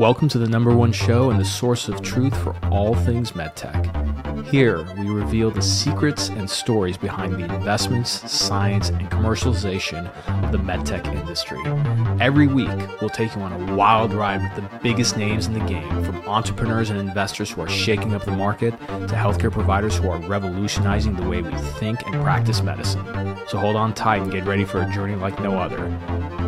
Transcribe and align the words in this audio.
Welcome 0.00 0.30
to 0.30 0.38
the 0.38 0.48
number 0.48 0.74
one 0.74 0.92
show 0.92 1.28
and 1.28 1.38
the 1.38 1.44
source 1.44 1.86
of 1.86 2.00
truth 2.00 2.34
for 2.42 2.56
all 2.70 2.94
things 2.94 3.32
medtech. 3.32 4.46
Here, 4.46 4.82
we 4.96 5.10
reveal 5.10 5.50
the 5.50 5.60
secrets 5.60 6.30
and 6.30 6.48
stories 6.48 6.96
behind 6.96 7.34
the 7.34 7.44
investments, 7.44 8.32
science, 8.32 8.88
and 8.88 9.10
commercialization 9.10 10.10
of 10.42 10.52
the 10.52 10.58
medtech 10.58 11.06
industry. 11.06 11.60
Every 12.18 12.46
week, 12.46 12.70
we'll 13.02 13.10
take 13.10 13.36
you 13.36 13.42
on 13.42 13.52
a 13.52 13.76
wild 13.76 14.14
ride 14.14 14.40
with 14.40 14.54
the 14.54 14.78
biggest 14.78 15.18
names 15.18 15.48
in 15.48 15.52
the 15.52 15.66
game, 15.66 16.02
from 16.02 16.26
entrepreneurs 16.26 16.88
and 16.88 16.98
investors 16.98 17.50
who 17.50 17.60
are 17.60 17.68
shaking 17.68 18.14
up 18.14 18.24
the 18.24 18.30
market 18.30 18.70
to 18.70 19.14
healthcare 19.14 19.52
providers 19.52 19.98
who 19.98 20.08
are 20.08 20.18
revolutionizing 20.20 21.14
the 21.14 21.28
way 21.28 21.42
we 21.42 21.52
think 21.78 22.06
and 22.06 22.14
practice 22.22 22.62
medicine. 22.62 23.04
So 23.48 23.58
hold 23.58 23.76
on 23.76 23.92
tight 23.92 24.22
and 24.22 24.32
get 24.32 24.46
ready 24.46 24.64
for 24.64 24.80
a 24.80 24.90
journey 24.94 25.16
like 25.16 25.38
no 25.42 25.58
other. 25.58 25.76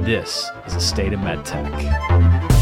This 0.01 0.51
is 0.67 0.73
the 0.73 0.81
state 0.81 1.13
of 1.13 1.21
medtech. 1.21 2.62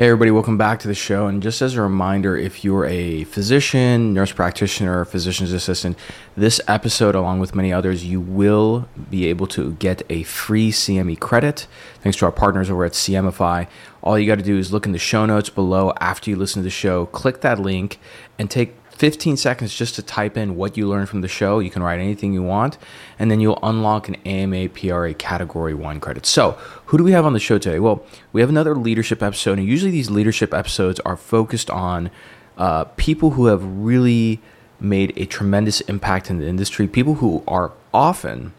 Hey, 0.00 0.06
everybody, 0.06 0.30
welcome 0.30 0.56
back 0.56 0.78
to 0.78 0.88
the 0.88 0.94
show. 0.94 1.26
And 1.26 1.42
just 1.42 1.60
as 1.60 1.74
a 1.74 1.82
reminder, 1.82 2.34
if 2.34 2.64
you're 2.64 2.86
a 2.86 3.24
physician, 3.24 4.14
nurse 4.14 4.32
practitioner, 4.32 5.04
physician's 5.04 5.52
assistant, 5.52 5.98
this 6.34 6.58
episode, 6.66 7.14
along 7.14 7.40
with 7.40 7.54
many 7.54 7.70
others, 7.70 8.02
you 8.02 8.18
will 8.18 8.88
be 9.10 9.26
able 9.26 9.46
to 9.48 9.74
get 9.74 10.00
a 10.08 10.22
free 10.22 10.72
CME 10.72 11.20
credit 11.20 11.66
thanks 12.00 12.16
to 12.16 12.24
our 12.24 12.32
partners 12.32 12.70
over 12.70 12.86
at 12.86 12.92
CMEfy. 12.92 13.68
All 14.00 14.18
you 14.18 14.26
got 14.26 14.38
to 14.38 14.42
do 14.42 14.56
is 14.56 14.72
look 14.72 14.86
in 14.86 14.92
the 14.92 14.98
show 14.98 15.26
notes 15.26 15.50
below 15.50 15.92
after 16.00 16.30
you 16.30 16.36
listen 16.36 16.62
to 16.62 16.64
the 16.64 16.70
show, 16.70 17.04
click 17.04 17.42
that 17.42 17.58
link, 17.58 18.00
and 18.38 18.50
take 18.50 18.79
15 19.00 19.38
seconds 19.38 19.74
just 19.74 19.94
to 19.94 20.02
type 20.02 20.36
in 20.36 20.56
what 20.56 20.76
you 20.76 20.86
learned 20.86 21.08
from 21.08 21.22
the 21.22 21.26
show. 21.26 21.58
You 21.58 21.70
can 21.70 21.82
write 21.82 22.00
anything 22.00 22.34
you 22.34 22.42
want, 22.42 22.76
and 23.18 23.30
then 23.30 23.40
you'll 23.40 23.58
unlock 23.62 24.10
an 24.10 24.16
AMA 24.26 24.68
PRA 24.68 25.14
Category 25.14 25.72
1 25.72 26.00
credit. 26.00 26.26
So, 26.26 26.58
who 26.84 26.98
do 26.98 27.04
we 27.04 27.12
have 27.12 27.24
on 27.24 27.32
the 27.32 27.40
show 27.40 27.56
today? 27.56 27.78
Well, 27.78 28.04
we 28.34 28.42
have 28.42 28.50
another 28.50 28.76
leadership 28.76 29.22
episode, 29.22 29.58
and 29.58 29.66
usually 29.66 29.90
these 29.90 30.10
leadership 30.10 30.52
episodes 30.52 31.00
are 31.00 31.16
focused 31.16 31.70
on 31.70 32.10
uh, 32.58 32.84
people 32.98 33.30
who 33.30 33.46
have 33.46 33.64
really 33.64 34.38
made 34.78 35.14
a 35.16 35.24
tremendous 35.24 35.80
impact 35.82 36.28
in 36.28 36.38
the 36.38 36.46
industry, 36.46 36.86
people 36.86 37.14
who 37.14 37.42
are 37.48 37.72
often 37.94 38.52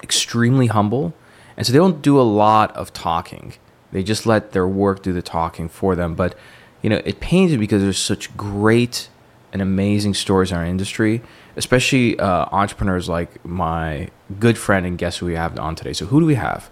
extremely 0.00 0.68
humble, 0.68 1.12
and 1.56 1.66
so 1.66 1.72
they 1.72 1.78
don't 1.80 2.02
do 2.02 2.20
a 2.20 2.22
lot 2.22 2.70
of 2.76 2.92
talking. 2.92 3.54
They 3.90 4.04
just 4.04 4.26
let 4.26 4.52
their 4.52 4.68
work 4.68 5.02
do 5.02 5.12
the 5.12 5.22
talking 5.22 5.68
for 5.68 5.96
them. 5.96 6.14
But 6.14 6.36
you 6.82 6.90
know, 6.90 7.02
it 7.04 7.18
pains 7.18 7.50
me 7.50 7.56
because 7.56 7.82
there's 7.82 7.98
such 7.98 8.36
great 8.36 9.08
and 9.52 9.62
amazing 9.62 10.14
stories 10.14 10.50
in 10.50 10.58
our 10.58 10.64
industry, 10.64 11.22
especially 11.56 12.18
uh, 12.18 12.46
entrepreneurs 12.52 13.08
like 13.08 13.44
my 13.44 14.08
good 14.38 14.58
friend 14.58 14.84
and 14.86 14.98
guest 14.98 15.18
who 15.18 15.26
we 15.26 15.34
have 15.34 15.58
on 15.58 15.74
today. 15.74 15.92
So, 15.92 16.06
who 16.06 16.20
do 16.20 16.26
we 16.26 16.34
have? 16.34 16.70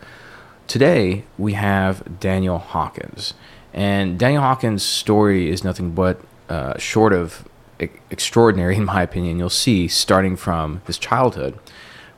Today, 0.67 1.25
we 1.39 1.53
have 1.55 2.21
Daniel 2.21 2.59
Hawkins. 2.59 3.35
And 3.73 4.19
Daniel 4.19 4.43
Hawkins' 4.43 4.83
story 4.83 5.51
is 5.51 5.65
nothing 5.65 5.91
but 5.93 6.21
uh, 6.49 6.79
short 6.79 7.13
of 7.13 7.47
e- 7.81 7.89
extraordinary, 8.11 8.77
in 8.83 8.85
my 8.85 9.03
opinion. 9.03 9.39
You'll 9.39 9.51
see 9.51 9.89
starting 9.89 10.37
from 10.37 10.81
his 10.87 10.99
childhood. 10.99 11.59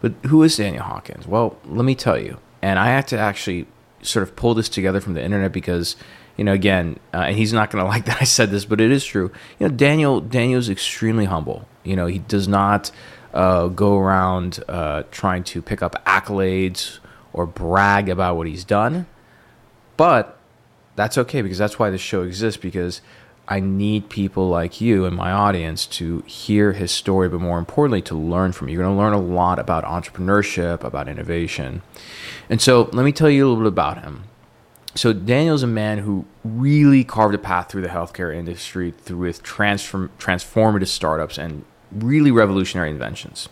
But 0.00 0.12
who 0.26 0.42
is 0.42 0.56
Daniel 0.56 0.84
Hawkins? 0.84 1.26
Well, 1.26 1.56
let 1.64 1.84
me 1.84 1.94
tell 1.94 2.18
you. 2.18 2.38
And 2.62 2.78
I 2.78 2.88
had 2.88 3.08
to 3.08 3.18
actually 3.18 3.66
sort 4.02 4.22
of 4.22 4.36
pull 4.36 4.54
this 4.54 4.68
together 4.68 5.00
from 5.00 5.14
the 5.14 5.24
internet 5.24 5.52
because 5.52 5.96
you 6.36 6.44
know, 6.44 6.52
again, 6.52 6.98
uh, 7.14 7.18
and 7.28 7.36
he's 7.36 7.52
not 7.52 7.70
going 7.70 7.84
to 7.84 7.88
like 7.88 8.06
that 8.06 8.20
I 8.20 8.24
said 8.24 8.50
this, 8.50 8.64
but 8.64 8.80
it 8.80 8.90
is 8.90 9.04
true. 9.04 9.30
You 9.58 9.68
know, 9.68 9.74
Daniel 9.74 10.20
Daniel's 10.20 10.68
extremely 10.68 11.26
humble. 11.26 11.68
You 11.84 11.96
know, 11.96 12.06
he 12.06 12.18
does 12.18 12.48
not 12.48 12.90
uh, 13.32 13.68
go 13.68 13.98
around 13.98 14.62
uh, 14.68 15.04
trying 15.10 15.44
to 15.44 15.62
pick 15.62 15.82
up 15.82 16.02
accolades 16.04 16.98
or 17.32 17.46
brag 17.46 18.08
about 18.08 18.36
what 18.36 18.46
he's 18.46 18.64
done, 18.64 19.06
but 19.96 20.38
that's 20.94 21.18
okay 21.18 21.42
because 21.42 21.58
that's 21.58 21.78
why 21.78 21.90
this 21.90 22.00
show 22.00 22.22
exists 22.22 22.60
because 22.60 23.02
I 23.48 23.60
need 23.60 24.08
people 24.08 24.48
like 24.48 24.80
you 24.80 25.04
and 25.04 25.14
my 25.14 25.30
audience 25.30 25.86
to 25.86 26.20
hear 26.26 26.72
his 26.72 26.90
story, 26.90 27.28
but 27.28 27.40
more 27.40 27.58
importantly, 27.58 28.02
to 28.02 28.16
learn 28.16 28.52
from 28.52 28.68
you. 28.68 28.74
You're 28.74 28.84
going 28.84 28.96
to 28.96 29.00
learn 29.00 29.12
a 29.12 29.20
lot 29.20 29.58
about 29.60 29.84
entrepreneurship, 29.84 30.82
about 30.82 31.06
innovation. 31.08 31.82
And 32.50 32.60
so 32.60 32.88
let 32.92 33.04
me 33.04 33.12
tell 33.12 33.30
you 33.30 33.46
a 33.46 33.48
little 33.48 33.62
bit 33.62 33.68
about 33.68 34.02
him. 34.02 34.24
So 34.96 35.12
Daniel's 35.12 35.62
a 35.62 35.66
man 35.66 35.98
who 35.98 36.24
really 36.42 37.04
carved 37.04 37.34
a 37.34 37.38
path 37.38 37.70
through 37.70 37.82
the 37.82 37.88
healthcare 37.88 38.34
industry 38.34 38.92
through 38.92 39.18
with 39.18 39.42
transform, 39.42 40.10
transformative 40.18 40.88
startups 40.88 41.38
and 41.38 41.64
really 41.92 42.30
revolutionary 42.30 42.90
inventions. 42.90 43.48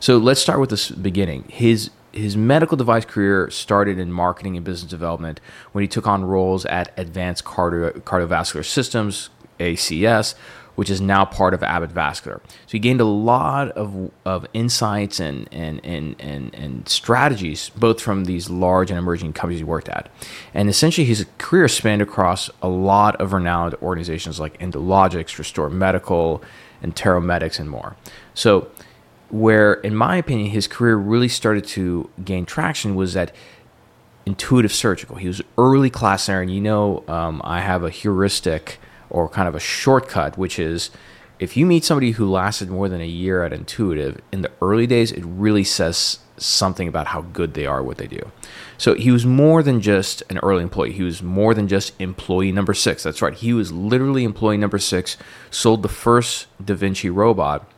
So 0.00 0.18
let's 0.18 0.40
start 0.40 0.60
with 0.60 0.70
the 0.70 0.96
beginning. 0.96 1.44
His 1.48 1.90
his 2.12 2.36
medical 2.36 2.76
device 2.76 3.04
career 3.04 3.50
started 3.50 3.98
in 3.98 4.12
marketing 4.12 4.56
and 4.56 4.64
business 4.64 4.88
development 4.88 5.40
when 5.72 5.82
he 5.82 5.88
took 5.88 6.06
on 6.06 6.24
roles 6.24 6.64
at 6.66 6.96
Advanced 6.96 7.44
Cardio, 7.44 7.90
Cardiovascular 8.02 8.64
Systems, 8.64 9.30
ACS, 9.58 10.36
which 10.74 10.90
is 10.90 11.00
now 11.00 11.24
part 11.24 11.54
of 11.54 11.62
Abbott 11.62 11.90
Vascular. 11.90 12.40
So 12.46 12.72
he 12.72 12.78
gained 12.78 13.00
a 13.00 13.04
lot 13.04 13.70
of, 13.72 14.10
of 14.24 14.46
insights 14.52 15.20
and, 15.20 15.48
and, 15.52 15.80
and, 15.84 16.16
and, 16.18 16.54
and 16.54 16.88
strategies, 16.88 17.70
both 17.70 18.00
from 18.00 18.24
these 18.24 18.50
large 18.50 18.90
and 18.90 18.98
emerging 18.98 19.32
companies 19.34 19.60
he 19.60 19.64
worked 19.64 19.88
at. 19.88 20.08
And 20.52 20.68
essentially, 20.68 21.04
his 21.04 21.26
career 21.38 21.68
spanned 21.68 22.02
across 22.02 22.50
a 22.62 22.68
lot 22.68 23.16
of 23.16 23.32
renowned 23.32 23.74
organizations 23.76 24.40
like 24.40 24.58
Endologix, 24.58 25.38
Restore 25.38 25.70
Medical, 25.70 26.42
and 26.82 26.94
Teromedics, 26.94 27.58
and 27.58 27.70
more. 27.70 27.96
So, 28.34 28.68
where, 29.30 29.74
in 29.74 29.96
my 29.96 30.16
opinion, 30.16 30.50
his 30.50 30.68
career 30.68 30.96
really 30.96 31.28
started 31.28 31.64
to 31.64 32.10
gain 32.24 32.44
traction 32.44 32.94
was 32.94 33.14
that 33.14 33.34
Intuitive 34.26 34.72
Surgical. 34.72 35.16
He 35.16 35.26
was 35.26 35.42
early 35.58 35.90
class 35.90 36.26
there, 36.26 36.40
and 36.40 36.52
you 36.52 36.60
know, 36.60 37.04
um, 37.08 37.40
I 37.44 37.60
have 37.60 37.82
a 37.82 37.90
heuristic 37.90 38.78
or 39.14 39.28
kind 39.28 39.46
of 39.46 39.54
a 39.54 39.60
shortcut, 39.60 40.36
which 40.36 40.58
is 40.58 40.90
if 41.38 41.56
you 41.56 41.64
meet 41.66 41.84
somebody 41.84 42.10
who 42.10 42.28
lasted 42.28 42.68
more 42.68 42.88
than 42.88 43.00
a 43.00 43.06
year 43.06 43.44
at 43.44 43.52
Intuitive, 43.52 44.20
in 44.32 44.42
the 44.42 44.50
early 44.60 44.88
days, 44.88 45.12
it 45.12 45.24
really 45.24 45.62
says 45.62 46.18
something 46.36 46.88
about 46.88 47.06
how 47.06 47.20
good 47.20 47.54
they 47.54 47.64
are 47.64 47.80
what 47.80 47.96
they 47.96 48.08
do. 48.08 48.32
So 48.76 48.94
he 48.94 49.12
was 49.12 49.24
more 49.24 49.62
than 49.62 49.80
just 49.80 50.24
an 50.30 50.38
early 50.38 50.64
employee. 50.64 50.92
He 50.92 51.04
was 51.04 51.22
more 51.22 51.54
than 51.54 51.68
just 51.68 51.92
employee 52.00 52.50
number 52.50 52.74
six. 52.74 53.04
That's 53.04 53.22
right. 53.22 53.34
He 53.34 53.52
was 53.52 53.70
literally 53.70 54.24
employee 54.24 54.56
number 54.56 54.78
six, 54.78 55.16
sold 55.50 55.84
the 55.84 55.88
first 55.88 56.48
Da 56.64 56.74
Vinci 56.74 57.08
robot 57.08 57.70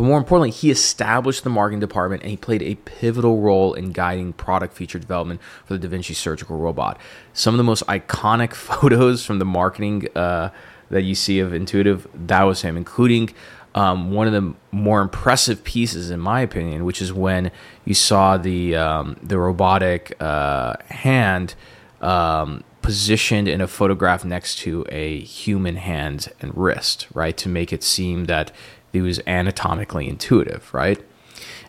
but 0.00 0.06
more 0.06 0.16
importantly, 0.16 0.50
he 0.50 0.70
established 0.70 1.44
the 1.44 1.50
marketing 1.50 1.78
department 1.78 2.22
and 2.22 2.30
he 2.30 2.36
played 2.38 2.62
a 2.62 2.74
pivotal 2.74 3.42
role 3.42 3.74
in 3.74 3.92
guiding 3.92 4.32
product 4.32 4.72
feature 4.72 4.98
development 4.98 5.42
for 5.66 5.74
the 5.74 5.78
Da 5.78 5.88
Vinci 5.88 6.14
surgical 6.14 6.56
robot. 6.56 6.98
Some 7.34 7.52
of 7.52 7.58
the 7.58 7.64
most 7.64 7.84
iconic 7.86 8.54
photos 8.54 9.26
from 9.26 9.40
the 9.40 9.44
marketing 9.44 10.08
uh, 10.16 10.52
that 10.88 11.02
you 11.02 11.14
see 11.14 11.38
of 11.38 11.52
Intuitive, 11.52 12.08
that 12.14 12.44
was 12.44 12.62
him, 12.62 12.78
including 12.78 13.34
um, 13.74 14.12
one 14.12 14.26
of 14.26 14.32
the 14.32 14.54
more 14.72 15.02
impressive 15.02 15.64
pieces, 15.64 16.10
in 16.10 16.18
my 16.18 16.40
opinion, 16.40 16.86
which 16.86 17.02
is 17.02 17.12
when 17.12 17.50
you 17.84 17.92
saw 17.92 18.38
the 18.38 18.76
um, 18.76 19.18
the 19.22 19.36
robotic 19.36 20.16
uh, 20.18 20.76
hand 20.88 21.54
um, 22.00 22.64
positioned 22.80 23.48
in 23.48 23.60
a 23.60 23.68
photograph 23.68 24.24
next 24.24 24.56
to 24.60 24.86
a 24.88 25.20
human 25.20 25.76
hand 25.76 26.28
and 26.40 26.56
wrist, 26.56 27.06
right, 27.12 27.36
to 27.36 27.50
make 27.50 27.70
it 27.70 27.82
seem 27.82 28.24
that 28.24 28.50
he 28.92 29.00
was 29.00 29.20
anatomically 29.26 30.08
intuitive, 30.08 30.72
right? 30.72 31.00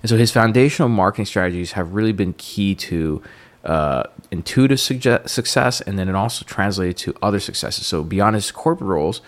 And 0.01 0.09
so 0.09 0.17
his 0.17 0.31
foundational 0.31 0.89
marketing 0.89 1.25
strategies 1.25 1.73
have 1.73 1.93
really 1.93 2.11
been 2.11 2.33
key 2.33 2.75
to 2.75 3.21
uh, 3.63 4.03
intuitive 4.31 4.79
success, 4.79 5.81
and 5.81 5.99
then 5.99 6.09
it 6.09 6.15
also 6.15 6.45
translated 6.45 6.97
to 6.97 7.15
other 7.21 7.39
successes. 7.39 7.85
So 7.85 8.03
beyond 8.03 8.35
his 8.35 8.51
corporate 8.51 8.89
roles, 8.89 9.21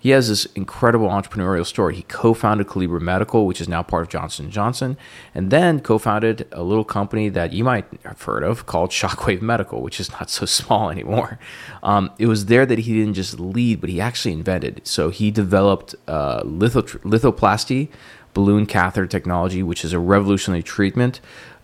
he 0.00 0.10
has 0.10 0.28
this 0.30 0.46
incredible 0.54 1.08
entrepreneurial 1.08 1.66
story. 1.66 1.94
He 1.94 2.02
co-founded 2.04 2.66
Calibra 2.66 3.02
Medical, 3.02 3.46
which 3.46 3.60
is 3.60 3.68
now 3.68 3.82
part 3.82 4.02
of 4.02 4.08
Johnson 4.08 4.50
Johnson, 4.50 4.96
and 5.34 5.50
then 5.50 5.80
co-founded 5.80 6.48
a 6.52 6.62
little 6.62 6.84
company 6.84 7.28
that 7.28 7.52
you 7.52 7.64
might 7.64 7.84
have 8.04 8.22
heard 8.22 8.42
of 8.42 8.64
called 8.64 8.90
Shockwave 8.90 9.42
Medical, 9.42 9.82
which 9.82 10.00
is 10.00 10.10
not 10.12 10.30
so 10.30 10.46
small 10.60 10.88
anymore. 10.88 11.38
Um, 11.82 12.10
it 12.18 12.26
was 12.26 12.46
there 12.46 12.64
that 12.64 12.78
he 12.78 12.94
didn't 12.94 13.14
just 13.14 13.38
lead, 13.38 13.82
but 13.82 13.90
he 13.90 14.00
actually 14.00 14.32
invented. 14.32 14.80
So 14.84 15.10
he 15.10 15.30
developed 15.30 15.94
uh, 16.08 16.44
lithoplasty, 16.44 17.88
balloon 18.32 18.64
catheter 18.64 19.06
technology, 19.06 19.62
which 19.62 19.84
is 19.84 19.92
a 19.92 19.98
revolutionary 19.98 20.62
treatment 20.62 21.20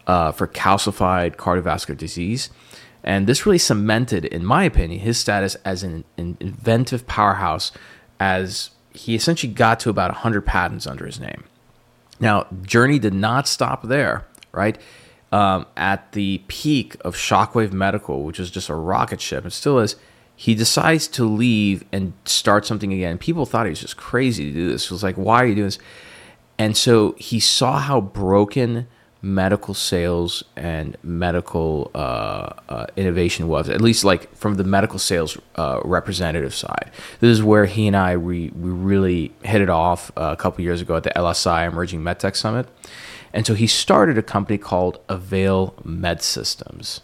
uh, 0.07 0.31
for 0.31 0.47
calcified 0.47 1.37
cardiovascular 1.37 1.97
disease. 1.97 2.51
And 3.03 3.27
this 3.27 3.47
really 3.47 3.59
cemented, 3.59 4.25
in 4.27 4.45
my 4.45 4.65
opinion, 4.65 5.01
his 5.01 5.17
status 5.17 5.55
as 5.65 5.83
an 5.83 6.05
inventive 6.19 7.07
powerhouse 7.07 7.73
as 8.19 8.71
he 8.93 9.15
essentially 9.15 9.53
got 9.53 9.81
to 9.81 9.91
about 9.91 10.11
100 10.11 10.47
patents 10.47 10.87
under 10.87 11.07
his 11.07 11.21
name. 11.21 11.45
Now, 12.19 12.47
Journey 12.63 12.99
did 12.99 13.15
not 13.15 13.47
stop 13.47 13.83
there, 13.83 14.27
right? 14.53 14.79
Um, 15.33 15.67
at 15.77 16.13
the 16.13 16.43
peak 16.49 16.97
of 17.01 17.15
Shockwave 17.15 17.73
Medical, 17.73 18.23
which 18.23 18.39
was 18.39 18.51
just 18.51 18.69
a 18.69 18.75
rocket 18.75 19.21
ship, 19.21 19.45
and 19.45 19.53
still 19.53 19.79
is, 19.79 19.97
he 20.35 20.55
decides 20.55 21.09
to 21.09 21.25
leave 21.25 21.85
and 21.93 22.13
start 22.25 22.67
something 22.67 22.93
again. 22.93 23.19
People 23.19 23.47
thought 23.47 23.67
he 23.67 23.71
was 23.71 23.81
just 23.81 23.97
crazy 23.97 24.47
to 24.47 24.53
do 24.53 24.71
this. 24.71 24.85
It 24.85 24.91
was 24.91 25.03
like, 25.03 25.17
why 25.17 25.43
are 25.43 25.47
you 25.47 25.55
doing 25.55 25.67
this? 25.67 25.79
And 26.59 26.77
so 26.77 27.15
he 27.19 27.41
saw 27.41 27.79
how 27.79 28.01
broken 28.01 28.87
medical 29.27 29.75
sales 29.75 30.45
and 30.55 30.97
medical 31.03 31.91
uh, 31.97 32.53
uh, 32.69 32.87
innovation 32.95 33.49
was, 33.49 33.69
at 33.69 33.81
least 33.81 34.05
like 34.05 34.33
from 34.37 34.55
the 34.55 34.63
medical 34.63 35.01
sales 35.01 35.37
uh, 35.57 35.81
representative 35.85 36.55
side. 36.55 36.93
This 37.19 37.31
is 37.31 37.43
where 37.43 37.67
he 37.67 37.89
and 37.89 37.97
I 37.97 38.17
we, 38.17 38.51
we 38.51 38.71
really 38.71 39.33
hit 39.43 39.61
it 39.61 39.69
off 39.69 40.13
uh, 40.17 40.31
a 40.33 40.37
couple 40.37 40.63
years 40.63 40.81
ago 40.81 40.97
at 40.97 41.03
the 41.03 41.11
LSI 41.11 41.67
Emerging 41.67 42.03
MedTech 42.03 42.37
Summit. 42.37 42.69
And 43.33 43.45
so 43.45 43.55
he 43.55 43.67
started 43.67 44.17
a 44.17 44.23
company 44.23 44.59
called 44.59 45.01
Avail 45.09 45.75
Med 45.85 46.23
Systems. 46.23 47.01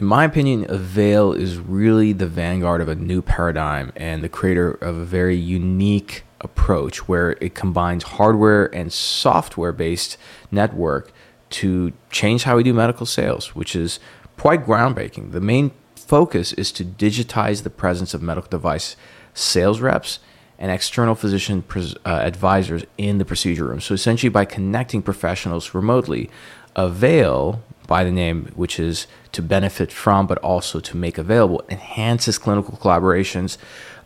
In 0.00 0.06
my 0.06 0.24
opinion, 0.24 0.66
Avail 0.68 1.32
is 1.32 1.56
really 1.56 2.12
the 2.12 2.26
vanguard 2.26 2.80
of 2.80 2.88
a 2.88 2.96
new 2.96 3.22
paradigm 3.22 3.92
and 3.94 4.24
the 4.24 4.28
creator 4.28 4.72
of 4.72 4.96
a 4.96 5.04
very 5.04 5.36
unique 5.36 6.24
approach 6.44 7.08
where 7.08 7.32
it 7.40 7.54
combines 7.54 8.04
hardware 8.04 8.72
and 8.74 8.92
software 8.92 9.72
based 9.72 10.16
network 10.50 11.12
to 11.50 11.92
change 12.10 12.44
how 12.44 12.56
we 12.56 12.62
do 12.62 12.74
medical 12.74 13.06
sales, 13.06 13.54
which 13.54 13.74
is 13.74 13.98
quite 14.38 14.66
groundbreaking. 14.66 15.32
The 15.32 15.40
main 15.40 15.72
focus 15.96 16.52
is 16.52 16.70
to 16.72 16.84
digitize 16.84 17.62
the 17.62 17.70
presence 17.70 18.14
of 18.14 18.22
medical 18.22 18.50
device 18.50 18.96
sales 19.32 19.80
reps 19.80 20.18
and 20.58 20.70
external 20.70 21.14
physician 21.14 21.64
uh, 21.74 22.08
advisors 22.08 22.84
in 22.96 23.18
the 23.18 23.24
procedure 23.24 23.66
room. 23.66 23.80
So 23.80 23.94
essentially, 23.94 24.30
by 24.30 24.44
connecting 24.44 25.02
professionals 25.02 25.74
remotely, 25.74 26.30
Avail, 26.76 27.62
by 27.86 28.02
the 28.02 28.10
name, 28.10 28.50
which 28.56 28.80
is 28.80 29.06
to 29.32 29.42
benefit 29.42 29.92
from, 29.92 30.26
but 30.26 30.38
also 30.38 30.80
to 30.80 30.96
make 30.96 31.18
available, 31.18 31.62
enhances 31.68 32.36
clinical 32.36 32.76
collaborations 32.76 33.58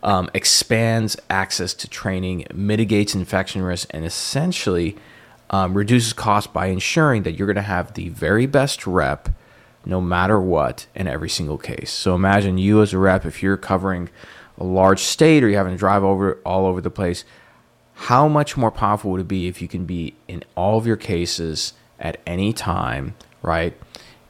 um, 0.03 0.29
expands 0.33 1.17
access 1.29 1.73
to 1.75 1.87
training, 1.87 2.45
mitigates 2.53 3.13
infection 3.13 3.61
risk, 3.61 3.87
and 3.91 4.05
essentially 4.05 4.95
um, 5.49 5.73
reduces 5.73 6.13
cost 6.13 6.53
by 6.53 6.67
ensuring 6.67 7.23
that 7.23 7.33
you're 7.33 7.47
going 7.47 7.55
to 7.55 7.61
have 7.61 7.93
the 7.93 8.09
very 8.09 8.45
best 8.45 8.85
rep 8.85 9.29
no 9.85 10.01
matter 10.01 10.39
what 10.39 10.85
in 10.93 11.07
every 11.07 11.29
single 11.29 11.57
case. 11.57 11.91
So 11.91 12.13
imagine 12.15 12.57
you 12.57 12.81
as 12.81 12.93
a 12.93 12.97
rep, 12.97 13.25
if 13.25 13.41
you're 13.41 13.57
covering 13.57 14.09
a 14.57 14.63
large 14.63 14.99
state 14.99 15.43
or 15.43 15.49
you're 15.49 15.57
having 15.57 15.73
to 15.73 15.79
drive 15.79 16.03
over 16.03 16.39
all 16.45 16.65
over 16.65 16.81
the 16.81 16.89
place, 16.89 17.23
how 17.93 18.27
much 18.27 18.55
more 18.55 18.71
powerful 18.71 19.11
would 19.11 19.21
it 19.21 19.27
be 19.27 19.47
if 19.47 19.61
you 19.61 19.67
can 19.67 19.85
be 19.85 20.15
in 20.27 20.43
all 20.55 20.77
of 20.77 20.85
your 20.85 20.95
cases 20.95 21.73
at 21.99 22.19
any 22.25 22.53
time, 22.53 23.15
right? 23.41 23.73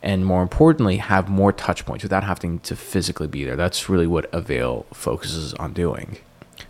And 0.02 0.26
more 0.26 0.42
importantly, 0.42 0.98
have 0.98 1.30
more 1.30 1.52
touch 1.52 1.86
points 1.86 2.04
without 2.04 2.24
having 2.24 2.60
to 2.60 2.76
physically 2.76 3.28
be 3.28 3.44
there. 3.44 3.56
That's 3.56 3.90
really 3.90 4.08
what 4.08 4.30
Avail 4.34 4.86
focuses 4.94 5.54
on 5.56 5.74
doing. 5.74 6.18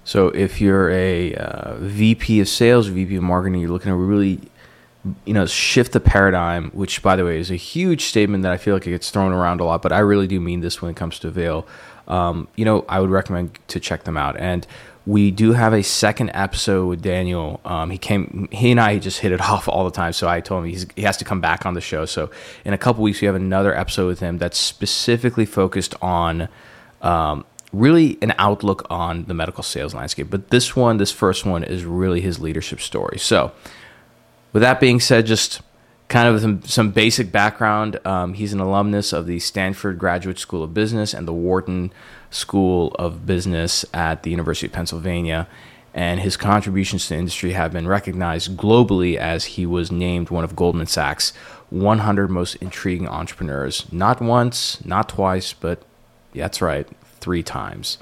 So 0.03 0.29
if 0.29 0.59
you're 0.59 0.89
a 0.89 1.35
uh, 1.35 1.75
VP 1.77 2.39
of 2.39 2.47
sales, 2.47 2.87
VP 2.87 3.15
of 3.15 3.23
marketing, 3.23 3.61
you're 3.61 3.69
looking 3.69 3.91
to 3.91 3.95
really, 3.95 4.39
you 5.25 5.33
know, 5.33 5.45
shift 5.45 5.91
the 5.91 5.99
paradigm. 5.99 6.71
Which, 6.71 7.03
by 7.03 7.15
the 7.15 7.25
way, 7.25 7.37
is 7.37 7.51
a 7.51 7.55
huge 7.55 8.05
statement 8.05 8.43
that 8.43 8.51
I 8.51 8.57
feel 8.57 8.73
like 8.73 8.87
it 8.87 8.91
gets 8.91 9.11
thrown 9.11 9.31
around 9.31 9.61
a 9.61 9.65
lot, 9.65 9.81
but 9.81 9.91
I 9.91 9.99
really 9.99 10.27
do 10.27 10.39
mean 10.39 10.61
this 10.61 10.81
when 10.81 10.89
it 10.89 10.97
comes 10.97 11.19
to 11.19 11.27
Avail. 11.27 11.67
Um, 12.07 12.47
you 12.55 12.65
know, 12.65 12.85
I 12.89 12.99
would 12.99 13.11
recommend 13.11 13.59
to 13.67 13.79
check 13.79 14.03
them 14.03 14.17
out. 14.17 14.35
And 14.37 14.65
we 15.09 15.31
do 15.31 15.53
have 15.53 15.73
a 15.73 15.81
second 15.81 16.29
episode 16.35 16.85
with 16.85 17.01
Daniel. 17.01 17.59
Um, 17.65 17.89
he 17.89 17.97
came, 17.97 18.47
he 18.51 18.69
and 18.69 18.79
I 18.79 18.99
just 18.99 19.17
hit 19.21 19.31
it 19.31 19.41
off 19.49 19.67
all 19.67 19.83
the 19.83 19.91
time. 19.91 20.13
So 20.13 20.29
I 20.29 20.39
told 20.39 20.65
him 20.65 20.87
he 20.95 21.01
has 21.01 21.17
to 21.17 21.25
come 21.25 21.41
back 21.41 21.65
on 21.65 21.73
the 21.73 21.81
show. 21.81 22.05
So 22.05 22.29
in 22.63 22.73
a 22.73 22.77
couple 22.77 23.03
weeks, 23.03 23.19
we 23.19 23.25
have 23.25 23.33
another 23.33 23.75
episode 23.75 24.05
with 24.05 24.19
him 24.19 24.37
that's 24.37 24.59
specifically 24.59 25.47
focused 25.47 25.95
on 25.99 26.47
um, 27.01 27.43
really 27.73 28.19
an 28.21 28.35
outlook 28.37 28.85
on 28.91 29.25
the 29.25 29.33
medical 29.33 29.63
sales 29.63 29.95
landscape. 29.95 30.29
But 30.29 30.51
this 30.51 30.75
one, 30.75 30.97
this 30.97 31.11
first 31.11 31.43
one, 31.43 31.63
is 31.63 31.85
really 31.85 32.21
his 32.21 32.39
leadership 32.39 32.79
story. 32.79 33.17
So 33.17 33.51
with 34.53 34.61
that 34.61 34.79
being 34.79 34.99
said, 34.99 35.25
just 35.25 35.61
kind 36.09 36.27
of 36.27 36.41
some, 36.41 36.61
some 36.63 36.91
basic 36.91 37.31
background. 37.31 37.99
Um, 38.05 38.33
he's 38.33 38.51
an 38.51 38.59
alumnus 38.59 39.13
of 39.13 39.27
the 39.27 39.39
Stanford 39.39 39.97
Graduate 39.97 40.39
School 40.39 40.63
of 40.63 40.73
Business 40.73 41.13
and 41.13 41.27
the 41.27 41.33
Wharton 41.33 41.93
School 42.31 42.93
of 42.99 43.25
Business 43.25 43.85
at 43.93 44.23
the 44.23 44.31
University 44.31 44.67
of 44.67 44.73
Pennsylvania. 44.73 45.47
And 45.93 46.19
his 46.19 46.37
contributions 46.37 47.07
to 47.07 47.15
industry 47.15 47.53
have 47.53 47.71
been 47.71 47.87
recognized 47.87 48.57
globally 48.57 49.17
as 49.17 49.45
he 49.45 49.65
was 49.65 49.91
named 49.91 50.29
one 50.29 50.43
of 50.43 50.55
Goldman 50.55 50.87
Sachs' 50.87 51.31
100 51.69 52.29
most 52.29 52.55
intriguing 52.55 53.07
entrepreneurs. 53.07 53.91
Not 53.91 54.21
once, 54.21 54.83
not 54.85 55.09
twice, 55.09 55.53
but 55.53 55.81
yeah, 56.33 56.43
that's 56.43 56.61
right, 56.61 56.87
three 57.19 57.43
times 57.43 57.97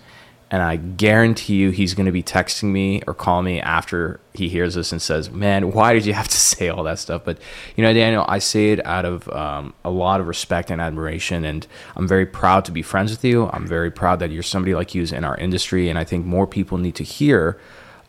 and 0.50 0.62
I 0.62 0.78
guarantee 0.78 1.56
you 1.56 1.72
he's 1.72 1.94
going 1.94 2.06
to 2.06 2.12
be 2.12 2.24
texting 2.24 2.72
me 2.72 3.02
or 3.06 3.14
calling 3.14 3.46
me 3.46 3.60
after 3.60 4.22
he 4.34 4.48
hears 4.48 4.76
this 4.76 4.92
and 4.92 5.02
says, 5.02 5.30
"Man, 5.30 5.72
why 5.72 5.94
did 5.94 6.06
you 6.06 6.14
have 6.14 6.28
to 6.28 6.38
say 6.38 6.70
all 6.70 6.84
that 6.84 7.00
stuff?" 7.00 7.24
But 7.26 7.40
you 7.76 7.84
know, 7.84 7.94
Daniel, 7.94 8.26
I 8.28 8.40
say 8.40 8.72
it 8.72 8.86
out 8.86 9.06
of 9.06 9.28
um, 9.30 9.74
a 9.84 9.90
lot 9.90 10.22
of 10.22 10.28
respect 10.28 10.72
and 10.72 10.80
admiration, 10.80 11.44
and 11.44 11.68
I'm 11.96 12.08
very 12.08 12.26
proud 12.26 12.66
to 12.66 12.72
be 12.72 12.82
friends 12.82 13.12
with 13.12 13.26
you. 13.26 13.50
I'm 13.52 13.68
very 13.68 13.92
proud 13.92 14.20
that 14.20 14.32
you're 14.32 14.44
somebody 14.44 14.74
like 14.74 14.96
you 14.96 15.04
in 15.04 15.24
our 15.24 15.38
industry, 15.38 15.90
and 15.90 16.00
I 16.00 16.04
think 16.04 16.26
more 16.26 16.48
people 16.48 16.78
need 16.78 16.96
to 16.96 17.04
hear 17.04 17.60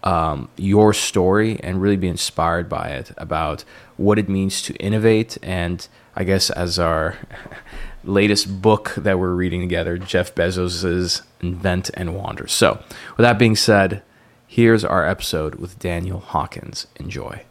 um, 0.04 0.48
your 0.56 0.92
story 0.94 1.58
and 1.60 1.82
really 1.82 1.96
be 1.96 2.08
inspired 2.08 2.68
by 2.68 2.88
it 2.90 3.10
about 3.16 3.64
what 3.96 4.18
it 4.18 4.28
means 4.28 4.62
to 4.62 4.74
innovate. 4.74 5.38
And 5.42 5.86
I 6.14 6.24
guess 6.24 6.50
as 6.50 6.78
our 6.78 7.16
latest 8.08 8.62
book 8.62 8.94
that 8.96 9.18
we're 9.18 9.34
reading 9.34 9.60
together, 9.60 9.98
Jeff 9.98 10.34
Bezos's 10.34 11.22
Invent 11.40 11.90
and 11.94 12.14
Wander. 12.14 12.46
So, 12.46 12.82
with 13.16 13.24
that 13.24 13.38
being 13.38 13.54
said, 13.54 14.02
here's 14.46 14.84
our 14.84 15.06
episode 15.06 15.56
with 15.56 15.78
Daniel 15.78 16.20
Hawkins. 16.20 16.86
Enjoy. 16.96 17.42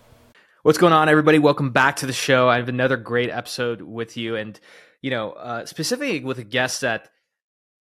What's 0.64 0.80
going 0.80 0.94
on, 0.94 1.08
everybody? 1.08 1.40
Welcome 1.40 1.70
back 1.70 1.98
to 1.98 2.06
the 2.06 2.14
show. 2.14 2.50
I 2.50 2.58
have 2.58 2.70
another 2.70 2.98
great 2.98 3.30
episode 3.30 3.82
with 3.82 4.18
you, 4.18 4.36
and 4.36 4.60
you 5.02 5.12
know, 5.12 5.32
uh, 5.32 5.66
specifically 5.66 6.20
with 6.22 6.40
a 6.40 6.44
guest 6.44 6.82
that, 6.82 7.10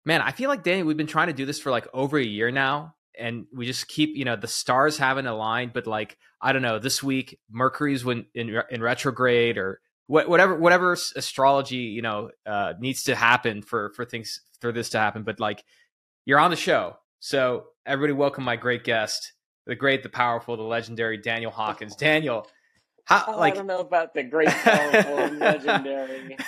man, 0.04 0.20
I 0.20 0.30
feel 0.30 0.48
like 0.48 0.62
Daniel, 0.62 0.86
we've 0.86 0.96
been 0.96 1.06
trying 1.06 1.28
to 1.28 1.32
do 1.32 1.46
this 1.46 1.58
for 1.58 1.70
like 1.70 1.88
over 1.92 2.18
a 2.18 2.24
year 2.24 2.50
now, 2.50 2.94
and 3.18 3.46
we 3.52 3.66
just 3.66 3.88
keep, 3.88 4.14
you 4.14 4.24
know, 4.24 4.36
the 4.36 4.46
stars 4.46 4.98
haven't 4.98 5.26
aligned, 5.26 5.72
but 5.72 5.86
like 5.86 6.18
I 6.40 6.52
don't 6.52 6.62
know, 6.62 6.78
this 6.78 7.02
week 7.02 7.40
Mercury's 7.50 8.04
when 8.04 8.26
in 8.34 8.60
in 8.70 8.82
retrograde 8.82 9.56
or 9.56 9.80
whatever 10.06 10.56
whatever 10.56 10.92
astrology 10.92 11.76
you 11.76 12.02
know 12.02 12.30
uh, 12.46 12.74
needs 12.78 13.04
to 13.04 13.14
happen 13.14 13.62
for 13.62 13.92
for 13.94 14.04
things 14.04 14.40
for 14.60 14.72
this 14.72 14.90
to 14.90 14.98
happen 14.98 15.22
but 15.22 15.40
like 15.40 15.64
you're 16.24 16.40
on 16.40 16.50
the 16.50 16.56
show. 16.56 16.96
So 17.20 17.66
everybody 17.86 18.12
welcome 18.12 18.44
my 18.44 18.56
great 18.56 18.84
guest 18.84 19.32
the 19.66 19.74
great 19.74 20.02
the 20.02 20.08
powerful 20.08 20.56
the 20.56 20.62
legendary 20.62 21.18
daniel 21.18 21.50
hawkins. 21.50 21.96
Daniel 21.96 22.46
how 23.04 23.24
oh, 23.28 23.38
like 23.38 23.54
i 23.54 23.56
don't 23.56 23.66
know 23.66 23.80
about 23.80 24.14
the 24.14 24.22
great 24.22 24.48
powerful 24.48 25.16
legendary. 25.38 26.36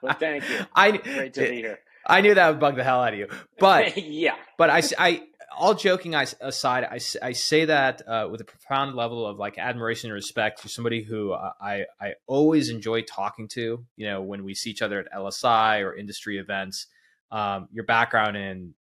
But 0.00 0.20
thank 0.20 0.48
you. 0.48 0.58
I 0.74 0.96
great 0.96 1.34
to 1.34 1.48
be 1.48 1.56
here 1.56 1.80
i 2.06 2.20
knew 2.20 2.34
that 2.34 2.48
would 2.48 2.60
bug 2.60 2.76
the 2.76 2.84
hell 2.84 3.02
out 3.02 3.12
of 3.12 3.18
you 3.18 3.28
but 3.58 3.96
yeah 4.04 4.34
but 4.58 4.70
i 4.70 4.82
i 4.98 5.22
all 5.56 5.74
joking 5.74 6.14
aside, 6.14 6.84
I, 6.84 6.98
I 7.22 7.32
say 7.32 7.66
that 7.66 8.02
uh, 8.06 8.28
with 8.30 8.40
a 8.40 8.44
profound 8.44 8.94
level 8.94 9.26
of 9.26 9.38
like 9.38 9.58
admiration 9.58 10.10
and 10.10 10.14
respect 10.14 10.60
for 10.60 10.68
somebody 10.68 11.02
who 11.02 11.32
uh, 11.32 11.52
I 11.60 11.84
I 12.00 12.14
always 12.26 12.68
enjoy 12.70 13.02
talking 13.02 13.48
to. 13.48 13.84
You 13.96 14.06
know, 14.06 14.22
when 14.22 14.44
we 14.44 14.54
see 14.54 14.70
each 14.70 14.82
other 14.82 15.00
at 15.00 15.12
LSI 15.12 15.82
or 15.82 15.94
industry 15.94 16.38
events, 16.38 16.86
um, 17.30 17.68
your 17.72 17.84
background 17.84 18.36
in 18.36 18.74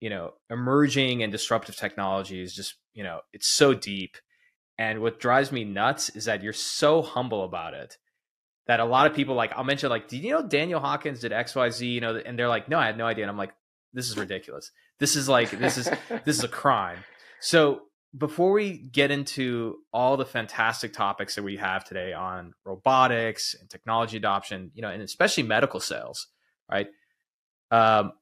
you 0.00 0.10
know 0.10 0.34
emerging 0.50 1.22
and 1.22 1.32
disruptive 1.32 1.76
technology 1.76 2.40
is 2.40 2.54
just 2.54 2.74
you 2.94 3.02
know 3.02 3.20
it's 3.32 3.48
so 3.48 3.74
deep. 3.74 4.16
And 4.80 5.00
what 5.00 5.18
drives 5.18 5.50
me 5.50 5.64
nuts 5.64 6.10
is 6.10 6.26
that 6.26 6.42
you're 6.42 6.52
so 6.52 7.02
humble 7.02 7.42
about 7.42 7.74
it 7.74 7.96
that 8.68 8.80
a 8.80 8.84
lot 8.84 9.06
of 9.06 9.16
people 9.16 9.34
like 9.34 9.52
I'll 9.56 9.64
mention 9.64 9.90
like, 9.90 10.06
did 10.06 10.22
you 10.22 10.30
know 10.30 10.46
Daniel 10.46 10.78
Hawkins 10.78 11.20
did 11.20 11.32
X 11.32 11.54
Y 11.56 11.70
Z? 11.70 11.86
You 11.86 12.00
know, 12.00 12.16
and 12.16 12.38
they're 12.38 12.48
like, 12.48 12.68
no, 12.68 12.78
I 12.78 12.86
had 12.86 12.96
no 12.96 13.06
idea. 13.06 13.24
And 13.24 13.30
I'm 13.30 13.38
like, 13.38 13.52
this 13.92 14.08
is 14.08 14.16
ridiculous. 14.16 14.70
This 15.00 15.16
is 15.16 15.28
like 15.28 15.50
this 15.50 15.78
is 15.78 15.90
this 16.24 16.38
is 16.38 16.44
a 16.44 16.48
crime. 16.48 16.98
So 17.40 17.82
before 18.16 18.52
we 18.52 18.78
get 18.78 19.10
into 19.10 19.78
all 19.92 20.16
the 20.16 20.24
fantastic 20.24 20.92
topics 20.92 21.34
that 21.34 21.42
we 21.42 21.56
have 21.56 21.84
today 21.84 22.12
on 22.12 22.52
robotics 22.64 23.54
and 23.58 23.68
technology 23.68 24.16
adoption, 24.16 24.70
you 24.74 24.82
know, 24.82 24.88
and 24.88 25.02
especially 25.02 25.42
medical 25.42 25.80
sales, 25.80 26.28
right? 26.70 26.88
Um, 27.70 28.12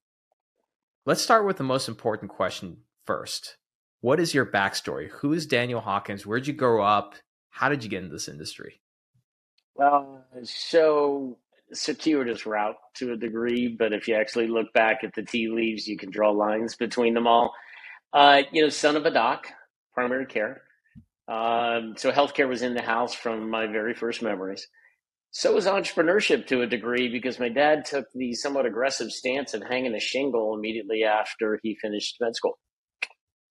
let's 1.05 1.23
start 1.23 1.47
with 1.47 1.57
the 1.57 1.65
most 1.65 1.89
important 1.89 2.31
question 2.31 2.79
first. 3.05 3.57
What 4.01 4.21
is 4.21 4.35
your 4.35 4.47
backstory? 4.47 5.09
Who 5.21 5.33
is 5.33 5.47
Daniel 5.47 5.81
Hawkins? 5.81 6.27
Where'd 6.27 6.47
you 6.47 6.53
grow 6.53 6.83
up? 6.83 7.15
How 7.51 7.69
did 7.69 7.83
you 7.83 7.91
get 7.91 8.03
into 8.03 8.13
this 8.13 8.29
industry? 8.29 8.81
Uh, 9.83 10.05
so 10.45 11.39
circuitous 11.73 12.47
route 12.47 12.77
to 12.95 13.13
a 13.13 13.17
degree, 13.17 13.69
but 13.69 13.93
if 13.93 14.09
you 14.09 14.15
actually 14.15 14.49
look 14.49 14.73
back 14.73 15.05
at 15.05 15.15
the 15.15 15.23
tea 15.23 15.49
leaves, 15.49 15.87
you 15.87 15.97
can 15.97 16.11
draw 16.11 16.31
lines 16.31 16.77
between 16.77 17.15
them 17.15 17.27
all. 17.27 17.53
Uh, 18.13 18.43
you 18.53 18.63
know, 18.63 18.69
son 18.69 18.97
of 18.97 19.05
a 19.07 19.11
doc, 19.11 19.49
primary 19.95 20.27
care. 20.27 20.63
Um, 21.29 21.95
so 21.97 22.13
healthcare 22.13 22.49
was 22.49 22.63
in 22.63 22.75
the 22.75 22.83
house 22.83 23.15
from 23.15 23.51
my 23.51 23.67
very 23.67 23.95
first 23.95 24.23
memories. 24.23 24.67
So 25.33 25.55
was 25.55 25.67
entrepreneurship 25.67 26.47
to 26.47 26.63
a 26.63 26.67
degree 26.67 27.09
because 27.09 27.39
my 27.39 27.51
dad 27.51 27.85
took 27.85 28.07
the 28.15 28.33
somewhat 28.35 28.65
aggressive 28.65 29.11
stance 29.13 29.53
of 29.55 29.63
hanging 29.63 29.95
a 29.95 30.01
shingle 30.01 30.55
immediately 30.55 31.05
after 31.05 31.61
he 31.63 31.77
finished 31.83 32.17
med 32.21 32.35
school. 32.35 32.59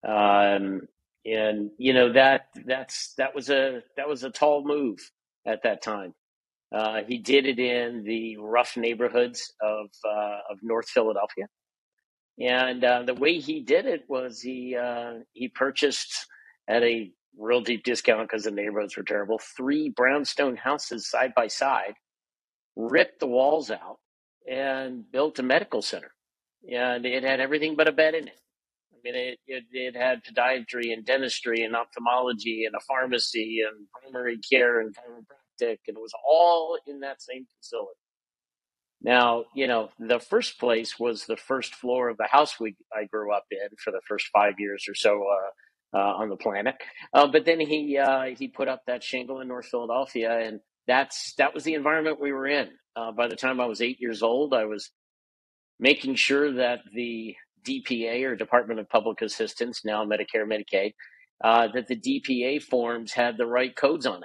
Um, 0.08 0.82
and 1.25 1.72
you 1.77 1.94
know 1.94 2.13
that 2.13 2.48
that's 2.65 3.13
that 3.17 3.36
was 3.36 3.50
a 3.50 3.82
that 3.98 4.08
was 4.08 4.24
a 4.24 4.29
tall 4.29 4.63
move 4.65 5.00
at 5.48 5.64
that 5.64 5.84
time. 5.84 6.14
Uh, 6.75 7.02
he 7.08 7.20
did 7.20 7.48
it 7.48 7.60
in 7.60 8.04
the 8.06 8.38
rough 8.38 8.78
neighborhoods 8.78 9.54
of 9.62 9.88
uh, 10.08 10.40
of 10.52 10.60
North 10.64 10.90
Philadelphia, 10.90 11.48
and 12.40 12.84
uh, 12.84 13.04
the 13.04 13.16
way 13.16 13.40
he 13.40 13.62
did 13.62 13.86
it 13.86 14.04
was 14.10 14.42
he 14.42 14.75
uh, 14.75 15.14
he 15.34 15.50
purchased 15.50 16.28
at 16.70 16.84
a 16.84 17.12
real 17.38 17.62
deep 17.62 17.84
discount 17.84 18.30
because 18.30 18.46
the 18.46 18.52
neighborhoods 18.52 18.98
were 18.98 19.04
terrible 19.04 19.40
three 19.58 19.90
brownstone 19.90 20.58
houses 20.58 21.10
side 21.10 21.34
by 21.36 21.48
side, 21.48 21.96
ripped 22.75 23.20
the 23.20 23.28
walls 23.28 23.72
out, 23.72 23.98
and 24.52 25.12
built 25.12 25.40
a 25.40 25.44
medical 25.44 25.82
center, 25.82 26.12
and 26.72 27.06
it 27.06 27.24
had 27.24 27.40
everything 27.42 27.75
but 27.75 27.88
a 27.88 27.94
bed 27.94 28.16
in 28.16 28.28
it. 28.30 28.40
Mean, 29.05 29.15
it, 29.15 29.39
it, 29.45 29.63
it 29.71 29.95
had 29.95 30.24
podiatry 30.24 30.91
and 30.91 31.05
dentistry 31.05 31.62
and 31.62 31.75
ophthalmology 31.75 32.65
and 32.65 32.74
a 32.74 32.79
pharmacy 32.88 33.59
and 33.62 33.85
primary 34.01 34.39
care 34.39 34.79
and 34.79 34.95
chiropractic, 34.95 35.77
and 35.88 35.95
it 35.95 36.01
was 36.01 36.13
all 36.27 36.79
in 36.88 37.01
that 37.01 37.21
same 37.21 37.45
facility. 37.59 38.00
Now, 39.03 39.45
you 39.53 39.67
know, 39.67 39.89
the 40.00 40.19
first 40.19 40.59
place 40.59 40.97
was 40.97 41.25
the 41.25 41.38
first 41.38 41.75
floor 41.75 42.09
of 42.09 42.17
the 42.17 42.27
house 42.27 42.59
we 42.59 42.75
I 42.91 43.03
grew 43.03 43.31
up 43.31 43.45
in 43.51 43.77
for 43.77 43.91
the 43.91 44.01
first 44.07 44.27
five 44.33 44.55
years 44.57 44.85
or 44.89 44.95
so 44.95 45.24
uh, 45.93 45.97
uh, 45.97 46.13
on 46.15 46.29
the 46.29 46.35
planet. 46.38 46.74
Uh, 47.13 47.27
but 47.27 47.45
then 47.45 47.59
he 47.59 48.00
uh, 48.00 48.24
he 48.35 48.47
put 48.47 48.67
up 48.67 48.81
that 48.88 49.03
shingle 49.03 49.39
in 49.39 49.47
North 49.47 49.67
Philadelphia, 49.67 50.39
and 50.39 50.62
that's 50.88 51.35
that 51.38 51.53
was 51.53 51.63
the 51.63 51.75
environment 51.75 52.19
we 52.19 52.33
were 52.33 52.47
in. 52.47 52.69
Uh, 52.95 53.12
by 53.12 53.27
the 53.27 53.35
time 53.35 53.62
I 53.62 53.67
was 53.67 53.81
eight 53.81 54.01
years 54.01 54.24
old, 54.24 54.55
I 54.55 54.65
was 54.65 54.89
making 55.79 56.15
sure 56.15 56.53
that 56.53 56.79
the 56.91 57.35
DPA 57.65 58.24
or 58.25 58.36
Department 58.36 58.79
of 58.79 58.89
Public 58.89 59.22
Assistance, 59.22 59.84
now 59.86 60.05
Medicare, 60.05 60.45
Medicaid, 60.48 60.93
uh, 61.43 61.69
that 61.74 61.88
the 61.88 61.98
DPA 61.98 62.63
forms 62.63 63.13
had 63.13 63.38
the 63.38 63.48
right 63.48 63.75
codes 63.75 64.05
on 64.05 64.17
it 64.17 64.22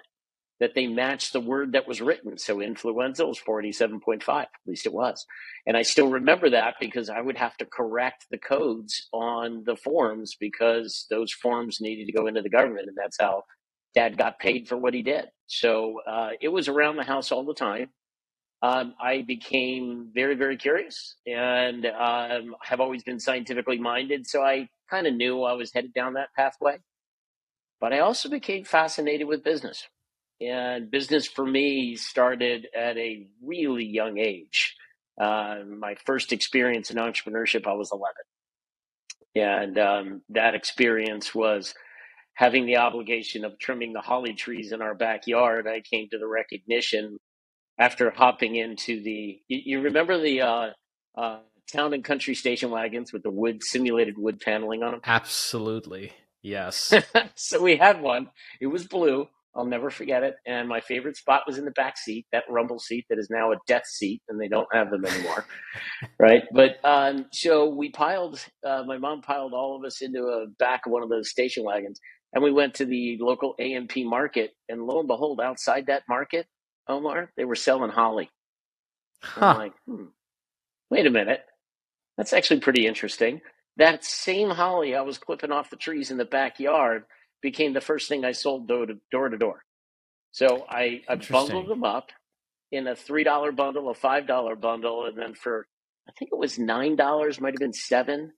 that 0.61 0.75
they 0.75 0.89
matched 0.89 1.35
the 1.35 1.41
word 1.41 1.75
that 1.75 1.89
was 1.89 2.03
written. 2.03 2.39
So 2.39 2.63
influenza 2.63 3.27
was 3.27 3.41
47.5, 3.41 4.29
at 4.43 4.49
least 4.67 4.87
it 4.87 4.95
was. 4.95 5.27
And 5.67 5.77
I 5.77 5.83
still 5.83 6.09
remember 6.09 6.51
that 6.53 6.77
because 6.81 7.11
I 7.11 7.21
would 7.21 7.39
have 7.39 7.59
to 7.59 7.67
correct 7.67 8.27
the 8.33 8.39
codes 8.39 9.09
on 9.13 9.65
the 9.67 9.77
forms 9.77 10.37
because 10.41 11.07
those 11.11 11.33
forms 11.35 11.83
needed 11.83 12.07
to 12.07 12.15
go 12.15 12.29
into 12.29 12.43
the 12.43 12.51
government. 12.51 12.89
And 12.89 12.99
that's 12.99 13.19
how 13.21 13.45
dad 13.95 14.19
got 14.19 14.41
paid 14.41 14.69
for 14.69 14.79
what 14.79 14.95
he 14.95 15.03
did. 15.03 15.27
So 15.49 16.01
uh, 16.09 16.31
it 16.43 16.49
was 16.51 16.69
around 16.69 16.97
the 16.97 17.05
house 17.05 17.33
all 17.33 17.47
the 17.47 17.55
time. 17.55 17.91
Um, 18.63 18.95
I 19.01 19.23
became 19.23 20.11
very, 20.15 20.35
very 20.35 20.57
curious 20.57 21.17
and 21.27 21.87
um, 21.87 22.55
have 22.63 22.81
always 22.81 23.03
been 23.03 23.19
scientifically 23.19 23.79
minded. 23.79 24.27
So 24.27 24.43
I 24.43 24.69
kind 24.91 25.07
of 25.07 25.15
knew 25.15 25.43
I 25.45 25.55
was 25.55 25.73
headed 25.73 25.95
down 25.95 26.15
that 26.15 26.29
pathway. 26.37 26.79
But 27.81 27.95
I 27.95 28.01
also 28.01 28.29
became 28.29 28.65
fascinated 28.65 29.27
with 29.27 29.43
business. 29.43 29.89
And 30.43 30.91
business 30.91 31.27
for 31.27 31.47
me 31.47 31.97
started 31.97 32.69
at 32.77 32.99
a 32.99 33.27
really 33.43 33.85
young 33.85 34.19
age. 34.19 34.77
Uh, 35.19 35.61
my 35.67 35.95
first 36.07 36.33
experience 36.33 36.91
in 36.91 36.97
entrepreneurship, 36.99 37.67
I 37.67 37.73
was 37.73 37.91
11. 37.93 38.15
And 39.37 39.79
um, 39.79 40.23
that 40.31 40.55
experience 40.55 41.35
was 41.35 41.75
having 42.35 42.67
the 42.67 42.77
obligation 42.79 43.45
of 43.45 43.59
trimming 43.59 43.93
the 43.93 44.01
holly 44.01 44.35
trees 44.35 44.73
in 44.73 44.83
our 44.83 44.95
backyard. 44.95 45.67
I 45.67 45.81
came 45.81 46.09
to 46.11 46.19
the 46.19 46.27
recognition 46.27 47.19
after 47.81 48.11
hopping 48.11 48.55
into 48.57 49.03
the, 49.03 49.41
you, 49.49 49.61
you 49.65 49.81
remember 49.81 50.21
the 50.21 50.43
uh, 50.43 50.71
uh, 51.17 51.39
town 51.73 51.95
and 51.95 52.05
country 52.05 52.35
station 52.35 52.71
wagons 52.71 53.13
with 53.13 53.23
the 53.23 53.31
wood, 53.31 53.63
simulated 53.63 54.17
wood 54.19 54.39
paneling 54.39 54.83
on 54.83 54.93
them? 54.93 55.01
Absolutely. 55.05 56.13
Yes. 56.43 56.95
so 57.35 57.61
we 57.61 57.77
had 57.77 58.01
one. 58.01 58.29
It 58.61 58.69
was 58.69 58.87
blue 58.87 59.29
I'll 59.55 59.67
never 59.67 59.91
forget 59.91 60.23
it. 60.23 60.37
And 60.47 60.69
my 60.69 60.81
favorite 60.81 61.17
spot 61.17 61.43
was 61.47 61.59
in 61.59 61.65
the 61.65 61.73
back 61.73 61.99
seat, 61.99 62.27
that 62.33 62.45
rumble 62.49 62.79
seat 62.79 63.07
that 63.11 63.19
is 63.19 63.29
now 63.31 63.53
a 63.53 63.57
death 63.67 63.87
seat, 63.87 64.23
and 64.29 64.41
they 64.41 64.49
don't 64.49 64.69
have 64.73 64.91
them 64.91 65.05
anymore. 65.05 65.45
right. 66.19 66.45
But 66.53 66.79
um, 66.85 67.27
so 67.33 67.69
we 67.69 67.91
piled, 67.91 68.45
uh, 68.65 68.85
my 68.87 68.99
mom 68.99 69.23
piled 69.23 69.53
all 69.53 69.77
of 69.77 69.85
us 69.85 70.03
into 70.03 70.23
a 70.23 70.47
back 70.59 70.87
of 70.87 70.93
one 70.93 71.03
of 71.03 71.09
those 71.09 71.31
station 71.31 71.65
wagons, 71.65 72.01
and 72.33 72.45
we 72.45 72.53
went 72.53 72.75
to 72.75 72.85
the 72.85 73.19
local 73.21 73.55
A&P 73.59 74.05
market. 74.05 74.53
And 74.69 74.85
lo 74.85 75.01
and 75.01 75.09
behold, 75.09 75.41
outside 75.41 75.87
that 75.87 76.05
market, 76.09 76.47
Omar, 76.89 77.33
they 77.37 77.45
were 77.45 77.55
selling 77.55 77.91
holly. 77.91 78.31
Huh. 79.23 79.47
I'm 79.47 79.59
like, 79.59 79.73
hmm, 79.87 80.05
wait 80.91 81.07
a 81.07 81.11
minute. 81.11 81.45
That's 82.17 82.33
actually 82.33 82.61
pretty 82.61 82.87
interesting. 82.87 83.41
That 83.77 84.05
same 84.05 84.51
holly 84.51 84.95
I 84.95 85.03
was 85.03 85.19
clipping 85.19 85.53
off 85.53 85.71
the 85.71 85.77
trees 85.77 86.11
in 86.11 86.19
the 86.19 86.25
backyard 86.25 87.05
became 87.43 87.73
the 87.73 87.81
first 87.81 88.09
thing 88.09 88.25
I 88.25 88.33
sold 88.33 88.69
door 88.69 88.87
to 88.87 88.95
door. 89.11 89.29
To 89.29 89.39
door. 89.39 89.63
So 90.33 90.67
I, 90.69 91.03
I 91.09 91.17
bundled 91.17 91.69
them 91.69 91.85
up 91.85 92.11
in 92.73 92.87
a 92.87 92.95
three 92.95 93.25
dollar 93.25 93.53
bundle, 93.53 93.91
a 93.91 93.95
five 93.95 94.27
dollar 94.27 94.57
bundle, 94.57 95.07
and 95.07 95.17
then 95.17 95.35
for 95.35 95.67
I 96.09 96.13
think 96.19 96.31
it 96.33 96.39
was 96.39 96.59
nine 96.59 96.97
dollars, 96.97 97.41
might 97.41 97.55
have 97.55 97.61
been 97.61 97.73
seven. 97.73 98.33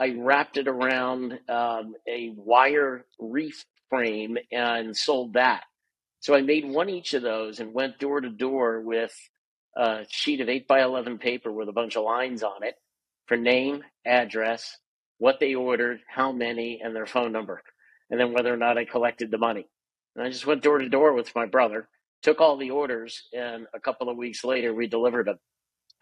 I 0.00 0.14
wrapped 0.18 0.56
it 0.56 0.68
around 0.68 1.38
um, 1.48 1.94
a 2.08 2.32
wire 2.36 3.06
reef 3.18 3.64
frame 3.90 4.36
and 4.50 4.96
sold 4.96 5.34
that. 5.34 5.64
So 6.24 6.34
I 6.34 6.40
made 6.40 6.64
one 6.66 6.88
each 6.88 7.12
of 7.12 7.22
those 7.22 7.60
and 7.60 7.74
went 7.74 7.98
door 7.98 8.20
to 8.20 8.30
door 8.30 8.80
with 8.80 9.14
a 9.76 10.06
sheet 10.08 10.40
of 10.40 10.48
eight 10.48 10.66
by 10.66 10.82
eleven 10.82 11.18
paper 11.18 11.52
with 11.52 11.68
a 11.68 11.72
bunch 11.72 11.96
of 11.96 12.04
lines 12.04 12.42
on 12.42 12.62
it 12.62 12.76
for 13.26 13.36
name, 13.36 13.84
address, 14.06 14.78
what 15.18 15.38
they 15.38 15.54
ordered, 15.54 16.00
how 16.08 16.32
many, 16.32 16.80
and 16.82 16.96
their 16.96 17.06
phone 17.06 17.30
number 17.30 17.62
and 18.10 18.20
then 18.20 18.32
whether 18.32 18.52
or 18.52 18.56
not 18.56 18.78
I 18.78 18.84
collected 18.84 19.30
the 19.30 19.38
money. 19.38 19.66
And 20.14 20.24
I 20.24 20.30
just 20.30 20.46
went 20.46 20.62
door 20.62 20.78
to 20.78 20.88
door 20.88 21.12
with 21.14 21.34
my 21.34 21.46
brother, 21.46 21.88
took 22.22 22.40
all 22.40 22.56
the 22.56 22.70
orders, 22.70 23.28
and 23.32 23.66
a 23.74 23.80
couple 23.80 24.08
of 24.08 24.16
weeks 24.16 24.44
later 24.44 24.72
we 24.72 24.86
delivered 24.86 25.26
them, 25.26 25.38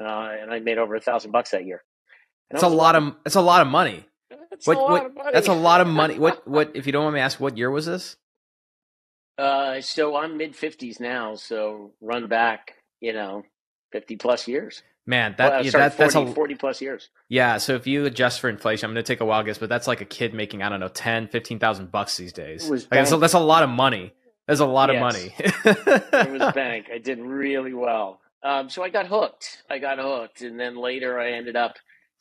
uh, 0.01 0.31
and 0.41 0.53
I 0.53 0.61
made 0.61 0.79
over 0.79 0.95
a 0.95 1.01
thousand 1.01 1.31
bucks 1.31 1.51
that 1.51 1.65
year. 1.65 1.83
It's 2.51 2.63
a 2.63 2.69
lot 2.69 2.97
of 2.97 3.15
it's 3.25 3.35
a 3.35 3.41
lot 3.41 3.63
of 3.63 3.69
money. 3.69 4.05
That's 4.51 4.67
what, 4.67 4.77
a 4.77 4.81
lot 4.81 4.91
what, 4.91 5.07
of 5.07 5.15
money. 5.15 5.31
That's 5.33 5.49
a 5.49 5.55
lot 5.55 5.81
of 5.81 5.87
money. 5.87 6.19
What 6.19 6.47
what 6.47 6.73
if 6.75 6.85
you 6.87 6.93
don't 6.93 7.05
want 7.05 7.15
me 7.15 7.21
to 7.21 7.25
ask, 7.25 7.41
what 7.41 7.57
year 7.57 7.71
was 7.71 7.87
this? 7.87 8.17
Uh, 9.39 9.81
so 9.81 10.17
I'm 10.17 10.37
mid 10.37 10.55
fifties 10.55 11.01
now, 11.01 11.35
so 11.37 11.93
run 12.01 12.29
back, 12.29 12.75
you 13.01 13.13
know, 13.13 13.45
fifty 13.91 14.17
plus 14.17 14.47
years. 14.47 14.83
Man, 15.05 15.35
that, 15.39 15.51
well, 15.51 15.65
sorry, 15.65 15.83
that 15.83 15.95
40, 15.95 16.15
that's 16.15 16.31
a 16.31 16.35
40 16.35 16.55
plus 16.55 16.81
years. 16.81 17.09
Yeah, 17.29 17.59
so 17.59 17.75
if 17.75 17.89
you 17.89 18.05
adjust 18.05 18.39
for 18.39 18.49
inflation, 18.49 18.87
I'm 18.87 18.95
going 18.95 19.03
to 19.03 19.13
take 19.13 19.21
a 19.21 19.25
wild 19.25 19.47
guess, 19.47 19.59
but 19.59 19.69
that's 19.69 19.89
like 19.89 20.01
a 20.01 20.05
kid 20.05 20.33
making 20.33 20.63
I 20.63 20.69
don't 20.69 20.79
know 20.79 20.87
10, 20.87 21.27
15,000 21.27 21.91
bucks 21.91 22.17
these 22.17 22.33
days. 22.33 22.71
Like, 22.71 22.89
that's, 22.89 23.11
a, 23.11 23.17
that's 23.17 23.33
a 23.33 23.41
lot 23.41 23.65
of 23.65 23.71
money. 23.71 24.13
That's 24.47 24.61
a 24.61 24.67
lot 24.67 24.93
yes. 24.93 24.97
of 24.97 25.01
money. 25.01 25.35
it 25.37 26.31
was 26.31 26.53
bank. 26.55 26.87
I 26.93 26.99
did 26.99 27.19
really 27.19 27.75
well. 27.75 28.21
Um, 28.45 28.69
so 28.69 28.83
I 28.83 28.91
got 28.91 29.07
hooked. 29.07 29.63
I 29.71 29.79
got 29.79 29.99
hooked, 29.99 30.43
and 30.43 30.59
then 30.59 30.77
later 30.77 31.19
I 31.19 31.33
ended 31.33 31.57
up, 31.57 31.77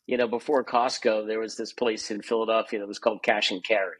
you 0.06 0.18
know, 0.18 0.28
before 0.28 0.64
Costco, 0.64 1.28
there 1.28 1.40
was 1.40 1.58
this 1.58 1.74
place 1.74 2.12
in 2.12 2.22
Philadelphia 2.22 2.80
that 2.80 2.88
was 2.88 3.00
called 3.00 3.24
Cash 3.24 3.52
and 3.52 3.64
Carry, 3.64 3.98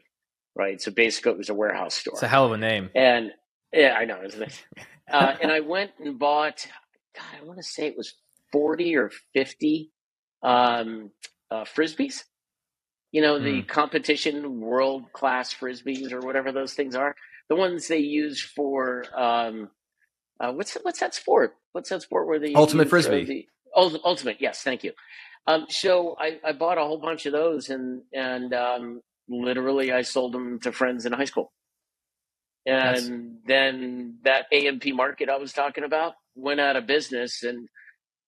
right? 0.54 0.80
So 0.80 0.90
basically, 0.90 1.32
it 1.32 1.38
was 1.38 1.48
a 1.48 1.54
warehouse 1.54 1.94
store. 1.94 2.14
It's 2.14 2.22
a 2.22 2.28
hell 2.28 2.46
of 2.46 2.52
a 2.52 2.58
name. 2.58 2.90
And 2.94 3.30
yeah, 3.72 3.94
I 3.98 4.04
know, 4.04 4.20
isn't 4.24 4.42
it? 4.42 4.64
uh, 5.10 5.34
and 5.40 5.50
I 5.50 5.60
went 5.60 5.92
and 5.98 6.18
bought. 6.18 6.66
God, 7.14 7.40
I 7.40 7.44
want 7.44 7.58
to 7.58 7.62
say 7.62 7.86
it 7.86 7.96
was 7.96 8.14
40 8.52 8.96
or 8.96 9.10
50 9.34 9.90
um, 10.42 11.10
uh, 11.50 11.64
frisbees. 11.64 12.24
You 13.10 13.20
know, 13.20 13.38
the 13.38 13.60
hmm. 13.60 13.66
competition 13.66 14.60
world 14.60 15.12
class 15.12 15.52
frisbees 15.52 16.12
or 16.12 16.20
whatever 16.20 16.50
those 16.50 16.72
things 16.72 16.94
are. 16.94 17.14
The 17.50 17.56
ones 17.56 17.86
they 17.86 17.98
use 17.98 18.40
for 18.40 19.04
um, 19.14 19.68
uh, 20.40 20.52
what's 20.52 20.74
what's 20.82 21.00
that 21.00 21.14
sport? 21.14 21.54
What's 21.72 21.90
that 21.90 22.02
sport 22.02 22.26
where 22.26 22.38
they 22.38 22.54
ultimate 22.54 22.88
frisbee? 22.88 23.24
The, 23.24 23.46
oh, 23.76 23.96
ultimate. 24.04 24.38
Yes, 24.40 24.62
thank 24.62 24.82
you. 24.82 24.92
Um, 25.46 25.66
so 25.68 26.16
I, 26.18 26.38
I 26.44 26.52
bought 26.52 26.78
a 26.78 26.82
whole 26.82 27.00
bunch 27.00 27.26
of 27.26 27.32
those 27.32 27.68
and 27.68 28.02
and 28.12 28.54
um, 28.54 29.02
literally 29.28 29.92
I 29.92 30.02
sold 30.02 30.32
them 30.32 30.58
to 30.60 30.72
friends 30.72 31.06
in 31.06 31.12
high 31.12 31.24
school. 31.24 31.52
And 32.64 33.38
then 33.44 34.18
that 34.24 34.46
A&P 34.52 34.92
market 34.92 35.28
I 35.28 35.36
was 35.36 35.52
talking 35.52 35.84
about 35.84 36.14
went 36.36 36.60
out 36.60 36.76
of 36.76 36.86
business 36.86 37.42
and 37.42 37.68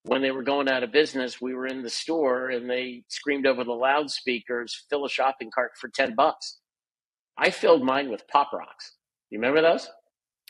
when 0.04 0.20
they 0.20 0.30
were 0.30 0.42
going 0.42 0.68
out 0.68 0.82
of 0.82 0.92
business, 0.92 1.40
we 1.40 1.54
were 1.54 1.66
in 1.66 1.82
the 1.82 1.90
store 1.90 2.50
and 2.50 2.68
they 2.68 3.04
screamed 3.08 3.46
over 3.46 3.64
the 3.64 3.72
loudspeakers, 3.72 4.84
fill 4.90 5.06
a 5.06 5.08
shopping 5.08 5.50
cart 5.54 5.72
for 5.80 5.88
10 5.88 6.14
bucks. 6.14 6.58
I 7.38 7.50
filled 7.50 7.82
mine 7.82 8.10
with 8.10 8.28
pop 8.28 8.52
rocks. 8.52 8.92
You 9.30 9.38
remember 9.38 9.62
those? 9.62 9.88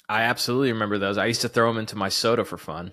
I 0.08 0.22
absolutely 0.22 0.72
remember 0.72 0.98
those. 0.98 1.18
I 1.18 1.26
used 1.26 1.42
to 1.42 1.48
throw 1.48 1.68
them 1.68 1.78
into 1.78 1.96
my 1.96 2.08
soda 2.08 2.44
for 2.44 2.58
fun. 2.58 2.92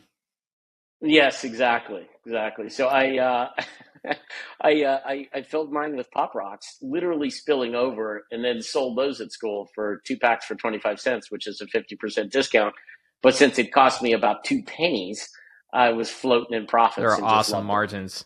Yes, 1.01 1.43
exactly. 1.43 2.07
Exactly. 2.25 2.69
So 2.69 2.87
I, 2.87 3.17
uh, 3.17 3.49
I, 4.61 4.83
uh, 4.83 4.99
I, 5.05 5.27
I 5.33 5.41
filled 5.41 5.71
mine 5.71 5.95
with 5.95 6.09
pop 6.11 6.33
rocks, 6.35 6.77
literally 6.81 7.29
spilling 7.29 7.75
over, 7.75 8.23
and 8.31 8.43
then 8.43 8.61
sold 8.61 8.97
those 8.97 9.21
at 9.21 9.31
school 9.31 9.69
for 9.75 10.01
two 10.05 10.17
packs 10.17 10.45
for 10.45 10.55
25 10.55 10.99
cents, 10.99 11.31
which 11.31 11.47
is 11.47 11.61
a 11.61 11.65
50% 11.65 12.31
discount. 12.31 12.73
But 13.21 13.35
since 13.35 13.59
it 13.59 13.71
cost 13.71 14.01
me 14.01 14.13
about 14.13 14.43
two 14.43 14.63
pennies, 14.63 15.29
I 15.73 15.91
was 15.91 16.09
floating 16.09 16.57
in 16.57 16.65
profits. 16.65 17.01
There 17.01 17.11
are 17.11 17.23
awesome 17.23 17.65
margins. 17.65 18.25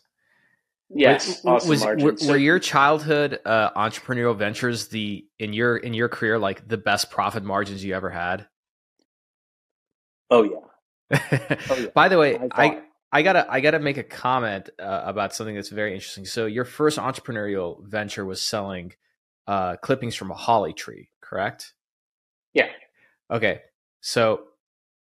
Yes, 0.89 1.41
awesome 1.45 1.69
was, 1.69 1.83
were, 1.83 2.15
so, 2.17 2.29
were, 2.29 2.37
your 2.37 2.59
childhood 2.59 3.39
uh, 3.43 3.71
entrepreneurial 3.71 4.37
ventures 4.37 4.87
the 4.89 5.25
in 5.39 5.51
your 5.51 5.77
in 5.77 5.95
your 5.95 6.07
career 6.07 6.37
like 6.37 6.67
the 6.67 6.77
best 6.77 7.09
profit 7.09 7.43
margins 7.43 7.83
you 7.83 7.95
ever 7.95 8.11
had? 8.11 8.47
Oh 10.29 10.43
yeah. 10.43 11.19
oh, 11.69 11.75
yeah. 11.75 11.87
By 11.93 12.07
the 12.07 12.19
way, 12.19 12.37
I, 12.37 12.65
I, 12.65 12.81
I 13.15 13.21
gotta 13.21 13.47
I 13.49 13.61
gotta 13.61 13.79
make 13.79 13.95
a 13.95 14.03
comment 14.03 14.69
uh, 14.77 15.03
about 15.05 15.33
something 15.33 15.55
that's 15.55 15.69
very 15.69 15.93
interesting. 15.93 16.25
So 16.25 16.47
your 16.47 16.65
first 16.65 16.97
entrepreneurial 16.97 17.81
venture 17.81 18.25
was 18.25 18.41
selling 18.41 18.91
uh, 19.47 19.77
clippings 19.77 20.15
from 20.15 20.31
a 20.31 20.33
holly 20.33 20.73
tree, 20.73 21.07
correct? 21.21 21.75
Yeah. 22.53 22.67
Okay. 23.31 23.61
So, 24.01 24.41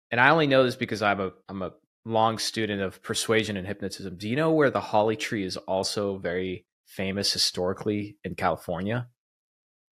and 0.09 0.19
I 0.19 0.31
only 0.31 0.47
know 0.47 0.63
this 0.63 0.75
because 0.75 1.03
I'm 1.03 1.19
a 1.19 1.31
I'm 1.47 1.61
a 1.61 1.73
long 2.03 2.39
student 2.39 2.81
of 2.81 3.03
persuasion 3.03 3.55
and 3.55 3.67
hypnotism. 3.67 4.17
Do 4.17 4.27
you 4.27 4.35
know 4.35 4.51
where 4.51 4.71
the 4.71 4.81
holly 4.81 5.15
tree 5.15 5.45
is 5.45 5.57
also 5.57 6.17
very 6.17 6.65
famous 6.87 7.31
historically 7.31 8.17
in 8.23 8.33
California? 8.33 9.09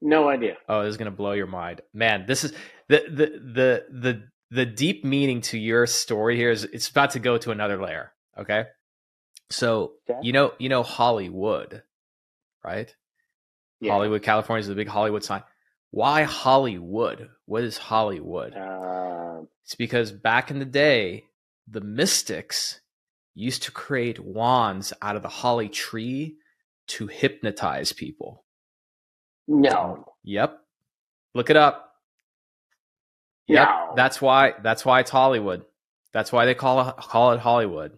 No 0.01 0.29
idea. 0.29 0.57
Oh, 0.67 0.81
this 0.81 0.89
is 0.89 0.97
gonna 0.97 1.11
blow 1.11 1.33
your 1.33 1.45
mind, 1.45 1.81
man. 1.93 2.25
This 2.27 2.43
is 2.43 2.53
the 2.87 3.03
the 3.07 3.25
the 3.53 3.85
the 3.91 4.23
the 4.51 4.65
deep 4.65 5.05
meaning 5.05 5.41
to 5.41 5.57
your 5.57 5.85
story 5.85 6.35
here 6.35 6.51
is 6.51 6.63
it's 6.63 6.89
about 6.89 7.11
to 7.11 7.19
go 7.19 7.37
to 7.37 7.51
another 7.51 7.81
layer. 7.81 8.13
Okay. 8.37 8.65
So 9.49 9.93
okay. 10.09 10.19
you 10.21 10.31
know, 10.31 10.53
you 10.59 10.69
know 10.69 10.83
Hollywood, 10.83 11.83
right? 12.63 12.93
Yeah. 13.79 13.93
Hollywood, 13.93 14.23
California 14.23 14.61
is 14.61 14.67
the 14.67 14.75
big 14.75 14.87
Hollywood 14.87 15.23
sign. 15.23 15.43
Why 15.91 16.23
Hollywood? 16.23 17.29
What 17.45 17.63
is 17.63 17.77
Hollywood? 17.77 18.53
Uh, 18.55 19.41
it's 19.63 19.75
because 19.75 20.11
back 20.11 20.51
in 20.51 20.59
the 20.59 20.65
day, 20.65 21.25
the 21.67 21.81
mystics 21.81 22.81
used 23.35 23.63
to 23.63 23.71
create 23.71 24.19
wands 24.19 24.93
out 25.01 25.15
of 25.15 25.21
the 25.21 25.29
holly 25.29 25.69
tree 25.69 26.37
to 26.87 27.07
hypnotize 27.07 27.93
people. 27.93 28.43
No. 29.47 30.05
Yep. 30.23 30.59
Look 31.33 31.49
it 31.49 31.57
up. 31.57 31.88
Yep, 33.49 33.67
no. 33.67 33.93
that's 33.95 34.21
why. 34.21 34.53
That's 34.61 34.85
why 34.85 34.99
it's 34.99 35.09
Hollywood. 35.09 35.65
That's 36.13 36.31
why 36.31 36.45
they 36.45 36.53
call 36.53 36.87
it, 36.87 36.97
call 36.97 37.33
it 37.33 37.39
Hollywood. 37.39 37.97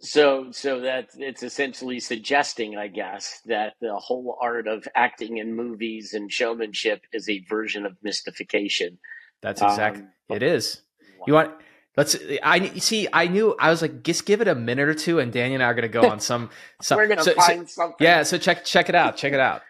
So, 0.00 0.50
so 0.52 0.80
that 0.80 1.08
it's 1.16 1.42
essentially 1.42 2.00
suggesting, 2.00 2.76
I 2.76 2.88
guess, 2.88 3.40
that 3.46 3.74
the 3.80 3.96
whole 3.96 4.38
art 4.40 4.66
of 4.66 4.86
acting 4.94 5.38
in 5.38 5.56
movies 5.56 6.14
and 6.14 6.32
showmanship 6.32 7.02
is 7.12 7.28
a 7.28 7.40
version 7.50 7.84
of 7.84 7.96
mystification. 8.02 8.98
That's 9.42 9.60
exactly 9.60 10.02
um, 10.02 10.36
it 10.36 10.42
is. 10.42 10.82
Wow. 11.18 11.24
You 11.26 11.32
want 11.34 11.52
let's 11.96 12.16
I 12.42 12.78
see. 12.78 13.08
I 13.12 13.26
knew 13.26 13.56
I 13.58 13.70
was 13.70 13.82
like, 13.82 14.02
just 14.04 14.24
give 14.24 14.40
it 14.40 14.48
a 14.48 14.54
minute 14.54 14.88
or 14.88 14.94
two, 14.94 15.18
and 15.18 15.32
Daniel 15.32 15.56
and 15.56 15.62
I 15.64 15.66
are 15.66 15.74
gonna 15.74 15.88
go 15.88 16.08
on 16.08 16.20
some. 16.20 16.48
some 16.80 16.96
We're 16.96 17.08
gonna 17.08 17.24
so, 17.24 17.34
find 17.34 17.68
so, 17.68 17.82
something. 17.82 18.04
Yeah. 18.04 18.22
So 18.22 18.38
check 18.38 18.64
check 18.64 18.88
it 18.88 18.94
out. 18.94 19.16
Check 19.16 19.32
it 19.32 19.40
out. 19.40 19.62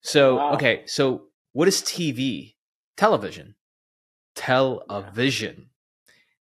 So 0.00 0.36
wow. 0.36 0.54
okay. 0.54 0.84
So 0.86 1.24
what 1.52 1.68
is 1.68 1.82
TV? 1.82 2.54
Television 2.96 3.56
television. 4.34 5.70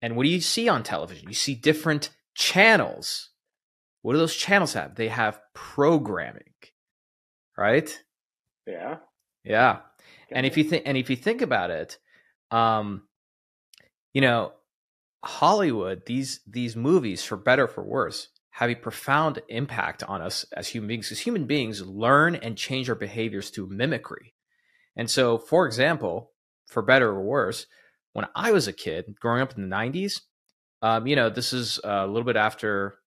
And 0.02 0.16
what 0.16 0.24
do 0.24 0.28
you 0.28 0.40
see 0.40 0.68
on 0.68 0.82
television? 0.82 1.28
You 1.28 1.34
see 1.34 1.54
different 1.54 2.10
channels. 2.34 3.30
What 4.02 4.12
do 4.12 4.18
those 4.18 4.36
channels 4.36 4.74
have? 4.74 4.94
They 4.94 5.08
have 5.08 5.40
programming, 5.54 6.54
right? 7.56 8.02
Yeah. 8.66 8.96
Yeah. 9.44 9.78
And 10.30 10.44
if 10.44 10.56
you 10.56 10.64
think 10.64 10.84
and 10.86 10.96
if 10.96 11.08
you 11.10 11.16
think 11.16 11.42
about 11.42 11.70
it, 11.70 11.98
um, 12.50 13.02
you 14.12 14.20
know, 14.20 14.52
Hollywood, 15.24 16.06
these 16.06 16.40
these 16.46 16.76
movies, 16.76 17.24
for 17.24 17.36
better 17.36 17.66
for 17.66 17.84
worse, 17.84 18.28
have 18.50 18.70
a 18.70 18.74
profound 18.74 19.40
impact 19.48 20.02
on 20.04 20.20
us 20.22 20.44
as 20.56 20.68
human 20.68 20.88
beings. 20.88 21.06
Because 21.06 21.20
human 21.20 21.46
beings 21.46 21.82
learn 21.82 22.34
and 22.34 22.56
change 22.56 22.88
our 22.88 22.94
behaviors 22.94 23.50
through 23.50 23.68
mimicry. 23.68 24.34
And 24.96 25.10
so, 25.10 25.38
for 25.38 25.66
example, 25.66 26.32
for 26.66 26.82
better 26.82 27.08
or 27.08 27.22
worse, 27.22 27.66
when 28.12 28.26
I 28.34 28.52
was 28.52 28.66
a 28.66 28.72
kid 28.72 29.16
growing 29.20 29.42
up 29.42 29.56
in 29.56 29.68
the 29.68 29.76
90s, 29.76 30.22
um, 30.82 31.06
you 31.06 31.16
know, 31.16 31.30
this 31.30 31.52
is 31.52 31.78
a 31.84 32.06
little 32.06 32.24
bit 32.24 32.36
after, 32.36 32.98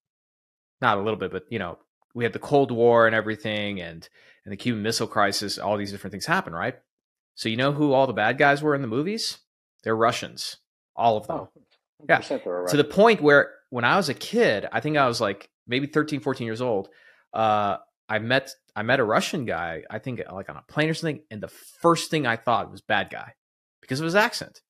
not 0.81 0.97
a 0.97 1.01
little 1.01 1.19
bit, 1.19 1.31
but, 1.31 1.45
you 1.49 1.59
know, 1.59 1.77
we 2.13 2.23
had 2.23 2.33
the 2.33 2.39
Cold 2.39 2.71
War 2.71 3.07
and 3.07 3.15
everything 3.15 3.81
and, 3.81 4.07
and 4.45 4.51
the 4.51 4.57
Cuban 4.57 4.83
Missile 4.83 5.07
Crisis, 5.07 5.57
all 5.57 5.77
these 5.77 5.91
different 5.91 6.11
things 6.11 6.25
happen, 6.25 6.53
right? 6.53 6.75
So, 7.35 7.49
you 7.49 7.57
know 7.57 7.71
who 7.71 7.93
all 7.93 8.07
the 8.07 8.13
bad 8.13 8.37
guys 8.37 8.61
were 8.61 8.75
in 8.75 8.81
the 8.81 8.87
movies? 8.87 9.39
They're 9.83 9.95
Russians, 9.95 10.57
all 10.95 11.17
of 11.17 11.27
them. 11.27 11.37
Oh, 11.37 11.49
yeah. 12.07 12.19
To 12.19 12.77
the 12.77 12.83
point 12.83 13.21
where 13.21 13.51
when 13.69 13.85
I 13.85 13.97
was 13.97 14.09
a 14.09 14.13
kid, 14.13 14.67
I 14.71 14.79
think 14.79 14.97
I 14.97 15.07
was 15.07 15.19
like 15.19 15.49
maybe 15.67 15.87
13, 15.87 16.19
14 16.19 16.45
years 16.45 16.61
old. 16.61 16.89
Uh, 17.33 17.77
I 18.07 18.19
met 18.19 18.51
I 18.75 18.83
met 18.83 18.99
a 18.99 19.03
Russian 19.03 19.45
guy, 19.45 19.83
I 19.89 19.99
think 19.99 20.21
like 20.31 20.49
on 20.49 20.57
a 20.57 20.63
plane 20.71 20.89
or 20.89 20.93
something, 20.93 21.21
and 21.29 21.41
the 21.41 21.47
first 21.47 22.09
thing 22.09 22.25
I 22.25 22.37
thought 22.37 22.71
was 22.71 22.81
bad 22.81 23.09
guy 23.09 23.33
because 23.89 23.99
of 23.99 24.06
his 24.06 24.15
accent, 24.15 24.62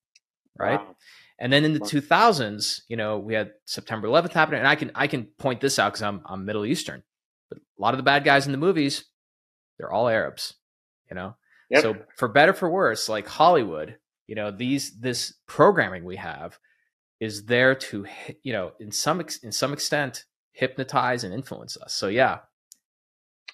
right? 0.58 0.80
Wow. 0.80 0.96
And 1.38 1.52
then 1.52 1.64
in 1.64 1.74
the 1.74 1.80
2000s, 1.80 2.80
you 2.88 2.96
know, 2.96 3.18
we 3.18 3.34
had 3.34 3.52
September 3.66 4.08
11th 4.08 4.32
happening, 4.32 4.60
and 4.60 4.68
I 4.68 4.74
can 4.74 4.90
I 4.94 5.06
can 5.06 5.24
point 5.38 5.60
this 5.60 5.78
out 5.78 5.92
because 5.92 6.02
I'm 6.02 6.22
I'm 6.24 6.46
Middle 6.46 6.64
Eastern, 6.64 7.02
but 7.50 7.58
a 7.58 7.82
lot 7.82 7.92
of 7.92 7.98
the 7.98 8.04
bad 8.04 8.24
guys 8.24 8.46
in 8.46 8.52
the 8.52 8.58
movies, 8.58 9.04
they're 9.78 9.92
all 9.92 10.08
Arabs, 10.08 10.54
you 11.10 11.14
know. 11.14 11.36
Yep. 11.70 11.82
So 11.82 11.96
for 12.16 12.28
better 12.28 12.52
for 12.52 12.68
worse, 12.68 13.08
like 13.08 13.28
Hollywood, 13.28 13.96
you 14.26 14.34
know, 14.34 14.50
these 14.50 14.98
this 14.98 15.34
programming 15.46 16.04
we 16.04 16.16
have 16.16 16.58
is 17.20 17.44
there 17.44 17.74
to 17.74 18.06
you 18.42 18.52
know 18.52 18.72
in 18.80 18.90
some 18.90 19.22
in 19.42 19.52
some 19.52 19.72
extent 19.72 20.24
hypnotize 20.52 21.24
and 21.24 21.32
influence 21.32 21.76
us. 21.76 21.94
So 21.94 22.08
yeah, 22.08 22.38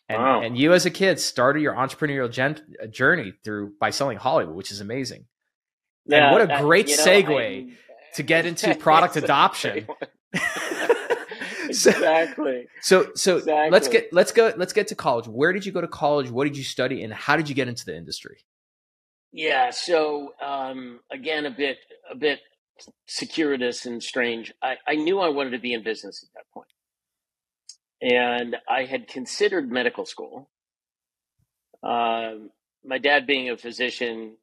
and 0.08 0.22
wow. 0.22 0.42
and 0.42 0.56
you 0.56 0.72
as 0.72 0.86
a 0.86 0.90
kid 0.90 1.18
started 1.18 1.62
your 1.62 1.74
entrepreneurial 1.74 2.30
gen- 2.30 2.76
uh, 2.82 2.86
journey 2.86 3.32
through 3.44 3.72
by 3.80 3.90
selling 3.90 4.18
Hollywood, 4.18 4.54
which 4.54 4.70
is 4.70 4.80
amazing. 4.80 5.26
And 6.10 6.32
what 6.32 6.42
a 6.42 6.62
great 6.62 6.86
that, 6.86 6.98
segue 6.98 7.66
know, 7.66 7.72
to 8.14 8.22
get 8.22 8.46
into 8.46 8.74
product 8.76 9.16
adoption. 9.16 9.86
exactly. 11.68 12.66
So 12.80 13.10
so 13.14 13.38
exactly. 13.38 13.70
let's 13.70 13.88
get 13.88 14.12
let's 14.12 14.32
go 14.32 14.52
let's 14.56 14.72
get 14.72 14.88
to 14.88 14.94
college. 14.94 15.26
Where 15.26 15.52
did 15.52 15.66
you 15.66 15.72
go 15.72 15.80
to 15.80 15.88
college? 15.88 16.30
What 16.30 16.44
did 16.44 16.56
you 16.56 16.64
study, 16.64 17.02
and 17.02 17.12
how 17.12 17.36
did 17.36 17.48
you 17.48 17.54
get 17.54 17.68
into 17.68 17.84
the 17.84 17.96
industry? 17.96 18.38
Yeah. 19.32 19.70
So 19.70 20.34
um, 20.44 21.00
again, 21.10 21.46
a 21.46 21.50
bit 21.50 21.78
a 22.10 22.16
bit 22.16 22.40
circuitous 23.06 23.86
and 23.86 24.02
strange. 24.02 24.52
I, 24.62 24.76
I 24.86 24.94
knew 24.96 25.18
I 25.20 25.30
wanted 25.30 25.50
to 25.50 25.58
be 25.58 25.72
in 25.72 25.82
business 25.82 26.22
at 26.22 26.28
that 26.34 26.44
point 26.52 26.68
and 28.00 28.56
I 28.68 28.84
had 28.84 29.08
considered 29.08 29.70
medical 29.70 30.04
school. 30.04 30.50
Uh, 31.82 32.32
my 32.84 32.98
dad, 32.98 33.26
being 33.26 33.50
a 33.50 33.56
physician, 33.56 34.36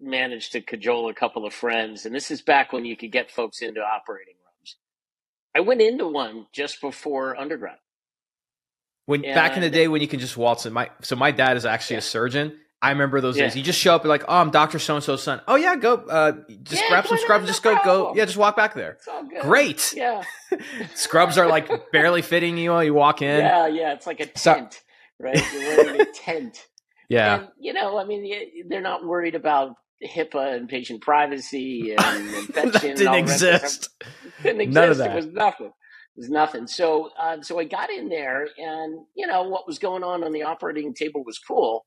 managed 0.00 0.52
to 0.52 0.60
cajole 0.60 1.08
a 1.08 1.14
couple 1.14 1.46
of 1.46 1.52
friends, 1.52 2.06
and 2.06 2.14
this 2.14 2.30
is 2.30 2.42
back 2.42 2.72
when 2.72 2.84
you 2.84 2.96
could 2.96 3.12
get 3.12 3.30
folks 3.30 3.62
into 3.62 3.80
operating 3.80 4.34
rooms. 4.34 4.76
I 5.54 5.60
went 5.60 5.80
into 5.80 6.08
one 6.08 6.46
just 6.52 6.80
before 6.80 7.36
undergrad. 7.36 7.78
When 9.06 9.24
and, 9.24 9.34
back 9.34 9.56
in 9.56 9.62
the 9.62 9.70
day 9.70 9.88
when 9.88 10.00
you 10.00 10.08
can 10.08 10.20
just 10.20 10.36
waltz 10.36 10.66
in, 10.66 10.72
my 10.72 10.90
so 11.02 11.16
my 11.16 11.30
dad 11.32 11.56
is 11.56 11.66
actually 11.66 11.94
yeah. 11.94 12.00
a 12.00 12.02
surgeon. 12.02 12.58
I 12.82 12.90
remember 12.90 13.20
those 13.20 13.36
yeah. 13.36 13.44
days. 13.44 13.56
You 13.56 13.62
just 13.62 13.78
show 13.78 13.94
up 13.94 14.02
and 14.02 14.08
like, 14.08 14.24
oh, 14.26 14.38
I'm 14.38 14.50
Doctor 14.50 14.78
So 14.78 14.94
and 14.94 15.04
So's 15.04 15.22
son. 15.22 15.42
Oh 15.46 15.56
yeah, 15.56 15.76
go. 15.76 15.94
Uh, 15.94 16.32
just 16.62 16.82
yeah, 16.82 16.88
grab 16.88 17.06
some 17.06 17.18
scrubs. 17.18 17.46
Just 17.46 17.62
go, 17.62 17.78
go. 17.84 18.14
Yeah, 18.14 18.24
just 18.24 18.38
walk 18.38 18.56
back 18.56 18.74
there. 18.74 18.96
Great. 19.42 19.92
Yeah. 19.94 20.22
scrubs 20.94 21.36
are 21.36 21.46
like 21.46 21.90
barely 21.92 22.22
fitting 22.22 22.56
you 22.56 22.70
while 22.70 22.82
you 22.82 22.94
walk 22.94 23.20
in. 23.22 23.40
Yeah, 23.40 23.66
yeah. 23.66 23.92
It's 23.92 24.06
like 24.06 24.20
a 24.20 24.26
tent, 24.26 24.72
so, 24.72 24.78
right? 25.18 25.52
You're 25.52 25.84
wearing 25.84 26.00
a 26.00 26.04
tent. 26.14 26.66
Yeah. 27.10 27.40
And, 27.40 27.48
you 27.58 27.74
know, 27.74 27.98
I 27.98 28.04
mean, 28.04 28.66
they're 28.68 28.80
not 28.80 29.04
worried 29.04 29.34
about 29.34 29.74
HIPAA 30.04 30.56
and 30.56 30.68
patient 30.68 31.02
privacy 31.02 31.94
and 31.98 32.28
infection. 32.34 32.72
that 32.72 32.82
didn't 32.82 33.14
exist. 33.14 33.90
didn't 34.42 34.62
exist. 34.62 34.74
None 34.74 34.90
of 34.90 34.96
that. 34.98 35.12
It 35.12 35.16
was 35.16 35.26
nothing. 35.26 35.66
It 35.66 36.20
was 36.20 36.30
nothing. 36.30 36.66
So, 36.66 37.10
uh, 37.20 37.42
so 37.42 37.58
I 37.58 37.64
got 37.64 37.90
in 37.90 38.08
there, 38.08 38.48
and 38.58 39.04
you 39.14 39.26
know 39.26 39.44
what 39.44 39.66
was 39.66 39.78
going 39.78 40.02
on 40.02 40.24
on 40.24 40.32
the 40.32 40.42
operating 40.42 40.94
table 40.94 41.22
was 41.24 41.38
cool 41.38 41.84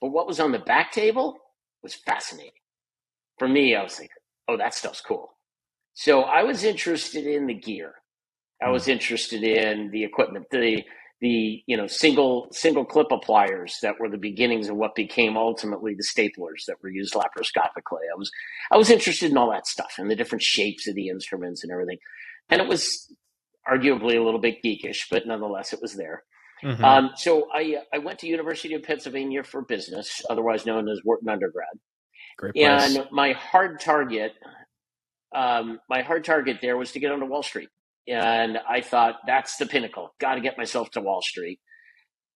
but 0.00 0.10
what 0.10 0.26
was 0.26 0.40
on 0.40 0.52
the 0.52 0.58
back 0.58 0.92
table 0.92 1.38
was 1.82 1.94
fascinating. 1.94 2.52
For 3.38 3.48
me, 3.48 3.74
I 3.74 3.82
was 3.82 3.98
like, 3.98 4.10
oh, 4.48 4.56
that 4.56 4.74
stuff's 4.74 5.00
cool. 5.00 5.30
So 5.94 6.22
I 6.22 6.42
was 6.42 6.64
interested 6.64 7.26
in 7.26 7.46
the 7.46 7.54
gear. 7.54 7.94
I 8.62 8.70
was 8.70 8.84
hmm. 8.84 8.92
interested 8.92 9.42
in 9.42 9.90
the 9.90 10.04
equipment, 10.04 10.46
the 10.50 10.82
the 11.20 11.62
you 11.66 11.76
know 11.76 11.86
single 11.86 12.48
single 12.52 12.84
clip 12.84 13.10
appliers 13.10 13.76
that 13.82 13.98
were 13.98 14.08
the 14.08 14.18
beginnings 14.18 14.68
of 14.68 14.76
what 14.76 14.94
became 14.94 15.36
ultimately 15.36 15.94
the 15.94 16.04
staplers 16.04 16.64
that 16.66 16.76
were 16.82 16.90
used 16.90 17.14
laparoscopically. 17.14 18.04
I 18.12 18.16
was 18.16 18.30
I 18.70 18.76
was 18.76 18.90
interested 18.90 19.30
in 19.30 19.38
all 19.38 19.50
that 19.50 19.66
stuff 19.66 19.94
and 19.98 20.10
the 20.10 20.16
different 20.16 20.42
shapes 20.42 20.86
of 20.86 20.94
the 20.94 21.08
instruments 21.08 21.62
and 21.62 21.72
everything. 21.72 21.98
And 22.50 22.60
it 22.60 22.68
was 22.68 23.12
arguably 23.68 24.16
a 24.16 24.22
little 24.22 24.40
bit 24.40 24.62
geekish, 24.62 25.06
but 25.10 25.26
nonetheless 25.26 25.72
it 25.72 25.80
was 25.80 25.96
there. 25.96 26.22
Mm-hmm. 26.62 26.84
Um, 26.84 27.10
so 27.16 27.48
I 27.52 27.76
I 27.92 27.98
went 27.98 28.18
to 28.20 28.26
University 28.26 28.74
of 28.74 28.82
Pennsylvania 28.82 29.42
for 29.42 29.62
business, 29.62 30.22
otherwise 30.28 30.66
known 30.66 30.88
as 30.88 31.00
Wharton 31.02 31.28
undergrad. 31.28 31.68
Great 32.38 32.54
place. 32.54 32.96
And 32.96 33.06
my 33.10 33.32
hard 33.32 33.80
target, 33.80 34.32
um, 35.34 35.80
my 35.88 36.02
hard 36.02 36.24
target 36.24 36.58
there 36.60 36.76
was 36.76 36.92
to 36.92 37.00
get 37.00 37.10
onto 37.10 37.24
Wall 37.24 37.42
Street 37.42 37.70
and 38.08 38.58
I 38.68 38.80
thought 38.80 39.16
that's 39.26 39.56
the 39.56 39.66
pinnacle. 39.66 40.14
Got 40.20 40.34
to 40.36 40.40
get 40.40 40.58
myself 40.58 40.90
to 40.92 41.00
Wall 41.00 41.22
Street. 41.22 41.60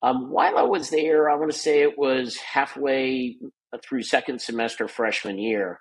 Um, 0.03 0.31
while 0.31 0.57
I 0.57 0.63
was 0.63 0.91
there, 0.91 1.29
I 1.29 1.37
want 1.37 1.53
to 1.53 1.59
say 1.59 1.83
it 1.83 1.99
was 1.99 2.37
halfway 2.37 3.37
through 3.85 4.03
second 4.03 4.41
semester 4.41 4.89
freshman 4.89 5.39
year. 5.39 5.79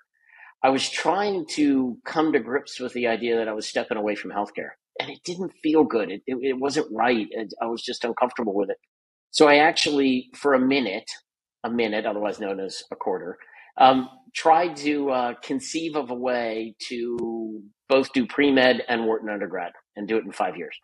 I 0.62 0.68
was 0.68 0.88
trying 0.88 1.46
to 1.52 1.96
come 2.04 2.32
to 2.32 2.40
grips 2.40 2.78
with 2.78 2.92
the 2.92 3.06
idea 3.06 3.36
that 3.38 3.48
I 3.48 3.54
was 3.54 3.66
stepping 3.66 3.96
away 3.96 4.14
from 4.14 4.30
healthcare, 4.30 4.72
and 5.00 5.10
it 5.10 5.20
didn't 5.24 5.52
feel 5.62 5.84
good. 5.84 6.10
It, 6.10 6.22
it, 6.26 6.36
it 6.42 6.58
wasn't 6.58 6.88
right. 6.92 7.26
I 7.62 7.66
was 7.66 7.82
just 7.82 8.04
uncomfortable 8.04 8.54
with 8.54 8.70
it. 8.70 8.76
So 9.30 9.48
I 9.48 9.56
actually, 9.56 10.28
for 10.36 10.54
a 10.54 10.60
minute, 10.60 11.10
a 11.64 11.70
minute, 11.70 12.04
otherwise 12.04 12.40
known 12.40 12.60
as 12.60 12.82
a 12.92 12.96
quarter, 12.96 13.38
um, 13.78 14.08
tried 14.34 14.76
to 14.76 15.10
uh, 15.10 15.34
conceive 15.42 15.96
of 15.96 16.10
a 16.10 16.14
way 16.14 16.74
to 16.88 17.62
both 17.90 18.14
do 18.14 18.26
pre 18.26 18.52
med 18.52 18.82
and 18.88 19.06
Wharton 19.06 19.30
undergrad 19.30 19.72
and 19.96 20.08
do 20.08 20.18
it 20.18 20.24
in 20.24 20.32
five 20.32 20.56
years. 20.56 20.76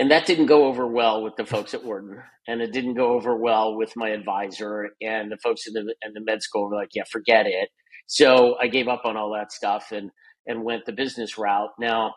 And 0.00 0.10
that 0.10 0.26
didn't 0.26 0.46
go 0.46 0.66
over 0.66 0.88
well 0.88 1.22
with 1.22 1.36
the 1.36 1.46
folks 1.46 1.74
at 1.74 1.84
Wharton, 1.84 2.20
and 2.48 2.62
it 2.62 2.72
didn't 2.72 2.94
go 2.96 3.14
over 3.14 3.36
well 3.36 3.76
with 3.76 3.92
my 3.96 4.10
advisor 4.10 4.90
and 5.02 5.32
the 5.32 5.38
folks 5.38 5.68
in 5.68 5.74
the, 5.74 5.82
in 6.04 6.14
the 6.14 6.22
med 6.22 6.42
school 6.42 6.68
were 6.68 6.76
like, 6.76 6.90
"Yeah, 6.94 7.04
forget 7.12 7.46
it." 7.46 7.70
So 8.08 8.56
I 8.60 8.68
gave 8.68 8.88
up 8.88 9.02
on 9.06 9.16
all 9.16 9.32
that 9.34 9.52
stuff 9.52 9.92
and 9.92 10.10
and 10.48 10.64
went 10.64 10.86
the 10.86 10.92
business 10.92 11.38
route. 11.38 11.70
Now, 11.80 12.14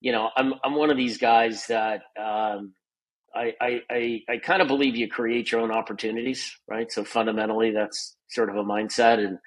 you 0.00 0.12
know, 0.12 0.30
I'm 0.36 0.54
I'm 0.64 0.76
one 0.76 0.90
of 0.90 0.98
these 0.98 1.18
guys 1.18 1.66
that 1.68 2.02
um, 2.20 2.72
I, 3.34 3.54
I, 3.60 3.80
I, 3.90 4.20
I 4.30 4.38
kind 4.38 4.62
of 4.62 4.68
believe 4.68 4.96
you 4.96 5.08
create 5.08 5.52
your 5.52 5.62
own 5.62 5.72
opportunities, 5.72 6.52
right? 6.68 6.90
So 6.90 7.04
fundamentally, 7.04 7.72
that's 7.72 8.16
sort 8.30 8.50
of 8.50 8.56
a 8.56 8.64
mindset. 8.64 9.18
And 9.18 9.38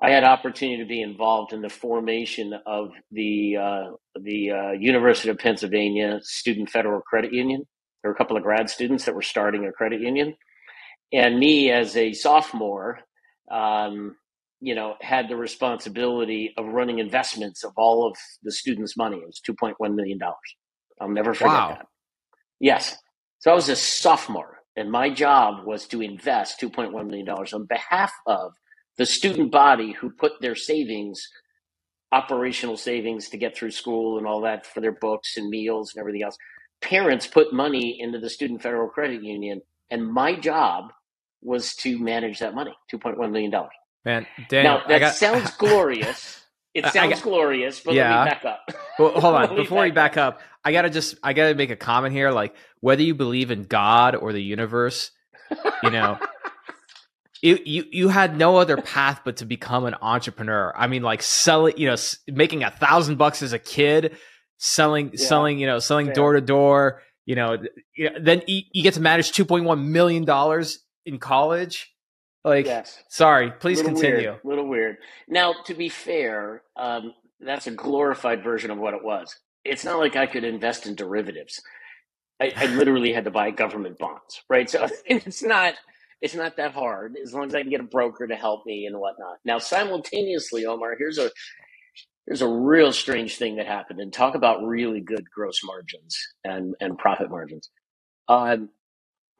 I 0.00 0.10
had 0.10 0.22
opportunity 0.22 0.82
to 0.82 0.88
be 0.88 1.02
involved 1.02 1.52
in 1.52 1.60
the 1.60 1.68
formation 1.68 2.54
of 2.66 2.90
the 3.10 3.56
uh, 3.56 3.90
the 4.20 4.50
uh, 4.50 4.70
University 4.72 5.28
of 5.28 5.38
Pennsylvania 5.38 6.20
Student 6.22 6.70
Federal 6.70 7.00
Credit 7.00 7.32
Union. 7.32 7.64
There 8.02 8.10
were 8.10 8.14
a 8.14 8.18
couple 8.18 8.36
of 8.36 8.44
grad 8.44 8.70
students 8.70 9.04
that 9.06 9.14
were 9.14 9.22
starting 9.22 9.66
a 9.66 9.72
credit 9.72 10.00
union, 10.00 10.34
and 11.12 11.38
me 11.38 11.72
as 11.72 11.96
a 11.96 12.12
sophomore, 12.12 13.00
um, 13.50 14.14
you 14.60 14.76
know, 14.76 14.94
had 15.00 15.28
the 15.28 15.36
responsibility 15.36 16.54
of 16.56 16.66
running 16.66 17.00
investments 17.00 17.64
of 17.64 17.72
all 17.76 18.06
of 18.06 18.16
the 18.44 18.52
students' 18.52 18.96
money. 18.96 19.16
It 19.16 19.26
was 19.26 19.40
two 19.40 19.54
point 19.54 19.74
one 19.78 19.96
million 19.96 20.18
dollars. 20.18 20.36
I'll 21.00 21.08
never 21.08 21.34
forget 21.34 21.52
wow. 21.52 21.68
that. 21.70 21.86
Yes. 22.60 22.96
So 23.40 23.50
I 23.50 23.54
was 23.54 23.68
a 23.68 23.76
sophomore, 23.76 24.58
and 24.76 24.90
my 24.90 25.10
job 25.10 25.64
was 25.66 25.86
to 25.88 26.02
invest 26.02 26.60
$2.1 26.60 26.92
million 27.06 27.28
on 27.28 27.66
behalf 27.66 28.12
of 28.26 28.52
the 28.98 29.06
student 29.06 29.50
body 29.50 29.92
who 29.92 30.10
put 30.10 30.32
their 30.40 30.54
savings, 30.54 31.26
operational 32.12 32.76
savings 32.76 33.28
to 33.30 33.38
get 33.38 33.56
through 33.56 33.70
school 33.70 34.18
and 34.18 34.26
all 34.26 34.42
that 34.42 34.66
for 34.66 34.80
their 34.80 34.92
books 34.92 35.36
and 35.36 35.48
meals 35.48 35.94
and 35.94 36.00
everything 36.00 36.22
else. 36.22 36.36
Parents 36.80 37.26
put 37.26 37.52
money 37.52 37.98
into 38.00 38.18
the 38.18 38.28
Student 38.28 38.62
Federal 38.62 38.88
Credit 38.88 39.22
Union, 39.22 39.62
and 39.90 40.06
my 40.06 40.34
job 40.34 40.92
was 41.42 41.74
to 41.76 41.98
manage 41.98 42.40
that 42.40 42.54
money 42.54 42.74
$2.1 42.92 43.30
million. 43.30 43.52
Man, 44.04 44.26
Daniel, 44.48 44.78
now 44.78 44.86
that 44.88 44.98
got, 44.98 45.14
sounds 45.14 45.50
glorious. 45.58 46.44
It 46.74 46.86
sounds 46.86 47.14
got, 47.14 47.22
glorious, 47.22 47.80
but 47.80 47.94
yeah. 47.94 48.22
let 48.22 48.24
me 48.24 48.30
back 48.30 48.44
up. 48.44 48.70
well, 48.98 49.20
hold 49.20 49.34
on. 49.50 49.56
Before 49.56 49.82
we 49.82 49.90
back 49.90 50.16
up, 50.16 50.40
I 50.64 50.72
gotta 50.72 50.90
just 50.90 51.16
I 51.22 51.32
gotta 51.32 51.54
make 51.54 51.70
a 51.70 51.76
comment 51.76 52.14
here. 52.14 52.30
Like 52.30 52.54
whether 52.80 53.02
you 53.02 53.14
believe 53.14 53.50
in 53.50 53.64
God 53.64 54.14
or 54.14 54.32
the 54.32 54.42
universe, 54.42 55.10
you 55.82 55.90
know, 55.90 56.18
you, 57.42 57.58
you 57.64 57.84
you 57.90 58.08
had 58.08 58.36
no 58.36 58.56
other 58.56 58.76
path 58.76 59.20
but 59.24 59.38
to 59.38 59.44
become 59.44 59.84
an 59.84 59.94
entrepreneur. 60.00 60.72
I 60.76 60.86
mean, 60.86 61.02
like 61.02 61.22
selling, 61.22 61.76
you 61.76 61.88
know, 61.88 61.96
making 62.26 62.64
a 62.64 62.70
thousand 62.70 63.16
bucks 63.16 63.42
as 63.42 63.52
a 63.52 63.58
kid, 63.58 64.16
selling 64.58 65.10
yeah. 65.12 65.24
selling, 65.24 65.58
you 65.58 65.66
know, 65.66 65.78
selling 65.78 66.12
door 66.12 66.34
to 66.34 66.40
door. 66.40 67.02
You 67.26 67.36
know, 67.36 67.58
then 68.20 68.42
you, 68.46 68.62
you 68.72 68.82
get 68.82 68.94
to 68.94 69.00
manage 69.00 69.32
two 69.32 69.44
point 69.44 69.64
one 69.64 69.92
million 69.92 70.24
dollars 70.24 70.80
in 71.04 71.18
college. 71.18 71.92
Like, 72.44 72.66
yes. 72.66 72.98
sorry, 73.08 73.50
please 73.50 73.78
little 73.78 73.92
continue. 73.92 74.30
Weird, 74.30 74.40
little 74.44 74.68
weird. 74.68 74.96
Now, 75.28 75.54
to 75.66 75.74
be 75.74 75.88
fair, 75.88 76.62
um, 76.76 77.12
that's 77.40 77.66
a 77.66 77.70
glorified 77.70 78.42
version 78.42 78.70
of 78.70 78.78
what 78.78 78.94
it 78.94 79.04
was. 79.04 79.36
It's 79.64 79.84
not 79.84 79.98
like 79.98 80.16
I 80.16 80.26
could 80.26 80.44
invest 80.44 80.86
in 80.86 80.94
derivatives. 80.94 81.60
I, 82.40 82.52
I 82.56 82.66
literally 82.66 83.12
had 83.12 83.24
to 83.24 83.30
buy 83.30 83.50
government 83.50 83.98
bonds, 83.98 84.42
right? 84.48 84.70
So 84.70 84.88
it's 85.06 85.42
not 85.42 85.74
it's 86.22 86.34
not 86.34 86.56
that 86.58 86.72
hard 86.72 87.16
as 87.22 87.34
long 87.34 87.46
as 87.46 87.54
I 87.54 87.62
can 87.62 87.70
get 87.70 87.80
a 87.80 87.84
broker 87.84 88.26
to 88.26 88.36
help 88.36 88.66
me 88.66 88.86
and 88.86 88.98
whatnot. 88.98 89.38
Now, 89.44 89.58
simultaneously, 89.58 90.66
Omar, 90.66 90.96
here's 90.98 91.18
a 91.18 91.30
here's 92.26 92.42
a 92.42 92.48
real 92.48 92.92
strange 92.92 93.36
thing 93.38 93.56
that 93.56 93.66
happened, 93.66 94.00
and 94.00 94.12
talk 94.12 94.34
about 94.36 94.64
really 94.64 95.00
good 95.00 95.24
gross 95.34 95.60
margins 95.64 96.18
and 96.44 96.74
and 96.80 96.98
profit 96.98 97.30
margins. 97.30 97.70
Um, 98.28 98.70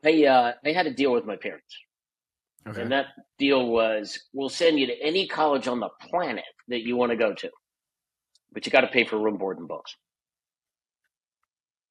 I 0.05 0.25
uh, 0.27 0.53
I 0.65 0.73
had 0.73 0.87
a 0.89 0.95
deal 0.95 1.13
with 1.13 1.27
my 1.27 1.37
parents, 1.37 1.77
Okay. 2.69 2.83
And 2.83 2.93
that 2.93 3.07
deal 3.39 3.67
was 3.69 4.19
we'll 4.33 4.49
send 4.51 4.79
you 4.81 4.87
to 4.89 5.03
any 5.03 5.29
college 5.29 5.69
on 5.69 5.81
the 5.81 5.91
planet 6.11 6.45
that 6.69 6.83
you 6.83 6.97
want 6.97 7.11
to 7.13 7.17
go 7.17 7.35
to, 7.35 7.51
but 8.53 8.67
you 8.67 8.73
got 8.73 8.83
to 8.83 8.89
pay 8.89 9.05
for 9.05 9.19
room, 9.19 9.39
board, 9.39 9.59
and 9.59 9.69
books. 9.69 9.97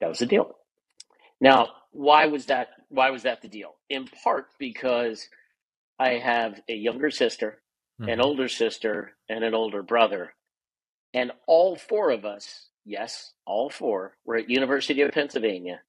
That 0.02 0.10
was 0.10 0.20
the 0.20 0.28
deal. 0.28 0.56
Now, 1.42 1.70
why 1.92 2.28
was 2.28 2.48
that? 2.48 2.70
Why 2.90 3.10
was 3.10 3.24
that 3.24 3.42
the 3.42 3.48
deal? 3.48 3.76
In 3.90 4.08
part 4.24 4.48
because 4.60 5.28
I 6.00 6.14
have 6.14 6.62
a 6.70 6.74
younger 6.74 7.12
sister, 7.12 7.60
mm-hmm. 8.00 8.10
an 8.10 8.22
older 8.22 8.48
sister, 8.48 9.14
and 9.30 9.44
an 9.44 9.54
older 9.54 9.84
brother, 9.84 10.34
and 11.14 11.32
all 11.48 11.76
four 11.76 12.12
of 12.12 12.26
us, 12.26 12.68
yes, 12.86 13.34
all 13.46 13.70
four, 13.70 14.16
were 14.26 14.38
at 14.38 14.50
University 14.50 15.02
of 15.02 15.12
Pennsylvania 15.12 15.82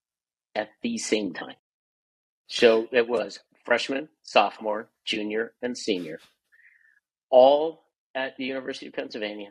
at 0.54 0.70
the 0.82 0.98
same 0.98 1.34
time. 1.34 1.56
So 2.46 2.88
it 2.92 3.08
was 3.08 3.40
freshman, 3.64 4.08
sophomore, 4.22 4.88
junior, 5.04 5.52
and 5.60 5.76
senior, 5.76 6.18
all 7.30 7.84
at 8.14 8.36
the 8.36 8.44
University 8.44 8.86
of 8.86 8.94
Pennsylvania 8.94 9.50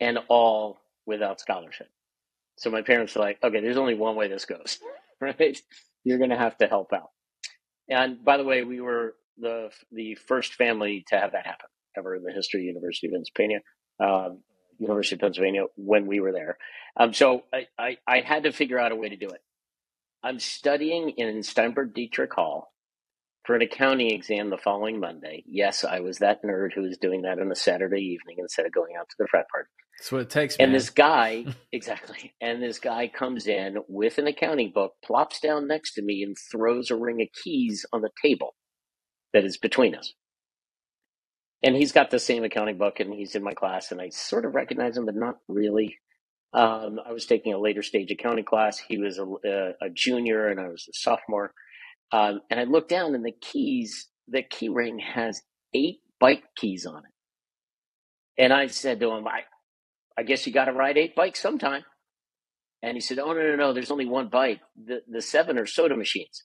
and 0.00 0.18
all 0.28 0.80
without 1.06 1.40
scholarship. 1.40 1.88
So 2.56 2.70
my 2.70 2.82
parents 2.82 3.14
were 3.14 3.22
like, 3.22 3.38
okay, 3.42 3.60
there's 3.60 3.76
only 3.76 3.94
one 3.94 4.16
way 4.16 4.28
this 4.28 4.44
goes, 4.44 4.78
right? 5.20 5.60
You're 6.04 6.18
going 6.18 6.30
to 6.30 6.36
have 6.36 6.56
to 6.58 6.66
help 6.66 6.92
out. 6.92 7.10
And 7.88 8.24
by 8.24 8.36
the 8.36 8.44
way, 8.44 8.64
we 8.64 8.80
were 8.80 9.14
the 9.38 9.70
the 9.90 10.14
first 10.14 10.54
family 10.54 11.04
to 11.08 11.18
have 11.18 11.32
that 11.32 11.46
happen 11.46 11.68
ever 11.96 12.14
in 12.16 12.22
the 12.22 12.32
history 12.32 12.60
of 12.60 12.66
University 12.66 13.08
of 13.08 13.12
Pennsylvania, 13.12 13.60
um, 14.00 14.42
University 14.78 15.16
of 15.16 15.20
Pennsylvania 15.20 15.64
when 15.76 16.06
we 16.06 16.20
were 16.20 16.32
there. 16.32 16.56
Um, 16.98 17.12
so 17.12 17.42
I, 17.52 17.66
I, 17.78 17.96
I 18.06 18.20
had 18.20 18.44
to 18.44 18.52
figure 18.52 18.78
out 18.78 18.92
a 18.92 18.96
way 18.96 19.08
to 19.08 19.16
do 19.16 19.28
it. 19.28 19.40
I'm 20.22 20.38
studying 20.38 21.10
in 21.10 21.42
Steinberg 21.42 21.94
Dietrich 21.94 22.32
Hall 22.32 22.71
for 23.44 23.56
an 23.56 23.62
accounting 23.62 24.10
exam 24.10 24.50
the 24.50 24.56
following 24.56 25.00
Monday. 25.00 25.42
Yes, 25.46 25.84
I 25.84 26.00
was 26.00 26.18
that 26.18 26.42
nerd 26.44 26.74
who 26.74 26.82
was 26.82 26.98
doing 26.98 27.22
that 27.22 27.40
on 27.40 27.50
a 27.50 27.56
Saturday 27.56 28.00
evening 28.00 28.36
instead 28.38 28.66
of 28.66 28.72
going 28.72 28.94
out 28.98 29.08
to 29.08 29.16
the 29.18 29.26
frat 29.28 29.46
party. 29.52 29.68
That's 29.98 30.12
what 30.12 30.22
it 30.22 30.30
takes. 30.30 30.58
Man. 30.58 30.68
And 30.68 30.74
this 30.74 30.90
guy, 30.90 31.46
exactly. 31.72 32.34
And 32.40 32.62
this 32.62 32.78
guy 32.78 33.08
comes 33.08 33.46
in 33.46 33.78
with 33.88 34.18
an 34.18 34.26
accounting 34.26 34.72
book, 34.72 34.94
plops 35.04 35.40
down 35.40 35.66
next 35.66 35.94
to 35.94 36.02
me, 36.02 36.22
and 36.22 36.36
throws 36.50 36.90
a 36.90 36.96
ring 36.96 37.20
of 37.20 37.28
keys 37.42 37.84
on 37.92 38.02
the 38.02 38.10
table 38.22 38.54
that 39.32 39.44
is 39.44 39.58
between 39.58 39.94
us. 39.94 40.14
And 41.64 41.76
he's 41.76 41.92
got 41.92 42.10
the 42.10 42.18
same 42.18 42.44
accounting 42.44 42.78
book, 42.78 43.00
and 43.00 43.12
he's 43.12 43.34
in 43.34 43.42
my 43.42 43.54
class, 43.54 43.92
and 43.92 44.00
I 44.00 44.08
sort 44.08 44.44
of 44.44 44.54
recognize 44.54 44.96
him, 44.96 45.06
but 45.06 45.14
not 45.14 45.38
really. 45.48 45.96
Um, 46.52 46.98
I 47.06 47.12
was 47.12 47.24
taking 47.24 47.54
a 47.54 47.58
later 47.58 47.82
stage 47.82 48.10
accounting 48.10 48.44
class. 48.44 48.78
He 48.78 48.98
was 48.98 49.18
a, 49.18 49.24
a, 49.24 49.86
a 49.86 49.90
junior, 49.94 50.48
and 50.48 50.60
I 50.60 50.68
was 50.68 50.86
a 50.88 50.92
sophomore 50.92 51.52
um, 52.12 52.42
and 52.50 52.60
I 52.60 52.64
look 52.64 52.88
down 52.88 53.14
and 53.14 53.24
the 53.24 53.32
keys, 53.32 54.08
the 54.28 54.42
key 54.42 54.68
ring 54.68 54.98
has 54.98 55.42
eight 55.74 56.00
bike 56.20 56.44
keys 56.56 56.84
on 56.86 56.98
it. 56.98 58.42
And 58.42 58.52
I 58.52 58.66
said 58.66 59.00
to 59.00 59.10
him, 59.10 59.26
I, 59.26 59.42
I 60.16 60.22
guess 60.22 60.46
you 60.46 60.52
got 60.52 60.66
to 60.66 60.72
ride 60.72 60.98
eight 60.98 61.16
bikes 61.16 61.40
sometime. 61.40 61.84
And 62.82 62.94
he 62.94 63.00
said, 63.00 63.18
Oh, 63.18 63.32
no, 63.32 63.40
no, 63.40 63.56
no, 63.56 63.72
there's 63.72 63.90
only 63.90 64.06
one 64.06 64.28
bike. 64.28 64.60
The, 64.82 65.02
the 65.08 65.22
seven 65.22 65.58
are 65.58 65.66
soda 65.66 65.96
machines. 65.96 66.44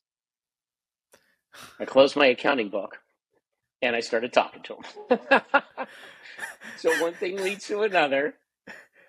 I 1.80 1.86
closed 1.86 2.16
my 2.16 2.28
accounting 2.28 2.70
book 2.70 2.98
and 3.82 3.96
I 3.96 4.00
started 4.00 4.32
talking 4.32 4.64
to 4.64 4.76
him. 4.76 5.30
so 6.78 7.02
one 7.02 7.14
thing 7.14 7.38
leads 7.38 7.68
to 7.68 7.82
another. 7.82 8.36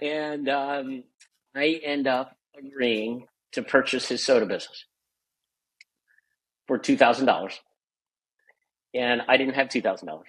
And 0.01 0.49
um, 0.49 1.05
I 1.55 1.81
end 1.85 2.07
up 2.07 2.37
agreeing 2.59 3.27
to 3.53 3.62
purchase 3.62 4.09
his 4.09 4.25
soda 4.25 4.47
business 4.47 4.85
for 6.68 6.78
$2,000. 6.78 7.59
And 8.94 9.22
I 9.26 9.37
didn't 9.37 9.54
have 9.54 9.68
$2,000. 9.68 10.20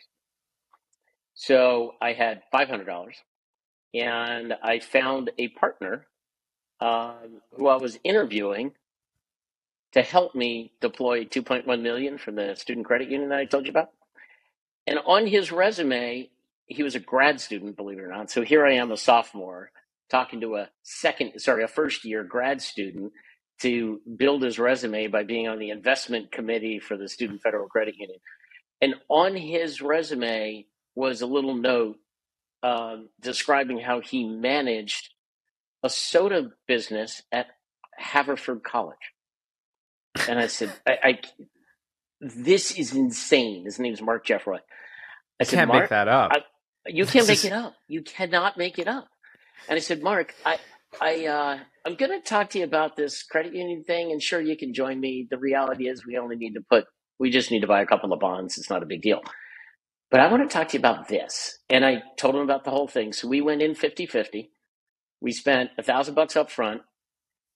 So 1.35 1.93
I 2.01 2.13
had 2.13 2.41
$500. 2.51 3.07
And 3.93 4.53
I 4.63 4.79
found 4.79 5.31
a 5.37 5.49
partner 5.49 6.07
um, 6.79 7.41
who 7.55 7.67
I 7.67 7.77
was 7.77 7.99
interviewing 8.03 8.71
to 9.93 10.01
help 10.01 10.35
me 10.35 10.71
deploy 10.81 11.25
2.1 11.25 11.81
million 11.81 12.17
from 12.17 12.35
the 12.35 12.55
student 12.55 12.85
credit 12.85 13.09
union 13.09 13.29
that 13.29 13.39
I 13.39 13.45
told 13.45 13.65
you 13.65 13.71
about. 13.71 13.89
And 14.87 14.99
on 15.05 15.27
his 15.27 15.51
resume, 15.51 16.29
he 16.67 16.83
was 16.83 16.95
a 16.95 16.99
grad 16.99 17.41
student, 17.41 17.75
believe 17.75 17.97
it 17.97 18.03
or 18.03 18.09
not. 18.09 18.29
So 18.29 18.43
here 18.43 18.65
I 18.65 18.73
am, 18.73 18.91
a 18.91 18.97
sophomore, 18.97 19.71
talking 20.09 20.41
to 20.41 20.55
a 20.55 20.69
second, 20.83 21.39
sorry, 21.39 21.63
a 21.63 21.67
first 21.67 22.05
year 22.05 22.23
grad 22.23 22.61
student 22.61 23.11
to 23.61 24.01
build 24.17 24.43
his 24.43 24.57
resume 24.57 25.07
by 25.07 25.23
being 25.23 25.47
on 25.47 25.59
the 25.59 25.69
investment 25.69 26.31
committee 26.31 26.79
for 26.79 26.97
the 26.97 27.09
Student 27.09 27.41
Federal 27.41 27.67
Credit 27.67 27.95
Union. 27.97 28.19
And 28.81 28.95
on 29.09 29.35
his 29.35 29.81
resume 29.81 30.65
was 30.95 31.21
a 31.21 31.25
little 31.25 31.55
note 31.55 31.97
uh, 32.63 32.97
describing 33.21 33.79
how 33.79 34.01
he 34.01 34.25
managed 34.25 35.13
a 35.83 35.89
soda 35.89 36.51
business 36.67 37.21
at 37.31 37.47
Haverford 37.97 38.63
College. 38.63 39.13
And 40.27 40.39
I 40.39 40.47
said, 40.47 40.71
I, 40.87 40.97
I 41.03 41.19
this 42.19 42.77
is 42.77 42.93
insane. 42.93 43.65
His 43.65 43.79
name 43.79 43.93
is 43.93 44.01
Mark 44.01 44.25
Jeffroy. 44.25 44.59
I 45.39 45.43
said, 45.43 45.55
can't 45.55 45.71
make 45.71 45.89
that 45.89 46.07
up. 46.07 46.31
I, 46.33 46.39
you 46.87 47.05
can't 47.05 47.27
make 47.29 47.45
it 47.45 47.53
up. 47.53 47.75
You 47.87 48.01
cannot 48.01 48.57
make 48.57 48.77
it 48.77 48.87
up. 48.87 49.07
And 49.67 49.77
I 49.77 49.79
said, 49.79 50.01
Mark, 50.01 50.33
I, 50.45 50.57
I, 50.99 51.25
uh, 51.25 51.59
I'm 51.89 51.95
going 51.95 52.11
to 52.11 52.19
talk 52.21 52.51
to 52.51 52.59
you 52.59 52.65
about 52.65 52.95
this 52.95 53.23
credit 53.23 53.55
union 53.55 53.83
thing, 53.83 54.11
and 54.11 54.21
sure, 54.21 54.39
you 54.39 54.55
can 54.55 54.75
join 54.75 54.99
me. 54.99 55.27
The 55.27 55.39
reality 55.39 55.89
is, 55.89 56.05
we 56.05 56.19
only 56.19 56.35
need 56.35 56.53
to 56.53 56.61
put, 56.61 56.85
we 57.17 57.31
just 57.31 57.49
need 57.49 57.61
to 57.61 57.67
buy 57.67 57.81
a 57.81 57.85
couple 57.87 58.13
of 58.13 58.19
bonds. 58.19 58.59
It's 58.59 58.69
not 58.69 58.83
a 58.83 58.85
big 58.85 59.01
deal. 59.01 59.21
But 60.11 60.19
I 60.19 60.29
want 60.29 60.47
to 60.47 60.53
talk 60.53 60.67
to 60.67 60.77
you 60.77 60.81
about 60.81 61.07
this. 61.07 61.57
And 61.67 61.83
I 61.83 62.03
told 62.15 62.35
him 62.35 62.41
about 62.41 62.63
the 62.63 62.69
whole 62.69 62.87
thing. 62.87 63.11
So 63.11 63.27
we 63.27 63.41
went 63.41 63.63
in 63.63 63.73
50 63.73 64.05
50. 64.05 64.51
We 65.19 65.31
spent 65.31 65.71
a 65.79 65.83
thousand 65.83 66.13
bucks 66.13 66.35
up 66.35 66.51
front 66.51 66.83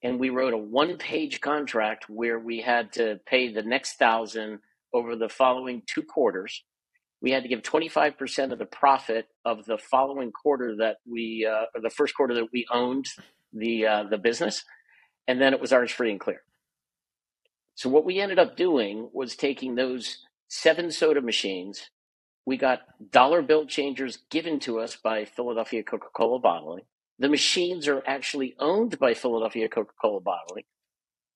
and 0.01 0.19
we 0.19 0.31
wrote 0.31 0.53
a 0.53 0.57
one 0.57 0.97
page 0.97 1.39
contract 1.39 2.09
where 2.09 2.39
we 2.39 2.59
had 2.59 2.91
to 2.93 3.19
pay 3.27 3.53
the 3.53 3.61
next 3.61 3.99
thousand 3.99 4.61
over 4.95 5.15
the 5.15 5.29
following 5.29 5.83
two 5.85 6.01
quarters. 6.01 6.63
We 7.21 7.29
had 7.29 7.43
to 7.43 7.49
give 7.49 7.61
25% 7.61 8.51
of 8.51 8.57
the 8.57 8.65
profit 8.65 9.27
of 9.45 9.65
the 9.65 9.77
following 9.77 10.31
quarter 10.31 10.75
that 10.77 10.97
we, 11.07 11.47
uh, 11.49 11.65
or 11.75 11.81
the 11.81 11.91
first 11.91 12.15
quarter 12.15 12.33
that 12.33 12.47
we 12.51 12.65
owned 12.71 13.05
the, 13.53 13.87
uh, 13.87 14.03
the 14.09 14.17
business. 14.17 14.63
And 15.27 15.41
then 15.41 15.53
it 15.53 15.61
was 15.61 15.73
ours 15.73 15.91
free 15.91 16.11
and 16.11 16.19
clear. 16.19 16.41
So 17.75 17.89
what 17.89 18.05
we 18.05 18.19
ended 18.19 18.39
up 18.39 18.57
doing 18.57 19.09
was 19.13 19.35
taking 19.35 19.75
those 19.75 20.19
seven 20.47 20.91
soda 20.91 21.21
machines. 21.21 21.89
We 22.45 22.57
got 22.57 22.81
dollar 23.11 23.41
bill 23.41 23.65
changers 23.65 24.19
given 24.29 24.59
to 24.61 24.79
us 24.79 24.95
by 24.95 25.25
Philadelphia 25.25 25.83
Coca 25.83 26.07
Cola 26.13 26.39
Bottling 26.39 26.83
the 27.19 27.29
machines 27.29 27.87
are 27.87 28.03
actually 28.05 28.55
owned 28.59 28.99
by 28.99 29.13
Philadelphia 29.13 29.69
Coca 29.69 29.93
Cola 30.01 30.19
Bottling, 30.19 30.65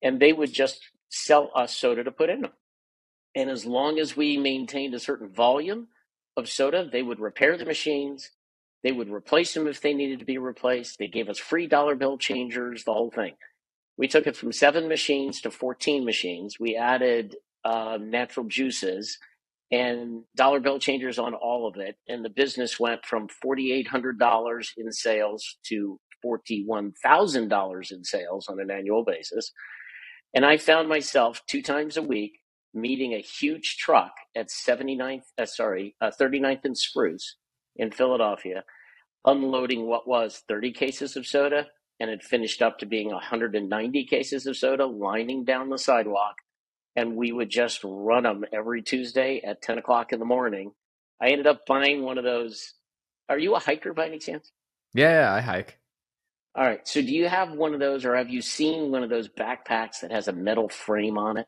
and 0.01 0.19
they 0.19 0.33
would 0.33 0.51
just 0.51 0.81
sell 1.09 1.51
us 1.55 1.75
soda 1.75 2.03
to 2.03 2.11
put 2.11 2.29
in 2.29 2.41
them. 2.41 2.51
And 3.35 3.49
as 3.49 3.65
long 3.65 3.99
as 3.99 4.17
we 4.17 4.37
maintained 4.37 4.93
a 4.93 4.99
certain 4.99 5.29
volume 5.29 5.87
of 6.35 6.49
soda, 6.49 6.89
they 6.91 7.03
would 7.03 7.19
repair 7.19 7.57
the 7.57 7.65
machines. 7.65 8.31
They 8.87 8.93
would 8.93 9.09
replace 9.09 9.53
them 9.53 9.67
if 9.67 9.81
they 9.81 9.93
needed 9.93 10.19
to 10.19 10.25
be 10.25 10.37
replaced. 10.37 10.97
They 10.97 11.09
gave 11.09 11.27
us 11.27 11.37
free 11.37 11.67
dollar 11.67 11.93
bill 11.93 12.17
changers, 12.17 12.85
the 12.85 12.93
whole 12.93 13.11
thing. 13.11 13.33
We 13.97 14.07
took 14.07 14.27
it 14.27 14.37
from 14.37 14.53
seven 14.53 14.87
machines 14.87 15.41
to 15.41 15.51
14 15.51 16.05
machines. 16.05 16.55
We 16.57 16.77
added 16.77 17.35
uh, 17.65 17.97
natural 17.99 18.45
juices 18.45 19.17
and 19.73 20.23
dollar 20.37 20.61
bill 20.61 20.79
changers 20.79 21.19
on 21.19 21.33
all 21.33 21.67
of 21.67 21.75
it. 21.75 21.97
And 22.07 22.23
the 22.23 22.29
business 22.29 22.79
went 22.79 23.05
from 23.05 23.27
$4,800 23.45 24.67
in 24.77 24.89
sales 24.93 25.57
to 25.65 25.99
$41,000 26.25 27.91
in 27.91 28.03
sales 28.05 28.47
on 28.47 28.61
an 28.61 28.71
annual 28.71 29.03
basis. 29.03 29.51
And 30.33 30.45
I 30.45 30.55
found 30.55 30.87
myself 30.87 31.41
two 31.45 31.61
times 31.61 31.97
a 31.97 32.01
week 32.01 32.39
meeting 32.73 33.13
a 33.13 33.19
huge 33.19 33.75
truck 33.79 34.13
at 34.33 34.47
79th, 34.47 35.23
uh, 35.37 35.45
sorry, 35.45 35.93
uh, 35.99 36.09
39th 36.17 36.63
and 36.63 36.77
Spruce 36.77 37.35
in 37.75 37.91
Philadelphia, 37.91 38.63
unloading 39.27 39.87
what 39.87 40.07
was 40.07 40.43
30 40.47 40.73
cases 40.73 41.17
of 41.17 41.27
soda 41.27 41.67
and 41.99 42.09
it 42.09 42.23
finished 42.23 42.63
up 42.63 42.79
to 42.79 42.87
being 42.87 43.11
190 43.11 44.05
cases 44.05 44.47
of 44.47 44.57
soda 44.57 44.87
lining 44.87 45.45
down 45.45 45.69
the 45.69 45.77
sidewalk 45.77 46.37
and 46.97 47.15
we 47.15 47.31
would 47.31 47.49
just 47.51 47.81
run 47.83 48.23
them 48.23 48.45
every 48.53 48.81
Tuesday 48.81 49.41
at 49.45 49.61
10 49.61 49.77
o'clock 49.77 50.13
in 50.13 50.19
the 50.19 50.25
morning. 50.25 50.71
I 51.21 51.29
ended 51.29 51.47
up 51.47 51.65
buying 51.67 52.03
one 52.03 52.17
of 52.17 52.23
those. 52.23 52.73
Are 53.29 53.39
you 53.39 53.55
a 53.55 53.59
hiker 53.59 53.93
by 53.93 54.07
any 54.07 54.19
chance? 54.19 54.51
Yeah, 54.95 55.11
yeah, 55.11 55.33
I 55.33 55.41
hike. 55.41 55.79
All 56.55 56.65
right. 56.65 56.87
So 56.87 57.01
do 57.01 57.07
you 57.13 57.29
have 57.29 57.51
one 57.53 57.75
of 57.75 57.79
those 57.79 58.05
or 58.05 58.15
have 58.15 58.29
you 58.31 58.41
seen 58.41 58.91
one 58.91 59.03
of 59.03 59.11
those 59.11 59.29
backpacks 59.29 60.01
that 60.01 60.11
has 60.11 60.27
a 60.27 60.33
metal 60.33 60.69
frame 60.69 61.17
on 61.19 61.37
it? 61.37 61.47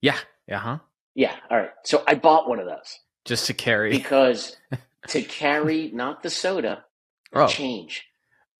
Yeah. 0.00 0.18
Yeah. 0.48 0.60
Huh? 0.60 0.78
Yeah. 1.14 1.36
All 1.50 1.58
right. 1.58 1.70
So 1.84 2.02
I 2.08 2.14
bought 2.14 2.48
one 2.48 2.58
of 2.58 2.66
those. 2.66 3.00
Just 3.26 3.46
to 3.48 3.54
carry. 3.54 3.90
Because 3.90 4.56
to 5.08 5.22
carry 5.22 5.90
not 5.92 6.22
the 6.22 6.30
soda, 6.30 6.84
oh. 7.32 7.46
change. 7.46 8.06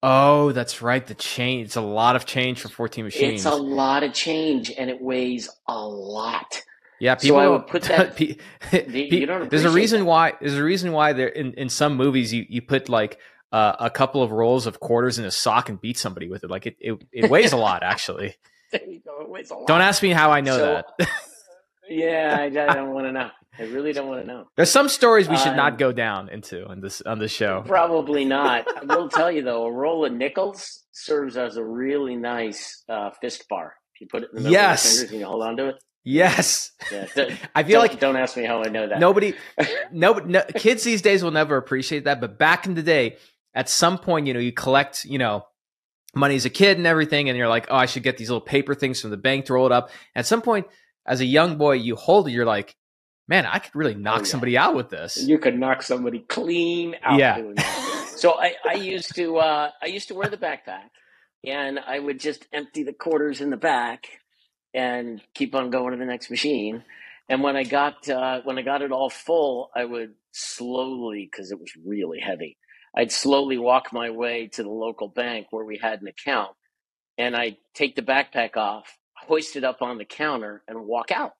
Oh, 0.02 0.52
that's 0.52 0.82
right. 0.82 1.04
The 1.04 1.14
change. 1.14 1.66
It's 1.66 1.76
a 1.76 1.80
lot 1.80 2.16
of 2.16 2.26
change 2.26 2.60
for 2.60 2.68
14 2.68 3.04
machines. 3.04 3.34
It's 3.34 3.44
a 3.44 3.56
lot 3.56 4.02
of 4.02 4.12
change 4.12 4.70
and 4.70 4.90
it 4.90 5.00
weighs 5.00 5.48
a 5.66 5.78
lot. 5.78 6.62
Yeah, 7.00 7.14
people. 7.14 7.38
So 7.38 7.40
I 7.40 7.48
would 7.48 7.66
put 7.66 7.82
that. 7.84 8.20
you 8.90 9.26
don't 9.26 9.50
there's 9.50 9.64
a 9.64 9.70
reason 9.70 10.00
that. 10.00 10.06
why. 10.06 10.32
There's 10.40 10.54
a 10.54 10.64
reason 10.64 10.92
why 10.92 11.12
there 11.12 11.28
in, 11.28 11.54
in 11.54 11.68
some 11.68 11.96
movies 11.96 12.32
you 12.32 12.46
you 12.48 12.62
put 12.62 12.88
like 12.88 13.18
uh, 13.52 13.76
a 13.80 13.90
couple 13.90 14.22
of 14.22 14.30
rolls 14.30 14.66
of 14.66 14.80
quarters 14.80 15.18
in 15.18 15.24
a 15.24 15.30
sock 15.30 15.68
and 15.68 15.80
beat 15.80 15.98
somebody 15.98 16.28
with 16.28 16.44
it. 16.44 16.50
Like 16.50 16.66
it 16.66 16.76
it, 16.80 17.02
it 17.12 17.30
weighs 17.30 17.52
a 17.52 17.56
lot 17.56 17.82
actually. 17.82 18.36
there 18.72 18.84
you 18.86 19.00
go. 19.00 19.22
It 19.22 19.28
weighs 19.28 19.50
a 19.50 19.54
lot. 19.54 19.66
Don't 19.66 19.80
ask 19.80 20.02
me 20.02 20.10
how 20.10 20.30
I 20.30 20.40
know 20.40 20.56
so, 20.56 20.82
that. 20.98 21.08
yeah, 21.88 22.36
I, 22.38 22.44
I 22.44 22.74
don't 22.74 22.92
want 22.92 23.06
to 23.06 23.12
know. 23.12 23.30
I 23.58 23.64
really 23.64 23.92
don't 23.92 24.08
want 24.08 24.22
to 24.22 24.26
know. 24.26 24.44
There's 24.56 24.70
some 24.70 24.88
stories 24.88 25.28
we 25.28 25.36
should 25.36 25.48
um, 25.48 25.56
not 25.56 25.78
go 25.78 25.92
down 25.92 26.28
into 26.28 26.66
on 26.66 26.80
this 26.80 27.00
on 27.02 27.18
this 27.18 27.32
show. 27.32 27.62
Probably 27.66 28.24
not. 28.36 28.66
I 28.76 28.94
will 28.94 29.08
tell 29.08 29.30
you 29.30 29.42
though, 29.42 29.64
a 29.64 29.72
roll 29.72 30.04
of 30.04 30.12
nickels 30.12 30.84
serves 30.92 31.36
as 31.36 31.56
a 31.56 31.64
really 31.64 32.16
nice 32.16 32.82
uh, 32.88 33.10
fist 33.20 33.46
bar. 33.48 33.74
If 33.94 34.00
you 34.02 34.06
put 34.10 34.24
it 34.24 34.30
in 34.30 34.36
the 34.36 34.40
middle 34.42 34.52
yes. 34.52 34.84
of 34.84 34.90
your 34.90 35.00
fingers 35.00 35.12
and 35.12 35.20
you 35.20 35.26
hold 35.26 35.42
on 35.42 35.56
to 35.56 35.68
it. 35.70 35.76
Yes. 36.04 36.70
Yeah, 36.92 37.06
I 37.54 37.64
feel 37.64 37.80
like 37.80 37.98
don't 37.98 38.16
ask 38.16 38.36
me 38.36 38.44
how 38.44 38.62
I 38.62 38.68
know 38.68 38.88
that. 38.88 39.00
Nobody, 39.00 39.34
no, 39.92 40.12
no, 40.12 40.42
kids 40.54 40.84
these 40.84 41.02
days 41.02 41.24
will 41.24 41.32
never 41.32 41.56
appreciate 41.56 42.04
that. 42.04 42.20
But 42.20 42.38
back 42.38 42.64
in 42.64 42.74
the 42.74 42.82
day, 42.82 43.16
at 43.54 43.68
some 43.68 43.98
point, 43.98 44.28
you 44.28 44.34
know, 44.34 44.38
you 44.38 44.52
collect, 44.52 45.04
you 45.04 45.18
know, 45.18 45.46
money 46.14 46.36
as 46.36 46.44
a 46.44 46.50
kid 46.50 46.78
and 46.78 46.86
everything, 46.86 47.28
and 47.28 47.36
you're 47.36 47.48
like, 47.48 47.66
oh, 47.70 47.76
I 47.76 47.86
should 47.86 48.04
get 48.04 48.18
these 48.18 48.30
little 48.30 48.40
paper 48.40 48.72
things 48.72 49.00
from 49.00 49.10
the 49.10 49.16
bank 49.16 49.46
to 49.46 49.54
roll 49.54 49.66
it 49.66 49.72
up. 49.72 49.90
At 50.14 50.26
some 50.26 50.42
point, 50.42 50.68
as 51.04 51.20
a 51.20 51.24
young 51.24 51.56
boy, 51.56 51.72
you 51.72 51.96
hold 51.96 52.28
it, 52.28 52.30
you're 52.30 52.46
like, 52.46 52.76
man, 53.28 53.46
I 53.46 53.58
could 53.58 53.74
really 53.74 53.94
knock 53.94 54.18
oh, 54.18 54.20
yeah. 54.20 54.24
somebody 54.24 54.58
out 54.58 54.74
with 54.74 54.90
this. 54.90 55.16
You 55.16 55.38
could 55.38 55.58
knock 55.58 55.82
somebody 55.82 56.20
clean 56.20 56.96
out. 57.02 57.18
Yeah. 57.18 57.54
so 58.16 58.38
I, 58.38 58.54
I 58.68 58.74
used 58.74 59.14
to 59.16 59.38
uh, 59.38 59.70
I 59.82 59.86
used 59.86 60.08
to 60.08 60.14
wear 60.14 60.28
the 60.28 60.36
backpack, 60.36 60.90
and 61.44 61.78
I 61.78 61.98
would 61.98 62.20
just 62.20 62.46
empty 62.52 62.82
the 62.82 62.92
quarters 62.92 63.40
in 63.40 63.50
the 63.50 63.56
back 63.56 64.06
and 64.74 65.20
keep 65.34 65.54
on 65.54 65.70
going 65.70 65.92
to 65.92 65.98
the 65.98 66.04
next 66.04 66.30
machine. 66.30 66.84
And 67.28 67.42
when 67.42 67.56
I 67.56 67.64
got 67.64 68.08
uh, 68.08 68.40
when 68.44 68.58
I 68.58 68.62
got 68.62 68.82
it 68.82 68.92
all 68.92 69.10
full, 69.10 69.70
I 69.74 69.84
would 69.84 70.14
slowly 70.32 71.28
because 71.30 71.50
it 71.50 71.58
was 71.58 71.72
really 71.84 72.20
heavy. 72.20 72.56
I'd 72.94 73.12
slowly 73.12 73.58
walk 73.58 73.92
my 73.92 74.10
way 74.10 74.48
to 74.54 74.62
the 74.62 74.70
local 74.70 75.08
bank 75.08 75.48
where 75.50 75.64
we 75.64 75.78
had 75.78 76.00
an 76.00 76.08
account, 76.08 76.52
and 77.18 77.36
I'd 77.36 77.56
take 77.74 77.94
the 77.94 78.02
backpack 78.02 78.56
off, 78.56 78.96
hoist 79.26 79.56
it 79.56 79.64
up 79.64 79.82
on 79.82 79.98
the 79.98 80.04
counter, 80.04 80.62
and 80.66 80.86
walk 80.86 81.10
out. 81.10 81.32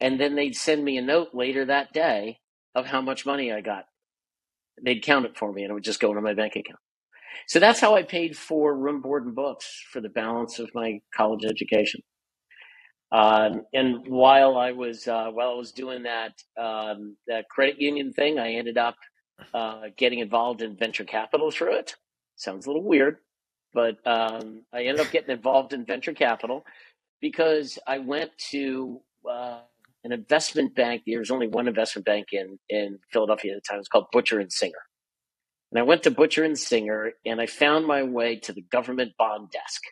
And 0.00 0.20
then 0.20 0.34
they'd 0.34 0.56
send 0.56 0.84
me 0.84 0.98
a 0.98 1.02
note 1.02 1.28
later 1.32 1.64
that 1.66 1.92
day 1.92 2.38
of 2.74 2.86
how 2.86 3.00
much 3.00 3.26
money 3.26 3.52
I 3.52 3.60
got. 3.60 3.84
They'd 4.82 5.02
count 5.02 5.24
it 5.26 5.38
for 5.38 5.52
me 5.52 5.62
and 5.62 5.70
it 5.70 5.74
would 5.74 5.84
just 5.84 6.00
go 6.00 6.10
into 6.10 6.20
my 6.22 6.34
bank 6.34 6.54
account. 6.56 6.80
So 7.48 7.60
that's 7.60 7.80
how 7.80 7.94
I 7.94 8.02
paid 8.02 8.36
for 8.36 8.76
room, 8.76 9.00
board, 9.00 9.24
and 9.24 9.34
books 9.34 9.82
for 9.92 10.00
the 10.00 10.08
balance 10.08 10.58
of 10.58 10.70
my 10.74 11.00
college 11.14 11.44
education. 11.44 12.02
Um, 13.12 13.62
and 13.72 14.06
while 14.08 14.56
I 14.58 14.72
was 14.72 15.06
uh, 15.06 15.30
while 15.30 15.50
I 15.50 15.54
was 15.54 15.72
doing 15.72 16.02
that 16.04 16.32
um, 16.58 17.16
that 17.28 17.48
credit 17.48 17.80
union 17.80 18.12
thing, 18.12 18.38
I 18.38 18.54
ended 18.54 18.78
up 18.78 18.96
uh, 19.54 19.84
getting 19.96 20.18
involved 20.18 20.62
in 20.62 20.76
venture 20.76 21.04
capital 21.04 21.50
through 21.50 21.76
it. 21.76 21.94
Sounds 22.36 22.66
a 22.66 22.68
little 22.68 22.82
weird, 22.82 23.18
but 23.72 23.96
um, 24.06 24.62
I 24.72 24.82
ended 24.84 25.00
up 25.00 25.12
getting 25.12 25.30
involved 25.30 25.72
in 25.72 25.84
venture 25.84 26.14
capital 26.14 26.64
because 27.20 27.78
I 27.86 27.98
went 27.98 28.32
to 28.50 29.00
uh, 29.30 29.60
an 30.06 30.12
investment 30.12 30.74
bank. 30.76 31.02
There 31.04 31.18
was 31.18 31.32
only 31.32 31.48
one 31.48 31.66
investment 31.66 32.06
bank 32.06 32.28
in 32.32 32.58
in 32.68 33.00
Philadelphia 33.12 33.52
at 33.52 33.56
the 33.56 33.68
time. 33.68 33.76
It 33.76 33.80
was 33.80 33.88
called 33.88 34.06
Butcher 34.12 34.38
and 34.38 34.52
Singer. 34.52 34.78
And 35.72 35.80
I 35.80 35.82
went 35.82 36.04
to 36.04 36.12
Butcher 36.12 36.44
and 36.44 36.56
Singer, 36.56 37.12
and 37.26 37.40
I 37.40 37.46
found 37.46 37.86
my 37.86 38.04
way 38.04 38.36
to 38.40 38.52
the 38.52 38.62
government 38.62 39.12
bond 39.18 39.50
desk. 39.50 39.82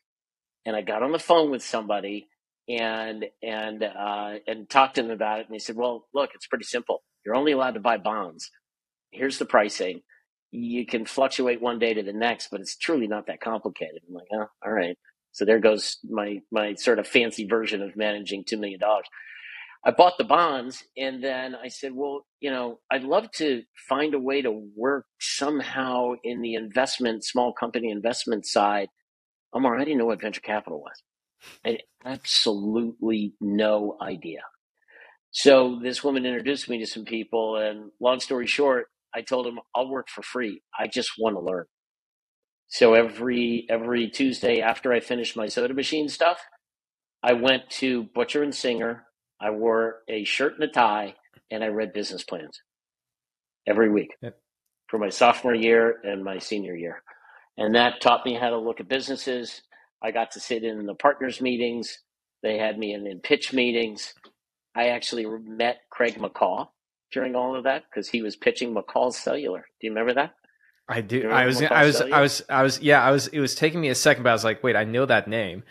And 0.64 0.76
I 0.76 0.82
got 0.82 1.02
on 1.02 1.10
the 1.10 1.18
phone 1.18 1.50
with 1.50 1.64
somebody 1.64 2.28
and 2.68 3.24
and 3.42 3.82
uh, 3.82 4.34
and 4.46 4.70
talked 4.70 4.94
to 4.94 5.02
them 5.02 5.10
about 5.10 5.40
it. 5.40 5.46
And 5.48 5.54
they 5.54 5.58
said, 5.58 5.76
"Well, 5.76 6.06
look, 6.14 6.30
it's 6.34 6.46
pretty 6.46 6.64
simple. 6.64 7.02
You're 7.26 7.34
only 7.34 7.52
allowed 7.52 7.74
to 7.74 7.80
buy 7.80 7.98
bonds. 7.98 8.50
Here's 9.10 9.38
the 9.38 9.46
pricing. 9.46 10.00
You 10.52 10.86
can 10.86 11.06
fluctuate 11.06 11.60
one 11.60 11.80
day 11.80 11.92
to 11.94 12.04
the 12.04 12.12
next, 12.12 12.48
but 12.52 12.60
it's 12.60 12.76
truly 12.76 13.08
not 13.08 13.26
that 13.26 13.40
complicated." 13.40 14.02
I'm 14.08 14.14
like, 14.14 14.28
"Oh, 14.32 14.46
all 14.64 14.72
right." 14.72 14.96
So 15.32 15.44
there 15.44 15.58
goes 15.58 15.98
my 16.08 16.38
my 16.52 16.74
sort 16.74 17.00
of 17.00 17.08
fancy 17.08 17.46
version 17.46 17.82
of 17.82 17.96
managing 17.96 18.44
two 18.44 18.58
million 18.58 18.78
dollars. 18.78 19.06
I 19.86 19.90
bought 19.90 20.14
the 20.16 20.24
bonds 20.24 20.84
and 20.96 21.22
then 21.22 21.54
I 21.54 21.68
said, 21.68 21.92
well, 21.94 22.26
you 22.40 22.50
know, 22.50 22.80
I'd 22.90 23.04
love 23.04 23.30
to 23.32 23.62
find 23.88 24.14
a 24.14 24.18
way 24.18 24.40
to 24.40 24.50
work 24.76 25.04
somehow 25.20 26.12
in 26.24 26.40
the 26.40 26.54
investment, 26.54 27.24
small 27.24 27.52
company 27.52 27.90
investment 27.90 28.46
side. 28.46 28.88
Omar, 29.52 29.76
I 29.76 29.84
didn't 29.84 29.98
know 29.98 30.06
what 30.06 30.22
venture 30.22 30.40
capital 30.40 30.80
was. 30.80 31.02
I 31.64 31.68
had 31.70 31.82
absolutely 32.04 33.34
no 33.40 33.98
idea. 34.00 34.40
So 35.30 35.80
this 35.82 36.02
woman 36.02 36.24
introduced 36.24 36.68
me 36.68 36.78
to 36.78 36.86
some 36.86 37.04
people, 37.04 37.56
and 37.56 37.90
long 38.00 38.20
story 38.20 38.46
short, 38.46 38.86
I 39.14 39.20
told 39.22 39.46
them 39.46 39.58
I'll 39.74 39.90
work 39.90 40.08
for 40.08 40.22
free. 40.22 40.62
I 40.78 40.86
just 40.86 41.12
want 41.18 41.36
to 41.36 41.40
learn. 41.40 41.66
So 42.68 42.94
every 42.94 43.66
every 43.68 44.08
Tuesday 44.08 44.60
after 44.60 44.92
I 44.92 45.00
finished 45.00 45.36
my 45.36 45.48
soda 45.48 45.74
machine 45.74 46.08
stuff, 46.08 46.38
I 47.22 47.32
went 47.34 47.68
to 47.80 48.04
Butcher 48.14 48.42
and 48.42 48.54
Singer. 48.54 49.06
I 49.44 49.50
wore 49.50 50.00
a 50.08 50.24
shirt 50.24 50.54
and 50.54 50.64
a 50.64 50.68
tie, 50.68 51.14
and 51.50 51.62
I 51.62 51.66
read 51.66 51.92
business 51.92 52.24
plans 52.24 52.62
every 53.66 53.90
week 53.90 54.10
yep. 54.22 54.38
for 54.86 54.98
my 54.98 55.10
sophomore 55.10 55.54
year 55.54 55.96
and 56.02 56.24
my 56.24 56.38
senior 56.38 56.74
year. 56.74 57.02
And 57.58 57.74
that 57.74 58.00
taught 58.00 58.24
me 58.24 58.34
how 58.34 58.48
to 58.48 58.58
look 58.58 58.80
at 58.80 58.88
businesses. 58.88 59.60
I 60.02 60.12
got 60.12 60.30
to 60.32 60.40
sit 60.40 60.64
in 60.64 60.86
the 60.86 60.94
partners 60.94 61.42
meetings. 61.42 61.98
They 62.42 62.56
had 62.56 62.78
me 62.78 62.94
in, 62.94 63.06
in 63.06 63.20
pitch 63.20 63.52
meetings. 63.52 64.14
I 64.74 64.88
actually 64.88 65.26
met 65.26 65.82
Craig 65.90 66.14
McCaw 66.18 66.68
during 67.12 67.36
all 67.36 67.54
of 67.54 67.64
that 67.64 67.84
because 67.90 68.08
he 68.08 68.22
was 68.22 68.36
pitching 68.36 68.74
McCaw's 68.74 69.18
Cellular. 69.18 69.66
Do 69.78 69.86
you 69.86 69.90
remember 69.90 70.14
that? 70.14 70.34
I 70.88 71.02
do. 71.02 71.30
I 71.30 71.44
was, 71.44 71.62
I 71.62 71.84
was, 71.84 72.00
I 72.00 72.20
was, 72.20 72.42
I 72.48 72.62
was, 72.62 72.80
yeah, 72.80 73.02
I 73.02 73.10
was, 73.10 73.26
it 73.28 73.40
was 73.40 73.54
taking 73.54 73.80
me 73.82 73.88
a 73.88 73.94
second, 73.94 74.22
but 74.22 74.30
I 74.30 74.32
was 74.32 74.44
like, 74.44 74.62
wait, 74.62 74.74
I 74.74 74.84
know 74.84 75.04
that 75.04 75.28
name. 75.28 75.64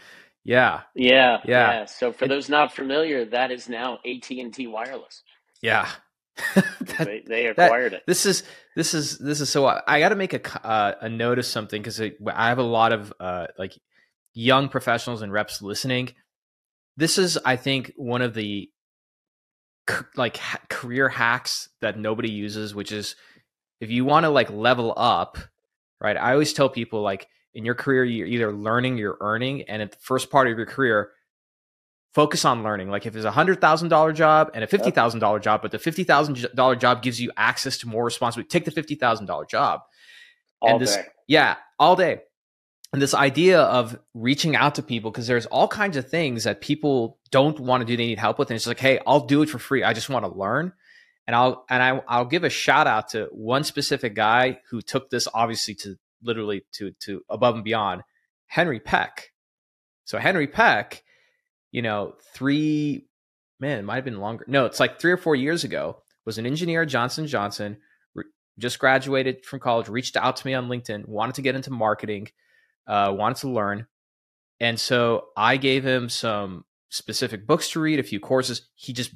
Yeah. 0.44 0.82
Yeah. 0.96 1.40
Yeah. 1.46 1.72
yeah. 1.72 1.86
So 1.86 2.12
for 2.12 2.26
it, 2.26 2.28
those 2.28 2.50
not 2.50 2.74
familiar, 2.74 3.26
that 3.26 3.52
is 3.52 3.70
now 3.70 4.00
AT&T 4.06 4.68
Wireless. 4.68 5.24
Yeah. 5.62 5.90
that, 6.56 7.06
they, 7.06 7.24
they, 7.26 7.48
acquired 7.48 7.94
that, 7.94 7.98
it. 7.98 8.04
This 8.08 8.26
is, 8.26 8.44
this 8.76 8.94
is, 8.94 9.18
this 9.20 9.40
is 9.40 9.50
so, 9.50 9.66
I, 9.66 9.82
I 9.88 10.00
got 10.00 10.10
to 10.10 10.16
make 10.16 10.34
a, 10.34 10.66
uh, 10.66 10.96
a 11.02 11.10
note 11.10 11.40
of 11.40 11.46
something 11.46 11.82
because 11.82 12.02
I 12.02 12.50
have 12.50 12.58
a 12.58 12.64
lot 12.64 12.92
of, 12.92 13.14
uh, 13.20 13.48
like 13.58 13.74
young 14.34 14.70
professionals 14.70 15.22
and 15.22 15.32
reps 15.32 15.62
listening. 15.62 16.10
This 16.98 17.18
is, 17.18 17.38
I 17.46 17.56
think, 17.56 17.94
one 17.96 18.22
of 18.22 18.34
the 18.34 18.70
like 20.16 20.38
ha- 20.38 20.62
career 20.70 21.10
hacks 21.10 21.70
that 21.82 21.98
nobody 21.98 22.32
uses, 22.32 22.74
which 22.74 22.92
is 22.92 23.16
if 23.80 23.90
you 23.90 24.06
want 24.06 24.24
to 24.24 24.30
like 24.30 24.50
level 24.50 24.94
up, 24.96 25.38
right? 26.00 26.18
I 26.18 26.32
always 26.34 26.54
tell 26.54 26.70
people 26.70 27.02
like 27.02 27.28
in 27.54 27.66
your 27.66 27.76
career, 27.76 28.04
you're 28.04 28.28
either 28.28 28.52
learning, 28.52 28.98
you're 28.98 29.18
earning, 29.22 29.64
and 29.64 29.82
at 29.82 29.92
the 29.92 29.98
first 30.00 30.30
part 30.30 30.48
of 30.48 30.58
your 30.58 30.66
career, 30.66 31.12
focus 32.14 32.46
on 32.46 32.64
learning. 32.64 32.90
Like 32.90 33.06
if 33.06 33.16
it's 33.16 33.26
a 33.26 33.32
hundred 33.32 33.62
thousand 33.62 33.90
dollar 33.90 34.14
job 34.14 34.52
and 34.54 34.64
a 34.64 34.68
fifty 34.68 34.92
thousand 34.92 35.20
dollar 35.20 35.40
job, 35.40 35.62
but 35.62 35.72
the 35.72 35.80
fifty 35.80 36.04
thousand 36.04 36.46
dollar 36.56 36.76
job 36.76 37.02
gives 37.02 37.20
you 37.20 37.32
access 37.38 37.78
to 37.80 37.88
more 37.88 38.04
responsibility, 38.04 38.50
take 38.50 38.66
the 38.66 38.72
fifty 38.72 38.96
thousand 38.96 39.26
dollar 39.26 39.46
job. 39.46 39.82
All 40.62 40.72
and 40.72 40.82
this, 40.82 40.96
day. 40.96 41.06
Yeah, 41.28 41.56
all 41.80 41.96
day 41.96 42.22
and 42.94 43.02
this 43.02 43.16
idea 43.16 43.60
of 43.60 44.00
reaching 44.14 44.56
out 44.56 44.76
to 44.76 44.84
people 44.84 45.12
because 45.12 45.28
there's 45.28 45.48
all 45.48 45.68
kinds 45.68 45.98
of 45.98 46.08
things 46.08 46.46
that 46.46 46.62
people 46.62 47.18
don't 47.32 47.60
want 47.60 47.82
to 47.82 47.86
do 47.86 47.98
they 47.98 48.06
need 48.06 48.20
help 48.20 48.40
with 48.40 48.50
and 48.50 48.56
it's 48.56 48.68
like 48.68 48.80
hey 48.80 49.00
i'll 49.06 49.26
do 49.26 49.42
it 49.42 49.50
for 49.50 49.60
free 49.60 49.84
i 49.84 49.92
just 49.92 50.10
want 50.10 50.24
to 50.24 50.32
learn 50.32 50.72
and 51.28 51.36
i'll 51.36 51.66
and 51.70 51.82
I, 51.84 52.02
i'll 52.08 52.26
give 52.26 52.44
a 52.44 52.50
shout 52.50 52.88
out 52.88 53.10
to 53.10 53.28
one 53.32 53.64
specific 53.64 54.14
guy 54.14 54.60
who 54.70 54.82
took 54.82 55.10
this 55.10 55.28
obviously 55.34 55.74
to 55.76 55.98
literally 56.24 56.64
to 56.72 56.92
to 57.00 57.22
above 57.30 57.56
and 57.56 57.64
beyond 57.64 58.02
henry 58.48 58.80
peck 58.80 59.30
so 60.06 60.18
henry 60.18 60.48
peck 60.48 61.04
you 61.72 61.82
know 61.82 62.14
three 62.34 63.08
man 63.60 63.80
it 63.80 63.84
might 63.84 63.96
have 63.96 64.06
been 64.06 64.20
longer 64.20 64.46
no 64.48 64.66
it's 64.66 64.80
like 64.80 65.00
three 65.00 65.12
or 65.12 65.18
four 65.18 65.36
years 65.36 65.64
ago 65.64 65.98
was 66.26 66.38
an 66.38 66.46
engineer 66.46 66.84
at 66.84 66.88
johnson 66.88 67.28
johnson 67.28 67.78
re- 68.14 68.26
just 68.58 68.80
graduated 68.80 69.46
from 69.46 69.60
college 69.60 69.88
reached 69.88 70.16
out 70.16 70.36
to 70.36 70.48
me 70.48 70.54
on 70.54 70.68
linkedin 70.68 71.08
wanted 71.08 71.36
to 71.36 71.42
get 71.42 71.56
into 71.56 71.72
marketing 71.72 72.28
uh, 72.88 73.14
wanted 73.16 73.38
to 73.38 73.50
learn. 73.50 73.88
And 74.60 74.80
so 74.80 75.26
I 75.36 75.58
gave 75.58 75.86
him 75.86 76.10
some 76.10 76.66
specific 76.90 77.48
books 77.48 77.72
to 77.72 77.80
read, 77.80 78.00
a 78.00 78.04
few 78.04 78.20
courses. 78.20 78.70
He 78.76 78.94
just 78.94 79.14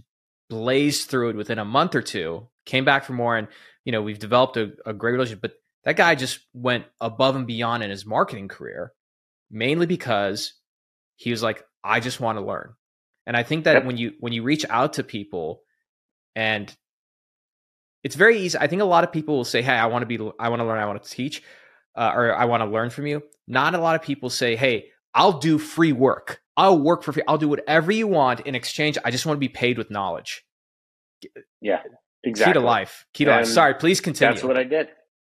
blazed 0.50 1.10
through 1.10 1.30
it 1.30 1.36
within 1.36 1.60
a 1.60 1.66
month 1.66 1.96
or 1.96 2.02
two, 2.02 2.48
came 2.66 2.86
back 2.86 3.04
for 3.06 3.14
more. 3.14 3.38
And, 3.38 3.48
you 3.86 3.92
know, 3.92 4.02
we've 4.02 4.20
developed 4.20 4.58
a, 4.58 4.72
a 4.86 4.94
great 4.94 5.14
relationship. 5.14 5.42
But 5.42 5.54
that 5.88 5.96
guy 5.96 6.14
just 6.14 6.40
went 6.54 6.86
above 7.02 7.36
and 7.36 7.48
beyond 7.48 7.82
in 7.82 7.90
his 7.90 8.06
marketing 8.06 8.48
career, 8.48 8.94
mainly 9.50 9.88
because 9.88 10.54
he 11.16 11.32
was 11.32 11.42
like, 11.42 11.64
I 11.84 12.00
just 12.00 12.20
want 12.20 12.38
to 12.38 12.46
learn. 12.46 12.74
And 13.26 13.36
I 13.36 13.42
think 13.42 13.64
that 13.64 13.78
yep. 13.78 13.86
when 13.86 13.98
you 13.98 14.12
when 14.20 14.34
you 14.34 14.44
reach 14.44 14.66
out 14.70 14.94
to 14.94 15.04
people 15.04 15.62
and 16.36 16.72
it's 18.04 18.16
very 18.16 18.40
easy. 18.42 18.58
I 18.60 18.68
think 18.68 18.84
a 18.84 18.86
lot 18.86 19.04
of 19.04 19.12
people 19.12 19.36
will 19.36 19.44
say, 19.44 19.62
"Hey, 19.62 19.74
I 19.74 19.88
want 19.88 20.04
to 20.04 20.06
be 20.06 20.18
I 20.40 20.50
want 20.50 20.62
to 20.62 20.66
learn, 20.66 20.78
I 20.78 20.86
want 20.86 21.04
to 21.04 21.10
teach." 21.10 21.42
uh, 21.98 22.12
or 22.14 22.36
I 22.36 22.46
want 22.46 22.62
to 22.62 22.70
learn 22.70 22.92
from 22.92 23.08
you. 23.08 23.24
Not 23.48 23.74
a 23.74 23.80
lot 23.80 23.96
of 23.96 24.02
people 24.04 24.30
say, 24.30 24.56
hey, 24.56 24.90
I'll 25.14 25.40
do 25.40 25.58
free 25.58 25.92
work. 25.92 26.42
I'll 26.56 26.80
work 26.80 27.04
for 27.04 27.12
free. 27.12 27.24
I'll 27.28 27.40
do 27.40 27.50
whatever 27.50 27.92
you 27.92 28.08
want 28.08 28.42
in 28.42 28.56
exchange. 28.56 28.98
I 29.04 29.12
just 29.12 29.26
want 29.26 29.38
to 29.38 29.40
be 29.40 29.50
paid 29.50 29.78
with 29.78 29.90
knowledge. 29.90 30.44
Yeah, 31.60 31.82
exactly. 32.24 32.54
Key 32.54 32.60
to 32.60 32.66
life. 32.66 33.06
Key 33.14 33.26
to 33.26 33.32
and 33.32 33.42
life. 33.42 33.54
Sorry, 33.54 33.74
please 33.74 34.00
continue. 34.00 34.36
That's 34.36 34.44
what 34.44 34.58
I 34.58 34.64
did. 34.64 34.90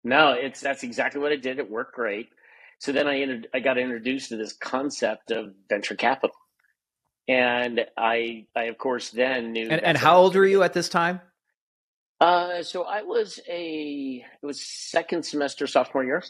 No, 0.03 0.31
it's 0.31 0.62
that's 0.62 0.83
exactly 0.83 1.21
what 1.21 1.31
I 1.31 1.35
did. 1.35 1.59
It 1.59 1.69
worked 1.69 1.95
great. 1.95 2.29
So 2.79 2.91
then 2.91 3.07
I 3.07 3.15
inter- 3.15 3.49
I 3.53 3.59
got 3.59 3.77
introduced 3.77 4.29
to 4.29 4.38
this 4.38 4.53
concept 4.53 5.31
of 5.31 5.53
venture 5.67 5.95
capital, 5.95 6.35
and 7.27 7.85
I 7.97 8.45
I 8.55 8.63
of 8.65 8.77
course 8.77 9.09
then 9.09 9.51
knew. 9.51 9.69
And, 9.69 9.83
and 9.83 9.97
how 9.97 10.17
old 10.17 10.35
were 10.35 10.45
you 10.45 10.63
at 10.63 10.73
this 10.73 10.88
time? 10.88 11.21
Uh, 12.21 12.63
so 12.63 12.83
I 12.83 13.03
was 13.03 13.39
a 13.49 14.25
it 14.41 14.45
was 14.45 14.62
second 14.62 15.23
semester 15.23 15.67
sophomore 15.67 16.03
year. 16.03 16.23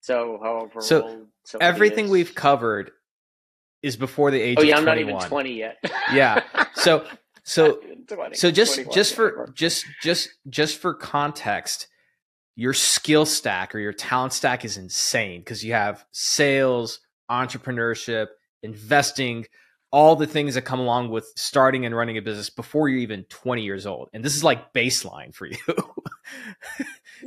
So 0.00 0.38
however 0.42 0.80
so 0.80 1.28
everything 1.60 2.10
we've 2.10 2.34
covered 2.34 2.90
is 3.82 3.96
before 3.96 4.30
the 4.30 4.40
age. 4.40 4.56
Oh 4.58 4.62
yeah, 4.62 4.76
I'm 4.76 4.84
21. 4.84 4.84
not 4.84 4.98
even 4.98 5.28
twenty 5.28 5.58
yet. 5.58 5.78
yeah. 6.12 6.42
So 6.74 7.06
so 7.44 7.80
20, 8.08 8.36
so 8.36 8.50
just 8.50 8.90
just 8.92 9.14
for 9.14 9.50
just 9.54 9.84
just 10.02 10.30
just 10.48 10.78
for 10.78 10.94
context, 10.94 11.88
your 12.54 12.74
skill 12.74 13.24
stack 13.24 13.74
or 13.74 13.78
your 13.78 13.92
talent 13.92 14.32
stack 14.32 14.64
is 14.64 14.76
insane 14.76 15.40
because 15.40 15.64
you 15.64 15.72
have 15.72 16.04
sales, 16.12 17.00
entrepreneurship, 17.30 18.28
investing, 18.62 19.46
all 19.90 20.16
the 20.16 20.26
things 20.26 20.54
that 20.54 20.62
come 20.62 20.80
along 20.80 21.10
with 21.10 21.30
starting 21.36 21.84
and 21.84 21.94
running 21.94 22.16
a 22.16 22.22
business 22.22 22.50
before 22.50 22.88
you're 22.88 22.98
even 23.00 23.24
20 23.24 23.62
years 23.62 23.86
old. 23.86 24.08
And 24.12 24.24
this 24.24 24.34
is 24.34 24.42
like 24.42 24.72
baseline 24.72 25.34
for 25.34 25.46
you. 25.50 25.56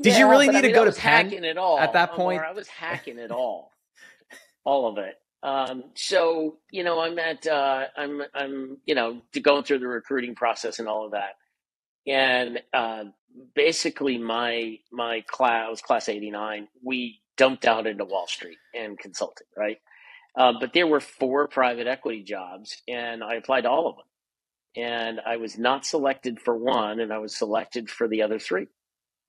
Did 0.01 0.13
yeah, 0.13 0.19
you 0.19 0.29
really 0.29 0.47
need 0.47 0.57
I 0.57 0.61
mean, 0.61 0.71
to 0.71 0.75
go 0.75 0.85
to 0.85 0.91
Penn 0.91 1.31
it 1.31 1.57
all. 1.57 1.79
at 1.79 1.93
that 1.93 2.13
point? 2.13 2.41
I 2.41 2.51
was 2.51 2.67
hacking 2.67 3.19
it 3.19 3.31
all, 3.31 3.71
all 4.63 4.87
of 4.87 4.97
it. 4.97 5.15
Um, 5.43 5.83
so 5.93 6.57
you 6.71 6.83
know, 6.83 6.99
I'm 6.99 7.19
at, 7.19 7.45
uh, 7.45 7.85
I'm, 7.95 8.23
I'm, 8.33 8.77
you 8.85 8.95
know, 8.95 9.21
going 9.41 9.63
through 9.63 9.79
the 9.79 9.87
recruiting 9.87 10.33
process 10.33 10.79
and 10.79 10.87
all 10.87 11.05
of 11.05 11.11
that, 11.11 11.35
and 12.07 12.59
uh, 12.73 13.05
basically 13.55 14.17
my 14.17 14.79
my 14.91 15.23
class 15.27 15.69
was 15.69 15.81
class 15.81 16.09
'89. 16.09 16.67
We 16.83 17.21
dumped 17.37 17.65
out 17.65 17.87
into 17.87 18.05
Wall 18.05 18.27
Street 18.27 18.57
and 18.73 18.97
consulting, 18.99 19.47
right? 19.57 19.77
Uh, 20.37 20.53
but 20.59 20.73
there 20.73 20.87
were 20.87 21.01
four 21.01 21.47
private 21.47 21.87
equity 21.87 22.23
jobs, 22.23 22.81
and 22.87 23.23
I 23.23 23.35
applied 23.35 23.61
to 23.61 23.69
all 23.69 23.87
of 23.87 23.95
them. 23.97 24.05
And 24.77 25.21
I 25.25 25.37
was 25.37 25.57
not 25.57 25.85
selected 25.85 26.39
for 26.41 26.57
one, 26.57 26.99
and 26.99 27.13
I 27.13 27.19
was 27.19 27.35
selected 27.35 27.89
for 27.89 28.07
the 28.07 28.21
other 28.23 28.39
three. 28.39 28.67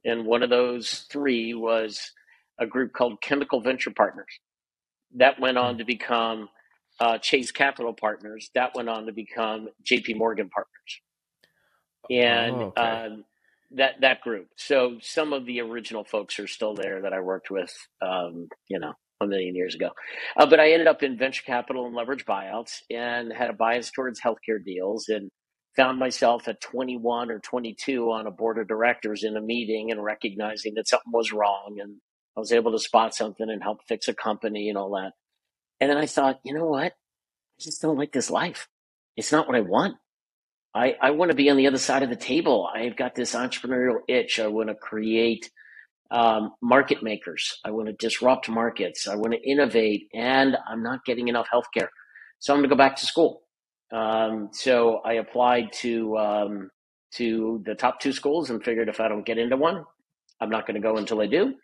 And 0.04 0.26
one 0.26 0.42
of 0.42 0.50
those 0.50 1.06
three 1.10 1.54
was 1.54 2.12
a 2.60 2.66
group 2.66 2.92
called 2.92 3.22
Chemical 3.22 3.60
Venture 3.60 3.92
Partners. 3.92 4.40
That 5.16 5.40
went 5.40 5.58
on 5.58 5.78
to 5.78 5.84
become 5.84 6.48
uh, 7.00 7.18
Chase 7.18 7.52
Capital 7.52 7.94
Partners. 7.94 8.50
That 8.54 8.74
went 8.74 8.88
on 8.88 9.06
to 9.06 9.12
become 9.12 9.68
JP 9.84 10.16
Morgan 10.16 10.48
Partners. 10.50 11.00
And 12.10 12.54
oh, 12.54 12.72
okay. 12.76 12.82
um, 12.82 13.24
that 13.72 14.00
that 14.00 14.20
group. 14.20 14.48
So 14.56 14.98
some 15.00 15.32
of 15.32 15.46
the 15.46 15.60
original 15.60 16.04
folks 16.04 16.38
are 16.38 16.46
still 16.46 16.74
there 16.74 17.02
that 17.02 17.12
I 17.12 17.20
worked 17.20 17.50
with. 17.50 17.74
Um, 18.00 18.48
you 18.68 18.78
know, 18.78 18.92
a 19.20 19.26
million 19.26 19.54
years 19.54 19.74
ago. 19.74 19.90
Uh, 20.36 20.46
but 20.46 20.60
I 20.60 20.72
ended 20.72 20.86
up 20.86 21.02
in 21.02 21.18
venture 21.18 21.42
capital 21.44 21.86
and 21.86 21.94
leverage 21.94 22.24
buyouts 22.24 22.82
and 22.90 23.32
had 23.32 23.50
a 23.50 23.54
bias 23.54 23.90
towards 23.90 24.20
healthcare 24.20 24.62
deals 24.64 25.08
and 25.08 25.30
found 25.76 25.98
myself 25.98 26.48
at 26.48 26.60
21 26.60 27.30
or 27.30 27.38
22 27.38 28.10
on 28.10 28.26
a 28.26 28.30
board 28.30 28.58
of 28.58 28.68
directors 28.68 29.24
in 29.24 29.36
a 29.36 29.40
meeting 29.40 29.90
and 29.90 30.02
recognizing 30.02 30.74
that 30.74 30.88
something 30.88 31.12
was 31.12 31.32
wrong. 31.32 31.78
And 31.80 31.96
I 32.36 32.40
was 32.40 32.52
able 32.52 32.72
to 32.72 32.78
spot 32.78 33.14
something 33.14 33.48
and 33.48 33.62
help 33.62 33.80
fix 33.86 34.08
a 34.08 34.14
company 34.14 34.68
and 34.68 34.78
all 34.78 34.90
that. 34.92 35.12
And 35.80 35.90
then 35.90 35.98
I 35.98 36.06
thought, 36.06 36.40
you 36.44 36.54
know 36.54 36.66
what? 36.66 36.92
I 36.92 37.60
just 37.60 37.82
don't 37.82 37.98
like 37.98 38.12
this 38.12 38.30
life. 38.30 38.68
It's 39.16 39.32
not 39.32 39.46
what 39.46 39.56
I 39.56 39.60
want. 39.60 39.96
I, 40.76 40.94
I 41.00 41.10
want 41.12 41.30
to 41.30 41.36
be 41.36 41.48
on 41.48 41.56
the 41.56 41.66
other 41.68 41.78
side 41.78 42.02
of 42.02 42.10
the 42.10 42.16
table. 42.16 42.68
I've 42.72 42.96
got 42.96 43.14
this 43.14 43.34
entrepreneurial 43.34 44.00
itch. 44.08 44.38
I 44.38 44.48
want 44.48 44.68
to 44.68 44.74
create 44.74 45.50
um, 46.10 46.52
market 46.62 47.02
makers. 47.02 47.58
I 47.64 47.70
want 47.70 47.88
to 47.88 47.94
disrupt 47.94 48.50
markets. 48.50 49.08
I 49.08 49.16
want 49.16 49.32
to 49.32 49.40
innovate, 49.42 50.08
and 50.12 50.54
I'm 50.68 50.82
not 50.82 51.04
getting 51.06 51.28
enough 51.28 51.46
healthcare. 51.52 51.88
So 52.40 52.52
I'm 52.52 52.58
going 52.60 52.68
to 52.68 52.74
go 52.74 52.78
back 52.78 52.96
to 52.96 53.06
school. 53.06 53.42
Um, 53.90 54.50
so 54.52 54.98
I 54.98 55.14
applied 55.14 55.72
to 55.80 56.18
um, 56.18 56.70
to 57.14 57.62
the 57.64 57.74
top 57.74 57.98
two 57.98 58.12
schools 58.12 58.50
and 58.50 58.62
figured 58.62 58.90
if 58.90 59.00
I 59.00 59.08
don't 59.08 59.24
get 59.24 59.38
into 59.38 59.56
one, 59.56 59.82
I'm 60.42 60.50
not 60.50 60.66
going 60.66 60.80
to 60.80 60.86
go 60.86 60.98
until 60.98 61.22
I 61.22 61.26
do. 61.26 61.54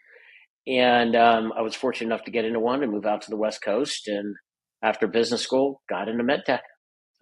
And 0.67 1.15
um, 1.17 1.53
I 1.55 1.61
was 1.61 1.75
fortunate 1.75 2.07
enough 2.07 2.25
to 2.25 2.31
get 2.31 2.47
into 2.47 2.61
one 2.61 2.83
and 2.83 2.91
move 2.93 3.05
out 3.05 3.23
to 3.23 3.31
the 3.31 3.37
West 3.37 3.63
Coast. 3.63 4.09
And 4.09 4.37
after 4.83 5.07
business 5.07 5.43
school, 5.43 5.83
got 5.89 6.09
into 6.09 6.25
medtech. 6.25 6.61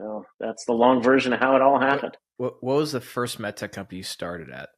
So 0.01 0.25
that's 0.39 0.65
the 0.65 0.73
long 0.73 1.03
version 1.03 1.35
of 1.35 1.41
how 1.41 1.57
it 1.57 1.63
all 1.63 1.79
happened. 1.79 2.17
What, 2.39 2.63
what 2.63 2.77
was 2.77 2.93
the 2.93 3.03
first 3.03 3.39
medtech 3.39 3.73
company 3.73 3.99
you 3.99 4.03
started 4.03 4.49
at? 4.51 4.71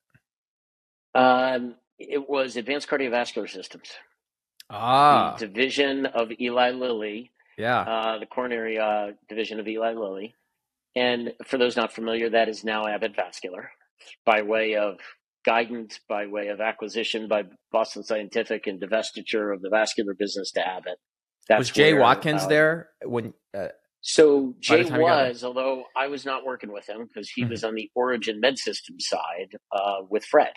Um, 1.15 1.77
it 1.97 2.29
was 2.29 2.57
Advanced 2.57 2.89
Cardiovascular 2.89 3.49
Systems. 3.49 3.89
Ah, 4.69 5.37
the 5.39 5.47
division 5.47 6.07
of 6.07 6.31
Eli 6.41 6.71
Lilly. 6.71 7.31
Yeah, 7.57 7.81
uh, 7.83 8.19
the 8.19 8.27
coronary 8.27 8.79
uh, 8.79 9.13
division 9.29 9.61
of 9.61 9.69
Eli 9.69 9.93
Lilly. 9.93 10.35
And 10.97 11.35
for 11.47 11.57
those 11.57 11.77
not 11.77 11.93
familiar, 11.93 12.31
that 12.31 12.49
is 12.49 12.65
now 12.65 12.87
Abbott 12.87 13.15
Vascular 13.15 13.71
by 14.27 14.43
way 14.43 14.75
of 14.75 14.97
Guidant, 15.47 16.01
by 16.09 16.27
way 16.27 16.49
of 16.49 16.61
acquisition 16.61 17.29
by 17.29 17.45
Boston 17.71 18.03
Scientific 18.03 18.67
and 18.67 18.81
divestiture 18.81 19.55
of 19.55 19.63
the 19.63 19.69
vascular 19.71 20.15
business 20.15 20.51
to 20.53 20.67
Abbott. 20.67 20.99
That's 21.49 21.59
was 21.59 21.71
Jay 21.71 21.93
where, 21.93 22.03
Watkins 22.03 22.43
uh, 22.43 22.49
there 22.49 22.89
when? 23.05 23.35
So 24.03 24.57
Jay 24.59 24.83
was, 24.83 25.45
although 25.45 25.85
I 25.97 26.09
was 26.09 26.25
not 26.25 26.45
working 26.45 26.73
with 26.73 26.89
him 26.89 27.07
because 27.07 27.31
he 27.31 27.43
mm-hmm. 27.43 27.53
was 27.53 27.63
on 27.63 27.75
the 27.75 27.89
Origin 27.95 28.41
Medsystems 28.45 29.01
side 29.03 29.57
uh, 29.71 30.03
with 30.11 30.25
Fred, 30.25 30.53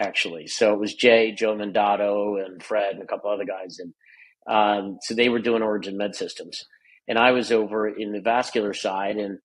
actually. 0.00 0.46
So 0.46 0.72
it 0.72 0.80
was 0.80 0.94
Jay, 0.94 1.32
Joe 1.32 1.54
Mandato, 1.54 2.36
and 2.36 2.62
Fred, 2.62 2.94
and 2.94 3.02
a 3.02 3.06
couple 3.06 3.30
other 3.30 3.44
guys, 3.44 3.78
and 3.78 3.92
um, 4.48 4.98
so 5.02 5.14
they 5.14 5.28
were 5.28 5.40
doing 5.40 5.62
Origin 5.62 5.98
Medsystems, 5.98 6.56
and 7.06 7.18
I 7.18 7.32
was 7.32 7.52
over 7.52 7.86
in 7.86 8.12
the 8.12 8.20
vascular 8.20 8.72
side, 8.72 9.16
and 9.16 9.38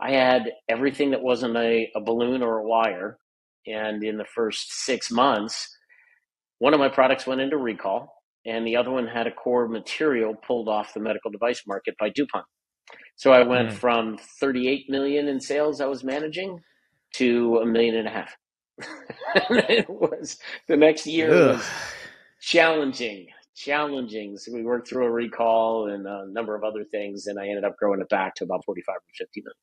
I 0.00 0.12
had 0.12 0.50
everything 0.68 1.12
that 1.12 1.22
wasn't 1.22 1.56
a, 1.56 1.88
a 1.94 2.00
balloon 2.00 2.42
or 2.42 2.58
a 2.58 2.66
wire. 2.66 3.18
And 3.68 4.04
in 4.04 4.16
the 4.16 4.24
first 4.24 4.84
six 4.84 5.10
months, 5.10 5.68
one 6.58 6.74
of 6.74 6.80
my 6.80 6.88
products 6.88 7.26
went 7.26 7.40
into 7.40 7.56
recall, 7.56 8.12
and 8.44 8.66
the 8.66 8.76
other 8.76 8.90
one 8.90 9.06
had 9.06 9.26
a 9.26 9.32
core 9.32 9.68
material 9.68 10.34
pulled 10.34 10.68
off 10.68 10.94
the 10.94 11.00
medical 11.00 11.30
device 11.30 11.62
market 11.66 11.94
by 11.98 12.10
DuPont. 12.10 12.46
So 13.16 13.32
I 13.32 13.42
went 13.42 13.70
mm. 13.70 13.72
from 13.72 14.18
38 14.40 14.88
million 14.88 15.28
in 15.28 15.40
sales 15.40 15.80
I 15.80 15.86
was 15.86 16.04
managing 16.04 16.60
to 17.14 17.58
a 17.58 17.66
million 17.66 17.96
and 17.96 18.08
a 18.08 18.10
half. 18.10 18.36
it 19.68 19.88
was 19.88 20.38
the 20.68 20.76
next 20.76 21.06
year 21.06 21.32
Ugh. 21.32 21.56
was 21.56 21.70
challenging 22.40 23.28
challenging. 23.56 24.36
So 24.36 24.52
we 24.52 24.62
worked 24.62 24.88
through 24.88 25.06
a 25.06 25.10
recall 25.10 25.88
and 25.88 26.06
a 26.06 26.26
number 26.30 26.54
of 26.54 26.62
other 26.62 26.84
things, 26.84 27.26
and 27.26 27.40
I 27.40 27.48
ended 27.48 27.64
up 27.64 27.76
growing 27.78 28.00
it 28.00 28.08
back 28.08 28.34
to 28.36 28.44
about 28.44 28.64
45 28.64 28.94
or 28.94 29.00
50 29.18 29.40
million. 29.40 29.54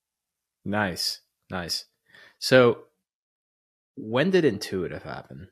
Nice. 0.65 1.21
Nice. 1.49 1.85
So 2.39 2.85
when 3.95 4.31
did 4.31 4.43
Intuitive 4.43 5.03
happen? 5.03 5.49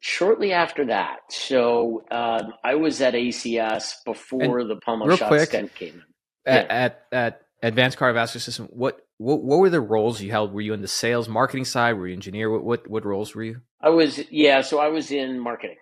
Shortly 0.00 0.52
after 0.52 0.86
that. 0.86 1.20
So 1.30 2.04
um, 2.10 2.54
I 2.62 2.74
was 2.74 3.00
at 3.00 3.14
ACS 3.14 3.94
before 4.04 4.60
and 4.60 4.70
the 4.70 4.76
Palmaz-Schatz 4.76 5.28
quick, 5.28 5.48
stent 5.48 5.74
came 5.74 5.94
in. 5.94 6.13
At, 6.46 6.66
yeah. 6.66 6.74
at, 6.74 7.06
at 7.12 7.42
Advanced 7.62 7.98
Cardiovascular 7.98 8.40
System, 8.40 8.66
what, 8.70 9.00
what 9.18 9.42
what 9.42 9.58
were 9.58 9.70
the 9.70 9.80
roles 9.80 10.20
you 10.20 10.30
held? 10.30 10.52
Were 10.52 10.60
you 10.60 10.74
in 10.74 10.82
the 10.82 10.88
sales 10.88 11.28
marketing 11.28 11.64
side? 11.64 11.94
Were 11.94 12.06
you 12.06 12.14
engineer? 12.14 12.50
What 12.50 12.64
what, 12.64 12.90
what 12.90 13.04
roles 13.04 13.34
were 13.34 13.44
you? 13.44 13.60
I 13.80 13.90
was 13.90 14.20
yeah, 14.30 14.60
so 14.60 14.78
I 14.78 14.88
was 14.88 15.10
in 15.10 15.38
marketing 15.38 15.76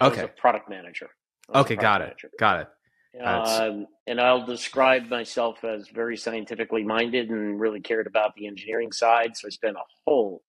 okay. 0.00 0.28
product 0.36 0.68
manager. 0.68 1.10
Okay, 1.54 1.76
got 1.76 2.00
manager. 2.00 2.28
it. 2.28 2.38
Got 2.38 2.60
it. 2.60 2.68
Um, 3.20 3.86
and 4.06 4.20
I'll 4.20 4.46
describe 4.46 5.08
myself 5.08 5.62
as 5.64 5.88
very 5.88 6.16
scientifically 6.16 6.82
minded 6.82 7.28
and 7.28 7.60
really 7.60 7.80
cared 7.80 8.06
about 8.06 8.34
the 8.34 8.46
engineering 8.46 8.90
side. 8.90 9.36
So 9.36 9.48
I 9.48 9.50
spent 9.50 9.76
a 9.76 9.82
whole 10.06 10.42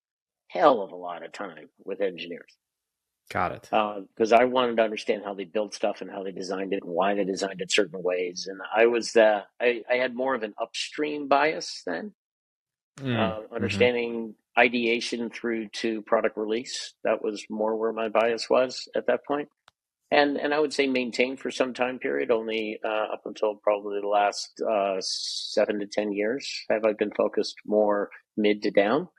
hell 0.47 0.81
of 0.81 0.91
a 0.91 0.95
lot 0.95 1.25
of 1.25 1.33
time 1.33 1.69
with 1.83 1.99
engineers. 1.99 2.57
Got 3.31 3.53
it. 3.53 3.61
Because 3.71 4.33
uh, 4.33 4.37
I 4.37 4.45
wanted 4.45 4.77
to 4.77 4.83
understand 4.83 5.23
how 5.25 5.33
they 5.33 5.45
built 5.45 5.73
stuff 5.73 6.01
and 6.01 6.11
how 6.11 6.23
they 6.23 6.31
designed 6.31 6.73
it 6.73 6.83
and 6.83 6.91
why 6.91 7.15
they 7.15 7.23
designed 7.23 7.61
it 7.61 7.71
certain 7.71 8.01
ways. 8.03 8.47
And 8.49 8.59
I 8.75 8.85
was 8.87 9.11
the 9.13 9.43
I, 9.61 9.81
I 9.89 9.95
had 9.95 10.15
more 10.15 10.35
of 10.35 10.43
an 10.43 10.53
upstream 10.61 11.27
bias 11.27 11.81
then, 11.85 12.13
mm. 12.99 13.17
uh, 13.17 13.39
mm-hmm. 13.39 13.55
understanding 13.55 14.13
mm-hmm. 14.13 14.59
ideation 14.59 15.29
through 15.29 15.69
to 15.69 16.01
product 16.03 16.37
release. 16.37 16.93
That 17.03 17.23
was 17.23 17.43
more 17.49 17.75
where 17.75 17.93
my 17.93 18.09
bias 18.09 18.49
was 18.49 18.87
at 18.95 19.07
that 19.07 19.25
point 19.25 19.49
and 20.13 20.37
and 20.37 20.53
I 20.53 20.59
would 20.59 20.73
say 20.73 20.85
maintained 20.85 21.39
for 21.39 21.49
some 21.49 21.73
time 21.73 21.97
period. 21.97 22.29
Only 22.29 22.79
uh, 22.85 23.13
up 23.13 23.23
until 23.25 23.55
probably 23.55 23.99
the 23.99 24.07
last 24.07 24.61
uh, 24.61 24.97
seven 24.99 25.79
to 25.79 25.87
ten 25.87 26.13
years 26.13 26.47
have 26.69 26.85
I 26.85 26.93
been 26.93 27.11
focused 27.11 27.55
more 27.65 28.11
mid 28.37 28.61
to 28.63 28.71
down. 28.71 29.09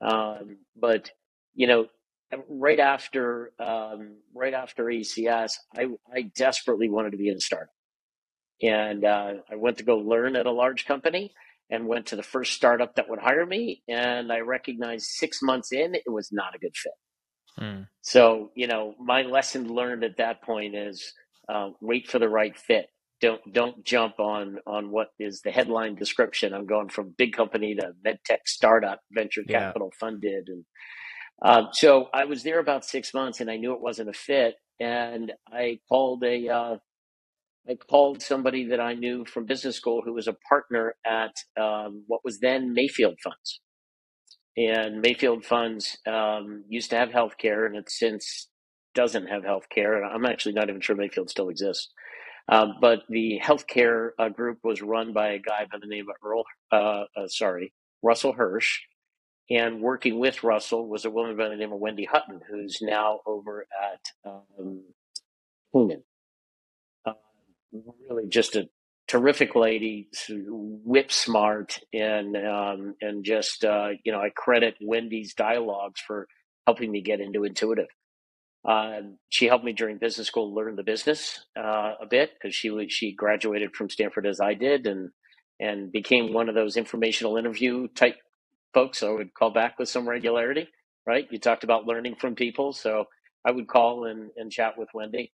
Um, 0.00 0.58
but 0.76 1.10
you 1.54 1.68
know, 1.68 1.86
right 2.48 2.80
after 2.80 3.52
um, 3.58 4.16
right 4.34 4.54
after 4.54 4.84
ACS, 4.84 5.52
I 5.76 5.86
I 6.14 6.22
desperately 6.34 6.88
wanted 6.88 7.12
to 7.12 7.18
be 7.18 7.28
in 7.28 7.36
a 7.36 7.40
startup, 7.40 7.74
and 8.62 9.04
uh, 9.04 9.34
I 9.50 9.56
went 9.56 9.78
to 9.78 9.84
go 9.84 9.98
learn 9.98 10.36
at 10.36 10.46
a 10.46 10.52
large 10.52 10.86
company. 10.86 11.32
And 11.70 11.86
went 11.86 12.08
to 12.08 12.16
the 12.16 12.22
first 12.22 12.52
startup 12.52 12.96
that 12.96 13.08
would 13.08 13.20
hire 13.20 13.46
me, 13.46 13.82
and 13.88 14.30
I 14.30 14.40
recognized 14.40 15.06
six 15.06 15.40
months 15.40 15.72
in 15.72 15.94
it 15.94 16.02
was 16.06 16.30
not 16.30 16.54
a 16.54 16.58
good 16.58 16.76
fit. 16.76 16.92
Mm. 17.58 17.88
So, 18.00 18.50
you 18.54 18.66
know, 18.66 18.94
my 18.98 19.22
lesson 19.22 19.72
learned 19.72 20.04
at 20.04 20.16
that 20.18 20.42
point 20.42 20.74
is 20.74 21.12
uh, 21.48 21.70
wait 21.80 22.08
for 22.08 22.18
the 22.18 22.28
right 22.28 22.56
fit. 22.56 22.86
Don't 23.20 23.40
don't 23.52 23.84
jump 23.84 24.18
on 24.18 24.58
on 24.66 24.90
what 24.90 25.08
is 25.18 25.42
the 25.42 25.52
headline 25.52 25.94
description. 25.94 26.52
I'm 26.52 26.66
going 26.66 26.88
from 26.88 27.14
big 27.16 27.34
company 27.34 27.76
to 27.76 27.92
medtech 28.04 28.46
startup, 28.46 29.00
venture 29.12 29.42
yeah. 29.46 29.60
capital 29.60 29.92
funded, 29.98 30.48
and 30.48 30.64
uh, 31.44 31.64
so 31.72 32.08
I 32.14 32.24
was 32.26 32.42
there 32.42 32.60
about 32.60 32.84
six 32.84 33.14
months, 33.14 33.40
and 33.40 33.50
I 33.50 33.56
knew 33.56 33.74
it 33.74 33.80
wasn't 33.82 34.10
a 34.10 34.14
fit. 34.14 34.56
And 34.80 35.32
I 35.52 35.80
called 35.88 36.24
a 36.24 36.48
uh, 36.48 36.76
I 37.68 37.76
called 37.90 38.22
somebody 38.22 38.66
that 38.68 38.80
I 38.80 38.94
knew 38.94 39.24
from 39.26 39.46
business 39.46 39.76
school 39.76 40.02
who 40.04 40.14
was 40.14 40.28
a 40.28 40.36
partner 40.48 40.96
at 41.06 41.34
um, 41.60 42.04
what 42.08 42.22
was 42.24 42.40
then 42.40 42.74
Mayfield 42.74 43.18
Funds 43.22 43.60
and 44.56 45.02
Mayfield 45.02 45.44
Funds 45.46 45.98
um, 46.06 46.64
used 46.68 46.90
to 46.92 46.96
have 46.96 47.12
health 47.12 47.38
care, 47.38 47.66
and 47.66 47.76
it 47.76 47.90
since 47.90 48.48
doesn't 48.94 49.28
have 49.28 49.44
health 49.44 49.64
care. 49.74 50.02
And 50.02 50.06
I'm 50.12 50.26
actually 50.26 50.54
not 50.54 50.70
even 50.70 50.82
sure 50.82 50.96
Mayfield 50.96 51.30
still 51.30 51.50
exists. 51.50 51.90
Um, 52.50 52.74
but 52.80 53.00
the 53.08 53.40
healthcare 53.42 54.10
uh, 54.18 54.28
group 54.30 54.58
was 54.64 54.82
run 54.82 55.12
by 55.14 55.30
a 55.30 55.38
guy 55.38 55.66
by 55.72 55.78
the 55.80 55.88
name 55.88 56.06
of 56.10 56.16
Earl, 56.24 56.44
uh, 56.72 57.04
uh, 57.16 57.28
sorry, 57.28 57.72
Russell 58.02 58.34
Hirsch. 58.34 58.80
And 59.52 59.82
working 59.82 60.18
with 60.18 60.44
Russell 60.44 60.88
was 60.88 61.04
a 61.04 61.10
woman 61.10 61.36
by 61.36 61.50
the 61.50 61.56
name 61.56 61.72
of 61.72 61.80
Wendy 61.80 62.06
Hutton, 62.06 62.40
who's 62.50 62.78
now 62.82 63.20
over 63.26 63.66
at 63.84 64.30
um, 64.30 64.82
Uh, 67.06 67.14
really 68.08 68.28
just 68.28 68.56
a 68.56 68.68
terrific 69.08 69.54
lady, 69.54 70.08
whip 70.48 71.12
smart, 71.12 71.78
and 71.92 72.36
um, 72.36 72.94
and 73.02 73.24
just 73.24 73.64
uh, 73.64 73.90
you 74.04 74.12
know 74.12 74.20
I 74.20 74.30
credit 74.34 74.76
Wendy's 74.80 75.34
dialogues 75.34 76.00
for 76.06 76.28
helping 76.66 76.90
me 76.90 77.02
get 77.02 77.20
into 77.20 77.44
intuitive. 77.44 77.88
Uh, 78.68 79.00
she 79.28 79.46
helped 79.46 79.64
me 79.64 79.74
during 79.74 79.98
business 79.98 80.28
school 80.28 80.54
learn 80.54 80.76
the 80.76 80.84
business 80.84 81.44
uh, 81.58 81.94
a 82.00 82.06
bit 82.08 82.30
because 82.34 82.54
she 82.54 82.70
she 82.88 83.14
graduated 83.14 83.74
from 83.74 83.90
Stanford 83.90 84.26
as 84.26 84.40
I 84.40 84.54
did 84.54 84.86
and 84.86 85.10
and 85.60 85.92
became 85.92 86.32
one 86.32 86.48
of 86.48 86.54
those 86.54 86.76
informational 86.78 87.36
interview 87.36 87.88
type 87.88 88.16
folks. 88.74 89.02
I 89.02 89.10
would 89.10 89.34
call 89.34 89.50
back 89.50 89.78
with 89.78 89.88
some 89.88 90.08
regularity. 90.08 90.68
Right? 91.06 91.26
You 91.30 91.38
talked 91.38 91.64
about 91.64 91.86
learning 91.86 92.16
from 92.16 92.34
people, 92.36 92.72
so 92.72 93.06
I 93.44 93.50
would 93.50 93.68
call 93.68 94.06
and, 94.06 94.30
and 94.36 94.52
chat 94.52 94.78
with 94.78 94.88
Wendy. 94.94 95.32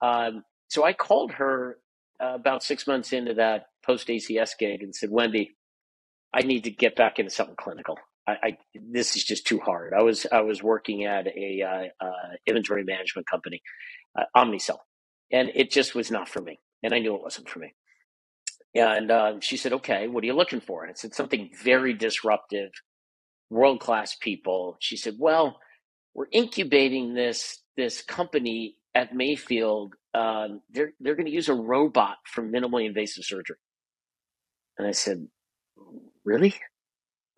Um, 0.00 0.44
so 0.68 0.84
I 0.84 0.92
called 0.94 1.32
her 1.32 1.78
uh, 2.22 2.34
about 2.34 2.62
six 2.62 2.86
months 2.86 3.12
into 3.12 3.34
that 3.34 3.66
post 3.84 4.08
ACS 4.08 4.52
gig 4.58 4.82
and 4.82 4.94
said, 4.94 5.10
Wendy, 5.10 5.56
I 6.34 6.42
need 6.42 6.64
to 6.64 6.70
get 6.70 6.96
back 6.96 7.18
into 7.18 7.30
something 7.30 7.56
clinical. 7.56 7.98
I, 8.26 8.32
I, 8.42 8.58
this 8.74 9.16
is 9.16 9.24
just 9.24 9.46
too 9.46 9.60
hard. 9.60 9.92
I 9.98 10.02
was 10.02 10.26
I 10.32 10.42
was 10.42 10.62
working 10.62 11.04
at 11.04 11.26
a 11.26 11.62
uh, 11.62 12.06
uh, 12.06 12.36
inventory 12.46 12.84
management 12.84 13.26
company, 13.26 13.62
uh, 14.18 14.24
Omnicell, 14.36 14.78
and 15.32 15.50
it 15.54 15.70
just 15.70 15.94
was 15.94 16.10
not 16.10 16.28
for 16.28 16.40
me. 16.40 16.60
And 16.82 16.94
I 16.94 17.00
knew 17.00 17.14
it 17.16 17.22
wasn't 17.22 17.48
for 17.48 17.58
me. 17.58 17.74
And 18.74 19.10
uh, 19.10 19.40
she 19.40 19.56
said, 19.56 19.72
"Okay, 19.74 20.08
what 20.08 20.24
are 20.24 20.26
you 20.26 20.34
looking 20.34 20.60
for?" 20.60 20.82
And 20.82 20.90
I 20.90 20.94
said 20.94 21.14
something 21.14 21.50
very 21.62 21.94
disruptive, 21.94 22.70
world 23.50 23.80
class 23.80 24.16
people. 24.16 24.76
She 24.80 24.96
said, 24.96 25.16
"Well, 25.18 25.58
we're 26.14 26.26
incubating 26.32 27.14
this 27.14 27.58
this 27.76 28.02
company 28.02 28.76
at 28.94 29.14
Mayfield 29.14 29.94
um, 30.14 30.60
they're 30.70 30.92
they're 31.00 31.14
going 31.14 31.26
to 31.26 31.32
use 31.32 31.48
a 31.48 31.54
robot 31.54 32.18
for 32.26 32.42
minimally 32.42 32.86
invasive 32.86 33.24
surgery. 33.24 33.56
And 34.78 34.86
I 34.86 34.92
said, 34.92 35.26
really? 36.24 36.54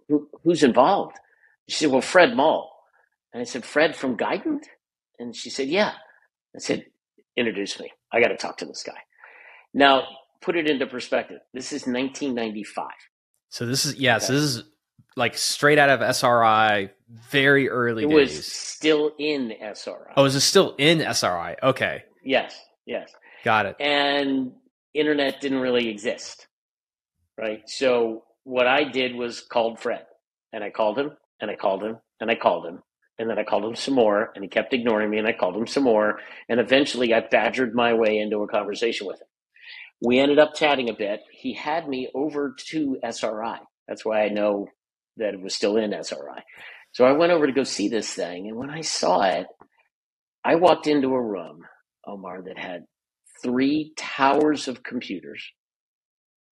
Who, 0.08 0.28
who's 0.42 0.62
involved? 0.62 1.16
She 1.68 1.76
said, 1.76 1.90
well, 1.90 2.00
Fred 2.00 2.36
Moll. 2.36 2.70
And 3.32 3.40
I 3.40 3.44
said, 3.44 3.64
Fred 3.64 3.96
from 3.96 4.16
Guidant? 4.16 4.64
And 5.18 5.34
she 5.34 5.50
said, 5.50 5.68
yeah. 5.68 5.92
I 6.54 6.58
said, 6.58 6.86
introduce 7.36 7.80
me. 7.80 7.90
I 8.12 8.20
got 8.20 8.28
to 8.28 8.36
talk 8.36 8.58
to 8.58 8.66
this 8.66 8.82
guy. 8.84 8.98
Now, 9.72 10.04
put 10.44 10.56
it 10.56 10.68
into 10.68 10.86
perspective. 10.86 11.38
This 11.52 11.72
is 11.72 11.86
1995. 11.86 12.88
So 13.48 13.66
this 13.66 13.86
is 13.86 13.96
yeah. 13.96 14.16
Okay. 14.16 14.26
So 14.26 14.32
this 14.34 14.42
is 14.42 14.62
like 15.16 15.36
straight 15.36 15.78
out 15.78 15.90
of 15.90 16.02
SRI, 16.02 16.90
very 17.30 17.68
early 17.68 18.04
it 18.04 18.08
days. 18.08 18.36
was 18.36 18.52
still 18.52 19.12
in 19.18 19.52
SRI. 19.60 20.12
Oh, 20.16 20.24
is 20.24 20.34
it 20.34 20.40
still 20.40 20.74
in 20.78 21.00
SRI? 21.00 21.56
Okay. 21.62 22.02
Yes. 22.24 22.58
Yes. 22.86 23.10
Got 23.44 23.66
it. 23.66 23.76
And 23.80 24.52
internet 24.92 25.40
didn't 25.40 25.60
really 25.60 25.88
exist, 25.88 26.46
right? 27.38 27.62
So 27.66 28.24
what 28.44 28.66
I 28.66 28.84
did 28.84 29.14
was 29.14 29.40
called 29.40 29.80
Fred, 29.80 30.04
and 30.52 30.62
I 30.62 30.70
called 30.70 30.98
him, 30.98 31.12
and 31.40 31.50
I 31.50 31.56
called 31.56 31.82
him, 31.82 31.98
and 32.20 32.30
I 32.30 32.34
called 32.34 32.66
him, 32.66 32.82
and 33.18 33.30
then 33.30 33.38
I 33.38 33.44
called 33.44 33.64
him 33.64 33.74
some 33.74 33.94
more, 33.94 34.32
and 34.34 34.44
he 34.44 34.48
kept 34.48 34.72
ignoring 34.72 35.10
me, 35.10 35.18
and 35.18 35.26
I 35.26 35.32
called 35.32 35.56
him 35.56 35.66
some 35.66 35.84
more, 35.84 36.18
and 36.48 36.60
eventually 36.60 37.14
I 37.14 37.20
badgered 37.20 37.74
my 37.74 37.94
way 37.94 38.18
into 38.18 38.42
a 38.42 38.48
conversation 38.48 39.06
with 39.06 39.20
him. 39.20 39.28
We 40.02 40.18
ended 40.20 40.38
up 40.38 40.54
chatting 40.54 40.90
a 40.90 40.94
bit. 40.94 41.22
He 41.32 41.54
had 41.54 41.88
me 41.88 42.10
over 42.14 42.54
to 42.70 42.98
SRI. 43.02 43.58
That's 43.88 44.04
why 44.04 44.24
I 44.24 44.28
know 44.30 44.68
that 45.18 45.34
it 45.34 45.42
was 45.42 45.54
still 45.54 45.76
in 45.76 45.92
SRI. 45.92 46.42
So 46.92 47.04
I 47.04 47.12
went 47.12 47.32
over 47.32 47.46
to 47.46 47.52
go 47.52 47.64
see 47.64 47.88
this 47.88 48.12
thing, 48.12 48.48
and 48.48 48.56
when 48.56 48.70
I 48.70 48.82
saw 48.82 49.22
it, 49.22 49.46
I 50.44 50.56
walked 50.56 50.86
into 50.86 51.08
a 51.14 51.22
room, 51.22 51.62
Omar, 52.06 52.42
that 52.42 52.58
had 52.58 52.84
three 53.42 53.92
towers 53.96 54.68
of 54.68 54.82
computers, 54.82 55.44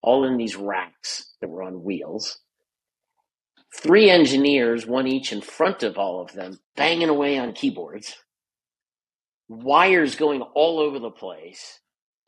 all 0.03 0.25
in 0.27 0.37
these 0.39 0.57
racks 0.57 1.35
that 1.41 1.49
were 1.49 1.63
on 1.63 1.85
wheels. 1.85 2.41
Three 3.77 4.11
engineers, 4.11 4.87
one 4.87 5.09
each 5.09 5.33
in 5.33 5.41
front 5.43 5.83
of 5.83 5.99
all 5.99 6.23
of 6.23 6.33
them, 6.33 6.61
banging 6.77 7.09
away 7.11 7.39
on 7.39 7.55
keyboards. 7.55 8.17
Wires 9.49 10.17
going 10.17 10.43
all 10.43 10.81
over 10.81 10.99
the 10.99 11.11
place 11.11 11.81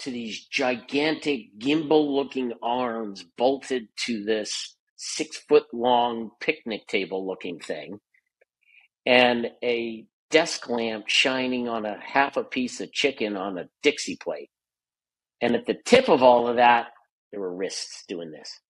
to 0.05 0.11
these 0.11 0.44
gigantic 0.46 1.59
gimbal 1.59 2.14
looking 2.14 2.52
arms 2.62 3.24
bolted 3.36 3.88
to 3.96 4.22
this 4.24 4.76
six 4.96 5.38
foot 5.38 5.64
long 5.72 6.30
picnic 6.40 6.86
table 6.86 7.26
looking 7.26 7.59
thing 7.59 7.98
and 9.07 9.48
a 9.62 10.07
desk 10.30 10.68
lamp 10.68 11.09
shining 11.09 11.68
on 11.68 11.86
a 11.86 11.98
half 12.00 12.36
a 12.36 12.44
piece 12.44 12.80
of 12.80 12.92
chicken 12.92 13.36
on 13.36 13.59
a 13.59 13.68
Dixie 13.82 14.16
plate. 14.16 14.50
And 15.40 15.55
at 15.55 15.66
the 15.66 15.76
tip 15.84 16.09
of 16.09 16.22
all 16.22 16.48
of 16.48 16.57
that, 16.57 16.88
there 17.30 17.40
were 17.40 17.55
wrists 17.55 18.05
doing 18.07 18.30
this. 18.30 18.61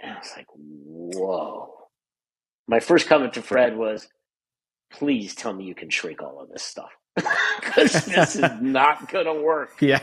And 0.00 0.12
I 0.12 0.18
was 0.18 0.32
like, 0.36 0.46
whoa. 0.54 1.70
My 2.68 2.80
first 2.80 3.08
comment 3.08 3.34
to 3.34 3.42
Fred 3.42 3.76
was, 3.76 4.08
please 4.92 5.34
tell 5.34 5.52
me 5.52 5.64
you 5.64 5.74
can 5.74 5.90
shrink 5.90 6.22
all 6.22 6.40
of 6.40 6.48
this 6.48 6.62
stuff 6.62 6.90
because 7.14 8.04
this 8.06 8.36
is 8.36 8.50
not 8.60 9.10
going 9.10 9.26
to 9.26 9.34
work. 9.34 9.80
Yeah. 9.80 10.00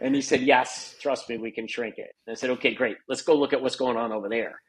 And 0.00 0.14
he 0.14 0.20
said, 0.20 0.42
Yes, 0.42 0.94
trust 1.00 1.28
me, 1.28 1.38
we 1.38 1.50
can 1.50 1.66
shrink 1.66 1.94
it. 1.98 2.10
And 2.26 2.36
I 2.36 2.38
said, 2.38 2.50
Okay, 2.50 2.74
great. 2.74 2.96
Let's 3.08 3.22
go 3.22 3.34
look 3.34 3.52
at 3.52 3.62
what's 3.62 3.76
going 3.76 3.96
on 3.96 4.12
over 4.12 4.28
there. 4.28 4.60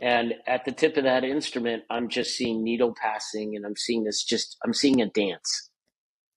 And 0.00 0.34
at 0.46 0.64
the 0.64 0.72
tip 0.72 0.96
of 0.96 1.04
that 1.04 1.24
instrument, 1.24 1.84
I'm 1.90 2.08
just 2.08 2.34
seeing 2.34 2.64
needle 2.64 2.94
passing 3.00 3.54
and 3.54 3.66
I'm 3.66 3.76
seeing 3.76 4.04
this 4.04 4.24
just, 4.24 4.56
I'm 4.64 4.72
seeing 4.72 5.02
a 5.02 5.06
dance. 5.06 5.70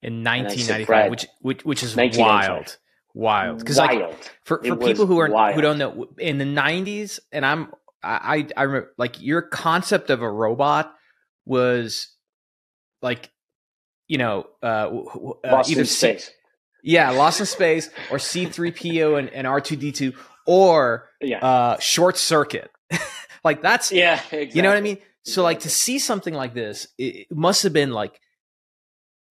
In 0.02 0.22
1995, 0.22 0.86
said, 0.86 1.10
which, 1.10 1.28
which, 1.39 1.66
which 1.66 1.84
is 1.84 1.96
wild. 1.96 2.78
Wild. 3.14 3.60
Because 3.60 3.78
like 3.78 4.02
for, 4.44 4.62
for 4.62 4.76
people 4.76 5.06
who 5.06 5.20
are 5.20 5.30
wild. 5.30 5.56
who 5.56 5.62
don't 5.62 5.78
know, 5.78 6.08
in 6.18 6.39
the 6.39 6.46
90s, 6.46 7.20
and 7.32 7.46
I'm, 7.46 7.72
I, 8.04 8.48
I 8.58 8.64
remember 8.64 8.94
like 8.98 9.22
your 9.22 9.41
concept 9.41 10.10
of 10.10 10.22
a 10.22 10.30
robot 10.30 10.94
was 11.46 12.10
like, 13.02 13.32
you 14.08 14.18
know, 14.18 14.47
uh, 14.62 14.89
uh 15.43 15.64
either 15.68 15.86
space. 15.86 16.32
Yeah, 16.84 17.12
Lost 17.12 17.39
in 17.39 17.45
Space 17.45 17.89
or 18.12 18.18
C3PO 18.18 19.18
and, 19.18 19.30
and 19.30 19.47
R2D2 19.47 20.16
or 20.45 21.10
yeah. 21.22 21.39
uh, 21.39 21.80
Short 21.80 22.18
Circuit. 22.18 22.70
like 23.43 23.62
that's 23.62 23.91
yeah, 23.91 24.16
exactly. 24.16 24.51
you 24.54 24.62
know 24.62 24.70
what 24.70 24.78
I 24.78 24.82
mean. 24.82 24.97
So 25.24 25.43
like 25.43 25.62
to 25.62 25.70
see 25.70 25.99
something 25.99 26.34
like 26.34 26.54
this, 26.54 26.88
it, 26.97 27.28
must 27.32 27.64
have 27.64 27.72
been 27.72 27.91
like 27.91 28.20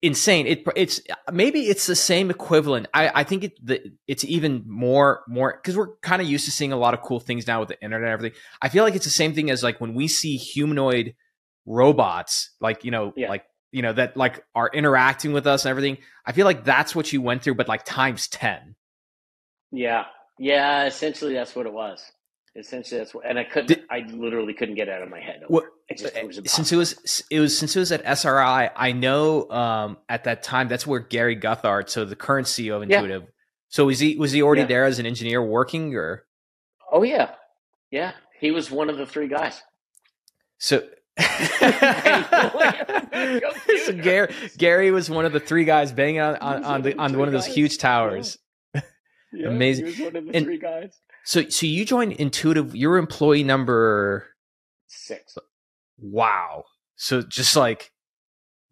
insane. 0.01 0.47
It 0.47 0.65
it's 0.75 1.03
maybe 1.31 1.67
it's 1.67 1.87
the 1.87 1.95
same 1.95 2.31
equivalent. 2.31 2.87
I 2.95 3.21
I 3.21 3.25
think 3.25 3.45
it 3.45 3.67
the, 3.67 3.93
it's 4.09 4.25
even 4.25 4.65
more 4.67 5.23
more 5.29 5.53
because 5.55 5.77
we're 5.77 5.97
kind 5.99 6.23
of 6.23 6.29
used 6.29 6.47
to 6.47 6.51
seeing 6.51 6.73
a 6.73 6.77
lot 6.77 6.95
of 6.95 7.03
cool 7.03 7.21
things 7.21 7.47
now 7.47 7.61
with 7.61 7.69
the 7.69 7.81
internet 7.83 8.05
and 8.05 8.13
everything. 8.13 8.39
I 8.63 8.71
feel 8.71 8.85
like 8.85 8.95
it's 8.95 9.05
the 9.05 9.11
same 9.11 9.35
thing 9.35 9.51
as 9.51 9.63
like 9.63 9.79
when 9.79 9.93
we 9.93 10.09
see 10.09 10.37
humanoid 10.39 11.15
robots, 11.67 12.51
like 12.61 12.85
you 12.85 12.91
know, 12.91 13.13
yeah. 13.15 13.29
like 13.29 13.45
you 13.73 13.83
know 13.83 13.93
that 13.93 14.17
like 14.17 14.45
are 14.55 14.71
interacting 14.73 15.33
with 15.33 15.47
us 15.47 15.65
and 15.65 15.71
everything 15.71 15.99
i 16.25 16.33
feel 16.33 16.45
like 16.45 16.65
that's 16.65 16.95
what 16.95 17.13
you 17.13 17.21
went 17.21 17.43
through 17.43 17.55
but 17.55 17.69
like 17.69 17.85
times 17.85 18.29
10 18.29 18.77
yeah. 19.75 20.05
Yeah 20.39 20.85
essentially 20.85 21.35
that's 21.35 21.57
what 21.57 21.67
it 21.67 21.73
was. 21.73 22.13
Essentially 22.55 22.99
that's 22.99 23.15
what 23.15 23.25
and 23.27 23.39
i 23.39 23.45
couldn't 23.45 23.69
Did, 23.69 23.85
i 23.91 24.01
literally 24.11 24.53
couldn't 24.53 24.75
get 24.75 24.91
out 24.91 25.01
of 25.01 25.09
my 25.09 25.21
head 25.21 25.43
what, 25.49 25.65
it. 25.89 25.97
Just, 25.97 26.15
it 26.15 26.27
was 26.27 26.41
since 26.45 26.71
it 26.71 26.77
was 26.77 27.25
it 27.31 27.41
was 27.41 27.57
since 27.57 27.75
it 27.75 27.79
was 27.79 27.91
at 27.93 28.19
sri 28.19 28.31
i 28.31 28.93
know 28.93 29.51
um 29.51 29.97
at 30.11 30.25
that 30.25 30.43
time 30.43 30.69
that's 30.69 30.87
where 30.87 31.01
gary 31.01 31.35
guthart 31.35 31.89
so 31.89 32.05
the 32.05 32.15
current 32.15 32.47
ceo 32.47 32.77
of 32.77 32.83
intuitive 32.83 33.23
yeah. 33.23 33.29
so 33.71 33.87
was 33.87 34.01
he 34.01 34.17
was 34.17 34.33
he 34.33 34.43
already 34.43 34.61
yeah. 34.63 34.67
there 34.67 34.85
as 34.85 34.99
an 34.99 35.07
engineer 35.07 35.43
working 35.43 35.95
or? 35.95 36.27
Oh 36.93 37.03
yeah. 37.03 37.31
Yeah. 37.91 38.13
He 38.39 38.51
was 38.51 38.71
one 38.71 38.91
of 38.91 38.99
the 38.99 39.07
three 39.07 39.29
guys. 39.29 39.63
So 40.59 40.83
so 41.21 41.27
Gary, 44.03 44.35
Gary 44.57 44.91
was 44.91 45.11
one 45.11 45.25
of 45.27 45.33
the 45.33 45.41
three 45.41 45.65
guys 45.65 45.93
banging 45.93 46.21
on 46.21 46.37
on, 46.37 46.65
on 46.65 46.83
the 46.83 46.97
on 46.99 47.19
one 47.19 47.29
of 47.29 47.33
those 47.33 47.47
huge 47.47 47.79
towers. 47.79 48.39
Yeah. 48.75 48.81
Amazing. 49.49 49.87
He 49.87 49.91
was 49.91 50.01
one 50.01 50.17
of 50.17 50.27
the 50.27 50.35
and 50.35 50.47
three 50.47 50.59
guys. 50.59 50.99
So 51.25 51.49
so 51.49 51.67
you 51.67 51.85
joined 51.85 52.13
Intuitive. 52.15 52.75
You're 52.75 52.97
employee 52.97 53.45
number 53.45 54.27
six. 54.87 55.37
Wow. 55.99 56.65
So 56.97 57.23
just 57.23 57.57
like 57.57 57.93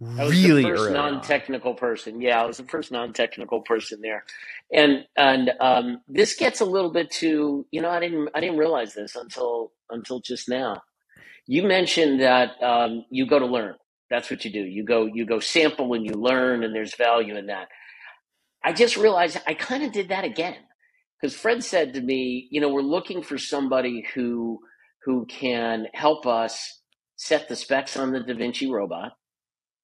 I 0.02 0.24
was 0.24 0.32
really 0.32 0.62
the 0.62 0.68
first 0.68 0.92
non-technical 0.92 1.72
on. 1.72 1.76
person. 1.76 2.22
Yeah, 2.22 2.42
I 2.42 2.46
was 2.46 2.56
the 2.56 2.64
first 2.64 2.90
non-technical 2.90 3.60
person 3.62 4.00
there, 4.00 4.24
and 4.72 5.04
and 5.16 5.52
um, 5.60 6.00
this 6.08 6.34
gets 6.34 6.60
a 6.60 6.64
little 6.64 6.90
bit 6.90 7.10
to 7.12 7.66
you 7.70 7.82
know 7.82 7.90
I 7.90 8.00
didn't 8.00 8.30
I 8.34 8.40
didn't 8.40 8.56
realize 8.56 8.94
this 8.94 9.14
until 9.14 9.72
until 9.90 10.20
just 10.20 10.48
now. 10.48 10.80
You 11.46 11.64
mentioned 11.64 12.20
that 12.22 12.62
um, 12.62 13.06
you 13.10 13.26
go 13.26 13.38
to 13.40 13.46
learn. 13.46 13.76
That's 14.10 14.30
what 14.30 14.44
you 14.44 14.52
do. 14.52 14.60
You 14.62 14.84
go 14.84 15.06
you 15.06 15.26
go 15.26 15.40
sample 15.40 15.94
and 15.94 16.06
you 16.06 16.14
learn, 16.14 16.64
and 16.64 16.74
there's 16.74 16.96
value 16.96 17.36
in 17.36 17.46
that. 17.46 17.68
I 18.64 18.72
just 18.72 18.96
realized 18.96 19.38
I 19.46 19.54
kind 19.54 19.84
of 19.84 19.92
did 19.92 20.10
that 20.10 20.24
again 20.24 20.56
because 21.20 21.36
Fred 21.36 21.64
said 21.64 21.94
to 21.94 22.00
me, 22.00 22.48
you 22.50 22.60
know, 22.60 22.70
we're 22.70 22.82
looking 22.82 23.22
for 23.22 23.38
somebody 23.38 24.06
who 24.14 24.60
who 25.04 25.26
can 25.26 25.86
help 25.94 26.26
us 26.26 26.80
set 27.16 27.48
the 27.48 27.56
specs 27.56 27.96
on 27.96 28.12
the 28.12 28.20
Da 28.20 28.34
Vinci 28.34 28.70
robot. 28.70 29.12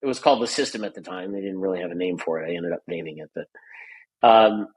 It 0.03 0.07
was 0.07 0.19
called 0.21 0.43
the 0.43 0.47
system 0.47 0.85
at 0.85 0.95
the 0.95 1.03
time. 1.03 1.33
They 1.33 1.41
didn't 1.41 1.61
really 1.61 1.81
have 1.81 1.91
a 1.91 1.97
name 1.97 2.19
for 2.19 2.41
it. 2.43 2.51
I 2.51 2.57
ended 2.57 2.73
up 2.73 2.83
naming 2.89 3.19
it, 3.19 3.31
but 3.35 3.63
um, 4.29 4.69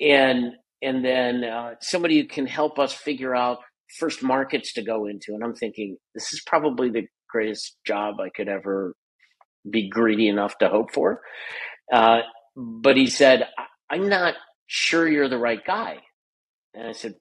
and 0.00 0.52
and 0.82 1.04
then 1.04 1.44
uh, 1.44 1.74
somebody 1.80 2.20
who 2.20 2.26
can 2.28 2.46
help 2.46 2.78
us 2.78 2.92
figure 2.92 3.34
out 3.34 3.58
first 3.98 4.22
markets 4.22 4.72
to 4.74 4.82
go 4.82 5.06
into. 5.06 5.34
And 5.34 5.44
I'm 5.44 5.54
thinking, 5.54 5.96
this 6.14 6.32
is 6.32 6.42
probably 6.46 6.90
the 6.90 7.06
greatest 7.28 7.76
job 7.86 8.20
I 8.20 8.30
could 8.30 8.48
ever 8.48 8.94
be 9.68 9.88
greedy 9.88 10.28
enough 10.28 10.58
to 10.58 10.68
hope 10.68 10.92
for. 10.92 11.20
Uh, 11.92 12.20
but 12.56 12.96
he 12.96 13.06
said, 13.06 13.48
I'm 13.90 14.08
not 14.08 14.34
sure 14.66 15.08
you're 15.08 15.28
the 15.28 15.38
right 15.38 15.64
guy. 15.64 15.98
And 16.74 16.88
I 16.88 16.92
said, 16.92 17.14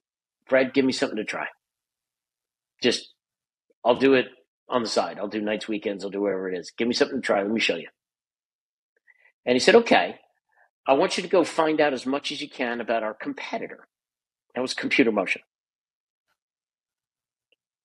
Fred, 0.48 0.74
give 0.74 0.86
me 0.86 0.92
something 0.92 1.18
to 1.18 1.24
try. 1.24 1.48
Just, 2.82 3.14
I'll 3.86 3.96
do 3.96 4.14
it 4.14 4.28
on 4.70 4.84
the 4.84 4.90
side. 4.90 5.18
I'll 5.20 5.28
do 5.28 5.42
nights, 5.42 5.68
weekends, 5.68 6.04
I'll 6.04 6.10
do 6.10 6.22
whatever 6.22 6.52
it 6.52 6.58
is. 6.58 6.72
Give 6.78 6.88
me 6.88 6.94
something 6.94 7.22
to 7.22 7.26
try. 7.26 7.42
Let 7.42 7.52
me 7.52 7.60
show 7.60 7.76
you. 7.76 7.88
And 9.46 9.56
he 9.56 9.60
said, 9.60 9.76
okay, 9.76 10.16
I 10.88 10.94
want 10.94 11.18
you 11.18 11.24
to 11.24 11.30
go 11.30 11.44
find 11.44 11.80
out 11.80 11.94
as 11.94 12.06
much 12.06 12.32
as 12.32 12.42
you 12.42 12.50
can 12.50 12.82
about 12.82 13.04
our 13.04 13.14
competitor. 13.14 13.88
That 14.56 14.62
was 14.62 14.74
computer 14.74 15.12
motion 15.12 15.42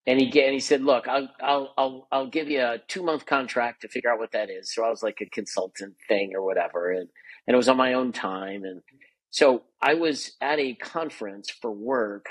and 0.09 0.19
he 0.19 0.25
and 0.41 0.53
he 0.53 0.59
said, 0.59 0.81
"Look, 0.81 1.07
I'll 1.07 1.29
I'll 1.39 1.73
I'll 1.77 2.07
I'll 2.11 2.27
give 2.27 2.49
you 2.49 2.61
a 2.61 2.79
two 2.87 3.03
month 3.03 3.27
contract 3.27 3.81
to 3.81 3.87
figure 3.87 4.11
out 4.11 4.17
what 4.17 4.31
that 4.31 4.49
is." 4.49 4.73
So 4.73 4.83
I 4.83 4.89
was 4.89 5.03
like 5.03 5.21
a 5.21 5.27
consultant 5.27 5.97
thing 6.07 6.33
or 6.35 6.43
whatever, 6.43 6.89
and 6.89 7.07
and 7.45 7.53
it 7.53 7.55
was 7.55 7.69
on 7.69 7.77
my 7.77 7.93
own 7.93 8.11
time, 8.11 8.63
and 8.63 8.81
so 9.29 9.61
I 9.79 9.93
was 9.93 10.31
at 10.41 10.57
a 10.57 10.73
conference 10.73 11.51
for 11.51 11.69
work. 11.71 12.25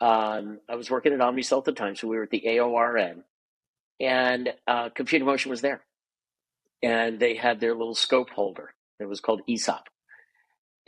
Um, 0.00 0.58
I 0.68 0.74
was 0.74 0.90
working 0.90 1.12
at 1.12 1.20
OmniCell 1.20 1.58
at 1.58 1.64
the 1.64 1.72
time, 1.72 1.94
so 1.94 2.08
we 2.08 2.16
were 2.16 2.24
at 2.24 2.30
the 2.30 2.42
AORN, 2.44 3.22
and 4.00 4.52
uh, 4.66 4.88
Computer 4.88 5.24
Motion 5.24 5.50
was 5.50 5.60
there, 5.60 5.84
and 6.82 7.20
they 7.20 7.36
had 7.36 7.60
their 7.60 7.76
little 7.76 7.94
scope 7.94 8.30
holder. 8.30 8.74
It 8.98 9.08
was 9.08 9.20
called 9.20 9.42
AESOP. 9.48 9.82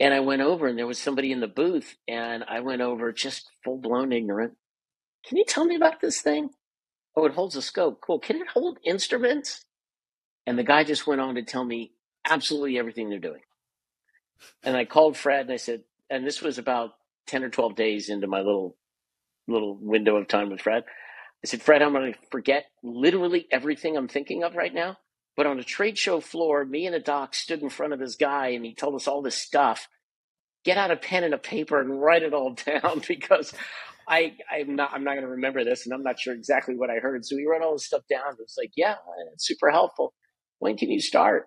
And 0.01 0.13
I 0.13 0.19
went 0.19 0.41
over, 0.41 0.67
and 0.67 0.77
there 0.77 0.85
was 0.85 0.99
somebody 0.99 1.31
in 1.31 1.39
the 1.39 1.47
booth, 1.47 1.95
and 2.09 2.43
I 2.43 2.59
went 2.59 2.81
over 2.81 3.13
just 3.13 3.49
full 3.63 3.77
blown 3.77 4.11
ignorant 4.11 4.57
can 5.27 5.37
you 5.37 5.45
tell 5.47 5.65
me 5.65 5.75
about 5.75 6.01
this 6.01 6.21
thing? 6.21 6.49
Oh, 7.15 7.25
it 7.25 7.33
holds 7.33 7.55
a 7.55 7.61
scope. 7.61 8.01
Cool. 8.01 8.19
Can 8.19 8.37
it 8.37 8.47
hold 8.47 8.79
instruments? 8.83 9.63
And 10.45 10.59
the 10.59 10.63
guy 10.63 10.83
just 10.83 11.07
went 11.07 11.21
on 11.21 11.35
to 11.35 11.43
tell 11.43 11.63
me 11.63 11.93
absolutely 12.29 12.77
everything 12.77 13.09
they're 13.09 13.19
doing. 13.19 13.41
And 14.63 14.75
I 14.75 14.85
called 14.85 15.17
Fred 15.17 15.41
and 15.41 15.53
I 15.53 15.57
said, 15.57 15.83
and 16.09 16.25
this 16.25 16.41
was 16.41 16.57
about 16.57 16.91
10 17.27 17.43
or 17.43 17.49
12 17.49 17.75
days 17.75 18.09
into 18.09 18.27
my 18.27 18.39
little 18.39 18.75
little 19.47 19.77
window 19.79 20.15
of 20.15 20.27
time 20.27 20.49
with 20.49 20.61
Fred. 20.61 20.83
I 21.43 21.47
said, 21.47 21.61
Fred, 21.61 21.81
I'm 21.81 21.93
going 21.93 22.13
to 22.13 22.19
forget 22.31 22.65
literally 22.83 23.47
everything 23.51 23.95
I'm 23.95 24.07
thinking 24.07 24.43
of 24.43 24.55
right 24.55 24.73
now. 24.73 24.97
But 25.37 25.45
on 25.45 25.59
a 25.59 25.63
trade 25.63 25.97
show 25.97 26.19
floor, 26.19 26.65
me 26.65 26.87
and 26.87 26.95
a 26.95 26.99
doc 26.99 27.35
stood 27.35 27.61
in 27.61 27.69
front 27.69 27.93
of 27.93 27.99
this 27.99 28.15
guy 28.15 28.49
and 28.49 28.65
he 28.65 28.73
told 28.73 28.95
us 28.95 29.07
all 29.07 29.21
this 29.21 29.35
stuff. 29.35 29.87
Get 30.63 30.77
out 30.77 30.91
a 30.91 30.95
pen 30.95 31.23
and 31.23 31.33
a 31.33 31.37
paper 31.37 31.79
and 31.79 32.01
write 32.01 32.23
it 32.23 32.33
all 32.33 32.55
down 32.65 33.01
because 33.07 33.53
I, 34.07 34.35
I'm 34.51 34.75
not 34.75 34.91
I'm 34.93 35.03
not 35.03 35.11
going 35.13 35.23
to 35.23 35.31
remember 35.31 35.63
this 35.63 35.85
and 35.85 35.93
I'm 35.93 36.03
not 36.03 36.19
sure 36.19 36.33
exactly 36.33 36.75
what 36.75 36.89
I 36.89 36.95
heard. 36.95 37.25
So 37.25 37.37
he 37.37 37.45
wrote 37.47 37.61
all 37.61 37.73
this 37.73 37.85
stuff 37.85 38.03
down. 38.09 38.33
It 38.33 38.39
was 38.39 38.55
like, 38.57 38.71
yeah, 38.75 38.95
it's 39.33 39.47
super 39.47 39.71
helpful. 39.71 40.13
When 40.59 40.77
can 40.77 40.91
you 40.91 41.01
start? 41.01 41.45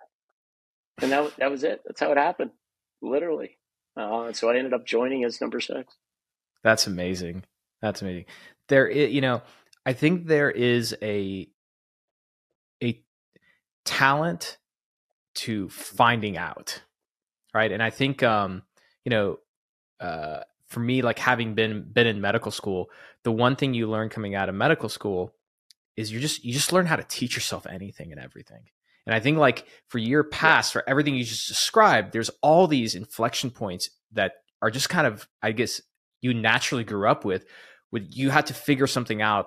And 1.01 1.13
that 1.13 1.37
that 1.39 1.51
was 1.51 1.63
it. 1.63 1.81
That's 1.87 2.01
how 2.01 2.11
it 2.13 2.19
happened, 2.19 2.51
literally. 3.01 3.59
Uh, 3.97 4.33
so 4.33 4.51
I 4.51 4.57
ended 4.57 4.75
up 4.75 4.87
joining 4.87 5.25
as 5.25 5.41
number 5.41 5.61
six. 5.61 5.95
That's 6.63 6.87
amazing. 6.87 7.45
That's 7.81 8.03
amazing. 8.03 8.27
There, 8.69 8.91
you 8.91 9.21
know, 9.21 9.43
I 9.87 9.93
think 9.93 10.27
there 10.27 10.51
is 10.51 10.97
a 11.03 11.49
a 12.83 13.03
talent 13.85 14.59
to 15.37 15.69
finding 15.69 16.37
out, 16.37 16.83
right? 17.55 17.71
And 17.71 17.83
I 17.83 17.91
think, 17.91 18.23
um, 18.23 18.63
you 19.05 19.11
know, 19.11 19.39
uh, 20.01 20.41
for 20.69 20.81
me, 20.81 21.03
like 21.03 21.19
having 21.19 21.55
been 21.55 21.87
been 21.93 22.07
in 22.07 22.21
medical 22.21 22.51
school, 22.51 22.91
the 23.25 23.33
one 23.33 23.57
thing 23.57 23.75
you 23.75 23.89
learn 23.89 24.09
coming 24.09 24.35
out 24.35 24.49
of 24.49 24.55
medical 24.55 24.89
school 24.89 25.35
is 25.97 26.13
you 26.13 26.21
just 26.21 26.45
you 26.45 26.53
just 26.53 26.73
learn 26.73 26.87
how 26.87 26.97
to 26.97 27.05
teach 27.05 27.35
yourself 27.35 27.67
anything 27.67 28.13
and 28.13 28.21
everything. 28.21 28.63
And 29.07 29.15
I 29.15 29.21
think 29.21 29.39
like 29.39 29.67
for 29.89 29.99
your 29.99 30.23
past, 30.23 30.73
for 30.73 30.85
everything 30.87 31.15
you 31.15 31.25
just 31.25 31.49
described, 31.49 32.13
there's 32.13 32.31
all 32.43 32.67
these 32.67 32.95
inflection 32.95 33.51
points 33.51 33.89
that 34.13 34.33
are 34.61 34.71
just 34.71 34.91
kind 34.91 35.07
of, 35.07 35.27
I 35.43 35.53
guess, 35.53 35.81
you 36.21 36.35
naturally 36.35 36.85
grew 36.85 37.09
up 37.09 37.25
with. 37.25 37.47
With 37.91 38.07
you 38.13 38.29
had 38.29 38.47
to 38.47 38.55
figure 38.55 38.87
something 38.87 39.23
out 39.23 39.47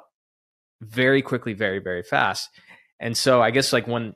very 0.81 1.21
quickly, 1.21 1.53
very, 1.53 1.77
very 1.77 2.01
fast. 2.01 2.49
And 2.99 3.15
so 3.15 3.39
I 3.39 3.51
guess 3.51 3.71
like 3.71 3.87
when, 3.87 4.15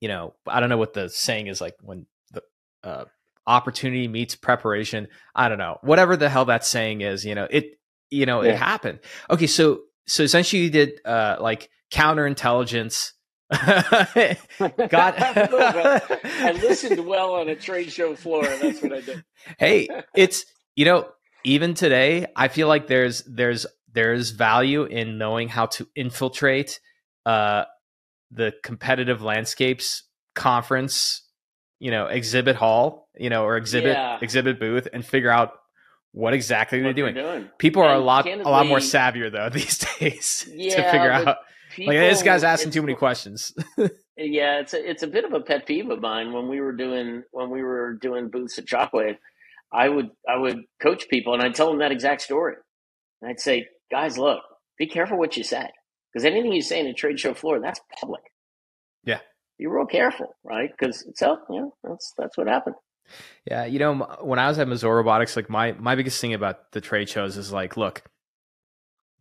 you 0.00 0.08
know, 0.08 0.34
I 0.48 0.58
don't 0.58 0.68
know 0.68 0.78
what 0.78 0.94
the 0.94 1.08
saying 1.08 1.46
is 1.46 1.60
like 1.60 1.76
when 1.80 2.06
the 2.32 2.42
uh, 2.82 3.04
opportunity 3.46 4.08
meets 4.08 4.36
preparation. 4.36 5.08
I 5.34 5.48
don't 5.48 5.58
know, 5.58 5.78
whatever 5.82 6.16
the 6.16 6.28
hell 6.28 6.46
that 6.46 6.64
saying 6.64 7.00
is, 7.00 7.24
you 7.24 7.34
know, 7.34 7.46
it, 7.50 7.78
you 8.10 8.26
know, 8.26 8.42
yeah. 8.42 8.52
it 8.52 8.56
happened. 8.56 9.00
Okay. 9.28 9.46
So, 9.46 9.80
so 10.06 10.22
essentially 10.22 10.62
you 10.64 10.70
did 10.70 11.00
uh, 11.04 11.36
like 11.40 11.70
counterintelligence 11.92 13.12
got 13.50 15.14
I 15.20 16.52
listened 16.62 17.04
well 17.04 17.34
on 17.34 17.48
a 17.48 17.56
trade 17.56 17.90
show 17.90 18.14
floor. 18.14 18.44
That's 18.44 18.80
what 18.80 18.92
I 18.92 19.00
did. 19.00 19.24
hey, 19.58 19.88
it's 20.14 20.44
you 20.76 20.84
know 20.84 21.08
even 21.44 21.74
today 21.74 22.26
I 22.36 22.48
feel 22.48 22.68
like 22.68 22.86
there's 22.86 23.22
there's 23.24 23.66
there's 23.92 24.30
value 24.30 24.84
in 24.84 25.18
knowing 25.18 25.48
how 25.48 25.66
to 25.66 25.88
infiltrate 25.96 26.78
uh, 27.26 27.64
the 28.30 28.52
competitive 28.62 29.20
landscapes 29.20 30.04
conference, 30.36 31.22
you 31.80 31.90
know, 31.90 32.06
exhibit 32.06 32.54
hall, 32.54 33.08
you 33.18 33.30
know, 33.30 33.44
or 33.44 33.56
exhibit 33.56 33.96
yeah. 33.96 34.18
exhibit 34.22 34.60
booth, 34.60 34.86
and 34.92 35.04
figure 35.04 35.30
out 35.30 35.54
what 36.12 36.34
exactly 36.34 36.78
what 36.78 36.84
they're 36.84 36.92
doing. 36.92 37.14
doing. 37.14 37.48
People 37.58 37.82
and 37.82 37.90
are 37.90 37.96
a 37.96 38.00
lot 38.00 38.26
a 38.28 38.48
lot 38.48 38.66
more 38.66 38.78
savvier 38.78 39.32
though 39.32 39.48
these 39.52 39.78
days 39.98 40.48
yeah, 40.54 40.76
to 40.76 40.90
figure 40.90 41.10
out 41.10 41.38
People, 41.74 41.94
like 41.94 42.02
this 42.02 42.22
guy's 42.22 42.42
asking 42.42 42.72
too 42.72 42.82
many 42.82 42.94
questions. 42.94 43.52
yeah, 44.16 44.60
it's 44.60 44.74
a, 44.74 44.90
it's 44.90 45.02
a 45.02 45.06
bit 45.06 45.24
of 45.24 45.32
a 45.32 45.40
pet 45.40 45.66
peeve 45.66 45.88
of 45.88 46.00
mine 46.00 46.32
when 46.32 46.48
we 46.48 46.60
were 46.60 46.72
doing 46.72 47.22
when 47.30 47.50
we 47.50 47.62
were 47.62 47.94
doing 47.94 48.28
booths 48.28 48.58
at 48.58 48.66
Shockwave. 48.66 49.18
I 49.72 49.88
would 49.88 50.10
I 50.28 50.36
would 50.36 50.64
coach 50.82 51.08
people 51.08 51.32
and 51.32 51.42
I'd 51.42 51.54
tell 51.54 51.68
them 51.68 51.78
that 51.78 51.92
exact 51.92 52.22
story. 52.22 52.56
And 53.22 53.30
I'd 53.30 53.40
say, 53.40 53.68
guys, 53.90 54.18
look, 54.18 54.40
be 54.78 54.88
careful 54.88 55.16
what 55.16 55.36
you 55.36 55.44
say 55.44 55.68
because 56.12 56.24
anything 56.24 56.52
you 56.52 56.62
say 56.62 56.80
in 56.80 56.86
a 56.86 56.92
trade 56.92 57.20
show 57.20 57.34
floor, 57.34 57.60
that's 57.60 57.80
public. 58.00 58.22
Yeah, 59.04 59.20
be 59.60 59.66
real 59.66 59.86
careful, 59.86 60.34
right? 60.42 60.70
Because 60.70 61.06
so 61.14 61.38
know, 61.48 61.74
that's 61.84 62.12
that's 62.16 62.36
what 62.36 62.46
happened. 62.46 62.76
Yeah, 63.44 63.64
you 63.64 63.78
know, 63.78 63.94
when 64.22 64.38
I 64.38 64.48
was 64.48 64.58
at 64.58 64.66
Mazor 64.66 64.96
Robotics, 64.96 65.36
like 65.36 65.50
my 65.50 65.72
my 65.72 65.94
biggest 65.94 66.20
thing 66.20 66.34
about 66.34 66.72
the 66.72 66.80
trade 66.80 67.08
shows 67.08 67.36
is 67.36 67.52
like, 67.52 67.76
look, 67.76 68.02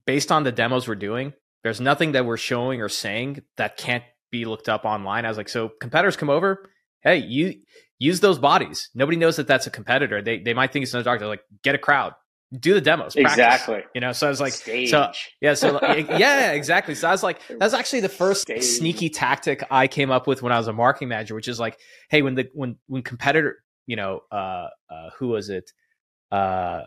based 0.05 0.31
on 0.31 0.43
the 0.43 0.51
demos 0.51 0.87
we're 0.87 0.95
doing, 0.95 1.33
there's 1.63 1.81
nothing 1.81 2.13
that 2.13 2.25
we're 2.25 2.37
showing 2.37 2.81
or 2.81 2.89
saying 2.89 3.43
that 3.57 3.77
can't 3.77 4.03
be 4.31 4.45
looked 4.45 4.69
up 4.69 4.85
online. 4.85 5.25
I 5.25 5.27
was 5.27 5.37
like, 5.37 5.49
so 5.49 5.71
competitors 5.81 6.15
come 6.15 6.29
over, 6.29 6.69
hey, 7.01 7.17
you 7.17 7.55
use 7.97 8.19
those 8.21 8.39
bodies. 8.39 8.89
Nobody 8.95 9.17
knows 9.17 9.35
that 9.35 9.47
that's 9.47 9.67
a 9.67 9.71
competitor. 9.71 10.21
They 10.21 10.39
they 10.39 10.53
might 10.53 10.71
think 10.71 10.83
it's 10.83 10.93
another 10.93 11.11
doctor. 11.11 11.27
Like, 11.27 11.43
get 11.63 11.75
a 11.75 11.79
crowd, 11.79 12.13
do 12.57 12.73
the 12.73 12.81
demos, 12.81 13.13
practice, 13.13 13.33
exactly. 13.33 13.83
You 13.93 14.01
know, 14.01 14.11
so 14.11 14.25
I 14.25 14.29
was 14.29 14.41
like, 14.41 14.53
Stage. 14.53 14.89
so 14.89 15.11
yeah, 15.39 15.53
so 15.53 15.79
yeah, 15.83 16.51
exactly. 16.51 16.95
So 16.95 17.07
I 17.07 17.11
was 17.11 17.21
like, 17.21 17.39
that's 17.47 17.73
actually 17.73 17.99
the 17.99 18.09
first 18.09 18.41
Stage. 18.41 18.63
sneaky 18.63 19.09
tactic 19.09 19.63
I 19.69 19.87
came 19.87 20.09
up 20.09 20.25
with 20.25 20.41
when 20.41 20.51
I 20.51 20.57
was 20.57 20.67
a 20.67 20.73
marketing 20.73 21.09
manager, 21.09 21.35
which 21.35 21.47
is 21.47 21.59
like, 21.59 21.79
hey, 22.09 22.21
when 22.21 22.35
the 22.35 22.49
when 22.53 22.77
when 22.87 23.03
competitor, 23.03 23.57
you 23.85 23.95
know, 23.95 24.21
uh, 24.31 24.67
uh 24.89 25.09
who 25.17 25.29
was 25.29 25.49
it? 25.49 25.71
Uh, 26.31 26.81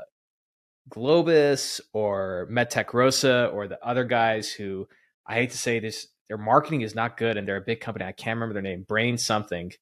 Globus 0.91 1.81
or 1.93 2.49
MedTech 2.51 2.93
Rosa 2.93 3.47
or 3.47 3.69
the 3.69 3.79
other 3.87 4.05
guys 4.05 4.51
who 4.51 4.89
I 5.27 5.35
hate 5.35 5.51
to 5.51 5.59
say 5.59 5.79
this, 5.79 6.09
their 6.29 6.39
marketing 6.39 6.81
is 6.81 6.95
not 6.95 7.17
good 7.17 7.37
and 7.37 7.47
they're 7.47 7.57
a 7.57 7.63
big 7.63 7.81
company. 7.81 8.05
I 8.05 8.13
can't 8.13 8.37
remember 8.37 8.55
their 8.55 8.63
name. 8.63 8.85
Brain 8.87 9.17
something. 9.17 9.73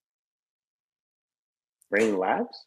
Brain 1.90 2.18
Labs? 2.18 2.66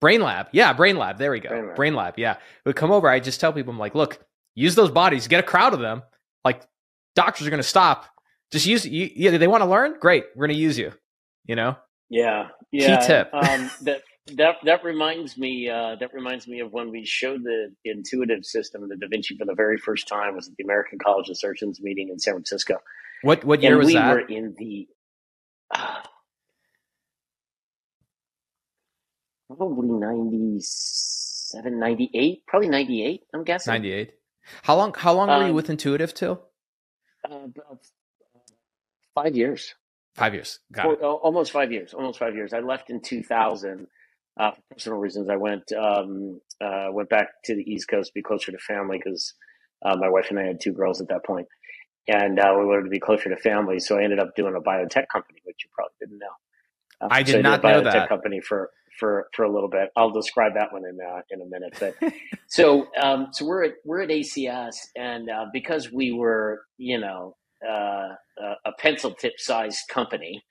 Brain 0.00 0.22
Lab. 0.22 0.48
Yeah, 0.52 0.72
Brain 0.72 0.96
Lab. 0.96 1.18
There 1.18 1.30
we 1.30 1.40
go. 1.40 1.50
Brain 1.50 1.66
Lab. 1.66 1.76
Brain 1.76 1.94
Lab. 1.94 2.18
Yeah. 2.18 2.36
Would 2.64 2.76
come 2.76 2.90
over. 2.90 3.08
I 3.08 3.20
just 3.20 3.40
tell 3.40 3.52
people, 3.52 3.72
I'm 3.72 3.78
like, 3.78 3.94
look, 3.94 4.24
use 4.54 4.74
those 4.74 4.90
bodies, 4.90 5.28
get 5.28 5.40
a 5.40 5.46
crowd 5.46 5.74
of 5.74 5.80
them. 5.80 6.02
Like 6.44 6.66
doctors 7.14 7.46
are 7.46 7.50
going 7.50 7.62
to 7.62 7.68
stop. 7.68 8.06
Just 8.50 8.66
use 8.66 8.84
you. 8.86 9.10
Yeah, 9.14 9.36
they 9.36 9.46
want 9.46 9.62
to 9.62 9.68
learn. 9.68 9.96
Great. 10.00 10.24
We're 10.34 10.46
going 10.46 10.56
to 10.56 10.62
use 10.62 10.78
you. 10.78 10.92
You 11.44 11.56
know? 11.56 11.76
Yeah. 12.08 12.48
Yeah. 12.72 13.00
Key 13.00 13.06
tip. 13.06 13.30
um, 13.32 13.70
that 13.82 14.02
that 14.36 14.56
that 14.64 14.84
reminds 14.84 15.36
me. 15.36 15.68
Uh, 15.68 15.96
that 16.00 16.12
reminds 16.12 16.46
me 16.46 16.60
of 16.60 16.72
when 16.72 16.90
we 16.90 17.04
showed 17.04 17.42
the 17.42 17.72
intuitive 17.84 18.44
system, 18.44 18.82
of 18.82 18.88
the 18.88 18.96
Da 18.96 19.08
Vinci, 19.08 19.36
for 19.36 19.44
the 19.44 19.54
very 19.54 19.76
first 19.76 20.08
time. 20.08 20.34
Was 20.34 20.48
at 20.48 20.56
the 20.56 20.64
American 20.64 20.98
College 20.98 21.28
of 21.28 21.38
Surgeons 21.38 21.80
meeting 21.80 22.08
in 22.08 22.18
San 22.18 22.34
Francisco. 22.34 22.76
What 23.22 23.44
what 23.44 23.62
year 23.62 23.72
and 23.72 23.78
was 23.78 23.86
we 23.88 23.94
that? 23.94 24.16
We 24.16 24.22
were 24.22 24.28
in 24.28 24.54
the 24.58 24.88
uh, 25.74 26.00
probably 29.56 29.88
97, 29.88 31.78
98, 31.78 32.46
probably 32.46 32.68
ninety 32.68 33.04
eight. 33.04 33.22
I'm 33.34 33.44
guessing 33.44 33.72
ninety 33.72 33.92
eight. 33.92 34.12
How 34.62 34.76
long? 34.76 34.94
How 34.94 35.12
long 35.12 35.28
were 35.28 35.44
you 35.44 35.50
um, 35.50 35.54
with 35.54 35.70
Intuitive 35.70 36.14
till? 36.14 36.42
Uh, 37.28 37.48
five 39.14 39.36
years. 39.36 39.74
Five 40.14 40.34
years. 40.34 40.58
Got 40.72 40.84
Four, 40.84 40.92
it. 40.94 41.02
Almost 41.02 41.52
five 41.52 41.72
years. 41.72 41.94
Almost 41.94 42.18
five 42.18 42.34
years. 42.34 42.52
I 42.52 42.60
left 42.60 42.90
in 42.90 43.00
2000 43.00 43.86
uh, 44.38 44.50
for 44.50 44.60
personal 44.70 44.98
reasons. 44.98 45.28
I 45.28 45.36
went 45.36 45.72
um, 45.72 46.40
uh, 46.60 46.88
went 46.90 47.08
back 47.08 47.28
to 47.44 47.54
the 47.54 47.62
East 47.62 47.88
Coast 47.88 48.08
to 48.08 48.14
be 48.14 48.22
closer 48.22 48.52
to 48.52 48.58
family 48.58 48.98
because 49.02 49.34
uh, 49.84 49.96
my 49.96 50.08
wife 50.08 50.26
and 50.30 50.38
I 50.38 50.44
had 50.44 50.60
two 50.60 50.72
girls 50.72 51.00
at 51.00 51.08
that 51.08 51.24
point, 51.24 51.46
and 52.08 52.38
uh, 52.38 52.54
we 52.58 52.64
wanted 52.64 52.84
to 52.84 52.90
be 52.90 53.00
closer 53.00 53.28
to 53.28 53.36
family. 53.36 53.78
So 53.80 53.98
I 53.98 54.04
ended 54.04 54.18
up 54.18 54.34
doing 54.36 54.54
a 54.56 54.60
biotech 54.60 55.08
company, 55.12 55.40
which 55.44 55.58
you 55.64 55.70
probably 55.72 55.94
didn't 56.00 56.18
know. 56.18 56.26
Uh, 57.00 57.08
I 57.10 57.22
did 57.22 57.32
so 57.32 57.40
not 57.40 57.64
I 57.64 57.74
did 57.74 57.84
know 57.84 57.90
that 57.90 58.08
company 58.08 58.40
for 58.40 58.70
for 59.00 59.28
for 59.34 59.44
a 59.44 59.52
little 59.52 59.68
bit. 59.68 59.90
I'll 59.96 60.12
describe 60.12 60.54
that 60.54 60.72
one 60.72 60.84
in 60.84 60.98
uh, 61.00 61.22
in 61.30 61.42
a 61.42 61.46
minute. 61.46 61.76
But 61.80 62.12
so 62.48 62.86
um, 63.02 63.28
so 63.32 63.46
we're 63.46 63.64
at 63.64 63.72
we're 63.84 64.02
at 64.02 64.10
ACS, 64.10 64.76
and 64.96 65.28
because 65.52 65.90
we 65.90 66.12
were 66.12 66.62
you 66.78 67.00
know 67.00 67.36
a 67.66 68.72
pencil 68.78 69.14
tip 69.14 69.34
sized 69.38 69.88
company. 69.88 70.44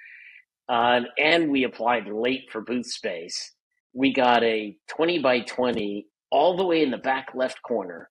Uh, 0.67 1.01
and 1.17 1.49
we 1.49 1.63
applied 1.63 2.07
late 2.07 2.43
for 2.51 2.61
booth 2.61 2.85
space 2.85 3.53
we 3.93 4.13
got 4.13 4.43
a 4.43 4.77
20 4.89 5.19
by 5.19 5.41
20 5.41 6.05
all 6.31 6.57
the 6.57 6.65
way 6.65 6.83
in 6.83 6.91
the 6.91 6.97
back 6.97 7.29
left 7.33 7.61
corner 7.63 8.09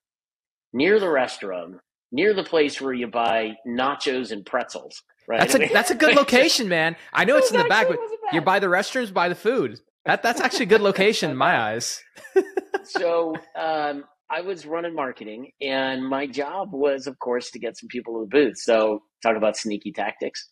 near 0.73 0.99
the 0.99 1.05
restroom, 1.05 1.79
near 2.11 2.33
the 2.33 2.43
place 2.43 2.81
where 2.81 2.93
you 2.93 3.07
buy 3.07 3.53
nachos 3.67 4.31
and 4.31 4.45
pretzels. 4.45 5.01
Right. 5.27 5.39
That's 5.39 5.55
a 5.55 5.67
that's 5.73 5.91
a 5.91 5.95
good 5.95 6.15
location, 6.17 6.67
man. 6.67 6.95
I 7.13 7.23
know 7.25 7.37
it's 7.37 7.51
in 7.51 7.57
the 7.57 7.69
back, 7.69 7.87
but 7.87 7.99
you're 8.33 8.41
by 8.41 8.59
the 8.59 8.67
restrooms, 8.67 9.13
by 9.13 9.29
the 9.29 9.35
food. 9.35 9.79
That 10.05 10.23
that's 10.23 10.41
actually 10.41 10.63
a 10.63 10.69
good 10.69 10.81
location 10.81 11.29
in 11.29 11.37
my 11.37 11.59
eyes. 11.59 12.01
so 12.83 13.35
um, 13.55 14.05
I 14.29 14.41
was 14.41 14.65
running 14.65 14.95
marketing, 14.95 15.51
and 15.61 16.07
my 16.07 16.27
job 16.27 16.69
was, 16.71 17.07
of 17.07 17.17
course, 17.19 17.51
to 17.51 17.59
get 17.59 17.77
some 17.77 17.87
people 17.89 18.13
to 18.15 18.25
the 18.25 18.29
booth. 18.29 18.57
So 18.57 19.03
talk 19.23 19.35
about 19.35 19.57
sneaky 19.57 19.91
tactics. 19.91 20.49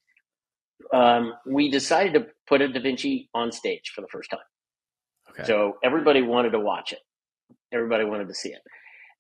Um, 0.93 1.33
we 1.45 1.71
decided 1.71 2.13
to 2.13 2.27
put 2.47 2.61
a 2.61 2.67
Da 2.67 2.81
Vinci 2.81 3.29
on 3.33 3.51
stage 3.51 3.91
for 3.95 4.01
the 4.01 4.07
first 4.11 4.29
time. 4.29 4.39
Okay. 5.31 5.43
So 5.45 5.77
everybody 5.83 6.21
wanted 6.21 6.51
to 6.51 6.59
watch 6.59 6.93
it. 6.93 6.99
Everybody 7.73 8.05
wanted 8.05 8.27
to 8.27 8.33
see 8.33 8.49
it. 8.49 8.61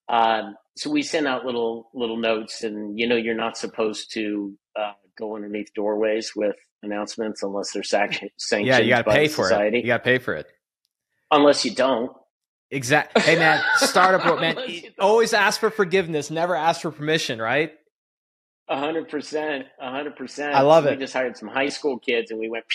Um, 0.09 0.55
so 0.75 0.89
we 0.89 1.01
sent 1.03 1.27
out 1.27 1.45
little 1.45 1.89
little 1.93 2.17
notes, 2.17 2.63
and 2.63 2.97
you 2.97 3.07
know 3.07 3.15
you're 3.15 3.35
not 3.35 3.57
supposed 3.57 4.13
to 4.13 4.57
uh, 4.79 4.93
go 5.17 5.35
underneath 5.35 5.73
doorways 5.73 6.33
with 6.35 6.55
announcements 6.83 7.43
unless 7.43 7.71
they're 7.71 7.83
sanctioned. 7.83 8.31
yeah, 8.51 8.79
you 8.79 8.89
got 8.89 9.05
to 9.05 9.11
pay 9.11 9.27
for 9.27 9.45
society. 9.45 9.79
it. 9.79 9.81
You 9.81 9.87
got 9.87 9.97
to 9.97 10.03
pay 10.03 10.17
for 10.17 10.33
it. 10.33 10.47
Unless 11.31 11.65
you 11.65 11.75
don't, 11.75 12.11
Exactly. 12.69 13.21
Hey 13.21 13.37
man, 13.37 13.63
startup 13.77 14.25
world, 14.25 14.41
man. 14.41 14.57
Always 14.99 15.33
ask 15.33 15.59
for 15.59 15.69
forgiveness, 15.69 16.29
never 16.29 16.53
ask 16.53 16.81
for 16.81 16.91
permission, 16.91 17.41
right? 17.41 17.71
A 18.67 18.77
hundred 18.77 19.07
percent, 19.07 19.67
a 19.79 19.89
hundred 19.89 20.17
percent. 20.17 20.53
I 20.53 20.61
love 20.61 20.85
it. 20.85 20.91
We 20.91 20.97
just 20.97 21.13
hired 21.13 21.37
some 21.37 21.47
high 21.47 21.69
school 21.69 21.97
kids, 21.97 22.31
and 22.31 22.39
we 22.39 22.49
went. 22.49 22.65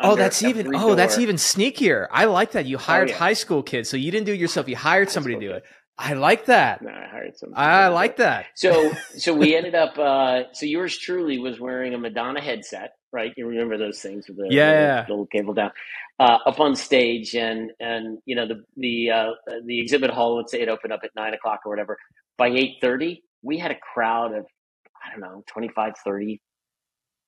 Oh, 0.00 0.16
that's 0.16 0.42
even. 0.42 0.74
Oh, 0.74 0.96
that's 0.96 1.18
even 1.18 1.36
sneakier. 1.36 2.08
I 2.10 2.24
like 2.24 2.52
that. 2.52 2.66
You 2.66 2.76
oh, 2.76 2.80
hired 2.80 3.10
yeah. 3.10 3.14
high 3.14 3.34
school 3.34 3.62
kids, 3.62 3.88
so 3.88 3.96
you 3.96 4.10
didn't 4.10 4.26
do 4.26 4.32
it 4.32 4.40
yourself. 4.40 4.68
You 4.68 4.74
hired 4.74 5.06
High 5.06 5.12
somebody 5.12 5.36
to 5.36 5.40
do 5.40 5.52
kids. 5.52 5.64
I 5.98 6.14
like 6.14 6.46
that. 6.46 6.82
No, 6.82 6.90
I 6.90 7.06
hired 7.10 7.38
some. 7.38 7.54
I 7.54 7.88
like 7.88 8.18
that. 8.18 8.48
So, 8.54 8.92
so 9.16 9.34
we 9.34 9.56
ended 9.56 9.74
up. 9.74 9.98
Uh, 9.98 10.52
so 10.52 10.66
yours 10.66 10.98
truly 10.98 11.38
was 11.38 11.60
wearing 11.60 11.94
a 11.94 11.98
Madonna 11.98 12.40
headset, 12.40 12.94
right? 13.12 13.32
You 13.36 13.46
remember 13.46 13.78
those 13.78 14.00
things 14.00 14.28
with 14.28 14.38
the 14.38 14.44
Yeah, 14.48 14.62
little, 14.62 15.00
little 15.08 15.26
cable 15.26 15.54
down, 15.54 15.72
uh, 16.20 16.38
up 16.46 16.60
on 16.60 16.76
stage, 16.76 17.34
and 17.36 17.72
and 17.80 18.18
you 18.26 18.36
know 18.36 18.46
the 18.48 18.64
the 18.76 19.10
uh, 19.10 19.30
the 19.66 19.80
exhibit 19.80 20.10
hall. 20.10 20.36
Let's 20.36 20.52
say 20.52 20.62
it 20.62 20.68
opened 20.68 20.92
up 20.92 21.00
at 21.04 21.10
nine 21.16 21.34
o'clock 21.34 21.60
or 21.66 21.70
whatever. 21.70 21.98
By 22.38 22.48
eight 22.48 22.78
thirty, 22.80 23.22
we 23.42 23.58
had 23.58 23.70
a 23.70 23.76
crowd 23.94 24.34
of 24.34 24.46
I 25.06 25.12
don't 25.12 25.20
know 25.20 25.44
25, 25.48 25.94
30, 26.04 26.40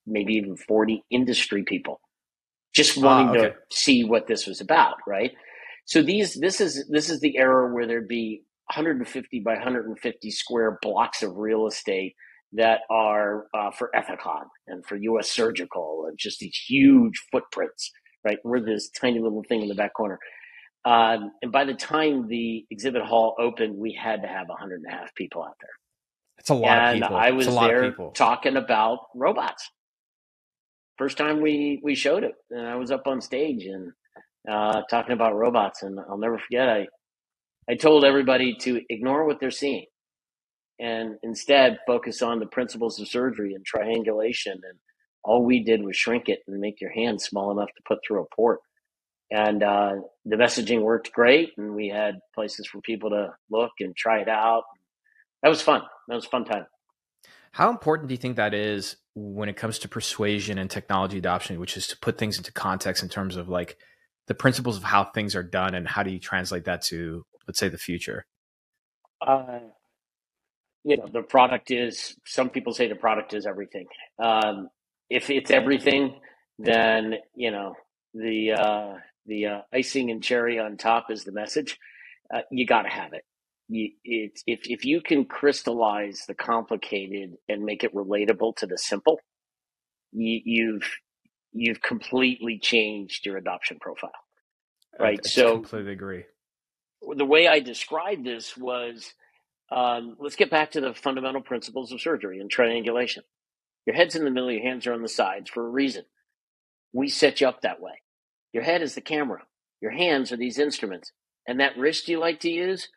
maybe 0.07 0.35
even 0.35 0.57
forty 0.57 1.05
industry 1.11 1.65
people, 1.65 2.01
just 2.75 2.97
wanting 2.99 3.33
Ah, 3.33 3.35
okay. 3.35 3.51
to 3.51 3.55
see 3.73 4.05
what 4.05 4.27
this 4.29 4.47
was 4.47 4.61
about, 4.61 4.97
right? 5.07 5.33
So 5.87 6.03
these 6.03 6.35
this 6.35 6.61
is 6.61 6.87
this 6.91 7.11
is 7.11 7.21
the 7.21 7.37
era 7.39 7.73
where 7.75 7.87
there'd 7.87 8.09
be 8.09 8.43
150 8.69 9.41
by 9.41 9.53
150 9.55 10.31
square 10.31 10.79
blocks 10.83 11.23
of 11.23 11.37
real 11.37 11.67
estate 11.67 12.15
that 12.53 12.81
are 12.91 13.47
uh, 13.55 13.71
for 13.73 13.91
Ethicon 13.95 14.45
and 14.69 14.85
for 14.87 14.97
U.S. 14.97 15.31
Surgical 15.31 16.07
and 16.09 16.17
just 16.19 16.39
these 16.39 16.57
huge 16.69 17.21
footprints, 17.33 17.91
right? 18.25 18.39
We're 18.45 18.61
this 18.61 18.91
tiny 18.91 19.21
little 19.21 19.45
thing 19.49 19.62
in 19.62 19.69
the 19.69 19.75
back 19.75 19.95
corner. 19.95 20.19
Um, 20.85 21.33
and 21.43 21.51
by 21.51 21.65
the 21.65 21.75
time 21.75 22.29
the 22.29 22.65
exhibit 22.71 23.03
hall 23.03 23.35
opened, 23.39 23.77
we 23.77 23.93
had 23.93 24.23
to 24.23 24.29
have 24.29 24.49
100 24.49 24.49
and 24.49 24.55
a 24.55 24.59
hundred 24.59 24.81
and 24.85 24.87
a 24.87 24.91
half 24.91 25.15
people 25.15 25.43
out 25.43 25.57
there. 25.61 25.71
It's 26.39 26.51
a 26.51 26.55
lot 26.55 26.79
and 26.79 27.03
of 27.03 27.03
people. 27.03 27.17
I 27.17 27.31
was 27.31 27.47
there 27.47 27.95
talking 28.15 28.57
about 28.57 28.99
robots. 29.15 29.71
First 30.99 31.17
time 31.17 31.41
we 31.41 31.81
we 31.83 31.95
showed 31.95 32.23
it, 32.23 32.35
and 32.51 32.67
I 32.67 32.77
was 32.77 32.91
up 32.91 33.07
on 33.07 33.21
stage 33.21 33.65
and 33.65 33.93
uh, 34.49 34.83
talking 34.91 35.12
about 35.12 35.35
robots, 35.35 35.83
and 35.83 35.99
I'll 36.09 36.19
never 36.19 36.39
forget. 36.39 36.69
I 36.69 36.87
I 37.69 37.75
told 37.77 38.05
everybody 38.05 38.55
to 38.61 38.81
ignore 38.91 39.27
what 39.27 39.41
they're 39.41 39.51
seeing, 39.51 39.87
and 40.79 41.17
instead 41.23 41.79
focus 41.87 42.23
on 42.23 42.41
the 42.41 42.47
principles 42.47 43.01
of 43.01 43.09
surgery 43.09 43.55
and 43.55 43.65
triangulation. 43.65 44.53
And 44.53 44.79
all 45.23 45.45
we 45.45 45.65
did 45.65 45.83
was 45.83 45.97
shrink 45.97 46.29
it 46.29 46.41
and 46.47 46.61
make 46.61 46.81
your 46.81 46.93
hand 46.93 47.21
small 47.21 47.51
enough 47.51 47.69
to 47.69 47.83
put 47.87 47.99
through 48.07 48.23
a 48.23 48.35
port. 48.35 48.61
And 49.31 49.62
uh, 49.62 49.95
the 50.27 50.37
messaging 50.37 50.83
worked 50.83 51.12
great, 51.12 51.53
and 51.57 51.75
we 51.75 51.89
had 51.89 52.17
places 52.35 52.67
for 52.67 52.81
people 52.83 53.11
to 53.11 53.35
look 53.51 53.73
and 53.81 53.97
try 53.97 54.21
it 54.21 54.29
out. 54.29 54.65
That 55.43 55.49
was 55.49 55.62
fun. 55.62 55.83
That 56.09 56.15
was 56.15 56.27
fun 56.27 56.45
time. 56.45 56.67
How 57.53 57.71
important 57.71 58.09
do 58.09 58.15
you 58.15 58.19
think 58.19 58.37
that 58.37 58.53
is 58.53 58.97
when 59.15 59.49
it 59.49 59.57
comes 59.57 59.79
to 59.79 59.89
persuasion 59.89 60.59
and 60.59 60.69
technology 60.69 61.19
adoption, 61.19 61.61
which 61.61 61.77
is 61.77 61.87
to 61.89 61.99
put 61.99 62.19
things 62.19 62.37
into 62.37 62.53
context 62.53 63.03
in 63.03 63.09
terms 63.09 63.37
of 63.37 63.49
like 63.49 63.79
the 64.27 64.35
principles 64.35 64.77
of 64.77 64.83
how 64.83 65.05
things 65.05 65.37
are 65.37 65.43
done 65.43 65.75
and 65.75 65.87
how 65.87 66.03
do 66.03 66.11
you 66.11 66.19
translate 66.19 66.65
that 66.65 66.83
to, 66.83 67.25
let's 67.47 67.59
say, 67.59 67.68
the 67.68 67.78
future? 67.78 68.26
Uh, 69.26 69.61
you 70.84 70.97
know, 70.97 71.09
the 71.12 71.22
product 71.22 71.70
is. 71.70 72.16
Some 72.26 72.51
people 72.51 72.72
say 72.74 72.88
the 72.88 72.95
product 72.95 73.34
is 73.34 73.47
everything. 73.47 73.86
Um, 74.22 74.68
if 75.11 75.30
it's 75.30 75.51
everything, 75.51 76.20
then 76.59 77.16
you 77.34 77.51
know 77.51 77.74
the 78.14 78.53
uh, 78.53 78.95
the 79.26 79.47
uh, 79.47 79.61
icing 79.72 80.11
and 80.11 80.22
cherry 80.22 80.59
on 80.59 80.76
top 80.76 81.11
is 81.11 81.24
the 81.24 81.32
message. 81.32 81.78
Uh, 82.32 82.40
you 82.51 82.66
got 82.66 82.82
to 82.82 82.90
have 82.90 83.12
it. 83.12 83.24
You, 83.68 83.90
it's 84.05 84.42
if 84.47 84.61
if 84.64 84.84
you 84.84 85.01
can 85.01 85.24
crystallize 85.24 86.24
the 86.28 86.34
complicated 86.34 87.36
and 87.49 87.64
make 87.64 87.84
it 87.84 87.95
relatable 87.95 88.57
to 88.57 88.66
the 88.66 88.76
simple, 88.76 89.18
you, 90.12 90.40
you've 90.45 90.90
you've 91.53 91.80
completely 91.80 92.59
changed 92.59 93.24
your 93.24 93.36
adoption 93.38 93.78
profile. 93.80 94.11
Right. 94.99 95.20
I 95.24 95.28
So 95.28 95.55
completely 95.55 95.92
agree. 95.92 96.24
The 97.16 97.24
way 97.24 97.48
I 97.48 97.61
described 97.61 98.24
this 98.24 98.57
was 98.57 99.12
um, 99.70 100.16
let's 100.18 100.36
get 100.36 100.50
back 100.50 100.72
to 100.72 100.80
the 100.80 100.94
fundamental 100.94 101.40
principles 101.42 101.92
of 101.92 102.00
surgery 102.00 102.40
and 102.40 102.50
triangulation. 102.50 103.24
Your 103.86 103.96
head's 103.96 104.14
in 104.16 104.24
the 104.24 104.30
middle, 104.30 104.50
your 104.50 104.62
hands 104.62 104.86
are 104.86 104.94
on 104.94 105.02
the 105.02 105.09
sides 105.09 105.50
for 105.50 105.66
a 105.66 105.70
reason. 105.70 106.05
We 106.92 107.09
set 107.09 107.40
you 107.40 107.48
up 107.48 107.62
that 107.62 107.80
way. 107.80 108.00
Your 108.52 108.62
head 108.62 108.82
is 108.82 108.94
the 108.94 109.00
camera, 109.00 109.42
your 109.80 109.90
hands 109.92 110.32
are 110.32 110.36
these 110.36 110.59
instruments. 110.59 111.12
And 111.46 111.61
that 111.61 111.76
wrist 111.76 112.09
you 112.09 112.18
like 112.18 112.40
to 112.40 112.50
use, 112.50 112.88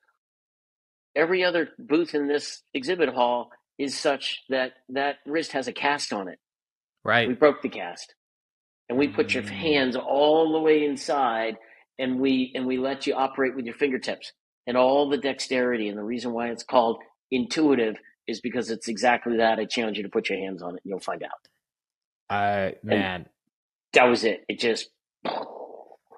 every 1.15 1.43
other 1.43 1.69
booth 1.79 2.15
in 2.15 2.27
this 2.27 2.63
exhibit 2.73 3.09
hall 3.09 3.49
is 3.77 3.97
such 3.97 4.43
that 4.49 4.73
that 4.89 5.17
wrist 5.25 5.51
has 5.53 5.67
a 5.67 5.73
cast 5.73 6.13
on 6.13 6.27
it. 6.29 6.39
Right. 7.03 7.27
We 7.27 7.33
broke 7.33 7.61
the 7.61 7.69
cast. 7.69 8.13
And 8.89 8.97
we 8.97 9.07
put 9.09 9.33
your 9.33 9.43
Mm. 9.43 9.49
hands 9.49 9.95
all 9.97 10.53
the 10.53 10.59
way 10.59 10.85
inside 10.85 11.57
and 11.99 12.19
we 12.19 12.51
and 12.55 12.65
we 12.65 12.77
let 12.77 13.07
you 13.07 13.13
operate 13.13 13.55
with 13.55 13.65
your 13.65 13.75
fingertips 13.75 14.33
and 14.65 14.77
all 14.77 15.09
the 15.09 15.17
dexterity 15.17 15.89
and 15.89 15.97
the 15.97 16.03
reason 16.03 16.33
why 16.33 16.49
it's 16.49 16.63
called 16.63 16.99
intuitive 17.31 17.95
is 18.27 18.41
because 18.41 18.69
it's 18.69 18.87
exactly 18.87 19.37
that. 19.37 19.59
I 19.59 19.65
challenge 19.65 19.97
you 19.97 20.03
to 20.03 20.09
put 20.09 20.29
your 20.29 20.37
hands 20.39 20.61
on 20.61 20.75
it 20.75 20.81
and 20.83 20.89
you'll 20.89 20.99
find 20.99 21.23
out. 21.23 21.31
I 22.29 22.75
man, 22.83 23.27
That 23.93 24.05
was 24.05 24.23
it. 24.23 24.43
It 24.49 24.59
just 24.59 24.89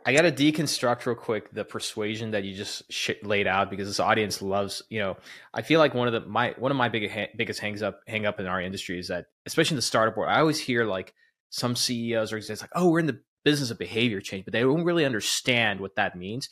I 0.06 0.14
got 0.14 0.22
to 0.22 0.32
deconstruct 0.32 1.06
real 1.06 1.16
quick 1.16 1.52
the 1.54 1.64
persuasion 1.64 2.32
that 2.32 2.44
you 2.44 2.56
just 2.56 2.92
sh- 2.92 3.12
laid 3.22 3.48
out 3.48 3.70
because 3.70 3.88
this 3.88 4.00
audience 4.00 4.42
loves. 4.42 4.82
You 4.90 5.00
know, 5.00 5.18
I 5.54 5.62
feel 5.62 5.80
like 5.80 5.94
one 5.94 6.08
of 6.08 6.14
the 6.14 6.28
my 6.28 6.56
one 6.58 6.72
of 6.72 6.78
my 6.78 6.90
big 6.90 7.12
ha- 7.12 7.30
biggest 7.38 7.60
hangs 7.60 7.84
up 7.84 8.00
hang 8.08 8.26
up 8.26 8.40
in 8.40 8.48
our 8.48 8.60
industry 8.60 8.98
is 8.98 9.10
that, 9.10 9.28
especially 9.46 9.76
in 9.76 9.78
the 9.78 9.84
startup 9.84 10.18
world, 10.18 10.32
I 10.32 10.40
always 10.40 10.60
hear 10.60 10.86
like 10.86 11.14
some 11.52 11.76
CEOs 11.76 12.34
or 12.34 12.38
executives 12.38 12.62
like, 12.62 12.72
"Oh, 12.74 12.90
we're 12.90 13.00
in 13.00 13.08
the 13.08 13.22
business 13.44 13.72
of 13.72 13.78
behavior 13.78 14.22
change," 14.22 14.46
but 14.46 14.54
they 14.54 14.62
don't 14.62 14.84
really 14.84 15.06
understand 15.06 15.80
what 15.80 15.96
that 15.96 16.16
means. 16.16 16.50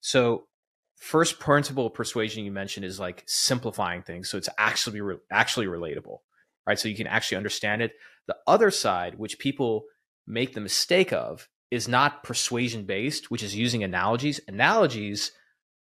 So, 0.00 0.46
first 0.96 1.38
principle 1.38 1.86
of 1.86 1.94
persuasion 1.94 2.44
you 2.44 2.52
mentioned 2.52 2.86
is 2.86 2.98
like 3.00 3.22
simplifying 3.26 4.02
things, 4.02 4.28
so 4.28 4.38
it's 4.38 4.48
actually 4.58 5.00
re- 5.00 5.18
actually 5.30 5.66
relatable, 5.66 6.18
right? 6.66 6.78
So 6.78 6.88
you 6.88 6.96
can 6.96 7.06
actually 7.06 7.36
understand 7.38 7.82
it. 7.82 7.92
The 8.26 8.36
other 8.46 8.70
side, 8.70 9.18
which 9.18 9.38
people 9.38 9.84
make 10.26 10.54
the 10.54 10.60
mistake 10.60 11.12
of, 11.12 11.48
is 11.70 11.88
not 11.88 12.22
persuasion 12.22 12.84
based, 12.84 13.30
which 13.30 13.42
is 13.42 13.54
using 13.54 13.82
analogies. 13.84 14.40
Analogies 14.48 15.32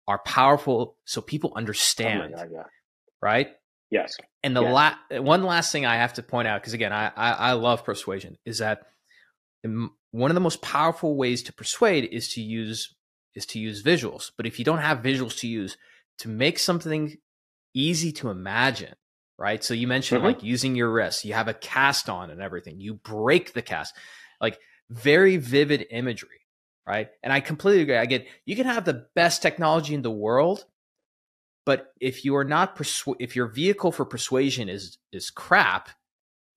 are 0.06 0.18
powerful 0.18 0.96
so 1.04 1.20
people 1.20 1.52
oh 1.54 1.58
understand, 1.58 2.34
God, 2.34 2.48
yeah. 2.52 2.62
right? 3.22 3.48
Yes. 3.90 4.16
And 4.42 4.56
the 4.56 4.62
Yes. 4.62 4.96
la- 5.10 5.20
one 5.20 5.44
last 5.44 5.72
thing 5.72 5.86
I 5.86 5.96
have 5.96 6.14
to 6.14 6.22
point 6.22 6.48
out, 6.48 6.60
because 6.60 6.72
again, 6.74 6.92
I, 6.92 7.08
I, 7.16 7.30
I 7.32 7.52
love 7.52 7.84
persuasion, 7.84 8.36
is 8.44 8.58
that 8.58 8.82
m- 9.64 9.92
one 10.10 10.30
of 10.30 10.34
the 10.34 10.40
most 10.40 10.62
powerful 10.62 11.16
ways 11.16 11.42
to 11.44 11.52
persuade 11.52 12.04
is 12.10 12.32
to 12.34 12.40
use 12.40 12.94
is 13.34 13.46
to 13.46 13.58
use 13.58 13.82
visuals. 13.82 14.30
But 14.36 14.46
if 14.46 14.58
you 14.58 14.64
don't 14.64 14.78
have 14.78 14.98
visuals 14.98 15.38
to 15.40 15.48
use, 15.48 15.76
to 16.18 16.28
make 16.28 16.58
something 16.58 17.16
easy 17.74 18.10
to 18.12 18.30
imagine, 18.30 18.94
right? 19.38 19.62
So 19.62 19.74
you 19.74 19.86
mentioned 19.86 20.22
Mhm. 20.22 20.26
like 20.26 20.42
using 20.42 20.74
your 20.74 20.90
wrist, 20.90 21.24
you 21.24 21.34
have 21.34 21.48
a 21.48 21.54
cast 21.54 22.08
on 22.08 22.30
and 22.30 22.40
everything. 22.40 22.80
You 22.80 22.94
break 22.94 23.52
the 23.52 23.62
cast, 23.62 23.94
like 24.40 24.58
very 24.90 25.36
vivid 25.36 25.86
imagery, 25.90 26.40
right? 26.86 27.10
And 27.22 27.32
I 27.32 27.40
completely 27.40 27.82
agree. 27.82 27.96
I 27.96 28.06
get 28.06 28.26
you 28.46 28.56
can 28.56 28.66
have 28.66 28.84
the 28.84 29.06
best 29.14 29.42
technology 29.42 29.94
in 29.94 30.02
the 30.02 30.10
world, 30.10 30.64
but 31.64 31.92
if 32.00 32.24
you 32.24 32.34
are 32.36 32.44
not 32.44 32.76
persu- 32.76 33.16
if 33.20 33.36
your 33.36 33.46
vehicle 33.46 33.92
for 33.92 34.04
persuasion 34.04 34.68
is 34.68 34.98
is 35.12 35.30
crap, 35.30 35.90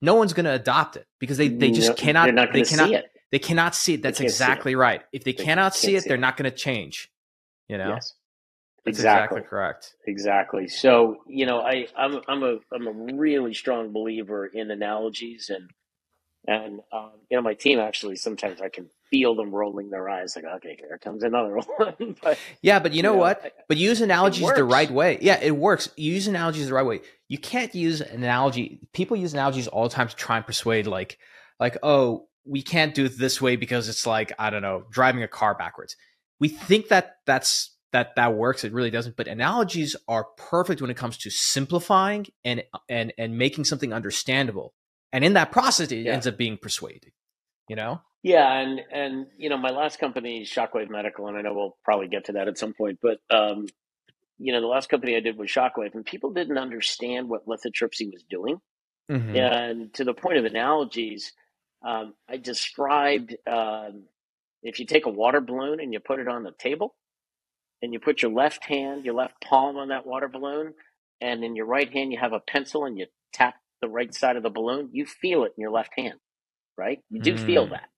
no 0.00 0.14
one's 0.14 0.32
going 0.32 0.46
to 0.46 0.54
adopt 0.54 0.96
it 0.96 1.06
because 1.20 1.36
they 1.36 1.48
they 1.48 1.70
just 1.70 1.90
No, 1.90 1.94
cannot 1.94 2.34
they 2.52 2.62
cannot 2.62 2.88
see 2.88 2.94
it. 2.94 3.11
They 3.32 3.40
cannot 3.40 3.74
see 3.74 3.94
it. 3.94 4.02
That's 4.02 4.18
can't 4.18 4.26
it. 4.28 4.32
exactly 4.32 4.74
right. 4.76 5.02
If 5.12 5.24
they, 5.24 5.32
They 5.32 5.42
cannot 5.44 5.74
see 5.74 5.96
it, 5.96 6.02
see 6.04 6.08
they're 6.08 6.16
it. 6.16 6.20
not 6.20 6.36
going 6.36 6.48
to 6.50 6.56
change. 6.56 7.10
You 7.68 7.78
know, 7.78 7.88
Yes. 7.94 8.14
That's 8.84 8.98
Exactly. 8.98 9.40
correct. 9.42 9.94
Exactly. 10.06 10.66
So 10.68 11.18
you 11.28 11.46
know, 11.46 11.60
I 11.60 11.86
I'm 11.96 12.20
I'm 12.28 12.42
a 12.42 12.58
I'm 12.72 12.86
a 12.86 13.14
really 13.14 13.54
strong 13.54 13.92
believer 13.92 14.46
in 14.46 14.70
analogies 14.70 15.50
and 15.50 15.70
and 16.48 16.80
um, 16.92 17.12
you 17.30 17.36
know 17.36 17.42
my 17.42 17.54
team 17.54 17.78
actually 17.78 18.16
sometimes 18.16 18.60
I 18.60 18.68
can 18.68 18.90
feel 19.08 19.36
them 19.36 19.52
rolling 19.52 19.90
their 19.90 20.08
eyes 20.08 20.34
like 20.34 20.44
okay 20.56 20.76
here 20.76 20.98
comes 20.98 21.22
another 21.22 21.56
one. 21.76 22.16
but 22.20 22.36
Yeah, 22.60 22.80
but 22.80 22.92
you 22.92 23.04
know 23.04 23.14
what? 23.14 23.40
I- 23.44 23.52
But 23.68 23.76
use 23.76 24.00
analogies 24.00 24.50
the 24.52 24.64
right 24.64 24.90
way. 24.90 25.18
Yeah, 25.20 25.38
it 25.40 25.56
works. 25.56 25.88
Use 25.96 26.26
analogies 26.26 26.66
the 26.66 26.74
right 26.74 26.84
way. 26.84 27.02
You 27.28 27.38
can't 27.38 27.72
use 27.76 28.00
an 28.00 28.16
analogy. 28.24 28.80
People 28.92 29.16
use 29.16 29.32
analogies 29.32 29.68
all 29.68 29.84
the 29.84 29.94
time 29.94 30.08
to 30.08 30.16
try 30.16 30.38
and 30.38 30.44
persuade, 30.44 30.88
like, 30.88 31.18
like, 31.60 31.78
oh, 31.84 32.26
we 32.44 32.62
can't 32.62 32.94
do 32.94 33.04
it 33.04 33.18
this 33.18 33.40
way 33.40 33.56
because 33.56 33.88
it's 33.88 34.06
like 34.06 34.32
I 34.38 34.50
don't 34.50 34.62
know, 34.62 34.84
driving 34.90 35.22
a 35.22 35.28
car 35.28 35.54
backwards. 35.54 35.96
We 36.40 36.48
think 36.48 36.88
that 36.88 37.16
that's 37.26 37.76
that 37.92 38.16
that 38.16 38.34
works. 38.34 38.64
It 38.64 38.72
really 38.72 38.90
doesn't. 38.90 39.16
But 39.16 39.28
analogies 39.28 39.94
are 40.08 40.26
perfect 40.36 40.80
when 40.80 40.90
it 40.90 40.96
comes 40.96 41.18
to 41.18 41.30
simplifying 41.30 42.26
and 42.44 42.64
and 42.88 43.12
and 43.18 43.38
making 43.38 43.64
something 43.64 43.92
understandable. 43.92 44.74
And 45.12 45.24
in 45.24 45.34
that 45.34 45.52
process, 45.52 45.92
it 45.92 46.04
Yeah. 46.06 46.12
ends 46.12 46.26
up 46.26 46.36
being 46.36 46.56
persuading. 46.56 47.12
You 47.68 47.76
know? 47.76 48.00
Yeah, 48.22 48.52
and 48.52 48.80
and 48.92 49.26
you 49.36 49.48
know, 49.48 49.56
my 49.56 49.70
last 49.70 49.98
company, 49.98 50.44
Shockwave 50.44 50.90
Medical, 50.90 51.26
and 51.28 51.36
I 51.36 51.42
know 51.42 51.54
we'll 51.54 51.76
probably 51.84 52.08
get 52.08 52.26
to 52.26 52.32
that 52.32 52.48
at 52.48 52.58
some 52.58 52.72
point, 52.72 52.98
but 53.02 53.18
um, 53.30 53.66
you 54.38 54.52
know, 54.52 54.60
the 54.60 54.66
last 54.66 54.88
company 54.88 55.16
I 55.16 55.20
did 55.20 55.36
was 55.36 55.50
Shockwave, 55.50 55.94
and 55.94 56.04
people 56.04 56.32
didn't 56.32 56.58
understand 56.58 57.28
what 57.28 57.46
lithotripsy 57.46 58.12
was 58.12 58.24
doing. 58.28 58.60
hmm 59.08 59.36
And 59.36 59.92
to 59.94 60.04
the 60.04 60.14
point 60.14 60.38
of 60.38 60.44
analogies, 60.44 61.32
um, 61.84 62.14
I 62.28 62.38
described 62.38 63.36
um, 63.46 64.04
if 64.62 64.80
you 64.80 64.86
take 64.86 65.06
a 65.06 65.10
water 65.10 65.40
balloon 65.40 65.80
and 65.80 65.92
you 65.92 66.00
put 66.00 66.20
it 66.20 66.28
on 66.28 66.44
the 66.44 66.52
table, 66.58 66.94
and 67.82 67.92
you 67.92 68.00
put 68.00 68.22
your 68.22 68.32
left 68.32 68.64
hand, 68.64 69.04
your 69.04 69.14
left 69.14 69.34
palm 69.42 69.76
on 69.76 69.88
that 69.88 70.06
water 70.06 70.28
balloon, 70.28 70.74
and 71.20 71.44
in 71.44 71.56
your 71.56 71.66
right 71.66 71.92
hand 71.92 72.12
you 72.12 72.18
have 72.18 72.32
a 72.32 72.40
pencil 72.40 72.84
and 72.84 72.98
you 72.98 73.06
tap 73.32 73.54
the 73.80 73.88
right 73.88 74.14
side 74.14 74.36
of 74.36 74.42
the 74.42 74.50
balloon, 74.50 74.88
you 74.92 75.06
feel 75.06 75.44
it 75.44 75.52
in 75.56 75.60
your 75.62 75.70
left 75.70 75.92
hand, 75.96 76.18
right? 76.78 77.00
You 77.10 77.20
do 77.22 77.36
feel 77.36 77.68
Mm. 77.68 77.70
that. 77.70 77.88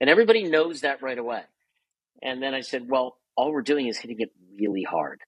And 0.00 0.10
everybody 0.10 0.44
knows 0.44 0.82
that 0.82 1.02
right 1.02 1.18
away. 1.18 1.42
And 2.22 2.42
then 2.42 2.54
I 2.54 2.62
said, 2.62 2.88
well, 2.90 3.18
all 3.36 3.52
we're 3.52 3.62
doing 3.62 3.88
is 3.88 3.98
hitting 3.98 4.20
it 4.20 4.32
really 4.60 4.84
hard. 4.84 5.22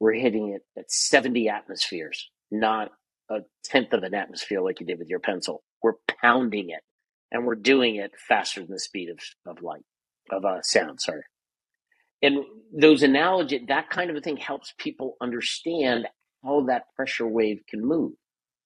We're 0.00 0.14
hitting 0.14 0.50
it 0.50 0.62
at 0.78 0.90
70 0.90 1.48
atmospheres, 1.48 2.30
not 2.50 2.92
a 3.30 3.40
tenth 3.64 3.92
of 3.94 4.02
an 4.04 4.14
atmosphere 4.14 4.60
like 4.62 4.80
you 4.80 4.86
did 4.86 4.98
with 4.98 5.08
your 5.08 5.20
pencil. 5.20 5.62
We're 5.82 5.94
pounding 6.22 6.70
it 6.70 6.82
and 7.32 7.46
we're 7.46 7.54
doing 7.56 7.96
it 7.96 8.12
faster 8.28 8.60
than 8.62 8.70
the 8.70 8.80
speed 8.80 9.10
of, 9.10 9.18
of 9.46 9.62
light, 9.62 9.82
of 10.30 10.44
uh, 10.44 10.62
sound, 10.62 11.00
sorry. 11.00 11.22
And 12.22 12.44
those 12.76 13.02
analogy, 13.02 13.64
that 13.68 13.90
kind 13.90 14.10
of 14.10 14.16
a 14.16 14.20
thing 14.20 14.36
helps 14.36 14.74
people 14.78 15.16
understand 15.20 16.08
how 16.44 16.62
that 16.68 16.84
pressure 16.96 17.26
wave 17.28 17.60
can 17.68 17.84
move. 17.84 18.12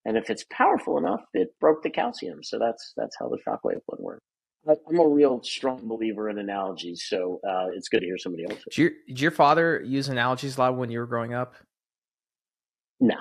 And 0.04 0.16
if 0.16 0.30
it's 0.30 0.44
powerful 0.52 0.98
enough, 0.98 1.22
it 1.34 1.48
broke 1.60 1.82
the 1.82 1.90
calcium. 1.90 2.42
So 2.42 2.58
that's 2.58 2.92
that's 2.96 3.16
how 3.18 3.28
the 3.28 3.38
shockwave 3.46 3.80
one 3.86 4.00
works. 4.02 4.22
I- 4.68 4.74
I'm 4.88 4.98
a 5.00 5.08
real 5.08 5.42
strong 5.42 5.86
believer 5.88 6.28
in 6.30 6.38
analogies, 6.38 7.04
so 7.08 7.40
uh, 7.48 7.68
it's 7.74 7.88
good 7.88 8.00
to 8.00 8.06
hear 8.06 8.18
somebody 8.18 8.44
else. 8.44 8.60
Did 8.70 8.78
your, 8.78 8.90
did 9.08 9.20
your 9.20 9.30
father 9.32 9.82
use 9.84 10.08
analogies 10.08 10.56
a 10.56 10.60
lot 10.60 10.76
when 10.76 10.90
you 10.90 10.98
were 11.00 11.06
growing 11.06 11.34
up? 11.34 11.54
No, 13.00 13.16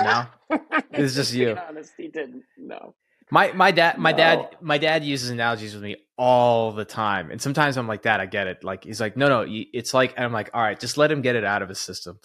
No, 0.00 0.26
it's 0.92 1.14
just 1.14 1.32
you. 1.34 1.58
honest, 1.68 1.92
he 1.96 2.08
didn't. 2.08 2.44
No. 2.58 2.94
My 3.30 3.50
my 3.52 3.70
dad 3.72 3.98
my 3.98 4.12
No. 4.12 4.16
dad 4.16 4.56
my 4.60 4.78
dad 4.78 5.04
uses 5.04 5.30
analogies 5.30 5.74
with 5.74 5.82
me 5.82 5.96
all 6.16 6.70
the 6.72 6.84
time, 6.84 7.30
and 7.30 7.42
sometimes 7.42 7.76
I'm 7.76 7.88
like, 7.88 8.02
"Dad, 8.02 8.20
I 8.20 8.26
get 8.26 8.46
it." 8.46 8.62
Like 8.62 8.84
he's 8.84 9.00
like, 9.00 9.16
"No, 9.16 9.28
no, 9.28 9.44
it's 9.48 9.92
like," 9.92 10.14
and 10.16 10.24
I'm 10.24 10.32
like, 10.32 10.50
"All 10.54 10.62
right, 10.62 10.78
just 10.78 10.96
let 10.96 11.10
him 11.10 11.22
get 11.22 11.34
it 11.34 11.44
out 11.44 11.60
of 11.60 11.68
his 11.68 11.80
system." 11.80 12.20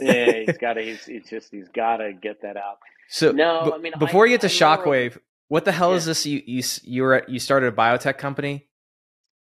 Yeah, 0.00 0.32
he's 0.46 0.56
got 0.60 0.74
to. 0.74 0.82
He's, 0.82 1.04
he's 1.04 1.28
just. 1.28 1.50
He's 1.52 1.68
got 1.68 1.98
to 1.98 2.12
get 2.14 2.40
that 2.42 2.56
out. 2.56 2.78
so 3.08 3.32
No, 3.32 3.66
b- 3.66 3.72
I 3.74 3.78
mean, 3.78 3.92
before 3.98 4.24
I- 4.24 4.30
you 4.30 4.38
get 4.38 4.48
to 4.48 4.64
more 4.64 4.76
Shockwave, 4.78 5.18
what 5.48 5.64
the 5.66 5.72
hell 5.72 5.92
is 5.92 6.06
this? 6.06 6.24
You 6.24 6.42
you 6.46 6.62
you 6.84 7.02
were 7.02 7.14
at, 7.16 7.28
you 7.28 7.38
started 7.38 7.66
a 7.66 7.76
biotech 7.76 8.16
company? 8.16 8.66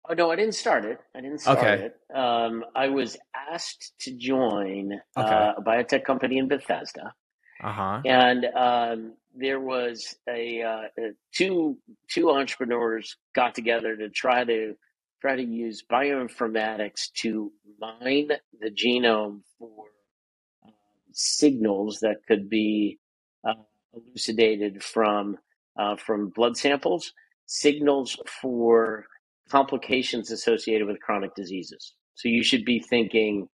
Oh 0.08 0.14
no, 0.14 0.30
I 0.30 0.36
didn't 0.36 0.54
start 0.54 0.84
it. 0.86 0.98
I 1.14 1.20
didn't 1.20 1.40
start 1.42 1.58
Okay. 1.58 1.90
it. 1.90 2.16
Um, 2.16 2.64
I 2.74 2.88
was 2.88 3.18
asked 3.52 3.92
to 4.00 4.12
join 4.16 4.92
Okay. 5.16 5.28
uh, 5.28 5.52
a 5.58 5.62
biotech 5.62 6.04
company 6.04 6.38
in 6.38 6.48
Bethesda. 6.48 7.12
Uh 7.62 7.72
huh. 7.72 8.02
and 8.04 8.44
um, 8.54 9.12
there 9.36 9.60
was 9.60 10.16
a 10.28 10.62
uh, 10.62 10.82
uh, 10.98 11.08
two 11.34 11.76
two 12.10 12.30
entrepreneurs 12.30 13.16
got 13.34 13.54
together 13.54 13.96
to 13.96 14.08
try 14.08 14.44
to 14.44 14.74
try 15.20 15.36
to 15.36 15.42
use 15.42 15.84
bioinformatics 15.90 17.12
to 17.14 17.52
mine 17.80 18.30
the 18.60 18.70
genome 18.70 19.40
for 19.58 19.86
um, 20.64 20.72
signals 21.12 21.98
that 22.00 22.16
could 22.26 22.48
be 22.48 22.98
uh, 23.46 23.54
elucidated 23.94 24.82
from 24.82 25.36
uh, 25.78 25.96
from 25.96 26.30
blood 26.30 26.56
samples, 26.56 27.12
signals 27.46 28.16
for 28.40 29.04
complications 29.50 30.30
associated 30.30 30.86
with 30.86 31.00
chronic 31.00 31.34
diseases. 31.34 31.94
So 32.14 32.28
you 32.28 32.42
should 32.42 32.64
be 32.64 32.80
thinking 32.80 33.48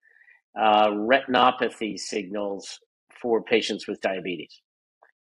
uh, 0.59 0.89
retinopathy 0.89 1.99
signals 1.99 2.78
for 3.20 3.43
patients 3.43 3.89
with 3.89 4.01
diabetes. 4.01 4.61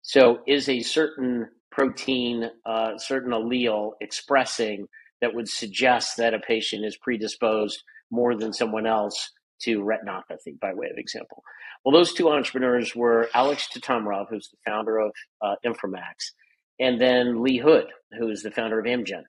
So, 0.04 0.40
is 0.48 0.70
a 0.70 0.82
certain 0.82 1.48
protein, 1.72 2.50
uh, 2.66 2.98
certain 2.98 3.32
allele 3.32 3.94
expressing 4.02 4.88
that 5.22 5.34
would 5.34 5.50
suggest 5.50 6.18
that 6.18 6.34
a 6.34 6.40
patient 6.40 6.86
is 6.86 6.98
predisposed 6.98 7.82
more 8.12 8.36
than 8.36 8.54
someone 8.54 8.86
else 8.86 9.32
to 9.62 9.80
retinopathy, 9.80 10.60
by 10.60 10.74
way 10.74 10.88
of 10.92 10.98
example? 10.98 11.44
Well, 11.84 11.94
those 11.94 12.14
two 12.14 12.30
entrepreneurs 12.30 12.96
were 12.96 13.30
Alex 13.34 13.68
Tatamrov, 13.74 14.28
who's 14.30 14.50
the 14.50 14.58
founder 14.66 15.00
of 15.00 15.12
uh, 15.42 15.56
and 16.80 17.00
then 17.00 17.42
Lee 17.42 17.58
Hood, 17.58 17.88
who 18.18 18.30
is 18.30 18.44
the 18.44 18.52
founder 18.52 18.80
of 18.80 18.86
Amgen 18.86 19.24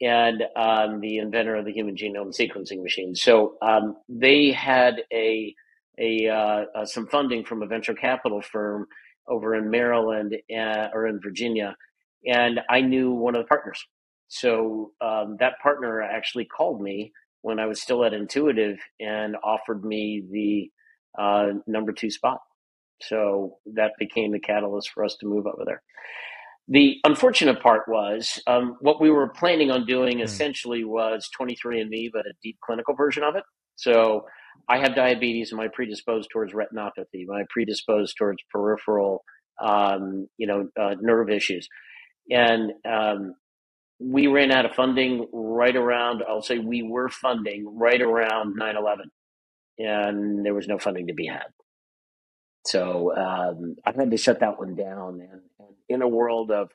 and 0.00 0.42
um, 0.56 1.00
the 1.00 1.18
inventor 1.18 1.54
of 1.54 1.64
the 1.64 1.72
human 1.72 1.94
genome 1.94 2.34
sequencing 2.36 2.82
machine. 2.82 3.14
So 3.14 3.54
um, 3.62 3.96
they 4.08 4.50
had 4.50 5.02
a, 5.12 5.54
a 5.98 6.28
uh, 6.28 6.64
uh, 6.74 6.84
some 6.84 7.06
funding 7.06 7.44
from 7.44 7.62
a 7.62 7.66
venture 7.66 7.94
capital 7.94 8.42
firm 8.42 8.86
over 9.28 9.54
in 9.54 9.70
Maryland 9.70 10.36
uh, 10.50 10.88
or 10.94 11.06
in 11.06 11.20
Virginia, 11.20 11.76
and 12.26 12.60
I 12.70 12.80
knew 12.80 13.12
one 13.12 13.34
of 13.34 13.42
the 13.42 13.48
partners. 13.48 13.84
So 14.28 14.92
um, 15.00 15.36
that 15.40 15.54
partner 15.62 16.02
actually 16.02 16.46
called 16.46 16.80
me 16.80 17.12
when 17.42 17.58
I 17.58 17.66
was 17.66 17.82
still 17.82 18.04
at 18.04 18.14
Intuitive 18.14 18.78
and 19.00 19.36
offered 19.44 19.84
me 19.84 20.24
the 20.30 20.70
uh, 21.22 21.54
number 21.66 21.92
two 21.92 22.10
spot. 22.10 22.40
So 23.02 23.58
that 23.74 23.92
became 23.98 24.32
the 24.32 24.40
catalyst 24.40 24.90
for 24.90 25.04
us 25.04 25.16
to 25.20 25.26
move 25.26 25.46
over 25.46 25.64
there. 25.66 25.82
The 26.68 26.98
unfortunate 27.04 27.60
part 27.60 27.88
was 27.88 28.40
um, 28.46 28.76
what 28.80 29.00
we 29.00 29.10
were 29.10 29.28
planning 29.28 29.70
on 29.70 29.84
doing 29.84 30.20
Hmm. 30.24 30.24
essentially 30.24 30.84
was 30.84 31.28
23andMe, 31.38 32.10
but 32.12 32.26
a 32.26 32.32
deep 32.42 32.58
clinical 32.64 32.94
version 32.94 33.24
of 33.24 33.36
it. 33.36 33.44
So 33.76 34.26
I 34.68 34.78
have 34.78 34.94
diabetes. 34.94 35.52
Am 35.52 35.60
I 35.60 35.68
predisposed 35.68 36.30
towards 36.32 36.52
retinopathy? 36.52 37.24
Am 37.28 37.34
I 37.34 37.42
predisposed 37.50 38.16
towards 38.16 38.42
peripheral, 38.50 39.24
um, 39.60 40.28
you 40.38 40.46
know, 40.46 40.68
uh, 40.80 40.94
nerve 41.00 41.30
issues? 41.30 41.68
And 42.30 42.72
um, 42.88 43.34
we 43.98 44.26
ran 44.26 44.52
out 44.52 44.64
of 44.64 44.74
funding 44.74 45.26
right 45.32 45.74
around, 45.74 46.22
I'll 46.28 46.42
say 46.42 46.58
we 46.58 46.82
were 46.82 47.08
funding 47.08 47.78
right 47.78 48.00
around 48.00 48.54
9 48.56 48.76
11, 48.76 49.10
and 49.78 50.44
there 50.44 50.54
was 50.54 50.68
no 50.68 50.78
funding 50.78 51.08
to 51.08 51.14
be 51.14 51.26
had. 51.26 51.46
So 52.64 53.14
um, 53.16 53.76
I 53.84 53.92
had 53.96 54.10
to 54.10 54.16
shut 54.16 54.40
that 54.40 54.58
one 54.58 54.74
down. 54.74 55.20
And, 55.20 55.40
and 55.58 55.76
in 55.88 56.02
a 56.02 56.08
world 56.08 56.50
of 56.50 56.70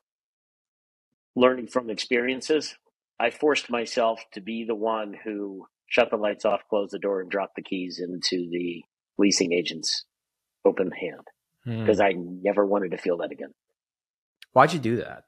learning 1.35 1.67
from 1.67 1.89
experiences, 1.89 2.75
I 3.19 3.29
forced 3.29 3.69
myself 3.69 4.23
to 4.33 4.41
be 4.41 4.65
the 4.65 4.75
one 4.75 5.15
who 5.23 5.67
shut 5.87 6.09
the 6.11 6.17
lights 6.17 6.45
off, 6.45 6.61
close 6.69 6.91
the 6.91 6.99
door, 6.99 7.21
and 7.21 7.31
drop 7.31 7.51
the 7.55 7.63
keys 7.63 7.99
into 7.99 8.49
the 8.49 8.83
leasing 9.17 9.53
agent's 9.53 10.05
open 10.65 10.91
hand 10.91 11.27
Hmm. 11.65 11.85
because 11.85 11.99
I 12.01 12.13
never 12.17 12.65
wanted 12.65 12.91
to 12.91 12.97
feel 12.97 13.17
that 13.17 13.31
again. 13.31 13.53
Why'd 14.53 14.73
you 14.73 14.79
do 14.79 14.97
that? 14.97 15.23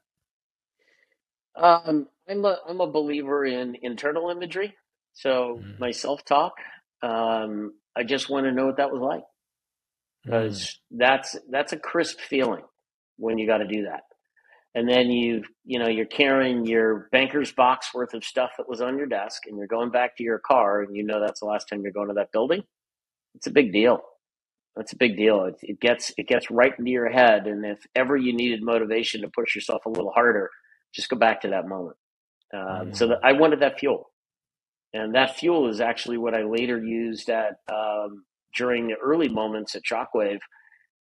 Um, 1.56 2.08
I'm 2.28 2.44
a 2.44 2.58
I'm 2.68 2.80
a 2.80 2.90
believer 2.90 3.44
in 3.44 3.76
internal 3.82 4.30
imagery. 4.30 4.74
So 5.14 5.60
Mhm. 5.62 5.78
my 5.78 5.90
self 5.90 6.24
talk, 6.24 6.54
um, 7.02 7.74
I 7.96 8.04
just 8.04 8.30
want 8.30 8.46
to 8.46 8.52
know 8.52 8.66
what 8.66 8.78
that 8.78 8.90
was 8.92 9.02
like 9.02 9.24
Hmm. 10.24 10.30
because 10.30 10.80
that's 10.90 11.36
that's 11.50 11.72
a 11.72 11.78
crisp 11.78 12.20
feeling 12.20 12.64
when 13.16 13.38
you 13.38 13.46
got 13.46 13.58
to 13.58 13.66
do 13.68 13.84
that. 13.84 14.02
And 14.74 14.88
then 14.88 15.10
you 15.10 15.44
you 15.64 15.78
know 15.78 15.88
you're 15.88 16.06
carrying 16.06 16.64
your 16.66 17.08
banker's 17.12 17.52
box 17.52 17.92
worth 17.94 18.14
of 18.14 18.24
stuff 18.24 18.52
that 18.58 18.68
was 18.68 18.80
on 18.80 18.98
your 18.98 19.06
desk, 19.06 19.42
and 19.46 19.58
you're 19.58 19.66
going 19.66 19.90
back 19.90 20.16
to 20.16 20.22
your 20.22 20.38
car, 20.38 20.82
and 20.82 20.96
you 20.96 21.04
know 21.04 21.20
that's 21.20 21.40
the 21.40 21.46
last 21.46 21.68
time 21.68 21.82
you're 21.82 21.92
going 21.92 22.08
to 22.08 22.14
that 22.14 22.32
building. 22.32 22.62
It's 23.34 23.48
a 23.48 23.50
big 23.52 23.72
deal. 23.72 24.02
That's 24.76 24.92
a 24.92 24.96
big 24.96 25.16
deal. 25.16 25.44
It, 25.46 25.56
it 25.62 25.80
gets 25.80 26.12
it 26.16 26.28
gets 26.28 26.50
right 26.50 26.72
into 26.78 26.90
your 26.90 27.10
head, 27.10 27.46
and 27.48 27.64
if 27.66 27.80
ever 27.96 28.16
you 28.16 28.32
needed 28.32 28.62
motivation 28.62 29.22
to 29.22 29.28
push 29.28 29.54
yourself 29.56 29.86
a 29.86 29.90
little 29.90 30.12
harder, 30.12 30.50
just 30.94 31.08
go 31.08 31.16
back 31.16 31.40
to 31.42 31.48
that 31.48 31.66
moment. 31.68 31.96
Um, 32.54 32.94
So 32.94 33.08
that 33.08 33.18
I 33.24 33.32
wanted 33.32 33.60
that 33.60 33.80
fuel, 33.80 34.10
and 34.94 35.14
that 35.16 35.36
fuel 35.36 35.68
is 35.68 35.80
actually 35.80 36.18
what 36.18 36.34
I 36.34 36.42
later 36.44 36.78
used 36.82 37.28
at 37.30 37.58
um, 37.72 38.24
during 38.56 38.88
the 38.88 38.96
early 38.96 39.28
moments 39.28 39.74
at 39.74 39.82
Shockwave 39.84 40.40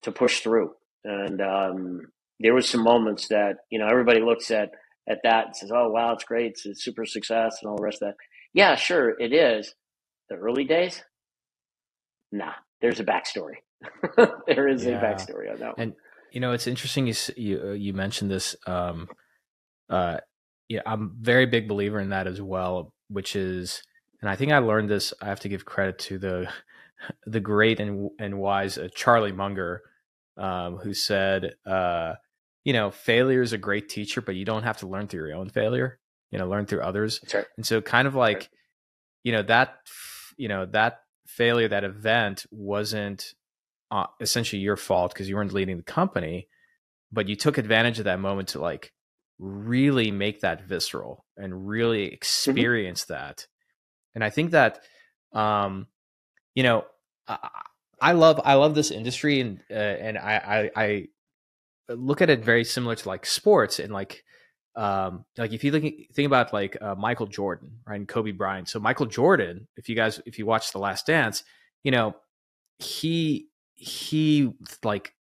to 0.03 0.11
push 0.11 0.41
through. 0.41 0.73
And 1.03 1.41
um, 1.41 2.01
there 2.39 2.53
was 2.53 2.69
some 2.69 2.83
moments 2.83 3.27
that 3.29 3.57
you 3.69 3.79
know 3.79 3.87
everybody 3.87 4.21
looks 4.21 4.51
at 4.51 4.71
at 5.09 5.19
that 5.23 5.45
and 5.47 5.55
says, 5.55 5.71
"Oh 5.73 5.89
wow, 5.89 6.13
it's 6.13 6.23
great, 6.23 6.51
it's 6.51 6.65
a 6.65 6.75
super 6.75 7.05
success," 7.05 7.57
and 7.61 7.69
all 7.69 7.77
the 7.77 7.83
rest 7.83 8.01
of 8.01 8.09
that. 8.09 8.15
Yeah, 8.53 8.75
sure, 8.75 9.19
it 9.19 9.33
is. 9.33 9.73
The 10.29 10.35
early 10.35 10.65
days, 10.65 11.03
nah. 12.31 12.53
There's 12.81 12.99
a 12.99 13.03
backstory. 13.05 13.57
there 14.47 14.67
is 14.67 14.85
Yeah. 14.85 14.99
a 14.99 15.03
backstory 15.03 15.51
on 15.51 15.59
that. 15.59 15.77
One. 15.77 15.79
And 15.79 15.93
you 16.31 16.39
know, 16.39 16.51
it's 16.51 16.67
interesting 16.67 17.07
you 17.07 17.13
you 17.35 17.61
uh, 17.63 17.71
you 17.73 17.93
mentioned 17.93 18.29
this. 18.29 18.55
Um, 18.67 19.07
uh, 19.89 20.17
yeah, 20.67 20.81
I'm 20.85 21.01
a 21.03 21.09
very 21.19 21.45
big 21.45 21.67
believer 21.67 21.99
in 21.99 22.09
that 22.09 22.27
as 22.27 22.41
well. 22.41 22.93
Which 23.09 23.35
is, 23.35 23.81
and 24.21 24.29
I 24.29 24.35
think 24.35 24.51
I 24.51 24.57
learned 24.59 24.89
this. 24.89 25.13
I 25.21 25.25
have 25.25 25.39
to 25.41 25.49
give 25.49 25.65
credit 25.65 25.97
to 25.99 26.17
the 26.19 26.49
the 27.25 27.39
great 27.39 27.79
and 27.79 28.09
and 28.19 28.37
wise 28.39 28.77
uh, 28.77 28.89
Charlie 28.93 29.31
Munger, 29.31 29.81
um, 30.37 30.77
who 30.77 30.93
said, 30.93 31.53
uh, 31.65 32.13
you 32.67 32.73
know, 32.73 32.91
failure 32.91 33.41
is 33.41 33.53
a 33.53 33.57
great 33.57 33.87
teacher, 33.87 34.19
but 34.19 34.35
you 34.35 34.43
don't 34.43 34.63
have 34.63 34.79
to 34.79 34.87
learn 34.87 35.07
through 35.07 35.25
your 35.25 35.37
own 35.37 35.49
failure. 35.49 35.99
you 36.31 36.37
know, 36.37 36.47
learn 36.47 36.65
through 36.65 36.81
others. 36.81 37.21
Right. 37.33 37.45
And 37.55 37.65
so, 37.65 37.81
kind 37.81 38.07
of 38.07 38.15
like, 38.15 38.37
right. 38.37 38.49
you 39.23 39.31
know, 39.31 39.43
that, 39.43 39.75
you 40.37 40.47
know, 40.47 40.65
that 40.67 41.01
failure, 41.25 41.67
that 41.69 41.83
event 41.83 42.45
wasn't 42.51 43.33
uh, 43.91 44.07
essentially 44.19 44.61
your 44.61 44.77
fault 44.77 45.13
because 45.13 45.29
you 45.29 45.35
weren't 45.35 45.53
leading 45.53 45.77
the 45.77 45.83
company, 45.83 46.47
but 47.11 47.27
you 47.27 47.35
took 47.35 47.57
advantage 47.57 47.99
of 47.99 48.05
that 48.05 48.19
moment 48.19 48.49
to 48.49 48.59
like 48.59 48.91
really 49.39 50.11
make 50.11 50.41
that 50.41 50.63
visceral 50.63 51.25
and 51.37 51.67
really 51.67 52.05
mm-hmm. 52.05 52.13
experience 52.13 53.03
mm-hmm. 53.03 53.13
that. 53.13 53.47
And 54.15 54.23
I 54.23 54.29
think 54.29 54.51
that, 54.51 54.81
um, 55.31 55.87
you 56.55 56.63
know, 56.63 56.85
I, 57.27 57.37
I 57.99 58.11
love 58.13 58.39
I 58.43 58.55
love 58.55 58.75
this 58.75 58.91
industry 58.91 59.39
and 59.39 59.59
uh, 59.71 59.73
and 59.73 60.17
I, 60.17 60.69
I, 60.75 60.83
I 60.83 61.07
look 61.89 62.21
at 62.21 62.29
it 62.29 62.43
very 62.43 62.63
similar 62.63 62.95
to 62.95 63.07
like 63.07 63.25
sports 63.25 63.79
and 63.79 63.93
like 63.93 64.23
um 64.75 65.25
like 65.37 65.53
if 65.53 65.63
you 65.63 65.71
think 65.71 66.13
think 66.13 66.27
about 66.27 66.53
like 66.53 66.77
uh, 66.81 66.95
Michael 66.95 67.25
Jordan 67.25 67.79
right 67.85 67.95
and 67.95 68.07
Kobe 68.07 68.31
Bryant. 68.31 68.69
So 68.69 68.79
Michael 68.79 69.05
Jordan 69.05 69.67
if 69.75 69.89
you 69.89 69.95
guys 69.95 70.21
if 70.25 70.37
you 70.37 70.45
watch 70.45 70.71
The 70.71 70.79
Last 70.79 71.07
Dance 71.07 71.43
you 71.83 71.91
know 71.91 72.15
he 72.79 73.47
he 73.73 74.51
like 74.83 75.13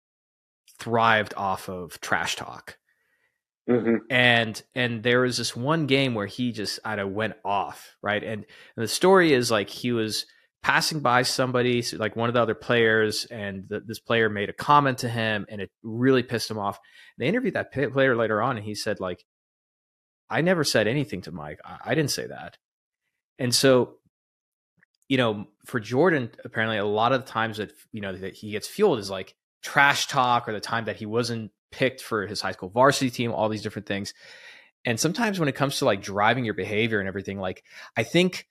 thrived 0.79 1.33
off 1.37 1.69
of 1.69 1.99
trash 2.01 2.35
talk. 2.35 2.77
Mm-hmm. 3.67 3.95
and 4.11 4.61
and 4.75 5.01
there 5.01 5.21
was 5.21 5.37
this 5.37 5.55
one 5.55 5.87
game 5.87 6.13
where 6.13 6.27
he 6.27 6.51
just 6.51 6.79
I 6.85 6.97
know 6.97 7.07
went 7.07 7.33
off 7.43 7.95
right? 8.03 8.23
And, 8.23 8.45
and 8.75 8.83
the 8.83 8.87
story 8.87 9.33
is 9.33 9.49
like 9.49 9.71
he 9.71 9.91
was 9.91 10.27
passing 10.65 10.99
by 10.99 11.21
somebody, 11.21 11.83
like 11.93 12.15
one 12.15 12.27
of 12.27 12.33
the 12.33 12.41
other 12.41 12.55
players, 12.55 13.25
and 13.25 13.69
the, 13.69 13.81
this 13.81 13.99
player 13.99 14.29
made 14.29 14.49
a 14.49 14.53
comment 14.53 14.97
to 14.97 15.07
him, 15.07 15.45
and 15.47 15.61
it 15.61 15.69
really 15.83 16.23
pissed 16.23 16.49
him 16.49 16.57
off. 16.57 16.79
They 17.19 17.27
interviewed 17.27 17.53
that 17.53 17.71
player 17.71 18.15
later 18.15 18.41
on, 18.41 18.57
and 18.57 18.65
he 18.65 18.73
said, 18.73 18.99
like, 18.99 19.23
I 20.27 20.41
never 20.41 20.63
said 20.63 20.87
anything 20.87 21.21
to 21.21 21.31
Mike. 21.31 21.59
I, 21.63 21.91
I 21.91 21.93
didn't 21.93 22.09
say 22.09 22.25
that. 22.25 22.57
And 23.37 23.53
so, 23.53 23.97
you 25.07 25.17
know, 25.17 25.45
for 25.67 25.79
Jordan, 25.79 26.31
apparently, 26.43 26.77
a 26.77 26.85
lot 26.85 27.13
of 27.13 27.23
the 27.23 27.31
times 27.31 27.57
that 27.57 27.71
you 27.91 28.01
know 28.01 28.15
that 28.15 28.33
he 28.33 28.49
gets 28.49 28.67
fueled 28.67 28.97
is 28.97 29.11
like 29.11 29.35
trash 29.61 30.07
talk, 30.07 30.49
or 30.49 30.51
the 30.51 30.59
time 30.59 30.85
that 30.85 30.95
he 30.95 31.05
wasn't 31.05 31.51
picked 31.71 32.01
for 32.01 32.25
his 32.25 32.41
high 32.41 32.53
school 32.53 32.69
varsity 32.69 33.11
team, 33.11 33.31
all 33.31 33.49
these 33.49 33.61
different 33.61 33.87
things. 33.87 34.15
And 34.83 34.99
sometimes 34.99 35.39
when 35.39 35.47
it 35.47 35.55
comes 35.55 35.77
to 35.77 35.85
like 35.85 36.01
driving 36.01 36.43
your 36.43 36.55
behavior 36.55 36.97
and 36.97 37.07
everything, 37.07 37.37
like 37.37 37.63
I 37.95 38.01
think 38.01 38.47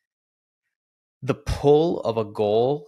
the 1.25 1.35
pull 1.35 2.01
of 2.01 2.17
a 2.17 2.25
goal 2.25 2.87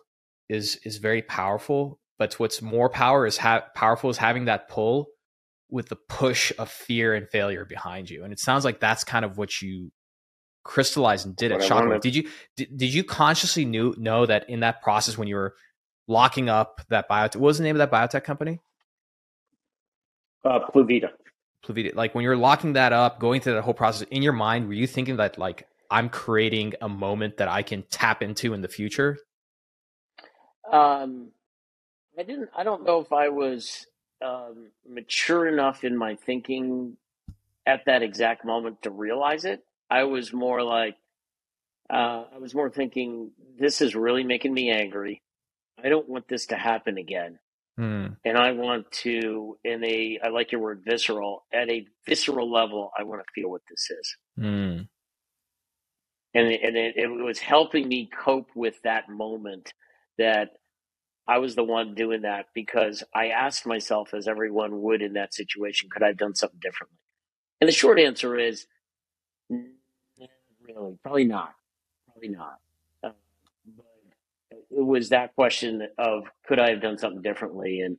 is 0.48 0.76
is 0.84 0.98
very 0.98 1.22
powerful 1.22 1.98
but 2.18 2.34
what's 2.34 2.62
more 2.62 2.88
power 2.88 3.26
is 3.26 3.36
ha- 3.36 3.64
powerful 3.74 4.08
is 4.10 4.18
having 4.18 4.44
that 4.44 4.68
pull 4.68 5.08
with 5.68 5.88
the 5.88 5.96
push 5.96 6.52
of 6.58 6.70
fear 6.70 7.14
and 7.14 7.28
failure 7.28 7.64
behind 7.64 8.08
you 8.08 8.22
and 8.22 8.32
it 8.32 8.38
sounds 8.38 8.64
like 8.64 8.78
that's 8.78 9.02
kind 9.02 9.24
of 9.24 9.36
what 9.36 9.60
you 9.60 9.90
crystallized 10.66 11.26
and 11.26 11.36
did 11.36 11.52
at 11.52 11.60
Shockwave. 11.60 12.00
Did 12.00 12.16
you 12.16 12.28
did, 12.56 12.76
did 12.76 12.92
you 12.92 13.04
consciously 13.04 13.64
knew 13.64 13.94
know 13.96 14.26
that 14.26 14.50
in 14.50 14.60
that 14.60 14.82
process 14.82 15.16
when 15.16 15.28
you 15.28 15.36
were 15.36 15.54
locking 16.08 16.48
up 16.48 16.80
that 16.88 17.08
biotech 17.08 17.36
what 17.36 17.46
was 17.46 17.58
the 17.58 17.64
name 17.64 17.78
of 17.78 17.78
that 17.78 17.90
biotech 17.90 18.24
company? 18.24 18.60
Uh 20.44 20.58
Pluvita. 20.74 21.10
Pluvita. 21.64 21.94
Like 21.94 22.14
when 22.14 22.24
you're 22.24 22.36
locking 22.36 22.74
that 22.74 22.92
up, 22.92 23.20
going 23.20 23.40
through 23.40 23.54
that 23.54 23.62
whole 23.62 23.74
process 23.74 24.06
in 24.10 24.22
your 24.22 24.32
mind, 24.32 24.66
were 24.66 24.74
you 24.74 24.86
thinking 24.86 25.16
that 25.16 25.38
like 25.38 25.66
I'm 25.90 26.08
creating 26.08 26.74
a 26.80 26.88
moment 26.88 27.38
that 27.38 27.48
I 27.48 27.62
can 27.62 27.84
tap 27.90 28.22
into 28.22 28.54
in 28.54 28.62
the 28.62 28.68
future? 28.68 29.18
Um, 30.70 31.30
I 32.18 32.22
didn't. 32.22 32.50
I 32.56 32.64
don't 32.64 32.84
know 32.84 33.00
if 33.00 33.12
I 33.12 33.28
was 33.28 33.86
um, 34.24 34.70
mature 34.88 35.46
enough 35.46 35.84
in 35.84 35.96
my 35.96 36.16
thinking 36.16 36.96
at 37.66 37.84
that 37.86 38.02
exact 38.02 38.44
moment 38.44 38.82
to 38.82 38.90
realize 38.90 39.44
it. 39.44 39.64
I 39.90 40.04
was 40.04 40.32
more 40.32 40.62
like, 40.62 40.96
uh, 41.90 42.24
I 42.34 42.38
was 42.38 42.54
more 42.54 42.70
thinking, 42.70 43.32
this 43.58 43.80
is 43.80 43.94
really 43.94 44.24
making 44.24 44.52
me 44.52 44.70
angry. 44.70 45.22
I 45.82 45.88
don't 45.88 46.08
want 46.08 46.28
this 46.28 46.46
to 46.46 46.56
happen 46.56 46.98
again. 46.98 47.38
Mm. 47.78 48.16
And 48.24 48.38
I 48.38 48.52
want 48.52 48.90
to, 49.02 49.58
in 49.62 49.84
a, 49.84 50.18
I 50.24 50.28
like 50.28 50.50
your 50.50 50.62
word 50.62 50.82
visceral, 50.84 51.44
at 51.52 51.68
a 51.68 51.86
visceral 52.06 52.50
level, 52.50 52.90
I 52.98 53.02
want 53.02 53.20
to 53.20 53.32
feel 53.34 53.50
what 53.50 53.62
this 53.68 53.90
is. 53.90 54.16
Mm 54.40 54.88
and 56.36 56.52
and 56.52 56.76
it, 56.76 56.96
it 56.96 57.08
was 57.08 57.38
helping 57.38 57.88
me 57.88 58.10
cope 58.14 58.50
with 58.54 58.80
that 58.82 59.08
moment 59.08 59.72
that 60.18 60.50
I 61.26 61.38
was 61.38 61.54
the 61.54 61.64
one 61.64 61.94
doing 61.94 62.22
that 62.22 62.46
because 62.54 63.02
I 63.14 63.28
asked 63.28 63.66
myself, 63.66 64.14
as 64.14 64.28
everyone 64.28 64.82
would 64.82 65.02
in 65.02 65.14
that 65.14 65.34
situation, 65.34 65.88
could 65.90 66.02
I 66.02 66.08
have 66.08 66.18
done 66.18 66.34
something 66.34 66.60
differently? 66.60 66.98
And 67.60 67.68
the 67.68 67.72
short 67.72 67.98
answer 67.98 68.38
is, 68.38 68.66
really, 69.50 70.98
probably 71.02 71.24
not, 71.24 71.54
probably 72.12 72.28
not. 72.28 72.58
Uh, 73.02 73.10
but 73.76 73.86
it 74.70 74.84
was 74.84 75.08
that 75.08 75.34
question 75.34 75.88
of 75.98 76.24
could 76.46 76.60
I 76.60 76.70
have 76.70 76.82
done 76.82 76.98
something 76.98 77.22
differently, 77.22 77.80
and 77.80 77.96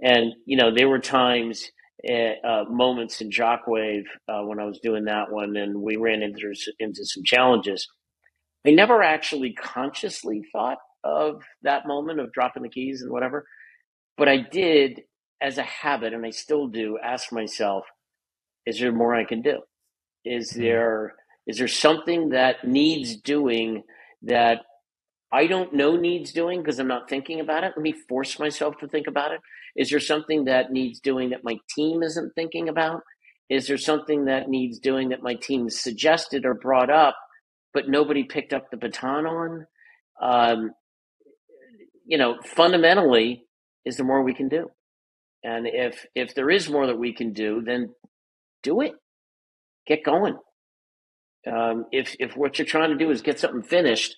and 0.00 0.32
you 0.46 0.56
know 0.56 0.72
there 0.72 0.88
were 0.88 1.00
times 1.00 1.70
uh, 2.08 2.64
moments 2.68 3.20
in 3.20 3.30
Shockwave 3.30 4.04
uh, 4.28 4.42
when 4.42 4.58
I 4.58 4.64
was 4.64 4.80
doing 4.82 5.04
that 5.04 5.30
one, 5.30 5.56
and 5.56 5.80
we 5.80 5.96
ran 5.96 6.22
into 6.22 6.52
into 6.78 7.04
some 7.04 7.22
challenges. 7.24 7.86
I 8.66 8.70
never 8.70 9.02
actually 9.02 9.52
consciously 9.54 10.42
thought 10.52 10.78
of 11.04 11.42
that 11.62 11.86
moment 11.86 12.20
of 12.20 12.32
dropping 12.32 12.62
the 12.62 12.68
keys 12.68 13.02
and 13.02 13.10
whatever, 13.10 13.44
but 14.16 14.28
I 14.28 14.38
did 14.38 15.02
as 15.40 15.58
a 15.58 15.62
habit, 15.62 16.12
and 16.12 16.24
I 16.24 16.30
still 16.30 16.68
do. 16.68 16.98
Ask 17.02 17.32
myself, 17.32 17.84
is 18.66 18.78
there 18.78 18.92
more 18.92 19.14
I 19.14 19.24
can 19.24 19.42
do? 19.42 19.60
Is 20.24 20.52
mm-hmm. 20.52 20.62
there 20.62 21.14
is 21.46 21.58
there 21.58 21.68
something 21.68 22.30
that 22.30 22.66
needs 22.66 23.16
doing 23.16 23.82
that 24.22 24.60
I 25.32 25.46
don't 25.46 25.72
know 25.72 25.96
needs 25.96 26.32
doing 26.32 26.60
because 26.60 26.78
I'm 26.78 26.88
not 26.88 27.08
thinking 27.08 27.40
about 27.40 27.64
it. 27.64 27.72
Let 27.74 27.82
me 27.82 27.94
force 28.08 28.38
myself 28.38 28.76
to 28.78 28.88
think 28.88 29.06
about 29.06 29.32
it. 29.32 29.40
Is 29.74 29.88
there 29.88 30.00
something 30.00 30.44
that 30.44 30.70
needs 30.70 31.00
doing 31.00 31.30
that 31.30 31.42
my 31.42 31.56
team 31.74 32.02
isn't 32.02 32.34
thinking 32.34 32.68
about? 32.68 33.00
Is 33.48 33.66
there 33.66 33.78
something 33.78 34.26
that 34.26 34.48
needs 34.48 34.78
doing 34.78 35.08
that 35.08 35.22
my 35.22 35.34
team 35.34 35.70
suggested 35.70 36.44
or 36.44 36.54
brought 36.54 36.90
up, 36.90 37.16
but 37.72 37.88
nobody 37.88 38.24
picked 38.24 38.52
up 38.52 38.70
the 38.70 38.76
baton 38.76 39.26
on? 39.26 39.66
Um, 40.20 40.72
you 42.06 42.18
know, 42.18 42.36
fundamentally, 42.44 43.44
is 43.84 43.96
there 43.96 44.06
more 44.06 44.22
we 44.22 44.34
can 44.34 44.48
do? 44.48 44.70
And 45.42 45.66
if 45.66 46.06
if 46.14 46.34
there 46.34 46.50
is 46.50 46.68
more 46.68 46.86
that 46.86 46.98
we 46.98 47.14
can 47.14 47.32
do, 47.32 47.62
then 47.64 47.94
do 48.62 48.80
it. 48.80 48.92
Get 49.86 50.04
going. 50.04 50.36
Um, 51.50 51.86
if 51.90 52.14
if 52.20 52.36
what 52.36 52.58
you're 52.58 52.66
trying 52.66 52.90
to 52.90 52.96
do 52.96 53.10
is 53.10 53.22
get 53.22 53.40
something 53.40 53.62
finished, 53.62 54.16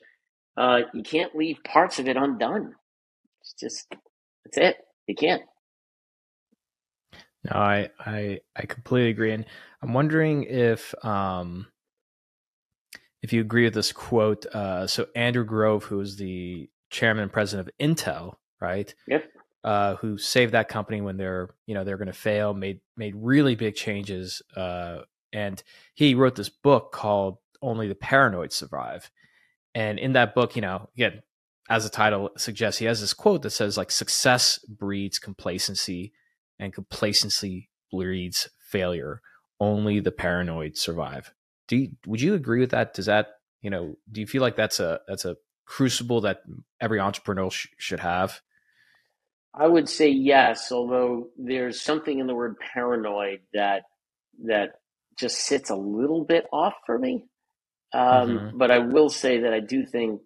uh, 0.56 0.80
you 0.92 1.02
can't 1.02 1.34
leave 1.34 1.58
parts 1.64 1.98
of 1.98 2.08
it 2.08 2.16
undone. 2.16 2.74
It's 3.40 3.54
just 3.54 3.86
that's 4.44 4.58
it. 4.58 4.76
You 5.06 5.14
can't. 5.14 5.42
No, 7.44 7.58
I 7.58 7.90
I 7.98 8.40
I 8.56 8.66
completely 8.66 9.10
agree, 9.10 9.32
and 9.32 9.44
I'm 9.82 9.92
wondering 9.92 10.44
if 10.44 10.94
um 11.04 11.66
if 13.22 13.32
you 13.32 13.40
agree 13.40 13.64
with 13.64 13.74
this 13.74 13.92
quote. 13.92 14.46
Uh, 14.46 14.86
so 14.86 15.06
Andrew 15.14 15.44
Grove, 15.44 15.84
who 15.84 16.00
is 16.00 16.16
the 16.16 16.68
chairman 16.90 17.22
and 17.22 17.32
president 17.32 17.68
of 17.68 17.74
Intel, 17.78 18.34
right? 18.60 18.94
Yep. 19.08 19.24
Uh, 19.64 19.96
who 19.96 20.18
saved 20.18 20.52
that 20.52 20.68
company 20.68 21.00
when 21.00 21.16
they're 21.16 21.48
you 21.66 21.74
know 21.74 21.84
they're 21.84 21.96
going 21.96 22.06
to 22.06 22.12
fail, 22.12 22.54
made 22.54 22.80
made 22.96 23.14
really 23.16 23.54
big 23.54 23.74
changes, 23.74 24.42
uh, 24.56 24.98
and 25.32 25.62
he 25.94 26.14
wrote 26.14 26.36
this 26.36 26.50
book 26.50 26.92
called 26.92 27.38
"Only 27.60 27.88
the 27.88 27.94
Paranoid 27.94 28.52
Survive." 28.52 29.10
And 29.74 29.98
in 29.98 30.12
that 30.12 30.34
book, 30.34 30.56
you 30.56 30.62
know, 30.62 30.88
again, 30.94 31.22
as 31.68 31.84
the 31.84 31.90
title 31.90 32.30
suggests, 32.36 32.78
he 32.78 32.86
has 32.86 33.00
this 33.00 33.14
quote 33.14 33.42
that 33.42 33.50
says 33.50 33.76
like 33.76 33.90
success 33.90 34.58
breeds 34.68 35.18
complacency 35.18 36.12
and 36.58 36.72
complacency 36.72 37.70
breeds 37.90 38.48
failure. 38.70 39.20
Only 39.60 40.00
the 40.00 40.12
paranoid 40.12 40.76
survive. 40.76 41.32
Do 41.68 41.76
you, 41.76 41.90
would 42.06 42.20
you 42.20 42.34
agree 42.34 42.60
with 42.60 42.70
that? 42.70 42.94
Does 42.94 43.06
that, 43.06 43.28
you 43.62 43.70
know, 43.70 43.96
do 44.10 44.20
you 44.20 44.26
feel 44.26 44.42
like 44.42 44.56
that's 44.56 44.80
a 44.80 45.00
that's 45.08 45.24
a 45.24 45.36
crucible 45.64 46.20
that 46.22 46.42
every 46.80 47.00
entrepreneur 47.00 47.50
sh- 47.50 47.68
should 47.78 48.00
have? 48.00 48.40
I 49.54 49.68
would 49.68 49.88
say 49.88 50.08
yes, 50.08 50.72
although 50.72 51.28
there's 51.38 51.80
something 51.80 52.18
in 52.18 52.26
the 52.26 52.34
word 52.34 52.56
paranoid 52.58 53.40
that 53.54 53.84
that 54.44 54.80
just 55.16 55.38
sits 55.46 55.70
a 55.70 55.76
little 55.76 56.24
bit 56.24 56.46
off 56.52 56.74
for 56.84 56.98
me. 56.98 57.24
Um, 57.94 58.28
mm-hmm. 58.28 58.58
But 58.58 58.70
I 58.72 58.78
will 58.78 59.08
say 59.08 59.40
that 59.40 59.52
I 59.54 59.60
do 59.60 59.86
think 59.86 60.20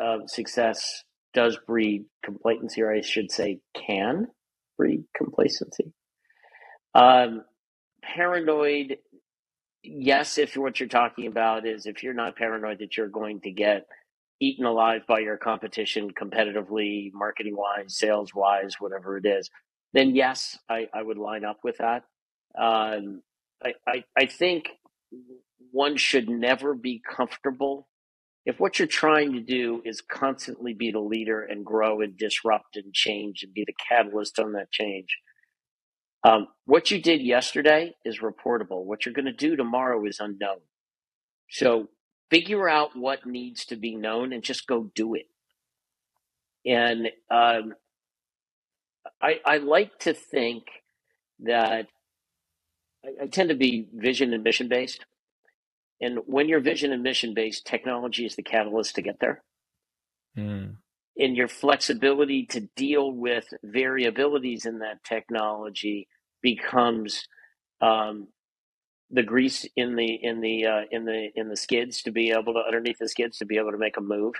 uh, 0.00 0.26
success 0.26 1.02
does 1.32 1.58
breed 1.66 2.04
complacency, 2.22 2.82
or 2.82 2.92
I 2.92 3.00
should 3.00 3.30
say, 3.32 3.60
can 3.74 4.28
breed 4.76 5.04
complacency. 5.16 5.92
Um, 6.94 7.44
paranoid, 8.02 8.98
yes, 9.82 10.36
if 10.38 10.56
what 10.56 10.78
you're 10.78 10.88
talking 10.88 11.26
about 11.26 11.66
is 11.66 11.86
if 11.86 12.02
you're 12.02 12.14
not 12.14 12.36
paranoid 12.36 12.78
that 12.80 12.96
you're 12.96 13.08
going 13.08 13.40
to 13.40 13.50
get 13.50 13.86
eaten 14.40 14.66
alive 14.66 15.02
by 15.08 15.20
your 15.20 15.38
competition 15.38 16.10
competitively, 16.12 17.10
marketing 17.14 17.56
wise, 17.56 17.96
sales 17.96 18.34
wise, 18.34 18.74
whatever 18.78 19.16
it 19.16 19.24
is, 19.24 19.50
then 19.94 20.14
yes, 20.14 20.58
I, 20.68 20.88
I 20.92 21.02
would 21.02 21.18
line 21.18 21.44
up 21.44 21.60
with 21.64 21.78
that. 21.78 22.04
Um, 22.56 23.22
I, 23.64 23.72
I, 23.86 24.04
I 24.16 24.26
think 24.26 24.68
one 25.74 25.96
should 25.96 26.28
never 26.28 26.72
be 26.72 27.02
comfortable. 27.04 27.88
If 28.46 28.60
what 28.60 28.78
you're 28.78 28.86
trying 28.86 29.32
to 29.32 29.40
do 29.40 29.82
is 29.84 30.00
constantly 30.00 30.72
be 30.72 30.92
the 30.92 31.00
leader 31.00 31.42
and 31.42 31.66
grow 31.66 32.00
and 32.00 32.16
disrupt 32.16 32.76
and 32.76 32.94
change 32.94 33.42
and 33.42 33.52
be 33.52 33.64
the 33.66 33.74
catalyst 33.88 34.38
on 34.38 34.52
that 34.52 34.70
change, 34.70 35.08
um, 36.22 36.46
what 36.64 36.92
you 36.92 37.02
did 37.02 37.22
yesterday 37.22 37.92
is 38.04 38.20
reportable. 38.20 38.84
What 38.84 39.04
you're 39.04 39.14
going 39.14 39.24
to 39.24 39.32
do 39.32 39.56
tomorrow 39.56 40.04
is 40.06 40.20
unknown. 40.20 40.60
So 41.50 41.88
figure 42.30 42.68
out 42.68 42.96
what 42.96 43.26
needs 43.26 43.64
to 43.66 43.76
be 43.76 43.96
known 43.96 44.32
and 44.32 44.44
just 44.44 44.68
go 44.68 44.92
do 44.94 45.14
it. 45.14 45.26
And 46.64 47.08
um, 47.32 47.74
I, 49.20 49.40
I 49.44 49.56
like 49.58 49.98
to 50.00 50.14
think 50.14 50.66
that 51.40 51.88
I, 53.04 53.24
I 53.24 53.26
tend 53.26 53.48
to 53.48 53.56
be 53.56 53.88
vision 53.92 54.32
and 54.32 54.44
mission 54.44 54.68
based. 54.68 55.04
And 56.04 56.18
when 56.26 56.48
you're 56.48 56.60
vision 56.60 56.92
and 56.92 57.02
mission 57.02 57.32
based, 57.32 57.66
technology 57.66 58.26
is 58.26 58.36
the 58.36 58.42
catalyst 58.42 58.94
to 58.96 59.02
get 59.02 59.20
there. 59.20 59.42
Mm. 60.36 60.76
And 61.18 61.36
your 61.36 61.48
flexibility 61.48 62.44
to 62.46 62.60
deal 62.76 63.10
with 63.10 63.46
variabilities 63.64 64.66
in 64.66 64.80
that 64.80 65.02
technology 65.02 66.08
becomes 66.42 67.26
um, 67.80 68.28
the 69.10 69.22
grease 69.22 69.66
in 69.76 69.96
the 69.96 70.14
in 70.22 70.40
the 70.40 70.66
uh, 70.66 70.82
in 70.90 71.06
the 71.06 71.28
in 71.34 71.48
the 71.48 71.56
skids 71.56 72.02
to 72.02 72.10
be 72.10 72.32
able 72.32 72.52
to 72.52 72.60
underneath 72.60 72.98
the 72.98 73.08
skids 73.08 73.38
to 73.38 73.46
be 73.46 73.56
able 73.56 73.72
to 73.72 73.78
make 73.78 73.96
a 73.96 74.02
move. 74.02 74.34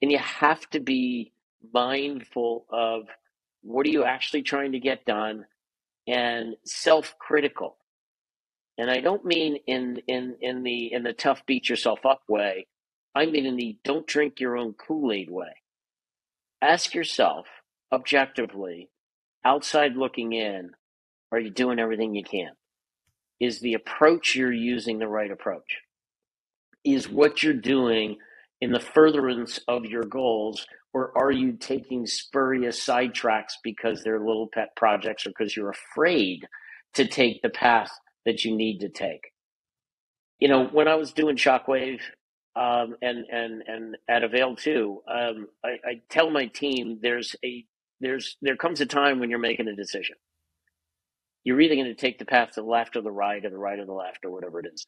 And 0.00 0.10
you 0.10 0.18
have 0.18 0.68
to 0.70 0.80
be 0.80 1.32
mindful 1.74 2.66
of 2.70 3.08
what 3.62 3.84
are 3.86 3.90
you 3.90 4.04
actually 4.04 4.42
trying 4.42 4.72
to 4.72 4.78
get 4.78 5.04
done 5.04 5.44
and 6.06 6.54
self-critical 6.64 7.76
and 8.78 8.90
I 8.90 9.00
don't 9.00 9.24
mean 9.24 9.58
in 9.66 9.98
in 10.06 10.36
in 10.40 10.62
the 10.62 10.92
in 10.92 11.02
the 11.02 11.12
tough 11.12 11.42
beat 11.46 11.68
yourself 11.68 12.00
up 12.04 12.22
way. 12.28 12.66
I 13.14 13.26
mean 13.26 13.46
in 13.46 13.56
the 13.56 13.78
don't 13.84 14.06
drink 14.06 14.40
your 14.40 14.56
own 14.56 14.74
Kool-Aid 14.74 15.30
way. 15.30 15.54
Ask 16.62 16.94
yourself 16.94 17.46
objectively, 17.92 18.90
outside 19.44 19.96
looking 19.96 20.32
in, 20.32 20.70
are 21.32 21.38
you 21.40 21.50
doing 21.50 21.78
everything 21.78 22.14
you 22.14 22.24
can? 22.24 22.50
Is 23.40 23.60
the 23.60 23.74
approach 23.74 24.34
you're 24.34 24.52
using 24.52 24.98
the 24.98 25.08
right 25.08 25.30
approach? 25.30 25.78
Is 26.84 27.08
what 27.08 27.42
you're 27.42 27.54
doing 27.54 28.16
in 28.60 28.72
the 28.72 28.80
furtherance 28.80 29.60
of 29.68 29.84
your 29.84 30.04
goals, 30.04 30.66
or 30.94 31.16
are 31.16 31.30
you 31.30 31.52
taking 31.52 32.06
spurious 32.06 32.84
sidetracks 32.84 33.54
because 33.62 34.02
they're 34.02 34.18
little 34.20 34.48
pet 34.52 34.70
projects 34.76 35.26
or 35.26 35.30
because 35.30 35.56
you're 35.56 35.70
afraid 35.70 36.46
to 36.94 37.06
take 37.06 37.42
the 37.42 37.50
path 37.50 37.90
that 38.26 38.44
you 38.44 38.56
need 38.56 38.80
to 38.80 38.90
take. 38.90 39.32
You 40.40 40.48
know, 40.48 40.66
when 40.66 40.88
I 40.88 40.96
was 40.96 41.12
doing 41.12 41.36
Shockwave 41.36 42.00
um, 42.56 42.96
and 43.02 43.24
and 43.30 43.62
and 43.66 43.96
at 44.08 44.24
Avail 44.24 44.56
too, 44.56 45.02
um, 45.08 45.48
I, 45.64 45.68
I 45.84 46.02
tell 46.10 46.30
my 46.30 46.46
team 46.46 46.98
there's 47.02 47.36
a 47.44 47.64
there's 48.00 48.36
there 48.42 48.56
comes 48.56 48.82
a 48.82 48.86
time 48.86 49.20
when 49.20 49.30
you're 49.30 49.38
making 49.38 49.68
a 49.68 49.76
decision. 49.76 50.16
You're 51.44 51.60
either 51.60 51.76
going 51.76 51.86
to 51.86 51.94
take 51.94 52.18
the 52.18 52.24
path 52.26 52.52
to 52.52 52.62
the 52.62 52.66
left 52.66 52.96
or 52.96 53.02
the 53.02 53.10
right, 53.12 53.44
or 53.44 53.50
the 53.50 53.58
right 53.58 53.78
or 53.78 53.86
the 53.86 53.92
left, 53.92 54.24
or 54.24 54.32
whatever 54.32 54.60
it 54.60 54.66
is. 54.72 54.84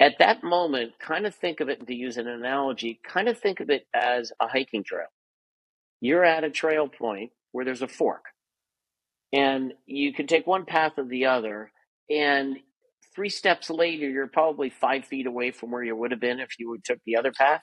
At 0.00 0.16
that 0.18 0.44
moment, 0.44 0.92
kind 1.00 1.26
of 1.26 1.34
think 1.34 1.60
of 1.60 1.68
it, 1.70 1.86
to 1.86 1.94
use 1.94 2.18
an 2.18 2.28
analogy, 2.28 3.00
kind 3.08 3.28
of 3.28 3.38
think 3.38 3.60
of 3.60 3.70
it 3.70 3.86
as 3.94 4.32
a 4.40 4.48
hiking 4.48 4.84
trail. 4.84 5.06
You're 6.00 6.24
at 6.24 6.44
a 6.44 6.50
trail 6.50 6.88
point 6.88 7.30
where 7.52 7.64
there's 7.64 7.82
a 7.82 7.88
fork, 7.88 8.24
and 9.32 9.72
you 9.86 10.12
can 10.12 10.26
take 10.26 10.46
one 10.46 10.66
path 10.66 10.92
or 10.98 11.04
the 11.04 11.26
other, 11.26 11.72
and 12.10 12.56
three 13.14 13.28
steps 13.28 13.70
later, 13.70 14.08
you're 14.08 14.28
probably 14.28 14.70
five 14.70 15.04
feet 15.06 15.26
away 15.26 15.50
from 15.50 15.70
where 15.70 15.82
you 15.82 15.96
would 15.96 16.10
have 16.10 16.20
been 16.20 16.40
if 16.40 16.58
you 16.58 16.70
would 16.70 16.84
took 16.84 16.98
the 17.06 17.16
other 17.16 17.32
path. 17.32 17.62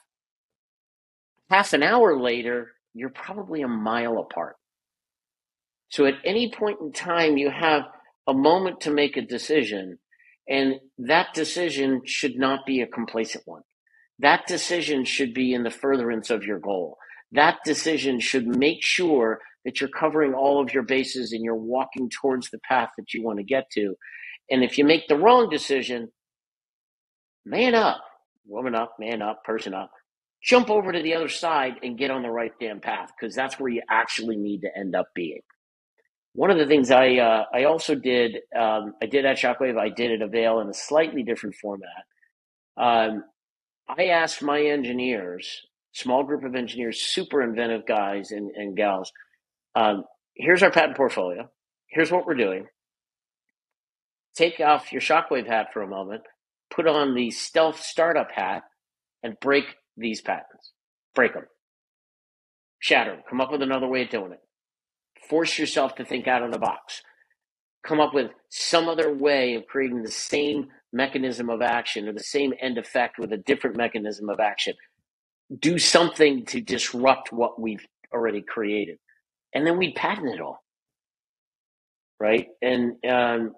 Half 1.49 1.73
an 1.73 1.83
hour 1.83 2.19
later, 2.19 2.71
you're 2.93 3.09
probably 3.09 3.61
a 3.61 3.67
mile 3.67 4.17
apart. 4.19 4.55
So 5.89 6.05
at 6.05 6.15
any 6.25 6.51
point 6.51 6.79
in 6.81 6.93
time, 6.93 7.37
you 7.37 7.49
have 7.51 7.83
a 8.27 8.33
moment 8.33 8.81
to 8.81 8.91
make 8.91 9.17
a 9.17 9.21
decision, 9.21 9.99
and 10.47 10.75
that 10.99 11.33
decision 11.33 12.01
should 12.05 12.37
not 12.37 12.65
be 12.65 12.81
a 12.81 12.87
complacent 12.87 13.43
one. 13.45 13.63
That 14.19 14.47
decision 14.47 15.03
should 15.05 15.33
be 15.33 15.53
in 15.53 15.63
the 15.63 15.71
furtherance 15.71 16.29
of 16.29 16.43
your 16.43 16.59
goal. 16.59 16.97
That 17.33 17.59
decision 17.65 18.19
should 18.19 18.47
make 18.47 18.81
sure 18.81 19.39
that 19.65 19.81
you're 19.81 19.89
covering 19.89 20.33
all 20.33 20.61
of 20.61 20.73
your 20.73 20.83
bases 20.83 21.33
and 21.33 21.43
you're 21.43 21.55
walking 21.55 22.09
towards 22.09 22.49
the 22.49 22.59
path 22.59 22.89
that 22.97 23.13
you 23.13 23.23
want 23.23 23.39
to 23.39 23.43
get 23.43 23.69
to. 23.71 23.95
And 24.51 24.63
if 24.63 24.77
you 24.77 24.83
make 24.83 25.07
the 25.07 25.17
wrong 25.17 25.49
decision, 25.49 26.11
man 27.45 27.73
up, 27.73 28.01
woman 28.45 28.75
up, 28.75 28.97
man 28.99 29.21
up, 29.21 29.43
person 29.45 29.73
up, 29.73 29.91
jump 30.43 30.69
over 30.69 30.91
to 30.91 31.01
the 31.01 31.15
other 31.15 31.29
side 31.29 31.75
and 31.81 31.97
get 31.97 32.11
on 32.11 32.21
the 32.21 32.29
right 32.29 32.51
damn 32.59 32.81
path 32.81 33.11
because 33.17 33.33
that's 33.33 33.59
where 33.59 33.71
you 33.71 33.81
actually 33.89 34.35
need 34.35 34.61
to 34.61 34.77
end 34.77 34.95
up 34.95 35.07
being. 35.15 35.39
One 36.33 36.51
of 36.51 36.57
the 36.57 36.67
things 36.67 36.91
I 36.91 37.17
uh, 37.17 37.45
I 37.53 37.63
also 37.65 37.95
did 37.95 38.37
um, 38.57 38.93
I 39.01 39.05
did 39.05 39.25
at 39.25 39.37
Shockwave 39.37 39.77
I 39.77 39.89
did 39.89 40.11
at 40.11 40.21
Avail 40.21 40.59
in 40.59 40.69
a 40.69 40.73
slightly 40.73 41.23
different 41.23 41.55
format. 41.55 41.89
Um, 42.77 43.23
I 43.87 44.05
asked 44.05 44.41
my 44.41 44.61
engineers, 44.61 45.61
small 45.93 46.23
group 46.23 46.43
of 46.45 46.55
engineers, 46.55 47.01
super 47.01 47.41
inventive 47.41 47.85
guys 47.85 48.31
and, 48.31 48.51
and 48.51 48.77
gals, 48.77 49.11
um, 49.75 50.05
here's 50.35 50.63
our 50.63 50.71
patent 50.71 50.95
portfolio. 50.95 51.49
Here's 51.87 52.11
what 52.11 52.25
we're 52.25 52.35
doing 52.35 52.67
take 54.35 54.59
off 54.59 54.91
your 54.91 55.01
shockwave 55.01 55.47
hat 55.47 55.67
for 55.73 55.81
a 55.81 55.87
moment, 55.87 56.23
put 56.73 56.87
on 56.87 57.15
the 57.15 57.31
stealth 57.31 57.81
startup 57.81 58.31
hat, 58.31 58.63
and 59.23 59.39
break 59.39 59.65
these 59.97 60.21
patents. 60.21 60.71
Break 61.15 61.33
them. 61.33 61.45
Shatter 62.79 63.11
them. 63.11 63.23
Come 63.29 63.41
up 63.41 63.51
with 63.51 63.61
another 63.61 63.87
way 63.87 64.03
of 64.03 64.09
doing 64.09 64.31
it. 64.31 64.41
Force 65.29 65.57
yourself 65.59 65.95
to 65.95 66.05
think 66.05 66.27
out 66.27 66.43
of 66.43 66.51
the 66.51 66.59
box. 66.59 67.03
Come 67.85 67.99
up 67.99 68.13
with 68.13 68.31
some 68.49 68.87
other 68.87 69.13
way 69.13 69.55
of 69.55 69.67
creating 69.67 70.03
the 70.03 70.11
same 70.11 70.67
mechanism 70.93 71.49
of 71.49 71.61
action 71.61 72.07
or 72.07 72.13
the 72.13 72.23
same 72.23 72.53
end 72.61 72.77
effect 72.77 73.17
with 73.17 73.31
a 73.33 73.37
different 73.37 73.77
mechanism 73.77 74.29
of 74.29 74.39
action. 74.39 74.73
Do 75.59 75.77
something 75.79 76.45
to 76.47 76.61
disrupt 76.61 77.31
what 77.31 77.59
we've 77.59 77.85
already 78.13 78.41
created. 78.41 78.97
And 79.53 79.65
then 79.65 79.77
we 79.77 79.93
patent 79.93 80.33
it 80.33 80.41
all. 80.41 80.63
Right. 82.19 82.47
And 82.61 82.93
um, 83.09 83.55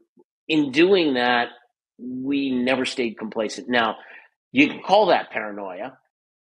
in 0.48 0.72
doing 0.72 1.16
that, 1.16 1.50
we 2.00 2.52
never 2.52 2.86
stayed 2.86 3.18
complacent. 3.18 3.70
Now, 3.70 3.98
you 4.52 4.68
can 4.68 4.82
call 4.82 5.08
that 5.08 5.32
paranoia, 5.32 5.98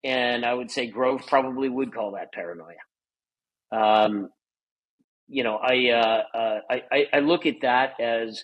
and 0.04 0.46
I 0.46 0.54
would 0.54 0.72
say 0.72 0.88
Grove 0.88 1.24
probably 1.28 1.70
would 1.70 1.94
call 1.94 2.12
that 2.12 2.32
paranoia. 2.32 2.76
Um, 3.72 4.30
you 5.28 5.44
know, 5.44 5.58
I, 5.58 5.90
uh, 5.90 6.38
uh, 6.38 6.60
I 6.70 7.06
I 7.14 7.20
look 7.20 7.46
at 7.46 7.62
that 7.62 8.00
as 8.00 8.44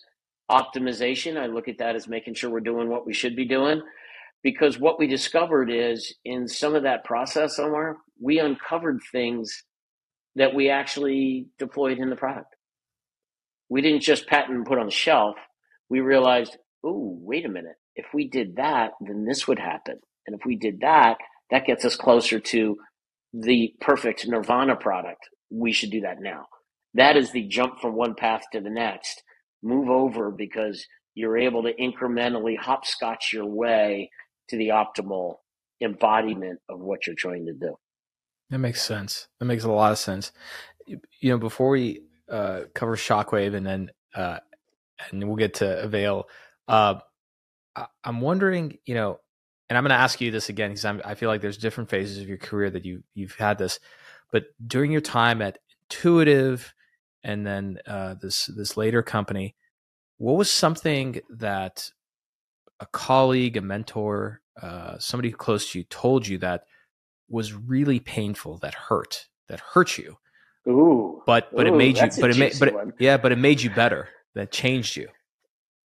optimization. 0.51 1.37
I 1.37 1.47
look 1.47 1.67
at 1.67 1.77
that 1.79 1.95
as 1.95 2.07
making 2.07 2.33
sure 2.35 2.49
we're 2.49 2.59
doing 2.59 2.89
what 2.89 3.05
we 3.05 3.13
should 3.13 3.35
be 3.35 3.45
doing, 3.45 3.81
because 4.43 4.77
what 4.79 4.99
we 4.99 5.07
discovered 5.07 5.69
is 5.71 6.13
in 6.25 6.47
some 6.47 6.75
of 6.75 6.83
that 6.83 7.05
process, 7.05 7.57
Omar, 7.59 7.97
we 8.21 8.39
uncovered 8.39 8.99
things 9.11 9.63
that 10.35 10.53
we 10.53 10.69
actually 10.69 11.47
deployed 11.59 11.99
in 11.99 12.09
the 12.09 12.15
product 12.17 12.52
we 13.73 13.81
didn't 13.81 14.01
just 14.03 14.27
patent 14.27 14.55
and 14.55 14.67
put 14.67 14.77
on 14.77 14.85
the 14.85 14.91
shelf. 14.91 15.35
We 15.89 15.99
realized, 15.99 16.57
oh, 16.85 17.17
wait 17.23 17.43
a 17.43 17.49
minute. 17.49 17.77
If 17.95 18.05
we 18.13 18.29
did 18.29 18.57
that, 18.57 18.91
then 19.01 19.25
this 19.25 19.47
would 19.47 19.57
happen. 19.57 19.95
And 20.27 20.35
if 20.35 20.45
we 20.45 20.55
did 20.55 20.81
that, 20.81 21.17
that 21.49 21.65
gets 21.65 21.83
us 21.83 21.95
closer 21.95 22.39
to 22.39 22.77
the 23.33 23.73
perfect 23.81 24.27
Nirvana 24.27 24.75
product. 24.75 25.27
We 25.49 25.71
should 25.71 25.89
do 25.89 26.01
that 26.01 26.21
now. 26.21 26.45
That 26.93 27.17
is 27.17 27.31
the 27.31 27.47
jump 27.47 27.79
from 27.81 27.95
one 27.95 28.13
path 28.13 28.43
to 28.51 28.61
the 28.61 28.69
next. 28.69 29.23
Move 29.63 29.89
over 29.89 30.29
because 30.29 30.85
you're 31.15 31.39
able 31.39 31.63
to 31.63 31.73
incrementally 31.73 32.55
hopscotch 32.55 33.33
your 33.33 33.47
way 33.47 34.11
to 34.49 34.55
the 34.55 34.67
optimal 34.67 35.37
embodiment 35.81 36.59
of 36.69 36.79
what 36.79 37.07
you're 37.07 37.15
trying 37.15 37.47
to 37.47 37.53
do. 37.53 37.73
That 38.51 38.59
makes 38.59 38.83
sense. 38.83 39.29
That 39.39 39.45
makes 39.45 39.63
a 39.63 39.71
lot 39.71 39.93
of 39.93 39.97
sense. 39.97 40.31
You 40.85 40.99
know, 41.23 41.39
before 41.39 41.69
we 41.69 42.03
uh, 42.29 42.61
cover 42.73 42.95
Shockwave, 42.95 43.55
and 43.55 43.65
then 43.65 43.91
uh, 44.15 44.39
and 45.11 45.27
we'll 45.27 45.37
get 45.37 45.55
to 45.55 45.81
Avail. 45.83 46.25
Uh, 46.67 46.95
I, 47.75 47.87
am 48.05 48.21
wondering, 48.21 48.77
you 48.85 48.95
know, 48.95 49.19
and 49.69 49.77
I'm 49.77 49.83
going 49.83 49.89
to 49.89 49.95
ask 49.95 50.21
you 50.21 50.31
this 50.31 50.49
again 50.49 50.71
because 50.71 50.85
I 50.85 51.15
feel 51.15 51.29
like 51.29 51.41
there's 51.41 51.57
different 51.57 51.89
phases 51.89 52.19
of 52.19 52.27
your 52.27 52.37
career 52.37 52.69
that 52.69 52.85
you 52.85 53.03
you've 53.13 53.35
had 53.35 53.57
this, 53.57 53.79
but 54.31 54.45
during 54.65 54.91
your 54.91 55.01
time 55.01 55.41
at 55.41 55.59
Intuitive, 55.89 56.73
and 57.23 57.45
then 57.45 57.79
uh, 57.85 58.15
this 58.21 58.47
this 58.47 58.77
later 58.77 59.03
company, 59.03 59.55
what 60.17 60.37
was 60.37 60.49
something 60.49 61.19
that 61.29 61.91
a 62.79 62.85
colleague, 62.87 63.57
a 63.57 63.61
mentor, 63.61 64.41
uh, 64.61 64.97
somebody 64.97 65.31
close 65.31 65.71
to 65.71 65.79
you 65.79 65.85
told 65.85 66.27
you 66.27 66.37
that 66.39 66.63
was 67.29 67.53
really 67.53 67.99
painful, 67.99 68.57
that 68.59 68.73
hurt, 68.73 69.27
that 69.47 69.59
hurt 69.59 69.97
you, 69.97 70.17
Ooh. 70.67 71.21
But 71.25 71.49
but 71.55 71.67
Ooh, 71.67 71.73
it 71.73 71.77
made 71.77 71.97
you 71.97 72.09
but 72.19 72.29
it 72.31 72.37
made 72.37 72.53
but 72.59 72.67
it, 72.69 72.75
yeah, 72.99 73.17
but 73.17 73.31
it 73.31 73.37
made 73.37 73.61
you 73.61 73.69
better. 73.69 74.09
That 74.35 74.51
changed 74.51 74.95
you. 74.97 75.09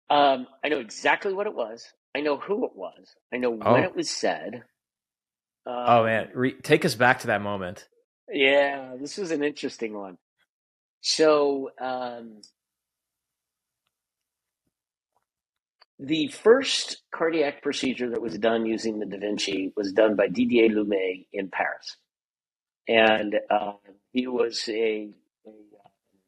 Um, 0.09 0.47
I 0.63 0.69
know 0.69 0.79
exactly 0.79 1.33
what 1.33 1.47
it 1.47 1.53
was. 1.55 1.85
I 2.15 2.21
know 2.21 2.37
who 2.37 2.65
it 2.65 2.75
was. 2.75 3.15
I 3.33 3.37
know 3.37 3.59
Oh. 3.61 3.73
when 3.73 3.83
it 3.83 3.95
was 3.95 4.09
said. 4.09 4.63
Uh, 5.65 5.85
Oh 5.87 6.03
man, 6.05 6.29
Re- 6.33 6.59
take 6.61 6.85
us 6.85 6.95
back 6.95 7.19
to 7.21 7.27
that 7.27 7.41
moment. 7.41 7.87
Yeah, 8.31 8.95
this 8.99 9.17
was 9.17 9.31
an 9.31 9.43
interesting 9.43 9.93
one. 9.93 10.17
So, 11.01 11.71
um, 11.79 12.41
the 15.99 16.27
first 16.27 17.01
cardiac 17.13 17.61
procedure 17.61 18.09
that 18.11 18.21
was 18.21 18.37
done 18.37 18.65
using 18.65 18.99
the 18.99 19.05
Da 19.05 19.17
Vinci 19.19 19.73
was 19.75 19.91
done 19.93 20.15
by 20.15 20.27
Didier 20.27 20.69
Loulmet 20.69 21.27
in 21.33 21.49
Paris. 21.49 21.97
And 22.89 23.35
uh, 23.51 23.73
he 24.11 24.25
was 24.25 24.67
a, 24.67 25.11
a, 25.45 25.51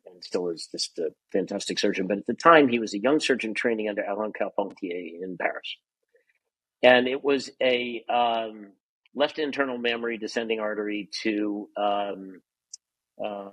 and 0.05 0.23
still 0.23 0.49
is 0.49 0.69
just 0.71 0.99
a 0.99 1.09
fantastic 1.31 1.79
surgeon, 1.79 2.05
but 2.05 2.19
at 2.19 2.27
the 2.27 2.35
time 2.35 2.67
he 2.67 2.77
was 2.77 2.93
a 2.93 2.99
young 2.99 3.19
surgeon 3.19 3.55
training 3.55 3.89
under 3.89 4.03
Alain 4.03 4.31
Carpentier 4.37 5.23
in 5.23 5.37
Paris. 5.39 5.75
And 6.83 7.07
it 7.07 7.23
was 7.23 7.49
a 7.61 8.03
um, 8.07 8.73
left 9.15 9.39
internal 9.39 9.79
mammary 9.79 10.19
descending 10.19 10.59
artery 10.59 11.09
to 11.23 11.67
um, 11.75 12.41
uh, 13.23 13.49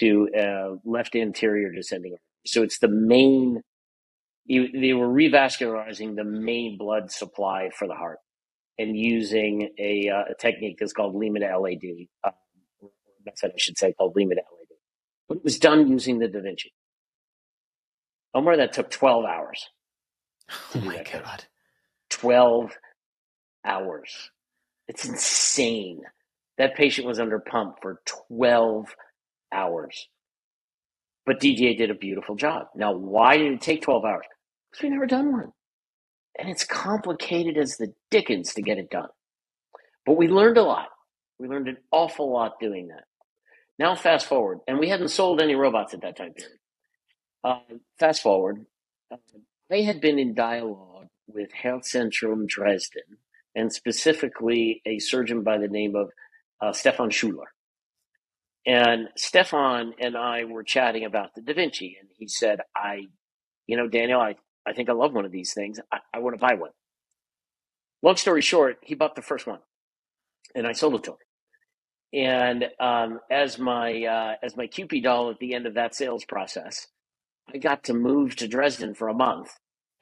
to 0.00 0.28
uh, 0.36 0.76
left 0.84 1.14
anterior 1.14 1.70
descending 1.70 2.12
artery. 2.12 2.22
So 2.46 2.64
it's 2.64 2.80
the 2.80 2.88
main. 2.88 3.62
You, 4.46 4.68
they 4.72 4.92
were 4.94 5.06
revascularizing 5.06 6.16
the 6.16 6.24
main 6.24 6.76
blood 6.76 7.12
supply 7.12 7.70
for 7.78 7.86
the 7.86 7.94
heart 7.94 8.18
and 8.78 8.96
using 8.96 9.70
a, 9.78 10.08
uh, 10.08 10.24
a 10.30 10.34
technique 10.34 10.78
that's 10.78 10.92
called 10.92 11.14
LIMA 11.14 11.40
LAD, 11.40 11.82
uh, 12.24 12.30
method 13.24 13.52
I 13.54 13.58
should 13.58 13.78
say 13.78 13.92
called 13.92 14.14
LIMA 14.16 14.34
LAD. 14.36 14.44
But 15.28 15.38
it 15.38 15.44
was 15.44 15.58
done 15.58 15.88
using 15.88 16.18
the 16.18 16.28
Da 16.28 16.40
Vinci. 16.40 16.72
Omar, 18.34 18.56
that 18.56 18.72
took 18.72 18.90
12 18.90 19.24
hours. 19.24 19.68
Oh 20.74 20.80
my 20.80 21.02
god. 21.12 21.44
12 22.10 22.72
hours. 23.64 24.30
It's 24.88 25.06
insane. 25.06 26.02
That 26.58 26.74
patient 26.76 27.06
was 27.06 27.20
under 27.20 27.38
pump 27.38 27.76
for 27.80 28.00
12 28.28 28.94
hours. 29.52 30.08
But 31.24 31.40
DGA 31.40 31.76
did 31.78 31.90
a 31.90 31.94
beautiful 31.94 32.34
job. 32.34 32.66
Now, 32.74 32.92
why 32.92 33.36
did 33.36 33.52
it 33.52 33.60
take 33.60 33.82
12 33.82 34.04
hours? 34.04 34.24
Because 34.70 34.82
we 34.82 34.90
never 34.90 35.06
done 35.06 35.32
one. 35.32 35.52
And 36.38 36.48
it's 36.48 36.64
complicated 36.64 37.58
as 37.58 37.76
the 37.76 37.92
dickens 38.10 38.54
to 38.54 38.62
get 38.62 38.78
it 38.78 38.90
done. 38.90 39.08
But 40.06 40.16
we 40.16 40.28
learned 40.28 40.58
a 40.58 40.62
lot. 40.62 40.88
We 41.38 41.48
learned 41.48 41.68
an 41.68 41.78
awful 41.90 42.32
lot 42.32 42.60
doing 42.60 42.88
that. 42.88 43.04
Now, 43.78 43.94
fast 43.96 44.26
forward, 44.26 44.60
and 44.68 44.78
we 44.78 44.88
hadn't 44.88 45.08
sold 45.08 45.40
any 45.40 45.54
robots 45.54 45.94
at 45.94 46.02
that 46.02 46.16
time. 46.16 46.34
Uh, 47.42 47.58
fast 47.98 48.22
forward, 48.22 48.66
uh, 49.10 49.16
I 49.70 49.80
had 49.80 50.00
been 50.00 50.18
in 50.18 50.34
dialogue 50.34 51.08
with 51.26 51.52
Health 51.52 51.82
Herzzentrum 51.82 52.46
Dresden, 52.46 53.18
and 53.54 53.72
specifically 53.72 54.82
a 54.86 54.98
surgeon 54.98 55.42
by 55.42 55.58
the 55.58 55.68
name 55.68 55.96
of 55.96 56.10
uh, 56.60 56.72
Stefan 56.72 57.10
Schuler. 57.10 57.52
And 58.66 59.08
Stefan 59.16 59.94
and 59.98 60.16
I 60.16 60.44
were 60.44 60.62
chatting 60.62 61.04
about 61.04 61.34
the 61.34 61.42
Da 61.42 61.54
Vinci, 61.54 61.96
and 62.00 62.08
he 62.16 62.28
said, 62.28 62.60
I, 62.76 63.06
you 63.66 63.76
know, 63.76 63.88
Daniel, 63.88 64.20
I, 64.20 64.36
I 64.66 64.72
think 64.72 64.88
I 64.88 64.92
love 64.92 65.12
one 65.12 65.24
of 65.24 65.32
these 65.32 65.52
things. 65.54 65.80
I, 65.92 65.98
I 66.14 66.18
want 66.20 66.34
to 66.34 66.40
buy 66.40 66.54
one. 66.54 66.70
Long 68.02 68.16
story 68.16 68.42
short, 68.42 68.78
he 68.82 68.94
bought 68.94 69.14
the 69.14 69.22
first 69.22 69.46
one, 69.46 69.60
and 70.54 70.66
I 70.66 70.72
sold 70.72 70.94
it 70.96 71.04
to 71.04 71.12
him. 71.12 71.16
And 72.14 72.64
um, 72.78 73.20
as 73.30 73.58
my 73.58 74.04
uh, 74.04 74.34
as 74.42 74.56
my 74.56 74.66
Cupid 74.66 75.04
doll 75.04 75.30
at 75.30 75.38
the 75.38 75.54
end 75.54 75.66
of 75.66 75.74
that 75.74 75.94
sales 75.94 76.24
process, 76.24 76.88
I 77.52 77.58
got 77.58 77.84
to 77.84 77.94
move 77.94 78.36
to 78.36 78.48
Dresden 78.48 78.94
for 78.94 79.08
a 79.08 79.14
month 79.14 79.50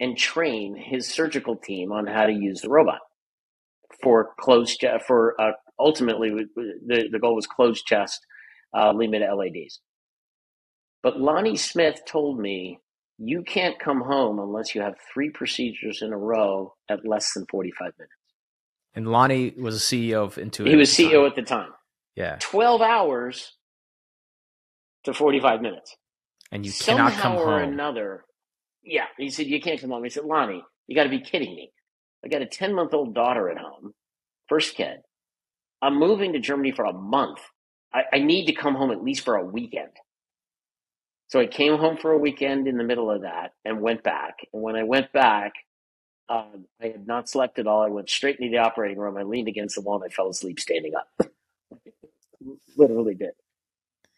and 0.01 0.17
train 0.17 0.75
his 0.77 1.07
surgical 1.07 1.57
team 1.57 1.93
on 1.93 2.07
how 2.07 2.27
to 2.27 2.33
use 2.33 2.63
the 2.63 2.71
robot 2.71 3.01
for 4.03 4.31
closed. 4.41 4.85
For 5.07 5.41
uh, 5.41 5.53
ultimately, 5.79 6.31
the 6.57 7.09
the 7.13 7.19
goal 7.19 7.37
was 7.37 7.47
closed 7.47 7.85
chest 7.87 8.27
uh, 8.77 8.93
LIMA 8.93 9.19
LADs. 9.19 9.81
But 11.03 11.21
Lonnie 11.21 11.57
Smith 11.57 12.01
told 12.07 12.39
me 12.39 12.79
you 13.21 13.43
can't 13.45 13.79
come 13.81 14.03
home 14.03 14.41
unless 14.41 14.75
you 14.75 14.83
have 14.83 14.97
three 15.15 15.31
procedures 15.31 16.03
in 16.03 16.13
a 16.13 16.19
row 16.19 16.75
at 16.91 17.07
less 17.07 17.35
than 17.35 17.47
forty 17.51 17.73
five 17.73 17.93
minutes. 17.99 18.15
And 18.95 19.09
Lonnie 19.09 19.55
was 19.59 19.77
a 19.77 19.81
CEO 19.81 20.25
of 20.25 20.37
Intuit. 20.37 20.69
He 20.69 20.77
was 20.77 20.99
at 20.99 21.07
CEO 21.07 21.13
time. 21.13 21.27
at 21.27 21.37
the 21.37 21.43
time. 21.43 21.71
Yeah, 22.17 22.37
12 22.41 22.83
hours 22.83 23.57
to 25.05 25.15
45 25.15 25.63
minutes. 25.63 25.97
and 26.53 26.67
you 26.67 26.73
Somehow 26.73 27.11
cannot 27.11 27.23
come 27.23 27.37
or 27.37 27.61
home. 27.61 27.73
another. 27.73 28.25
Yeah, 28.83 29.07
he 29.19 29.31
said, 29.31 29.47
You 29.47 29.61
can't 29.61 29.81
come 29.81 29.91
home. 29.91 30.05
He 30.05 30.11
said, 30.11 30.25
Lonnie, 30.25 30.63
you 30.89 30.97
got 30.97 31.05
to 31.05 31.11
be 31.11 31.21
kidding 31.21 31.55
me. 31.55 31.73
I 32.25 32.29
got 32.29 32.43
a 32.43 32.47
10 32.47 32.75
month 32.75 32.95
old 32.95 33.15
daughter 33.15 33.51
at 33.51 33.59
home, 33.59 33.95
first 34.49 34.77
kid. 34.77 34.99
I'm 35.83 35.99
moving 35.99 36.33
to 36.35 36.41
Germany 36.41 36.73
for 36.73 36.85
a 36.87 36.93
month. 36.93 37.41
I, 37.95 38.03
I 38.15 38.19
need 38.21 38.47
to 38.47 38.53
come 38.55 38.75
home 38.75 38.91
at 38.91 39.03
least 39.03 39.25
for 39.25 39.37
a 39.37 39.45
weekend. 39.47 39.91
So 41.31 41.39
I 41.39 41.47
came 41.47 41.79
home 41.79 41.97
for 41.97 42.11
a 42.11 42.19
weekend 42.19 42.67
in 42.67 42.77
the 42.77 42.83
middle 42.83 43.09
of 43.09 43.23
that 43.23 43.53
and 43.65 43.81
went 43.81 44.03
back. 44.03 44.39
And 44.53 44.63
when 44.63 44.75
I 44.75 44.83
went 44.83 45.13
back, 45.13 45.53
um, 46.29 46.67
I 46.83 46.87
had 46.87 47.07
not 47.07 47.29
slept 47.29 47.61
at 47.61 47.69
all. 47.69 47.83
I 47.83 47.89
went 47.89 48.11
straight 48.11 48.41
into 48.41 48.51
the 48.51 48.59
operating 48.59 48.99
room. 48.99 49.17
I 49.17 49.23
leaned 49.23 49.47
against 49.47 49.77
the 49.77 49.81
wall 49.83 50.03
and 50.03 50.11
I 50.11 50.13
fell 50.13 50.29
asleep 50.29 50.59
standing 50.59 50.93
up. 50.97 51.31
Literally 52.77 53.15
did. 53.15 53.31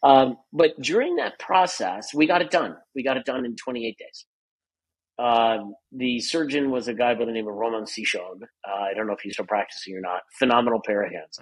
Um, 0.01 0.37
but 0.51 0.79
during 0.81 1.17
that 1.17 1.37
process, 1.37 2.15
we 2.15 2.25
got 2.25 2.41
it 2.41 2.49
done. 2.49 2.77
We 2.95 3.03
got 3.03 3.17
it 3.17 3.25
done 3.25 3.45
in 3.45 3.55
28 3.55 3.95
days. 3.97 4.25
Um, 5.19 5.75
the 5.91 6.19
surgeon 6.19 6.71
was 6.71 6.87
a 6.87 6.95
guy 6.95 7.13
by 7.13 7.25
the 7.25 7.31
name 7.31 7.47
of 7.47 7.53
Roman 7.53 7.83
Cichon. 7.83 8.41
Uh, 8.67 8.73
I 8.73 8.95
don't 8.95 9.05
know 9.05 9.13
if 9.13 9.21
he's 9.21 9.33
still 9.33 9.45
practicing 9.45 9.95
or 9.95 10.01
not. 10.01 10.21
Phenomenal 10.39 10.81
pair 10.83 11.03
of 11.03 11.11
hands. 11.11 11.39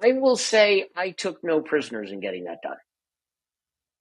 I 0.00 0.12
will 0.12 0.36
say 0.36 0.86
I 0.96 1.10
took 1.10 1.42
no 1.42 1.60
prisoners 1.60 2.12
in 2.12 2.20
getting 2.20 2.44
that 2.44 2.62
done. 2.62 2.76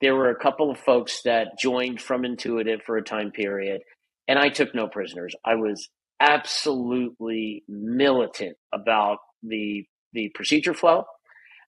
There 0.01 0.15
were 0.15 0.29
a 0.29 0.39
couple 0.39 0.71
of 0.71 0.79
folks 0.79 1.21
that 1.23 1.59
joined 1.59 2.01
from 2.01 2.25
Intuitive 2.25 2.81
for 2.85 2.97
a 2.97 3.03
time 3.03 3.31
period, 3.31 3.81
and 4.27 4.39
I 4.39 4.49
took 4.49 4.73
no 4.73 4.87
prisoners. 4.87 5.35
I 5.45 5.55
was 5.55 5.89
absolutely 6.19 7.63
militant 7.67 8.57
about 8.73 9.17
the 9.43 9.85
the 10.13 10.31
procedure 10.33 10.73
flow, 10.73 11.03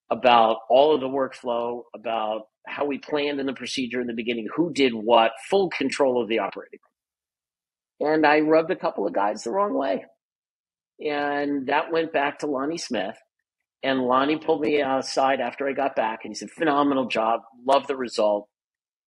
about 0.09 0.57
all 0.69 0.95
of 0.95 1.01
the 1.01 1.07
workflow, 1.07 1.83
about 1.95 2.43
how 2.67 2.85
we 2.85 2.97
planned 2.97 3.39
in 3.39 3.45
the 3.45 3.53
procedure 3.53 4.01
in 4.01 4.07
the 4.07 4.13
beginning, 4.13 4.47
who 4.55 4.73
did 4.73 4.93
what, 4.93 5.31
full 5.49 5.69
control 5.69 6.21
of 6.21 6.27
the 6.27 6.39
operating 6.39 6.79
room. 7.99 8.13
And 8.13 8.25
I 8.25 8.39
rubbed 8.39 8.71
a 8.71 8.75
couple 8.75 9.05
of 9.05 9.13
guys 9.13 9.43
the 9.43 9.51
wrong 9.51 9.75
way. 9.75 10.05
And 10.99 11.67
that 11.67 11.91
went 11.91 12.13
back 12.13 12.39
to 12.39 12.47
Lonnie 12.47 12.77
Smith. 12.77 13.15
And 13.83 14.01
Lonnie 14.01 14.37
pulled 14.37 14.61
me 14.61 14.81
aside 14.81 15.39
after 15.39 15.67
I 15.67 15.73
got 15.73 15.95
back 15.95 16.19
and 16.23 16.31
he 16.31 16.35
said, 16.35 16.51
phenomenal 16.51 17.07
job, 17.07 17.41
love 17.65 17.87
the 17.87 17.95
result. 17.95 18.47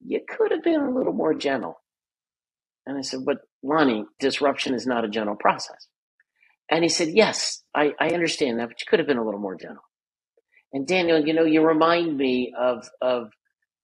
You 0.04 0.20
could 0.28 0.50
have 0.50 0.64
been 0.64 0.80
a 0.80 0.90
little 0.90 1.12
more 1.12 1.34
gentle. 1.34 1.80
And 2.86 2.98
I 2.98 3.02
said, 3.02 3.20
but 3.24 3.38
Lonnie, 3.62 4.04
disruption 4.18 4.74
is 4.74 4.86
not 4.86 5.04
a 5.04 5.08
gentle 5.08 5.36
process. 5.36 5.86
And 6.70 6.82
he 6.82 6.88
said, 6.88 7.08
yes, 7.10 7.62
I, 7.74 7.92
I 8.00 8.08
understand 8.08 8.58
that, 8.58 8.68
but 8.68 8.80
you 8.80 8.86
could 8.88 8.98
have 8.98 9.08
been 9.08 9.18
a 9.18 9.24
little 9.24 9.40
more 9.40 9.54
gentle. 9.54 9.84
And 10.72 10.86
Daniel, 10.86 11.24
you 11.24 11.34
know, 11.34 11.44
you 11.44 11.62
remind 11.62 12.16
me 12.16 12.52
of 12.58 12.88
of 13.00 13.30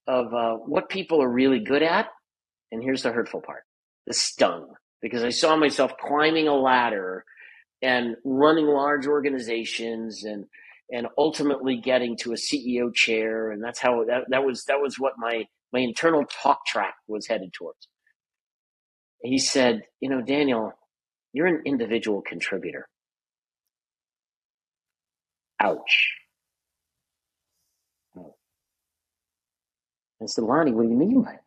of 0.08 0.34
uh, 0.34 0.54
what 0.56 0.88
people 0.88 1.22
are 1.22 1.30
really 1.30 1.60
good 1.60 1.84
at. 1.84 2.08
And 2.72 2.82
here's 2.82 3.04
the 3.04 3.12
hurtful 3.12 3.42
part: 3.42 3.62
the 4.06 4.14
stung. 4.14 4.74
Because 5.00 5.22
I 5.24 5.30
saw 5.30 5.56
myself 5.56 5.92
climbing 5.98 6.48
a 6.48 6.54
ladder 6.54 7.24
and 7.80 8.16
running 8.24 8.66
large 8.66 9.06
organizations 9.06 10.24
and 10.24 10.44
and 10.92 11.08
ultimately 11.18 11.76
getting 11.78 12.16
to 12.18 12.32
a 12.32 12.36
CEO 12.36 12.94
chair, 12.94 13.52
and 13.52 13.62
that's 13.64 13.80
how 13.80 14.04
that, 14.06 14.24
that 14.30 14.44
was 14.44 14.64
that 14.66 14.80
was 14.80 14.98
what 14.98 15.14
my 15.18 15.46
my 15.72 15.80
internal 15.80 16.24
talk 16.26 16.66
track 16.66 16.94
was 17.08 17.26
headed 17.28 17.52
towards. 17.54 17.88
He 19.22 19.38
said, 19.38 19.82
"You 20.00 20.10
know, 20.10 20.22
Daniel, 20.22 20.72
you're 21.32 21.46
an 21.48 21.62
individual 21.66 22.22
contributor." 22.22 22.88
Ouch. 25.60 26.16
I 30.22 30.26
said, 30.26 30.44
Lonnie, 30.44 30.72
what 30.72 30.84
do 30.84 30.88
you 30.88 30.96
mean 30.96 31.22
by 31.22 31.32
it? 31.34 31.40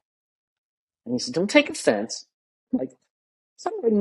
And 1.06 1.16
he 1.16 1.20
said, 1.20 1.34
Don't 1.36 1.50
take 1.50 1.70
offense. 1.70 2.28
I'm 2.74 2.80
like, 2.80 2.92
sorry. 3.58 3.92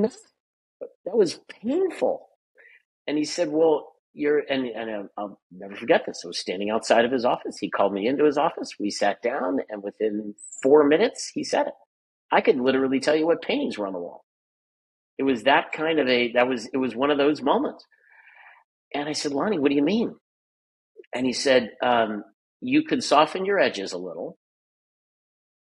But 0.81 0.91
that 1.07 1.17
was 1.17 1.41
painful. 1.49 2.29
And 3.07 3.19
he 3.19 3.25
said, 3.25 3.51
Well, 3.51 3.92
you're, 4.15 4.41
and, 4.51 4.67
and 4.67 5.09
I'll 5.19 5.41
never 5.51 5.77
forget 5.77 6.05
this. 6.07 6.23
I 6.25 6.29
was 6.29 6.39
standing 6.39 6.71
outside 6.71 7.05
of 7.05 7.13
his 7.13 7.25
office. 7.25 7.59
He 7.59 7.71
called 7.71 7.93
me 7.93 8.07
into 8.07 8.25
his 8.25 8.39
office. 8.39 8.75
We 8.79 8.91
sat 8.91 9.23
down, 9.23 9.61
and 9.71 9.83
within 9.83 10.35
four 10.63 10.85
minutes, 10.85 11.31
he 11.35 11.45
said 11.45 11.69
it. 11.69 11.75
I 12.33 12.41
could 12.41 12.57
literally 12.59 13.01
tell 13.01 13.17
you 13.17 13.27
what 13.27 13.43
paintings 13.43 13.79
were 13.79 13.87
on 13.87 13.93
the 13.93 13.99
wall. 14.01 14.25
It 15.19 15.25
was 15.25 15.45
that 15.45 15.73
kind 15.73 15.99
of 16.01 16.09
a, 16.09 16.33
that 16.33 16.49
was, 16.49 16.69
it 16.73 16.79
was 16.79 16.97
one 16.97 17.11
of 17.11 17.19
those 17.19 17.43
moments. 17.43 17.85
And 18.95 19.09
I 19.09 19.13
said, 19.13 19.33
Lonnie, 19.33 19.59
what 19.59 19.71
do 19.71 19.77
you 19.77 19.85
mean? 19.85 20.15
And 21.15 21.27
he 21.27 21.33
said, 21.33 21.73
um, 21.83 22.25
You 22.61 22.85
could 22.85 23.05
soften 23.05 23.45
your 23.45 23.59
edges 23.61 23.93
a 23.93 23.99
little 23.99 24.39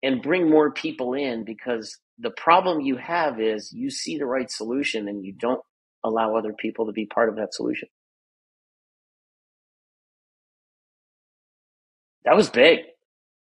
and 0.02 0.22
bring 0.22 0.50
more 0.50 0.72
people 0.72 1.14
in 1.14 1.44
because 1.44 1.98
the 2.18 2.30
problem 2.30 2.80
you 2.82 2.96
have 2.98 3.40
is 3.40 3.72
you 3.72 3.90
see 3.90 4.18
the 4.18 4.26
right 4.26 4.50
solution 4.50 5.08
and 5.08 5.24
you 5.24 5.34
don't 5.34 5.62
allow 6.04 6.36
other 6.36 6.54
people 6.54 6.86
to 6.86 6.92
be 6.92 7.06
part 7.06 7.28
of 7.28 7.36
that 7.36 7.54
solution. 7.54 7.88
That 12.28 12.36
was 12.36 12.50
big. 12.50 12.80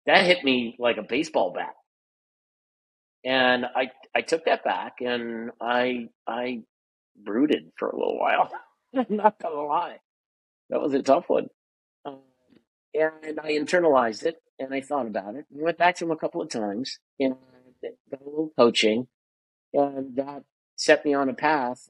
That 0.08 0.26
hit 0.26 0.44
me 0.44 0.76
like 0.78 0.98
a 0.98 1.04
baseball 1.04 1.54
bat. 1.54 1.74
And 3.24 3.66
I 3.66 3.92
I 4.14 4.20
took 4.20 4.44
that 4.44 4.66
back 4.66 4.96
and 5.00 5.52
I 5.62 6.10
I 6.28 6.64
brooded 7.16 7.72
for 7.78 7.88
a 7.88 7.98
little 7.98 8.20
while. 8.20 8.52
I'm 8.94 9.06
not 9.16 9.40
gonna 9.42 9.62
lie. 9.62 10.00
That 10.70 10.82
was 10.82 10.94
a 10.94 11.02
tough 11.02 11.30
one. 11.30 11.48
Um, 12.04 12.20
and 12.94 13.40
I 13.42 13.52
internalized 13.52 14.26
it 14.26 14.36
and 14.60 14.74
I 14.74 14.82
thought 14.82 15.08
about 15.08 15.36
it. 15.36 15.46
Went 15.50 15.78
back 15.78 15.96
to 15.98 16.04
him 16.04 16.12
a 16.12 16.18
couple 16.18 16.42
of 16.42 16.50
times 16.50 17.00
and 17.18 17.36
got 18.12 18.20
a 18.20 18.26
little 18.26 18.52
coaching, 18.58 19.08
and 19.74 20.18
that 20.18 20.44
set 20.76 21.06
me 21.06 21.14
on 21.14 21.30
a 21.30 21.34
path 21.34 21.88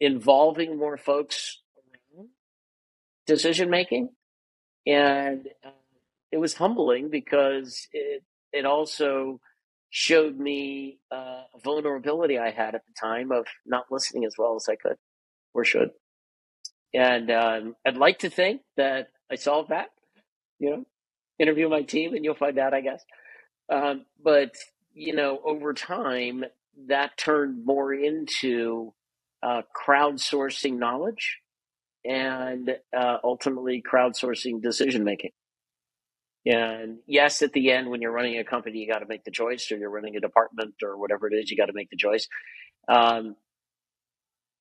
involving 0.00 0.76
more 0.76 0.96
folks 0.96 1.60
decision 3.30 3.70
making. 3.70 4.10
And 4.86 5.46
uh, 5.64 5.70
it 6.32 6.38
was 6.38 6.54
humbling 6.54 7.10
because 7.10 7.86
it, 7.92 8.24
it 8.52 8.66
also 8.66 9.40
showed 9.90 10.36
me 10.36 10.98
uh, 11.10 11.42
vulnerability 11.62 12.38
I 12.38 12.50
had 12.50 12.74
at 12.74 12.82
the 12.86 12.92
time 13.00 13.30
of 13.30 13.46
not 13.64 13.86
listening 13.90 14.24
as 14.24 14.34
well 14.36 14.56
as 14.56 14.68
I 14.68 14.76
could 14.76 14.96
or 15.54 15.64
should. 15.64 15.90
And 16.92 17.30
um, 17.30 17.76
I'd 17.86 17.96
like 17.96 18.20
to 18.20 18.30
think 18.30 18.62
that 18.76 19.08
I 19.30 19.36
solved 19.36 19.70
that. 19.70 19.90
You 20.58 20.70
know, 20.70 20.84
interview 21.38 21.68
my 21.68 21.82
team 21.82 22.14
and 22.14 22.24
you'll 22.24 22.34
find 22.34 22.58
out, 22.58 22.74
I 22.74 22.80
guess. 22.80 23.02
Um, 23.72 24.04
but 24.22 24.54
you 24.92 25.14
know, 25.14 25.40
over 25.44 25.72
time, 25.72 26.44
that 26.88 27.16
turned 27.16 27.64
more 27.64 27.94
into 27.94 28.92
uh, 29.42 29.62
crowdsourcing 29.86 30.78
knowledge 30.78 31.38
and 32.04 32.70
uh, 32.96 33.18
ultimately 33.22 33.82
crowdsourcing 33.82 34.62
decision 34.62 35.04
making. 35.04 35.30
And 36.46 36.98
yes, 37.06 37.42
at 37.42 37.52
the 37.52 37.70
end, 37.70 37.90
when 37.90 38.00
you're 38.00 38.12
running 38.12 38.38
a 38.38 38.44
company, 38.44 38.78
you 38.78 38.90
got 38.90 39.00
to 39.00 39.06
make 39.06 39.24
the 39.24 39.30
choice, 39.30 39.70
or 39.70 39.76
you're 39.76 39.90
running 39.90 40.16
a 40.16 40.20
department, 40.20 40.74
or 40.82 40.96
whatever 40.96 41.28
it 41.28 41.34
is, 41.34 41.50
you 41.50 41.56
got 41.56 41.66
to 41.66 41.74
make 41.74 41.90
the 41.90 41.96
choice. 41.96 42.28
Um, 42.88 43.36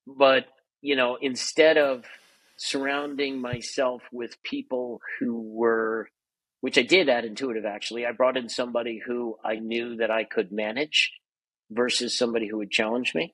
but 0.06 0.45
you 0.82 0.95
know, 0.95 1.18
instead 1.22 1.78
of 1.78 2.06
surrounding 2.57 3.40
myself 3.40 4.02
with 4.11 4.41
people 4.44 4.99
who 5.20 5.41
were, 5.41 6.10
which 6.61 6.78
I 6.78 6.84
did 6.84 7.07
at 7.07 7.26
Intuitive 7.26 7.66
actually, 7.66 8.06
I 8.06 8.11
brought 8.11 8.38
in 8.38 8.49
somebody 8.49 9.02
who 9.06 9.38
I 9.44 9.56
knew 9.56 9.98
that 9.98 10.11
I 10.11 10.26
could 10.26 10.52
manage 10.52 11.11
versus 11.72 12.18
somebody 12.18 12.48
who 12.48 12.57
would 12.57 12.72
challenge 12.72 13.14
me 13.16 13.34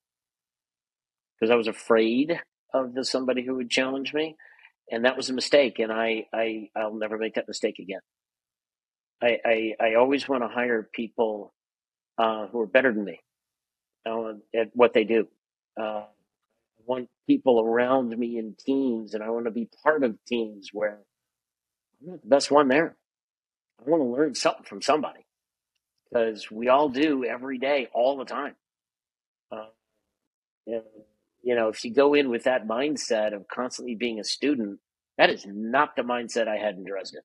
because 1.40 1.52
I 1.52 1.56
was 1.56 1.68
afraid 1.68 2.40
of 2.76 2.94
the 2.94 3.06
somebody 3.06 3.44
who 3.44 3.56
would 3.56 3.70
challenge 3.70 4.14
me, 4.14 4.36
and 4.92 5.06
that 5.06 5.18
was 5.18 5.30
a 5.30 5.34
mistake. 5.34 5.80
And 5.80 5.92
I, 5.92 6.28
I 6.34 6.70
I'll 6.76 6.96
never 6.96 7.18
make 7.18 7.36
that 7.36 7.48
mistake 7.48 7.80
again. 7.80 8.02
I 9.24 9.40
I, 9.46 9.76
I 9.82 9.96
always 9.96 10.28
want 10.28 10.44
to 10.44 10.50
hire 10.50 10.90
people 10.94 11.54
uh, 12.18 12.48
who 12.48 12.62
are 12.62 12.68
better 12.68 12.94
than 12.94 13.06
me 13.06 13.22
uh, 14.08 14.34
at 14.56 14.70
what 14.74 14.94
they 14.94 15.06
do. 15.06 15.28
Uh, 15.80 16.04
I 16.06 16.84
want 16.86 17.10
people 17.28 17.62
around 17.62 18.18
me 18.18 18.38
in 18.38 18.56
teams, 18.60 19.14
and 19.14 19.24
I 19.24 19.30
want 19.30 19.46
to 19.46 19.52
be 19.52 19.70
part 19.84 20.04
of 20.04 20.18
teams 20.28 20.70
where 20.74 21.00
I'm 22.02 22.12
not 22.12 22.22
the 22.22 22.28
best 22.28 22.52
one 22.52 22.68
there. 22.68 22.96
I 23.80 23.90
want 23.90 24.02
to 24.02 24.08
learn 24.08 24.36
something 24.36 24.66
from 24.66 24.82
somebody 24.82 25.26
because 26.10 26.50
we 26.52 26.70
all 26.70 26.90
do 26.90 27.26
every 27.26 27.58
day, 27.58 27.90
all 27.94 28.18
the 28.18 28.26
time. 28.26 28.56
Uh, 29.52 29.68
and 30.68 30.84
you 31.46 31.56
know, 31.56 31.70
if 31.70 31.86
you 31.86 31.94
go 31.94 32.16
in 32.16 32.32
with 32.32 32.46
that 32.46 32.68
mindset 32.68 33.36
of 33.36 33.48
constantly 33.50 33.96
being 33.96 34.20
a 34.20 34.26
student, 34.26 34.80
that 35.20 35.32
is 35.32 35.46
not 35.48 35.98
the 35.98 36.04
mindset 36.04 36.50
I 36.50 36.58
had 36.58 36.76
in 36.78 36.86
Dresden. 36.86 37.24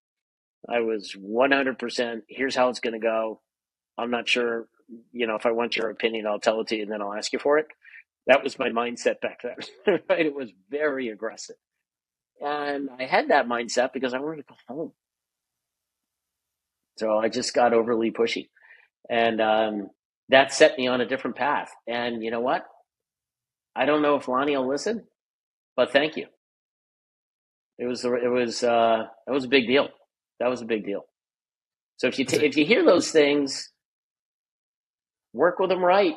I 0.69 0.81
was 0.81 1.17
100%, 1.19 2.23
here's 2.29 2.57
how 2.57 2.71
it's 2.71 2.81
going 2.81 2.95
to 2.95 3.01
go. 3.01 3.41
I'm 3.99 4.11
not 4.11 4.29
sure, 4.29 4.69
you 5.13 5.27
know, 5.27 5.37
if 5.37 5.47
I 5.47 5.53
want 5.53 5.77
your 5.77 5.91
opinion, 5.91 6.27
I'll 6.27 6.41
tell 6.41 6.61
it 6.61 6.69
to 6.69 6.77
you 6.77 6.85
and 6.85 6.93
then 6.93 7.03
I'll 7.03 7.15
ask 7.15 7.33
you 7.33 7.39
for 7.41 7.59
it. 7.59 7.67
That 8.29 8.45
was 8.45 8.59
my 8.59 8.71
mindset 8.71 9.21
back 9.23 9.41
then, 9.43 10.01
right? 10.11 10.27
It 10.27 10.35
was 10.35 10.51
very 10.71 11.09
aggressive. 11.11 11.57
And 12.41 12.91
I 12.99 13.05
had 13.05 13.31
that 13.31 13.49
mindset 13.49 13.93
because 13.93 14.15
I 14.15 14.21
wanted 14.21 14.39
to 14.39 14.45
go 14.49 14.57
home. 14.75 14.93
So 16.99 17.19
I 17.19 17.29
just 17.31 17.55
got 17.55 17.75
overly 17.75 18.13
pushy. 18.13 18.49
And 19.11 19.41
um, 19.41 19.91
that 20.31 20.53
set 20.55 20.79
me 20.79 20.89
on 20.89 21.01
a 21.01 21.07
different 21.07 21.37
path. 21.37 21.71
And 21.89 22.23
you 22.25 22.31
know 22.31 22.41
what? 22.41 22.67
I 23.81 23.87
don't 23.87 24.03
know 24.03 24.17
if 24.17 24.29
Lonnie 24.29 24.55
will 24.55 24.69
listen, 24.69 25.05
but 25.75 25.91
thank 25.91 26.19
you. 26.19 26.27
It 27.79 27.87
was 27.87 28.05
it 28.05 28.31
was 28.31 28.63
uh, 28.63 29.07
it 29.27 29.31
was 29.31 29.45
a 29.45 29.49
big 29.49 29.67
deal. 29.67 29.89
That 30.39 30.51
was 30.51 30.61
a 30.61 30.67
big 30.67 30.85
deal. 30.85 31.07
So 31.97 32.07
if 32.07 32.19
you 32.19 32.27
t- 32.27 32.45
if 32.45 32.59
you 32.59 32.67
hear 32.67 32.85
those 32.85 33.11
things, 33.11 33.71
work 35.33 35.59
with 35.59 35.71
them 35.71 35.83
right. 35.83 36.15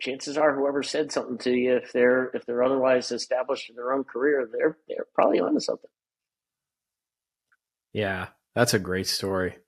Chances 0.00 0.36
are, 0.36 0.52
whoever 0.52 0.82
said 0.82 1.12
something 1.12 1.38
to 1.38 1.52
you, 1.52 1.76
if 1.76 1.92
they're 1.92 2.32
if 2.34 2.44
they're 2.44 2.64
otherwise 2.64 3.12
established 3.12 3.70
in 3.70 3.76
their 3.76 3.92
own 3.92 4.02
career, 4.02 4.48
they're 4.52 4.76
they're 4.88 5.06
probably 5.14 5.38
onto 5.38 5.60
something. 5.60 5.90
Yeah, 7.92 8.26
that's 8.56 8.74
a 8.74 8.80
great 8.80 9.06
story. 9.06 9.58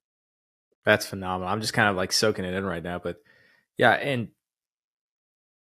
That's 0.85 1.07
phenomenal. 1.07 1.53
I'm 1.53 1.61
just 1.61 1.73
kind 1.73 1.89
of 1.89 1.95
like 1.95 2.11
soaking 2.11 2.45
it 2.45 2.55
in 2.55 2.65
right 2.65 2.83
now, 2.83 2.99
but 2.99 3.23
yeah, 3.79 3.93
and 3.93 4.31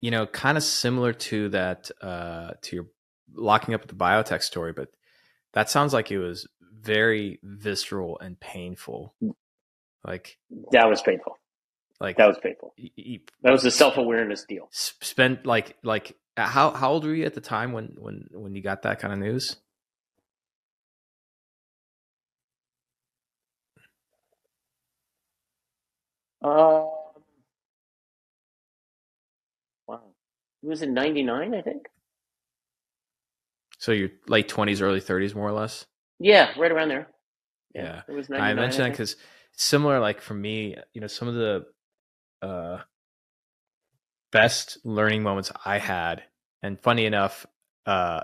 you 0.00 0.10
know, 0.10 0.26
kind 0.26 0.56
of 0.56 0.64
similar 0.64 1.12
to 1.12 1.48
that, 1.50 1.90
uh, 2.00 2.52
to 2.62 2.76
your 2.76 2.86
locking 3.34 3.74
up 3.74 3.82
with 3.82 3.90
the 3.90 3.96
biotech 3.96 4.42
story, 4.42 4.72
but 4.72 4.88
that 5.52 5.70
sounds 5.70 5.92
like 5.92 6.10
it 6.10 6.18
was 6.18 6.48
very 6.80 7.38
visceral 7.42 8.18
and 8.20 8.38
painful. 8.40 9.14
Like 10.04 10.38
that 10.72 10.88
was 10.88 11.02
painful. 11.02 11.38
Like 12.00 12.16
that 12.16 12.26
was 12.26 12.38
painful. 12.38 12.74
that 13.42 13.50
was 13.50 13.64
a 13.64 13.70
self 13.70 13.98
awareness 13.98 14.44
deal. 14.44 14.68
Spent 14.70 15.44
like 15.44 15.76
like 15.82 16.16
how 16.36 16.70
how 16.70 16.90
old 16.92 17.04
were 17.04 17.14
you 17.14 17.26
at 17.26 17.34
the 17.34 17.40
time 17.40 17.72
when 17.72 17.96
when 17.98 18.28
when 18.32 18.54
you 18.54 18.62
got 18.62 18.82
that 18.82 19.00
kind 19.00 19.12
of 19.12 19.18
news? 19.18 19.56
Uh, 26.42 26.86
It 30.62 30.66
was 30.66 30.82
in 30.82 30.94
'99, 30.94 31.54
I 31.54 31.62
think. 31.62 31.86
So 33.78 33.92
you're 33.92 34.10
late 34.28 34.48
twenties, 34.48 34.82
early 34.82 35.00
thirties, 35.00 35.34
more 35.34 35.48
or 35.48 35.52
less. 35.52 35.86
Yeah, 36.18 36.50
right 36.58 36.70
around 36.70 36.88
there. 36.88 37.08
Yeah, 37.74 37.82
yeah. 37.82 38.02
it 38.08 38.12
was. 38.12 38.30
I 38.30 38.52
mentioned 38.54 38.84
I 38.84 38.88
that 38.88 38.92
because 38.92 39.16
similar, 39.52 40.00
like 40.00 40.20
for 40.20 40.34
me, 40.34 40.76
you 40.92 41.00
know, 41.00 41.06
some 41.06 41.28
of 41.28 41.34
the 41.34 41.64
uh, 42.42 42.78
best 44.32 44.78
learning 44.84 45.22
moments 45.22 45.50
I 45.64 45.78
had, 45.78 46.22
and 46.62 46.78
funny 46.78 47.06
enough, 47.06 47.46
uh, 47.86 48.20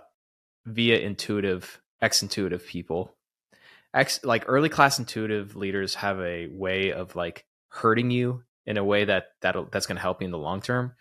via 0.67 0.99
intuitive, 0.99 1.81
ex 2.03 2.23
intuitive 2.23 2.67
people, 2.67 3.17
ex 3.95 4.23
like 4.25 4.45
early 4.47 4.69
class 4.69 4.99
intuitive 4.99 5.57
leaders 5.57 5.95
have 5.95 6.21
a 6.21 6.49
way 6.49 6.93
of 6.93 7.17
like 7.17 7.47
hurting 7.69 8.11
you 8.11 8.43
in 8.67 8.77
a 8.77 8.85
way 8.85 9.05
that 9.05 9.29
that 9.43 9.57
that's 9.71 9.87
going 9.87 9.97
to 9.97 10.03
help 10.03 10.21
you 10.21 10.27
in 10.27 10.33
the 10.33 10.39
long 10.39 10.61
term. 10.61 10.93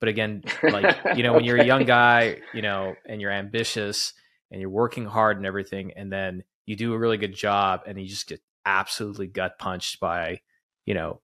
But 0.00 0.08
again, 0.08 0.42
like, 0.62 0.96
you 1.16 1.22
know, 1.22 1.32
when 1.32 1.44
you're 1.44 1.58
a 1.58 1.64
young 1.64 1.84
guy, 1.86 2.38
you 2.54 2.62
know, 2.62 2.94
and 3.06 3.20
you're 3.20 3.32
ambitious 3.32 4.12
and 4.50 4.60
you're 4.60 4.70
working 4.70 5.04
hard 5.04 5.36
and 5.36 5.46
everything, 5.46 5.92
and 5.96 6.12
then 6.12 6.44
you 6.66 6.76
do 6.76 6.92
a 6.92 6.98
really 6.98 7.16
good 7.16 7.34
job 7.34 7.82
and 7.86 8.00
you 8.00 8.06
just 8.06 8.28
get 8.28 8.40
absolutely 8.64 9.26
gut 9.26 9.58
punched 9.58 10.00
by, 10.00 10.40
you 10.86 10.94
know, 10.94 11.20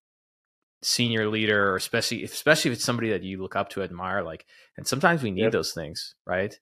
senior 0.85 1.29
leader 1.29 1.71
or 1.71 1.77
especially 1.77 2.23
especially 2.25 2.71
if 2.71 2.77
it's 2.77 2.85
somebody 2.85 3.11
that 3.11 3.23
you 3.23 3.41
look 3.41 3.57
up 3.57 3.71
to 3.71 3.83
admire 3.83 4.23
like 4.23 4.45
and 4.77 4.87
sometimes 4.87 5.23
we 5.23 5.31
need 5.31 5.45
yep. 5.45 5.53
those 5.53 5.73
things 5.73 6.15
right 6.27 6.61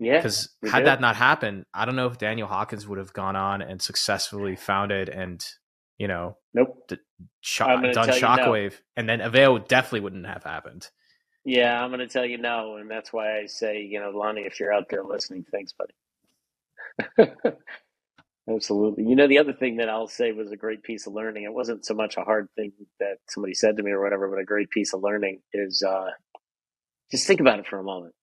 yeah 0.00 0.16
because 0.16 0.50
had 0.68 0.80
do. 0.80 0.84
that 0.86 1.00
not 1.00 1.14
happened 1.14 1.64
i 1.72 1.84
don't 1.84 1.94
know 1.94 2.08
if 2.08 2.18
daniel 2.18 2.48
hawkins 2.48 2.88
would 2.88 2.98
have 2.98 3.12
gone 3.12 3.36
on 3.36 3.62
and 3.62 3.80
successfully 3.80 4.56
founded 4.56 5.08
and 5.08 5.44
you 5.96 6.08
know 6.08 6.36
nope 6.52 6.76
d- 6.88 6.96
done 7.92 8.08
shockwave 8.08 8.72
no. 8.72 8.78
and 8.96 9.08
then 9.08 9.20
avail 9.20 9.58
definitely 9.58 10.00
wouldn't 10.00 10.26
have 10.26 10.42
happened 10.42 10.90
yeah, 11.44 11.82
I'm 11.82 11.90
going 11.90 12.00
to 12.00 12.08
tell 12.08 12.26
you 12.26 12.38
no, 12.38 12.76
and 12.76 12.90
that's 12.90 13.12
why 13.12 13.38
I 13.40 13.46
say, 13.46 13.82
you 13.82 14.00
know, 14.00 14.10
Lonnie, 14.10 14.42
if 14.42 14.60
you're 14.60 14.72
out 14.72 14.88
there 14.90 15.04
listening, 15.04 15.44
thanks, 15.52 15.72
buddy. 15.72 17.36
Absolutely. 18.50 19.04
You 19.04 19.16
know, 19.16 19.28
the 19.28 19.38
other 19.38 19.52
thing 19.52 19.76
that 19.76 19.88
I'll 19.88 20.08
say 20.08 20.32
was 20.32 20.52
a 20.52 20.56
great 20.56 20.82
piece 20.82 21.06
of 21.06 21.14
learning. 21.14 21.44
It 21.44 21.54
wasn't 21.54 21.86
so 21.86 21.94
much 21.94 22.16
a 22.16 22.22
hard 22.22 22.48
thing 22.56 22.72
that 23.00 23.18
somebody 23.28 23.54
said 23.54 23.76
to 23.76 23.82
me 23.82 23.92
or 23.92 24.02
whatever, 24.02 24.28
but 24.28 24.40
a 24.40 24.44
great 24.44 24.70
piece 24.70 24.92
of 24.94 25.02
learning 25.02 25.40
is 25.54 25.82
uh, 25.88 26.10
just 27.10 27.26
think 27.26 27.40
about 27.40 27.60
it 27.60 27.68
for 27.68 27.78
a 27.78 27.84
moment. 27.84 28.14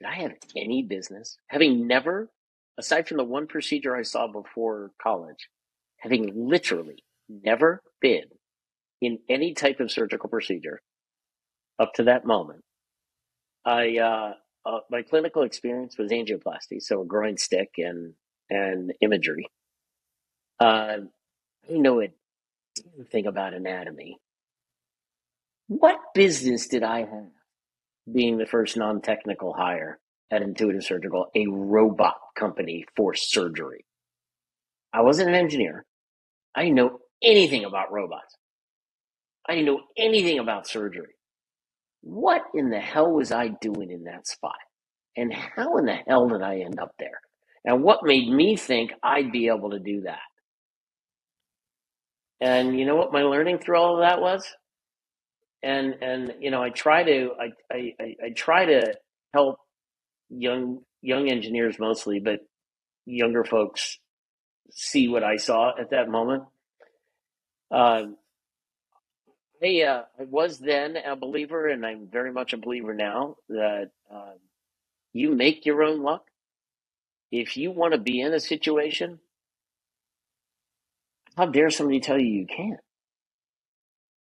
Did 0.00 0.08
I 0.08 0.14
have 0.22 0.32
any 0.56 0.82
business 0.82 1.38
having 1.48 1.86
never, 1.86 2.30
aside 2.78 3.08
from 3.08 3.18
the 3.18 3.24
one 3.24 3.46
procedure 3.46 3.96
I 3.96 4.02
saw 4.02 4.28
before 4.28 4.92
college, 5.02 5.48
having 5.98 6.32
literally 6.48 7.04
never 7.28 7.82
been 8.00 8.24
in 9.00 9.18
any 9.28 9.54
type 9.54 9.80
of 9.80 9.90
surgical 9.92 10.28
procedure 10.30 10.82
up 11.80 11.94
to 11.94 12.04
that 12.04 12.24
moment. 12.24 12.62
I 13.64 13.98
uh, 13.98 14.32
uh, 14.66 14.80
my 14.90 15.02
clinical 15.02 15.42
experience 15.42 15.96
was 15.98 16.12
angioplasty, 16.12 16.80
so 16.80 17.02
a 17.02 17.06
groin 17.06 17.36
stick 17.38 17.70
and 17.78 18.14
and 18.48 18.92
imagery. 19.00 19.48
Uh, 20.60 20.98
I 21.64 21.66
didn't 21.66 21.82
know 21.82 22.02
a 22.02 22.08
thing 23.10 23.26
about 23.26 23.54
anatomy. 23.54 24.18
What 25.68 25.96
business 26.14 26.66
did 26.66 26.82
I 26.82 27.00
have 27.00 27.30
being 28.12 28.38
the 28.38 28.46
first 28.46 28.76
non-technical 28.76 29.52
hire 29.52 30.00
at 30.30 30.42
Intuitive 30.42 30.84
Surgical, 30.84 31.26
a 31.34 31.46
robot 31.46 32.16
company 32.36 32.84
for 32.96 33.14
surgery? 33.14 33.84
I 34.92 35.02
wasn't 35.02 35.28
an 35.28 35.36
engineer. 35.36 35.84
I 36.54 36.62
didn't 36.62 36.74
know 36.76 36.98
anything 37.22 37.64
about 37.64 37.92
robots. 37.92 38.34
I 39.48 39.54
didn't 39.54 39.66
know 39.66 39.82
anything 39.96 40.40
about 40.40 40.66
surgery. 40.66 41.14
What 42.02 42.42
in 42.54 42.70
the 42.70 42.78
hell 42.80 43.10
was 43.10 43.32
I 43.32 43.48
doing 43.48 43.90
in 43.90 44.04
that 44.04 44.26
spot? 44.26 44.56
And 45.16 45.32
how 45.32 45.76
in 45.78 45.86
the 45.86 45.98
hell 46.06 46.28
did 46.28 46.42
I 46.42 46.60
end 46.60 46.78
up 46.78 46.92
there? 46.98 47.20
And 47.64 47.82
what 47.82 48.00
made 48.02 48.28
me 48.28 48.56
think 48.56 48.92
I'd 49.02 49.32
be 49.32 49.48
able 49.48 49.70
to 49.70 49.78
do 49.78 50.02
that? 50.02 50.18
And 52.40 52.78
you 52.78 52.86
know 52.86 52.96
what 52.96 53.12
my 53.12 53.22
learning 53.22 53.58
through 53.58 53.76
all 53.76 53.96
of 53.96 54.08
that 54.08 54.20
was? 54.20 54.46
And 55.62 55.96
and 56.00 56.34
you 56.40 56.50
know, 56.50 56.62
I 56.62 56.70
try 56.70 57.02
to 57.04 57.30
I 57.38 57.74
I, 57.74 57.94
I 58.00 58.30
try 58.34 58.64
to 58.64 58.94
help 59.34 59.58
young 60.30 60.78
young 61.02 61.30
engineers 61.30 61.78
mostly, 61.78 62.18
but 62.18 62.40
younger 63.04 63.44
folks 63.44 63.98
see 64.70 65.08
what 65.08 65.24
I 65.24 65.36
saw 65.36 65.72
at 65.78 65.90
that 65.90 66.08
moment. 66.08 66.44
Um, 67.70 68.16
I, 69.62 69.82
uh, 69.82 70.02
I 70.18 70.24
was 70.24 70.58
then 70.58 70.96
a 70.96 71.16
believer, 71.16 71.68
and 71.68 71.84
I'm 71.84 72.08
very 72.10 72.32
much 72.32 72.52
a 72.52 72.58
believer 72.58 72.94
now 72.94 73.36
that 73.48 73.90
uh, 74.12 74.32
you 75.12 75.34
make 75.34 75.66
your 75.66 75.82
own 75.82 76.02
luck. 76.02 76.24
If 77.30 77.56
you 77.56 77.70
want 77.70 77.94
to 77.94 78.00
be 78.00 78.20
in 78.20 78.32
a 78.34 78.40
situation, 78.40 79.20
how 81.36 81.46
dare 81.46 81.70
somebody 81.70 82.00
tell 82.00 82.18
you 82.20 82.26
you 82.26 82.46
can't? 82.46 82.80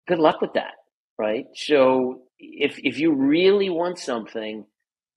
Good 0.07 0.19
luck 0.19 0.41
with 0.41 0.53
that, 0.53 0.73
right? 1.17 1.45
So 1.55 2.23
if 2.39 2.79
if 2.83 2.99
you 2.99 3.13
really 3.13 3.69
want 3.69 3.99
something 3.99 4.65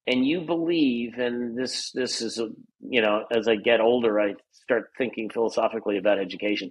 and 0.06 0.26
you 0.26 0.42
believe, 0.42 1.18
and 1.18 1.56
this 1.56 1.90
this 1.92 2.22
is 2.22 2.38
a, 2.38 2.48
you 2.80 3.02
know, 3.02 3.24
as 3.34 3.48
I 3.48 3.56
get 3.56 3.80
older, 3.80 4.20
I 4.20 4.34
start 4.52 4.90
thinking 4.98 5.30
philosophically 5.30 5.98
about 5.98 6.18
education. 6.18 6.70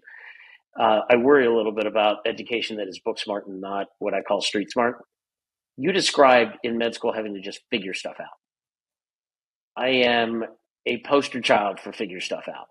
Uh, 0.80 1.02
I 1.10 1.18
worry 1.18 1.46
a 1.46 1.54
little 1.54 1.74
bit 1.74 1.86
about 1.86 2.18
education 2.26 2.78
that 2.78 2.88
is 2.88 3.00
book 3.00 3.20
smart 3.20 3.48
and 3.48 3.60
not 3.60 3.88
what 4.00 4.14
I 4.14 4.22
call 4.22 4.42
street 4.42 4.72
smart. 4.72 4.98
You 5.78 5.92
described 5.92 6.58
in 6.64 6.78
med 6.78 6.94
school 6.94 7.14
having 7.14 7.34
to 7.34 7.42
just 7.42 7.62
figure 7.70 7.94
stuff 7.94 8.16
out. 8.20 8.28
I 9.76 9.88
am 9.90 10.44
a 10.86 11.02
poster 11.04 11.42
child 11.42 11.80
for 11.80 11.92
figure 11.92 12.20
stuff 12.22 12.46
out. 12.48 12.68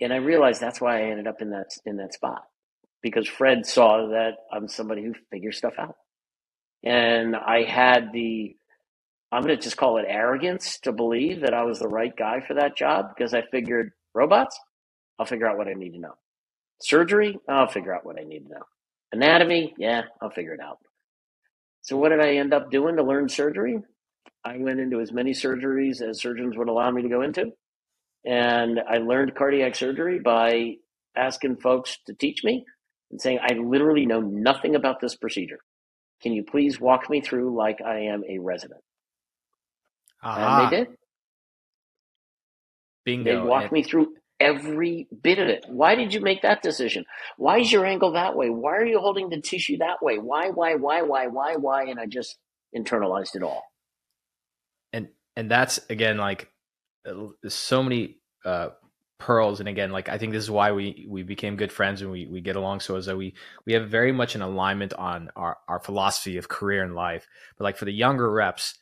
And 0.00 0.12
I 0.12 0.16
realized 0.16 0.60
that's 0.60 0.80
why 0.80 1.00
I 1.00 1.10
ended 1.10 1.26
up 1.26 1.42
in 1.42 1.50
that 1.50 1.68
in 1.84 1.96
that 1.98 2.14
spot. 2.14 2.42
Because 3.02 3.26
Fred 3.28 3.66
saw 3.66 4.08
that 4.08 4.32
I'm 4.52 4.68
somebody 4.68 5.02
who 5.02 5.14
figures 5.30 5.58
stuff 5.58 5.74
out. 5.78 5.96
And 6.84 7.36
I 7.36 7.62
had 7.62 8.12
the 8.12 8.56
I'm 9.32 9.42
going 9.42 9.56
to 9.56 9.62
just 9.62 9.76
call 9.76 9.98
it 9.98 10.06
arrogance 10.08 10.78
to 10.80 10.92
believe 10.92 11.42
that 11.42 11.54
I 11.54 11.62
was 11.62 11.78
the 11.78 11.88
right 11.88 12.14
guy 12.16 12.40
for 12.40 12.54
that 12.54 12.76
job 12.76 13.10
because 13.14 13.32
I 13.32 13.42
figured 13.52 13.92
robots, 14.12 14.58
I'll 15.18 15.26
figure 15.26 15.46
out 15.46 15.56
what 15.56 15.68
I 15.68 15.74
need 15.74 15.92
to 15.92 16.00
know. 16.00 16.14
Surgery, 16.82 17.38
I'll 17.48 17.68
figure 17.68 17.94
out 17.94 18.04
what 18.06 18.18
I 18.18 18.24
need 18.24 18.44
to 18.46 18.50
know. 18.54 18.62
Anatomy, 19.12 19.74
yeah, 19.78 20.02
I'll 20.22 20.30
figure 20.30 20.54
it 20.54 20.60
out. 20.60 20.78
So, 21.82 21.96
what 21.96 22.10
did 22.10 22.20
I 22.20 22.36
end 22.36 22.52
up 22.54 22.70
doing 22.70 22.96
to 22.96 23.02
learn 23.02 23.28
surgery? 23.28 23.78
I 24.44 24.56
went 24.58 24.80
into 24.80 25.00
as 25.00 25.12
many 25.12 25.32
surgeries 25.32 26.00
as 26.00 26.20
surgeons 26.20 26.56
would 26.56 26.68
allow 26.68 26.90
me 26.90 27.02
to 27.02 27.08
go 27.08 27.22
into. 27.22 27.52
And 28.24 28.80
I 28.88 28.98
learned 28.98 29.34
cardiac 29.34 29.74
surgery 29.74 30.18
by 30.18 30.74
asking 31.16 31.56
folks 31.56 31.98
to 32.06 32.14
teach 32.14 32.44
me 32.44 32.64
and 33.10 33.20
saying, 33.20 33.40
I 33.42 33.54
literally 33.54 34.06
know 34.06 34.20
nothing 34.20 34.74
about 34.76 35.00
this 35.00 35.16
procedure. 35.16 35.58
Can 36.22 36.32
you 36.32 36.44
please 36.44 36.80
walk 36.80 37.08
me 37.10 37.20
through 37.20 37.56
like 37.56 37.80
I 37.82 38.00
am 38.00 38.22
a 38.28 38.38
resident? 38.38 38.80
Uh-huh. 40.22 40.40
And 40.40 40.72
they 40.72 40.76
did. 40.76 40.88
Bingo. 43.04 43.30
They 43.42 43.48
walked 43.48 43.64
and- 43.64 43.72
me 43.72 43.82
through 43.82 44.14
every 44.40 45.06
bit 45.22 45.38
of 45.38 45.48
it. 45.48 45.66
Why 45.68 45.94
did 45.94 46.14
you 46.14 46.20
make 46.20 46.42
that 46.42 46.62
decision? 46.62 47.04
Why 47.36 47.58
is 47.58 47.70
your 47.70 47.84
angle 47.84 48.12
that 48.12 48.36
way? 48.36 48.48
Why 48.48 48.76
are 48.76 48.86
you 48.86 48.98
holding 48.98 49.28
the 49.28 49.40
tissue 49.40 49.78
that 49.78 50.02
way? 50.02 50.18
Why, 50.18 50.48
why, 50.48 50.74
why, 50.74 51.02
why, 51.02 51.26
why, 51.26 51.56
why? 51.56 51.84
And 51.84 52.00
I 52.00 52.06
just 52.06 52.38
internalized 52.76 53.36
it 53.36 53.42
all. 53.42 53.62
And 54.92 55.08
and 55.36 55.50
that's 55.50 55.78
again 55.90 56.16
like 56.18 56.50
uh, 57.08 57.26
so 57.48 57.82
many 57.82 58.16
uh, 58.44 58.70
pearls. 59.18 59.60
And 59.60 59.68
again, 59.68 59.90
like 59.90 60.08
I 60.08 60.18
think 60.18 60.32
this 60.32 60.42
is 60.42 60.50
why 60.50 60.72
we 60.72 61.06
we 61.08 61.22
became 61.22 61.56
good 61.56 61.70
friends 61.70 62.02
and 62.02 62.10
we 62.10 62.26
we 62.26 62.40
get 62.40 62.56
along 62.56 62.80
so 62.80 62.96
as 62.96 63.06
that 63.06 63.16
we 63.16 63.34
we 63.66 63.74
have 63.74 63.88
very 63.88 64.10
much 64.10 64.34
an 64.34 64.42
alignment 64.42 64.92
on 64.94 65.30
our 65.36 65.58
our 65.68 65.78
philosophy 65.78 66.36
of 66.38 66.48
career 66.48 66.82
and 66.82 66.94
life. 66.94 67.28
But 67.56 67.64
like 67.64 67.76
for 67.76 67.84
the 67.84 67.92
younger 67.92 68.30
reps, 68.30 68.78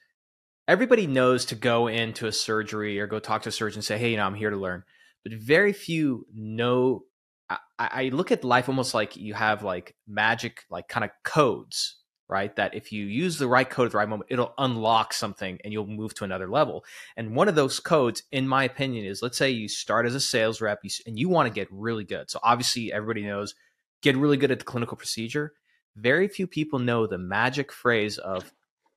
everybody 0.66 1.06
knows 1.06 1.44
to 1.47 1.55
go 1.55 1.89
into 1.89 2.26
a 2.26 2.32
surgery 2.32 2.98
or 3.01 3.06
go 3.06 3.18
talk 3.18 3.43
to 3.43 3.48
a 3.51 3.52
surgeon 3.52 3.78
and 3.78 3.85
say, 3.85 3.98
hey, 3.98 4.12
you 4.12 4.16
know, 4.16 4.24
I'm 4.24 4.35
here 4.35 4.51
to 4.51 4.56
learn. 4.56 4.85
But 5.28 5.38
very 5.38 5.72
few 5.72 6.26
know. 6.32 7.05
I, 7.50 7.59
I 7.78 8.09
look 8.12 8.30
at 8.30 8.44
life 8.44 8.68
almost 8.68 8.92
like 8.94 9.16
you 9.16 9.34
have 9.34 9.62
like 9.62 9.94
magic, 10.06 10.64
like 10.70 10.88
kind 10.88 11.05
of 11.05 11.10
codes, 11.24 11.96
right? 12.28 12.55
That 12.56 12.74
if 12.74 12.92
you 12.92 13.06
use 13.06 13.38
the 13.38 13.48
right 13.48 13.68
code 13.68 13.86
at 13.86 13.92
the 13.92 13.98
right 13.98 14.09
moment, 14.09 14.30
it'll 14.30 14.52
unlock 14.59 15.14
something 15.14 15.59
and 15.64 15.72
you'll 15.72 15.86
move 15.86 16.14
to 16.14 16.24
another 16.24 16.48
level. 16.48 16.84
And 17.16 17.34
one 17.34 17.48
of 17.48 17.55
those 17.55 17.80
codes, 17.80 18.22
in 18.32 18.46
my 18.46 18.64
opinion, 18.64 19.06
is 19.06 19.22
let's 19.22 19.38
say 19.38 19.50
you 19.50 19.68
start 19.68 20.05
as 20.06 20.14
a 20.14 20.20
sales 20.20 20.60
rep 20.60 20.80
and 21.06 21.18
you 21.18 21.28
want 21.28 21.46
to 21.46 21.55
get 21.55 21.68
really 21.70 22.05
good. 22.05 22.30
So 22.30 22.38
obviously, 22.42 22.92
everybody 22.92 23.24
knows 23.24 23.55
get 24.02 24.16
really 24.16 24.36
good 24.36 24.50
at 24.50 24.59
the 24.59 24.64
clinical 24.64 24.96
procedure. 24.96 25.52
Very 25.96 26.28
few 26.28 26.46
people 26.46 26.78
know 26.78 27.06
the 27.06 27.18
magic 27.18 27.72
phrase 27.72 28.18
of 28.18 28.52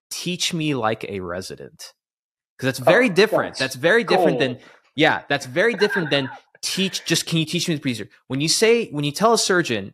teach 0.10 0.54
me 0.54 0.76
like 0.76 1.06
a 1.06 1.22
resident 1.22 1.94
because 2.58 2.78
that's 2.78 2.88
oh, 2.88 2.92
very 2.92 3.10
oh, 3.10 3.14
different. 3.14 3.58
That's, 3.58 3.60
that's 3.60 3.76
very 3.76 4.04
different 4.04 4.40
than 4.40 4.60
yeah, 4.96 5.24
that's 5.30 5.46
very 5.46 5.74
different 5.74 6.10
than 6.10 6.30
teach. 6.62 7.06
Just 7.06 7.26
can 7.26 7.40
you 7.40 7.46
teach 7.46 7.68
me 7.68 7.76
the 7.76 7.82
procedure? 7.82 8.10
When 8.28 8.42
you 8.42 8.48
say 8.48 8.90
when 8.90 9.04
you 9.04 9.12
tell 9.12 9.34
a 9.34 9.38
surgeon, 9.38 9.94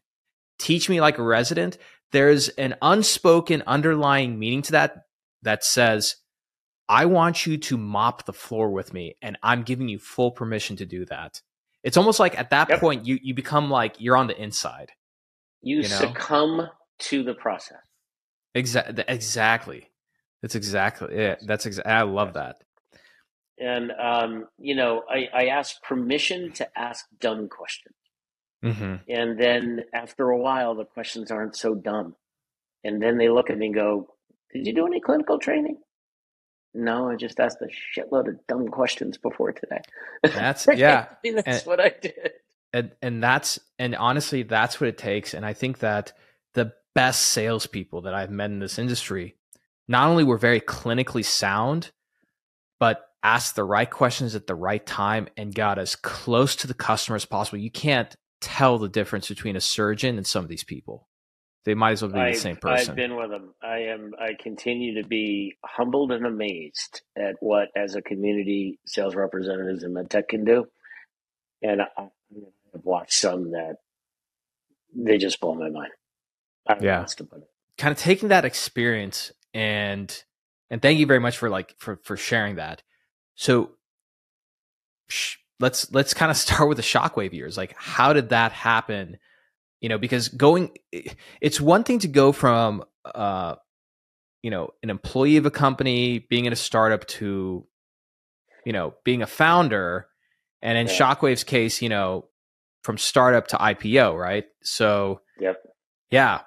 teach 0.59 0.89
me 0.89 1.01
like 1.01 1.17
a 1.17 1.23
resident, 1.23 1.77
there's 2.11 2.49
an 2.49 2.75
unspoken 2.81 3.63
underlying 3.67 4.39
meaning 4.39 4.61
to 4.63 4.71
that 4.73 5.03
that 5.43 5.63
says, 5.63 6.15
I 6.89 7.05
want 7.05 7.45
you 7.45 7.57
to 7.57 7.77
mop 7.77 8.25
the 8.25 8.33
floor 8.33 8.71
with 8.71 8.93
me, 8.93 9.15
and 9.21 9.37
I'm 9.43 9.63
giving 9.63 9.87
you 9.87 9.99
full 9.99 10.31
permission 10.31 10.77
to 10.77 10.85
do 10.85 11.05
that. 11.05 11.41
It's 11.83 11.97
almost 11.97 12.19
like 12.19 12.37
at 12.37 12.49
that 12.49 12.69
yep. 12.69 12.79
point 12.79 13.05
you 13.05 13.19
you 13.21 13.33
become 13.33 13.69
like 13.69 13.95
you're 13.99 14.17
on 14.17 14.27
the 14.27 14.41
inside. 14.41 14.91
You, 15.61 15.77
you 15.77 15.83
know? 15.83 15.87
succumb 15.87 16.67
to 16.99 17.23
the 17.23 17.33
process. 17.33 17.77
Exactly. 18.55 19.03
Exactly. 19.07 19.89
That's 20.41 20.55
exactly 20.55 21.15
it. 21.15 21.39
That's 21.45 21.65
exactly. 21.65 21.91
I 21.91 22.03
love 22.03 22.33
that. 22.33 22.57
And 23.59 23.91
um, 23.91 24.47
you 24.57 24.75
know, 24.75 25.03
I, 25.09 25.27
I 25.33 25.45
ask 25.47 25.81
permission 25.81 26.51
to 26.53 26.77
ask 26.77 27.05
dumb 27.19 27.49
questions. 27.49 27.95
Mm-hmm. 28.63 28.95
And 29.09 29.39
then 29.39 29.83
after 29.93 30.29
a 30.29 30.37
while, 30.37 30.75
the 30.75 30.85
questions 30.85 31.31
aren't 31.31 31.55
so 31.55 31.75
dumb. 31.75 32.15
And 32.83 33.01
then 33.01 33.17
they 33.17 33.29
look 33.29 33.49
at 33.49 33.57
me 33.57 33.67
and 33.67 33.75
go, 33.75 34.07
"Did 34.53 34.67
you 34.67 34.73
do 34.73 34.85
any 34.85 34.99
clinical 34.99 35.39
training?" 35.39 35.77
No, 36.73 37.09
I 37.09 37.15
just 37.15 37.39
asked 37.39 37.57
a 37.61 37.99
shitload 37.99 38.27
of 38.27 38.45
dumb 38.47 38.67
questions 38.67 39.17
before 39.17 39.51
today. 39.51 39.81
That's 40.23 40.67
yeah. 40.75 41.07
I 41.09 41.15
mean, 41.23 41.35
that's 41.35 41.47
and, 41.47 41.65
what 41.65 41.79
I 41.79 41.93
did. 41.99 42.31
And 42.73 42.91
and 43.01 43.23
that's 43.23 43.59
and 43.79 43.95
honestly, 43.95 44.43
that's 44.43 44.79
what 44.79 44.89
it 44.89 44.97
takes. 44.97 45.33
And 45.33 45.45
I 45.45 45.53
think 45.53 45.79
that 45.79 46.13
the 46.53 46.73
best 46.93 47.25
salespeople 47.25 48.01
that 48.01 48.13
I've 48.13 48.31
met 48.31 48.51
in 48.51 48.59
this 48.59 48.77
industry 48.77 49.35
not 49.87 50.09
only 50.09 50.23
were 50.23 50.37
very 50.37 50.61
clinically 50.61 51.25
sound, 51.25 51.91
but 52.79 53.06
asked 53.23 53.55
the 53.55 53.63
right 53.63 53.89
questions 53.89 54.35
at 54.35 54.47
the 54.47 54.55
right 54.55 54.85
time 54.85 55.27
and 55.35 55.53
got 55.53 55.79
as 55.79 55.95
close 55.95 56.55
to 56.57 56.67
the 56.67 56.73
customer 56.73 57.15
as 57.15 57.25
possible. 57.25 57.57
You 57.57 57.71
can't 57.71 58.15
tell 58.41 58.77
the 58.77 58.89
difference 58.89 59.27
between 59.27 59.55
a 59.55 59.61
surgeon 59.61 60.17
and 60.17 60.25
some 60.25 60.43
of 60.43 60.49
these 60.49 60.63
people. 60.63 61.07
They 61.65 61.73
might 61.73 61.91
as 61.91 62.01
well 62.01 62.11
be 62.11 62.19
I've, 62.19 62.35
the 62.35 62.39
same 62.39 62.55
person. 62.55 62.91
I've 62.91 62.95
been 62.95 63.17
with 63.17 63.29
them. 63.29 63.53
I 63.61 63.79
am. 63.79 64.13
I 64.17 64.41
continue 64.41 65.01
to 65.01 65.07
be 65.07 65.57
humbled 65.65 66.13
and 66.13 66.25
amazed 66.25 67.01
at 67.17 67.35
what, 67.41 67.67
as 67.75 67.95
a 67.95 68.01
community 68.01 68.79
sales 68.85 69.15
representatives 69.15 69.83
in 69.83 69.93
medtech, 69.93 70.29
can 70.29 70.45
do. 70.45 70.67
And 71.61 71.81
I, 71.81 71.87
have 71.97 72.85
watched 72.85 73.13
some 73.13 73.51
that 73.51 73.77
they 74.95 75.17
just 75.17 75.41
blow 75.41 75.55
my 75.55 75.69
mind. 75.69 75.91
yeah. 76.81 77.05
Kind 77.77 77.91
of 77.91 77.97
taking 77.97 78.29
that 78.29 78.45
experience 78.45 79.33
and 79.53 80.23
and 80.69 80.81
thank 80.81 80.99
you 80.99 81.05
very 81.05 81.19
much 81.19 81.37
for 81.37 81.49
like 81.49 81.75
for 81.77 81.97
for 82.03 82.15
sharing 82.15 82.55
that. 82.55 82.81
So 83.37 83.71
let's 85.61 85.89
let's 85.93 86.13
kind 86.13 86.29
of 86.29 86.35
start 86.45 86.67
with 86.67 86.77
the 86.77 86.83
shockwave 86.83 87.31
years. 87.31 87.55
Like, 87.55 87.73
how 87.77 88.11
did 88.11 88.29
that 88.29 88.51
happen? 88.51 89.17
you 89.81 89.89
know, 89.89 89.97
because 89.97 90.29
going, 90.29 90.71
it's 91.41 91.61
one 91.61 91.83
thing 91.83 91.99
to 91.99 92.07
go 92.07 92.31
from, 92.31 92.83
uh, 93.05 93.55
you 94.41 94.49
know, 94.49 94.71
an 94.81 94.89
employee 94.89 95.37
of 95.37 95.45
a 95.45 95.51
company, 95.51 96.19
being 96.19 96.45
in 96.45 96.53
a 96.53 96.57
startup 96.57 97.05
to, 97.07 97.65
you 98.65 98.73
know, 98.73 98.95
being 99.03 99.21
a 99.21 99.27
founder, 99.27 100.07
and 100.61 100.77
in 100.77 100.87
yeah. 100.87 100.93
Shockwave's 100.93 101.43
case, 101.43 101.81
you 101.81 101.89
know, 101.89 102.25
from 102.81 102.97
startup 102.97 103.47
to 103.47 103.57
IPO, 103.57 104.17
right? 104.19 104.45
So, 104.63 105.21
yep, 105.39 105.61
yeah. 106.09 106.41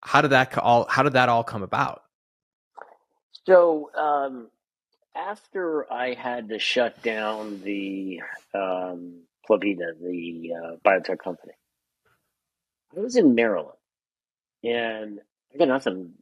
How 0.00 0.20
did 0.20 0.32
that 0.32 0.56
all? 0.58 0.86
How 0.88 1.02
did 1.02 1.14
that 1.14 1.28
all 1.28 1.44
come 1.44 1.62
about? 1.62 2.02
So, 3.46 3.90
um, 3.94 4.48
after 5.14 5.90
I 5.92 6.14
had 6.14 6.48
to 6.48 6.58
shut 6.58 7.02
down 7.02 7.62
the 7.62 8.20
um, 8.54 9.22
the 9.48 10.52
uh, 10.54 10.76
biotech 10.84 11.18
company, 11.18 11.52
I 12.96 13.00
was 13.00 13.16
in 13.16 13.34
Maryland, 13.34 13.78
and 14.62 15.20
I 15.52 15.58
got 15.58 15.68
nothing 15.68 16.14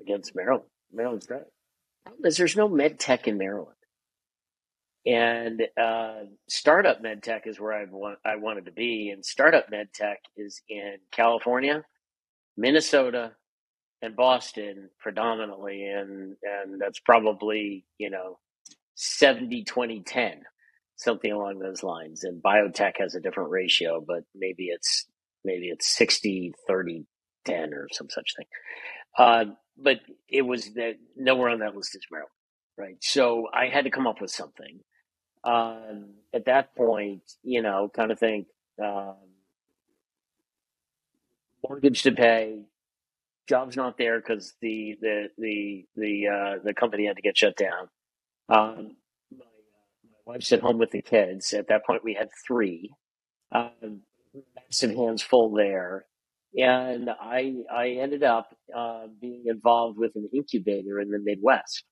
against 0.00 0.34
Maryland. 0.34 0.68
Maryland's 0.92 1.26
great. 1.26 1.42
There's 2.20 2.56
no 2.56 2.68
med 2.68 2.98
tech 2.98 3.26
in 3.26 3.38
Maryland, 3.38 3.76
and 5.06 5.62
uh, 5.80 6.24
startup 6.48 7.00
med 7.02 7.22
tech 7.22 7.46
is 7.46 7.58
where 7.58 7.72
I 7.72 7.84
want 7.84 8.18
I 8.24 8.36
wanted 8.36 8.66
to 8.66 8.72
be, 8.72 9.10
and 9.10 9.24
startup 9.24 9.70
med 9.70 9.92
tech 9.94 10.18
is 10.36 10.60
in 10.68 10.96
California, 11.10 11.84
Minnesota, 12.56 13.32
and 14.04 14.16
Boston 14.16 14.90
predominantly, 15.00 15.84
and 15.86 16.36
and 16.42 16.80
that's 16.80 17.00
probably 17.00 17.84
you 17.98 18.10
know 18.10 18.38
70, 18.94 19.64
20, 19.64 20.02
10, 20.02 20.42
something 20.96 21.32
along 21.32 21.58
those 21.58 21.82
lines. 21.82 22.24
And 22.24 22.42
biotech 22.42 22.94
has 22.98 23.14
a 23.14 23.20
different 23.20 23.50
ratio, 23.50 24.04
but 24.06 24.24
maybe 24.34 24.66
it's 24.66 25.06
maybe 25.44 25.68
it's 25.68 25.88
60, 25.96 26.52
30, 26.68 27.06
10 27.44 27.74
or 27.74 27.88
some 27.92 28.08
such 28.10 28.34
thing. 28.36 28.46
Uh, 29.18 29.44
but 29.76 30.00
it 30.28 30.42
was 30.42 30.72
that 30.74 30.94
nowhere 31.16 31.50
on 31.50 31.60
that 31.60 31.74
list 31.74 31.94
is 31.94 32.06
Maryland, 32.10 32.30
right? 32.78 32.96
So 33.00 33.48
I 33.52 33.66
had 33.68 33.84
to 33.84 33.90
come 33.90 34.06
up 34.06 34.20
with 34.20 34.30
something. 34.30 34.80
Um, 35.42 36.14
at 36.32 36.46
that 36.46 36.74
point, 36.74 37.22
you 37.42 37.60
know, 37.60 37.90
kind 37.94 38.10
of 38.10 38.18
think 38.18 38.46
um, 38.82 39.16
mortgage 41.68 42.02
to 42.02 42.12
pay, 42.12 42.60
job's 43.48 43.76
not 43.76 43.98
there 43.98 44.20
because 44.20 44.54
the 44.60 44.96
the 45.00 45.28
the 45.38 45.86
the 45.96 46.28
uh, 46.28 46.58
the 46.64 46.74
company 46.74 47.06
had 47.06 47.16
to 47.16 47.22
get 47.22 47.36
shut 47.36 47.56
down. 47.56 47.88
Um, 48.48 48.96
my, 49.32 49.44
uh, 49.44 50.04
my 50.04 50.34
wife's 50.34 50.52
at 50.52 50.60
home 50.60 50.78
with 50.78 50.90
the 50.90 51.02
kids. 51.02 51.52
At 51.52 51.68
that 51.68 51.86
point, 51.86 52.04
we 52.04 52.14
had 52.14 52.28
three. 52.46 52.90
Um, 53.52 54.02
massive 54.56 54.96
hands 54.96 55.22
full 55.22 55.52
there, 55.52 56.06
and 56.56 57.10
I 57.10 57.54
I 57.72 57.90
ended 57.90 58.22
up 58.22 58.54
uh, 58.74 59.06
being 59.20 59.44
involved 59.46 59.98
with 59.98 60.16
an 60.16 60.28
incubator 60.34 61.00
in 61.00 61.10
the 61.10 61.18
Midwest, 61.18 61.84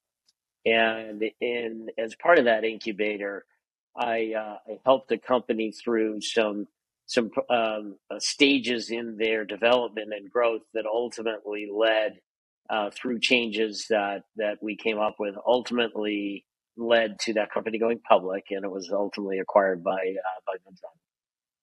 and 0.65 1.23
in 1.41 1.89
as 1.99 2.15
part 2.17 2.39
of 2.39 2.47
that 2.47 2.65
incubator, 2.65 3.45
I 3.97 4.33
uh, 4.37 4.57
I 4.67 4.79
helped 4.85 5.13
a 5.13 5.19
company 5.19 5.73
through 5.73 6.21
some 6.23 6.67
some 7.07 7.31
um, 7.51 7.97
uh, 8.11 8.19
stages 8.19 8.91
in 8.91 9.17
their 9.19 9.45
development 9.45 10.13
and 10.17 10.31
growth 10.31 10.63
that 10.75 10.87
ultimately 10.87 11.69
led 11.73 12.19
uh, 12.71 12.91
through 12.91 13.21
changes 13.21 13.87
that 13.91 14.23
that 14.37 14.59
we 14.63 14.77
came 14.77 14.99
up 14.99 15.17
with 15.19 15.35
ultimately 15.47 16.45
led 16.77 17.19
to 17.21 17.35
that 17.35 17.53
company 17.53 17.79
going 17.79 18.01
public 18.09 18.45
and 18.51 18.65
it 18.65 18.71
was 18.71 18.91
ultimately 18.93 19.39
acquired 19.39 19.83
by 19.85 19.93
uh, 19.93 20.41
by. 20.47 20.55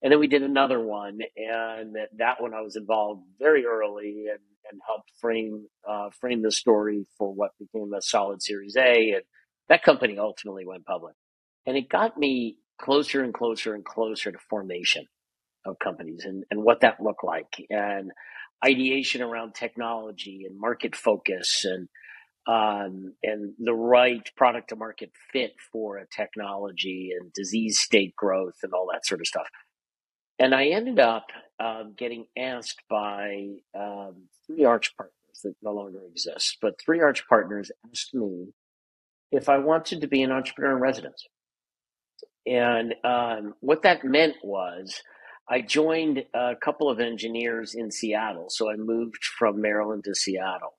And 0.02 0.14
then 0.14 0.20
we 0.20 0.28
did 0.28 0.44
another 0.44 0.80
one, 0.80 1.20
and 1.36 1.96
that 2.18 2.42
one 2.42 2.54
I 2.54 2.62
was 2.62 2.78
involved 2.78 3.26
very 3.38 3.66
early 3.66 4.28
and, 4.30 4.40
and 4.72 4.80
helped 4.88 5.12
frame 5.20 5.68
uh, 5.88 6.10
frame 6.12 6.42
the 6.42 6.52
story 6.52 7.06
for 7.18 7.34
what 7.34 7.52
became 7.60 7.92
a 7.94 8.02
solid 8.02 8.42
Series 8.42 8.78
A, 8.78 9.12
and 9.12 9.24
that 9.68 9.84
company 9.84 10.18
ultimately 10.18 10.66
went 10.66 10.86
public. 10.86 11.16
And 11.66 11.76
it 11.76 11.90
got 11.90 12.18
me 12.18 12.58
closer 12.80 13.24
and 13.24 13.34
closer 13.34 13.76
and 13.76 13.84
closer 13.84 14.32
to 14.32 14.38
formation 14.50 15.06
of 15.70 15.80
companies 15.80 16.26
and, 16.26 16.44
and 16.52 16.64
what 16.64 16.82
that 16.82 17.02
looked 17.02 17.24
like 17.24 17.66
and 17.70 18.12
ideation 18.66 19.22
around 19.22 19.54
technology 19.56 20.46
and 20.48 20.60
market 20.60 20.96
focus 20.96 21.64
and 21.64 21.88
um, 22.48 23.14
and 23.22 23.54
the 23.60 23.74
right 23.74 24.28
product 24.36 24.70
to 24.70 24.76
market 24.76 25.12
fit 25.32 25.54
for 25.72 25.98
a 25.98 26.08
technology 26.08 27.12
and 27.20 27.32
disease 27.34 27.80
state 27.80 28.16
growth 28.16 28.56
and 28.64 28.74
all 28.74 28.88
that 28.92 29.06
sort 29.06 29.22
of 29.22 29.28
stuff. 29.28 29.48
And 30.40 30.56
I 30.56 30.68
ended 30.68 31.00
up 31.00 31.28
um, 31.60 31.94
getting 31.96 32.26
asked 32.38 32.82
by 32.90 33.50
um, 33.78 34.30
three 34.48 34.64
arch 34.66 34.96
partners 34.98 35.14
that 35.44 35.54
no 35.62 35.74
longer 35.74 36.00
exist, 36.10 36.58
but 36.62 36.80
three 36.84 37.02
arch 37.02 37.28
partners 37.28 37.72
asked 37.92 38.16
me 38.16 38.48
if 39.32 39.48
I 39.48 39.60
wanted 39.60 40.02
to 40.02 40.08
be 40.08 40.24
an 40.24 40.32
entrepreneur 40.32 40.76
in 40.76 40.82
residence. 40.82 41.28
And 42.48 42.96
um, 43.04 43.54
what 43.60 43.84
that 43.84 44.04
meant 44.04 44.36
was 44.44 45.04
I 45.50 45.62
joined 45.62 46.24
a 46.34 46.56
couple 46.56 46.90
of 46.90 47.00
engineers 47.00 47.74
in 47.74 47.92
Seattle. 47.92 48.48
So 48.50 48.70
I 48.70 48.76
moved 48.76 49.24
from 49.24 49.62
Maryland 49.62 50.04
to 50.06 50.14
Seattle. 50.14 50.74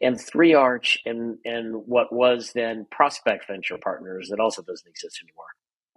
And 0.00 0.20
Three 0.20 0.54
Arch 0.54 0.98
and, 1.04 1.38
and 1.44 1.82
what 1.86 2.12
was 2.12 2.52
then 2.54 2.86
Prospect 2.90 3.46
Venture 3.46 3.78
Partners, 3.78 4.28
that 4.30 4.40
also 4.40 4.62
doesn't 4.62 4.88
exist 4.88 5.20
anymore. 5.22 5.46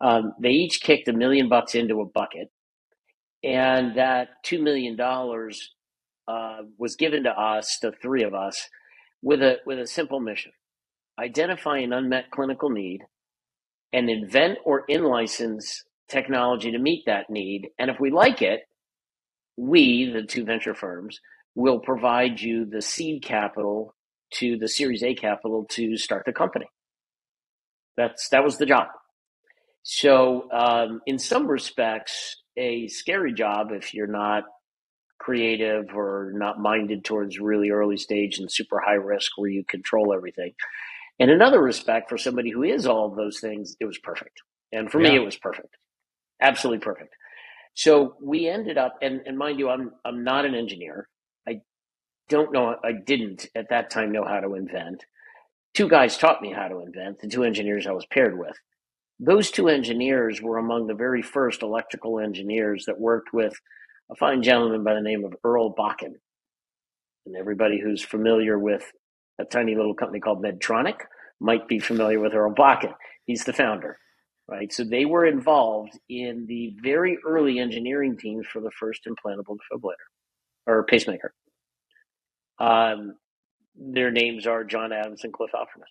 Um, 0.01 0.34
they 0.41 0.49
each 0.49 0.81
kicked 0.81 1.07
a 1.07 1.13
million 1.13 1.49
bucks 1.49 1.73
into 1.73 2.01
a 2.01 2.05
bucket. 2.05 2.51
And 3.43 3.97
that 3.97 4.30
$2 4.45 4.61
million 4.61 4.99
uh, 4.99 6.63
was 6.77 6.95
given 6.95 7.23
to 7.23 7.31
us, 7.31 7.80
the 7.81 7.91
three 7.91 8.23
of 8.23 8.34
us, 8.34 8.69
with 9.22 9.41
a, 9.41 9.57
with 9.65 9.80
a 9.80 9.88
simple 9.88 10.19
mission 10.19 10.51
identify 11.19 11.77
an 11.80 11.93
unmet 11.93 12.30
clinical 12.31 12.69
need 12.69 13.01
and 13.93 14.09
invent 14.09 14.57
or 14.65 14.84
in 14.88 15.03
license 15.03 15.84
technology 16.10 16.72
to 16.72 16.80
meet 16.80 17.03
that 17.06 17.30
need. 17.30 17.69
And 17.80 17.90
if 17.90 17.99
we 17.99 18.11
like 18.11 18.41
it, 18.41 18.61
we, 19.57 20.11
the 20.11 20.23
two 20.23 20.45
venture 20.45 20.76
firms, 20.76 21.19
will 21.56 21.80
provide 21.80 22.40
you 22.41 22.65
the 22.65 22.82
seed 22.82 23.23
capital 23.23 23.95
to 24.34 24.57
the 24.57 24.68
Series 24.68 25.03
A 25.03 25.15
capital 25.15 25.65
to 25.72 25.98
start 25.98 26.23
the 26.26 26.34
company. 26.34 26.68
That's 27.95 28.27
that 28.30 28.44
was 28.44 28.57
the 28.57 28.65
job. 28.65 28.88
So, 29.84 30.52
um, 30.52 31.02
in 31.06 31.19
some 31.19 31.48
respects, 31.48 32.36
a 32.57 32.88
scary 32.88 33.34
job 33.34 33.72
if 33.72 33.94
you're 33.94 34.07
not 34.07 34.44
creative 35.19 35.95
or 35.95 36.34
not 36.36 36.60
minded 36.60 37.06
towards 37.06 37.40
really 37.40 37.69
early 37.69 37.98
stage 37.98 38.38
and 38.38 38.52
super 38.52 38.80
high 38.80 38.94
risk 38.94 39.32
where 39.38 39.49
you 39.49 39.64
control 39.64 40.14
everything. 40.14 40.53
In 41.19 41.30
another 41.30 41.61
respect, 41.61 42.10
for 42.10 42.18
somebody 42.18 42.52
who 42.52 42.64
is 42.64 42.86
all 42.86 43.10
of 43.10 43.15
those 43.15 43.40
things, 43.40 43.77
it 43.80 43.86
was 43.86 43.98
perfect. 43.99 44.41
And 44.73 44.91
for 44.91 44.99
yeah. 44.99 45.11
me, 45.11 45.15
it 45.15 45.26
was 45.26 45.38
perfect 45.38 45.77
absolutely 46.41 46.84
perfect. 46.84 47.16
So 47.76 48.16
we 48.22 48.48
ended 48.48 48.78
up, 48.78 48.98
and, 49.02 49.22
and 49.26 49.38
mind 49.38 49.60
you, 49.60 49.70
I'm 49.70 49.91
I'm 50.06 50.24
not 50.24 50.45
an 50.45 50.56
engineer. 50.56 51.10
I 51.48 51.60
don't 52.30 52.53
know. 52.53 52.76
I 52.84 52.94
didn't 52.94 53.48
at 53.53 53.70
that 53.70 53.90
time 53.90 54.12
know 54.12 54.24
how 54.24 54.40
to 54.40 54.56
invent. 54.56 55.06
Two 55.74 55.90
guys 55.90 56.18
taught 56.18 56.41
me 56.41 56.53
how 56.53 56.70
to 56.70 56.80
invent. 56.80 57.20
The 57.20 57.28
two 57.28 57.44
engineers 57.44 57.86
I 57.86 57.91
was 57.91 58.06
paired 58.06 58.40
with. 58.40 58.56
Those 59.20 59.52
two 59.52 59.68
engineers 59.68 60.41
were 60.41 60.57
among 60.57 60.88
the 60.88 60.94
very 60.94 61.22
first 61.22 61.62
electrical 61.62 62.20
engineers 62.20 62.86
that 62.86 62.99
worked 62.99 63.34
with 63.34 63.53
a 64.10 64.16
fine 64.16 64.41
gentleman 64.41 64.84
by 64.84 64.94
the 64.94 65.02
name 65.02 65.26
of 65.26 65.36
Earl 65.44 65.74
Bakken. 65.76 66.16
And 67.26 67.36
everybody 67.36 67.82
who's 67.82 68.03
familiar 68.03 68.57
with 68.57 68.91
a 69.40 69.44
tiny 69.45 69.76
little 69.76 69.95
company 69.95 70.20
called 70.22 70.44
Medtronic 70.44 70.99
might 71.41 71.68
be 71.68 71.80
familiar 71.80 72.20
with 72.22 72.34
Earl 72.34 72.53
Bakken. 72.53 72.94
He's 73.26 73.44
the 73.44 73.53
founder 73.53 73.98
right? 74.47 74.72
So 74.72 74.84
they 74.84 75.05
were 75.05 75.26
involved 75.26 75.97
in 76.09 76.45
the 76.47 76.76
very 76.81 77.17
early 77.26 77.59
engineering 77.59 78.17
teams 78.17 78.45
for 78.47 78.61
the 78.61 78.72
first 78.72 79.05
implantable 79.05 79.57
defibrillator 79.57 80.05
or 80.67 80.84
pacemaker. 80.84 81.34
Um, 82.59 83.15
their 83.76 84.11
names 84.11 84.47
are 84.47 84.63
John 84.63 84.93
Adams 84.93 85.23
and 85.23 85.34
Cliff 85.34 85.51
Alferness. 85.53 85.89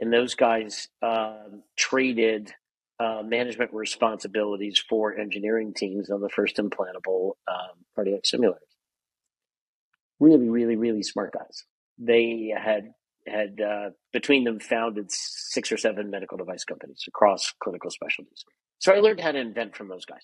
And 0.00 0.12
those 0.12 0.34
guys 0.34 0.88
um, 1.02 1.62
traded 1.76 2.52
uh, 3.00 3.22
management 3.24 3.72
responsibilities 3.72 4.82
for 4.88 5.16
engineering 5.16 5.74
teams 5.74 6.10
on 6.10 6.20
the 6.20 6.28
first 6.28 6.56
implantable 6.56 7.32
um, 7.48 7.84
cardiac 7.94 8.22
simulators. 8.22 8.58
Really, 10.20 10.48
really, 10.48 10.76
really 10.76 11.02
smart 11.02 11.32
guys. 11.32 11.64
They 11.98 12.54
had 12.56 12.92
had 13.26 13.60
uh, 13.60 13.90
between 14.12 14.44
them 14.44 14.60
founded 14.60 15.10
six 15.10 15.72
or 15.72 15.76
seven 15.76 16.10
medical 16.10 16.36
device 16.36 16.64
companies 16.64 17.04
across 17.08 17.52
clinical 17.62 17.90
specialties. 17.90 18.44
So 18.78 18.92
I 18.92 18.98
learned 18.98 19.20
how 19.20 19.32
to 19.32 19.38
invent 19.38 19.76
from 19.76 19.88
those 19.88 20.04
guys. 20.04 20.22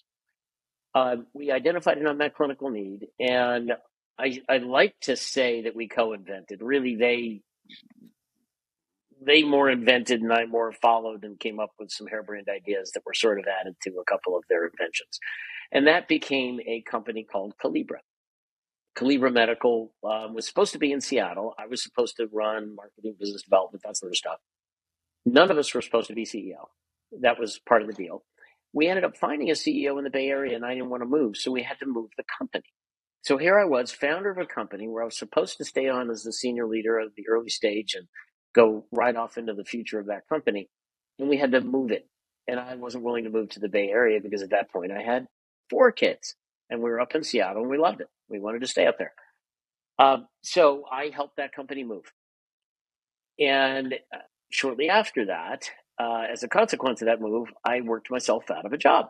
Uh, 0.94 1.22
we 1.34 1.50
identified 1.50 1.98
an 1.98 2.06
unmet 2.06 2.34
clinical 2.34 2.70
need, 2.70 3.06
and 3.18 3.72
I, 4.18 4.40
I 4.48 4.58
like 4.58 4.94
to 5.02 5.16
say 5.16 5.62
that 5.62 5.76
we 5.76 5.88
co-invented. 5.88 6.60
Really, 6.62 6.96
they 6.96 7.42
they 9.24 9.42
more 9.42 9.70
invented 9.70 10.22
and 10.22 10.32
I 10.32 10.46
more 10.46 10.72
followed 10.72 11.24
and 11.24 11.38
came 11.38 11.60
up 11.60 11.72
with 11.78 11.90
some 11.90 12.06
harebrained 12.06 12.48
ideas 12.48 12.92
that 12.92 13.04
were 13.04 13.14
sort 13.14 13.38
of 13.38 13.44
added 13.60 13.76
to 13.82 13.90
a 13.98 14.04
couple 14.04 14.36
of 14.36 14.44
their 14.48 14.66
inventions. 14.66 15.18
And 15.72 15.86
that 15.86 16.08
became 16.08 16.58
a 16.66 16.82
company 16.82 17.24
called 17.30 17.54
Calibra. 17.62 17.98
Calibra 19.00 19.32
Medical 19.32 19.92
um, 20.04 20.34
was 20.34 20.46
supposed 20.46 20.72
to 20.74 20.78
be 20.80 20.92
in 20.92 21.02
Seattle. 21.02 21.54
I 21.58 21.66
was 21.66 21.82
supposed 21.82 22.16
to 22.18 22.28
run 22.32 22.76
marketing, 22.76 23.16
business 23.20 23.42
development, 23.42 23.84
that 23.84 23.98
sort 23.98 24.12
of 24.12 24.16
stuff. 24.18 24.38
None 25.26 25.50
of 25.50 25.58
us 25.58 25.74
were 25.74 25.82
supposed 25.82 26.08
to 26.08 26.14
be 26.14 26.26
CEO. 26.26 26.68
That 27.20 27.38
was 27.40 27.60
part 27.68 27.82
of 27.82 27.88
the 27.88 27.94
deal. 27.94 28.24
We 28.72 28.88
ended 28.88 29.04
up 29.04 29.16
finding 29.16 29.50
a 29.50 29.54
CEO 29.54 29.98
in 29.98 30.04
the 30.04 30.10
Bay 30.10 30.28
Area 30.28 30.56
and 30.56 30.64
I 30.64 30.74
didn't 30.74 30.90
want 30.90 31.02
to 31.02 31.08
move. 31.08 31.36
So 31.36 31.52
we 31.52 31.62
had 31.62 31.78
to 31.80 31.86
move 31.86 32.10
the 32.16 32.24
company. 32.38 32.64
So 33.22 33.38
here 33.38 33.58
I 33.60 33.66
was, 33.66 33.92
founder 33.92 34.30
of 34.30 34.38
a 34.38 34.46
company 34.46 34.88
where 34.88 35.02
I 35.02 35.06
was 35.06 35.18
supposed 35.18 35.58
to 35.58 35.64
stay 35.64 35.88
on 35.88 36.10
as 36.10 36.24
the 36.24 36.32
senior 36.32 36.66
leader 36.66 36.98
of 36.98 37.12
the 37.16 37.28
early 37.28 37.50
stage 37.50 37.94
and 37.94 38.08
go 38.54 38.86
right 38.92 39.16
off 39.16 39.38
into 39.38 39.54
the 39.54 39.64
future 39.64 40.00
of 40.00 40.06
that 40.06 40.28
company. 40.28 40.68
And 41.18 41.28
we 41.28 41.38
had 41.38 41.52
to 41.52 41.60
move 41.60 41.92
it. 41.92 42.08
And 42.48 42.60
I 42.60 42.76
wasn't 42.76 43.04
willing 43.04 43.24
to 43.24 43.30
move 43.30 43.50
to 43.50 43.60
the 43.60 43.68
Bay 43.68 43.90
Area 43.90 44.20
because 44.22 44.42
at 44.42 44.50
that 44.50 44.70
point 44.72 44.92
I 44.92 45.02
had 45.02 45.26
four 45.70 45.92
kids 45.92 46.36
and 46.70 46.80
we 46.80 46.90
were 46.90 47.00
up 47.00 47.14
in 47.14 47.24
Seattle 47.24 47.62
and 47.62 47.70
we 47.70 47.78
loved 47.78 48.00
it. 48.00 48.08
We 48.28 48.40
wanted 48.40 48.60
to 48.60 48.66
stay 48.66 48.86
up 48.86 48.98
there. 48.98 49.12
Um, 49.98 50.28
so 50.42 50.84
I 50.90 51.10
helped 51.14 51.36
that 51.36 51.52
company 51.52 51.84
move. 51.84 52.04
And 53.38 53.94
uh, 53.94 54.18
shortly 54.50 54.88
after 54.88 55.26
that, 55.26 55.68
uh, 55.98 56.24
as 56.32 56.42
a 56.42 56.48
consequence 56.48 57.02
of 57.02 57.06
that 57.06 57.20
move, 57.20 57.48
I 57.64 57.80
worked 57.82 58.10
myself 58.10 58.50
out 58.50 58.64
of 58.64 58.72
a 58.72 58.78
job. 58.78 59.06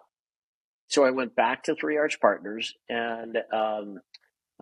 So 0.88 1.04
I 1.04 1.10
went 1.10 1.36
back 1.36 1.64
to 1.64 1.76
Three 1.76 1.96
Arch 1.96 2.20
Partners 2.20 2.74
and 2.88 3.36
um, 3.52 4.00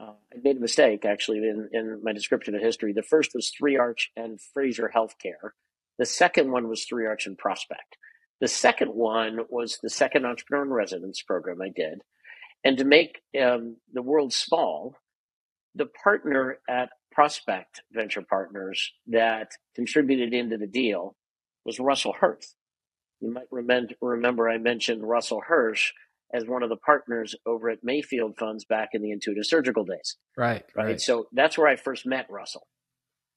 uh, 0.01 0.13
I 0.33 0.37
made 0.43 0.59
a 0.59 0.61
mistake 0.61 1.07
actually 1.07 1.39
in, 1.39 1.71
in 1.73 2.01
my 2.03 2.13
description 2.13 2.55
of 2.55 2.61
history. 2.61 2.93
The 2.93 3.03
first 3.03 3.31
was 3.35 3.51
Three 3.51 3.79
Arch 3.79 4.11
and 4.15 4.39
Frazier 4.53 4.91
Healthcare. 4.95 5.53
The 5.99 6.07
second 6.07 6.53
one 6.53 6.69
was 6.69 6.85
Three 6.85 7.07
Arch 7.07 7.27
and 7.27 7.39
Prospect. 7.39 7.97
The 8.41 8.49
second 8.49 8.91
one 8.91 9.41
was 9.49 9.79
the 9.83 9.91
second 9.91 10.27
entrepreneur 10.27 10.65
in 10.65 10.71
residence 10.71 11.23
program 11.23 11.61
I 11.61 11.71
did. 11.75 12.03
And 12.65 12.79
to 12.79 12.85
make 12.85 13.21
um, 13.41 13.77
the 13.93 14.03
world 14.03 14.33
small, 14.33 14.97
the 15.75 15.87
partner 15.87 16.59
at 16.69 16.91
Prospect 17.13 17.83
Venture 17.93 18.23
Partners 18.23 18.93
that 19.07 19.53
contributed 19.75 20.35
into 20.35 20.57
the 20.57 20.67
deal 20.67 21.17
was 21.65 21.79
Russell 21.79 22.15
Hirsch. 22.21 22.47
You 23.21 23.33
might 23.33 23.49
remember, 24.01 24.49
I 24.49 24.59
mentioned 24.59 25.03
Russell 25.03 25.43
Hirsch 25.47 25.93
as 26.33 26.47
one 26.47 26.63
of 26.63 26.69
the 26.69 26.77
partners 26.77 27.35
over 27.47 27.71
at 27.71 27.79
Mayfield 27.83 28.37
Funds 28.39 28.65
back 28.65 28.91
in 28.93 29.03
the 29.03 29.11
Intuitive 29.11 29.47
Surgical 29.47 29.85
days. 29.85 30.17
Right, 30.37 30.65
right. 30.77 30.85
right. 30.85 31.01
So 31.01 31.27
that's 31.33 31.57
where 31.57 31.69
I 31.69 31.77
first 31.77 32.07
met 32.07 32.27
Russell. 32.31 32.67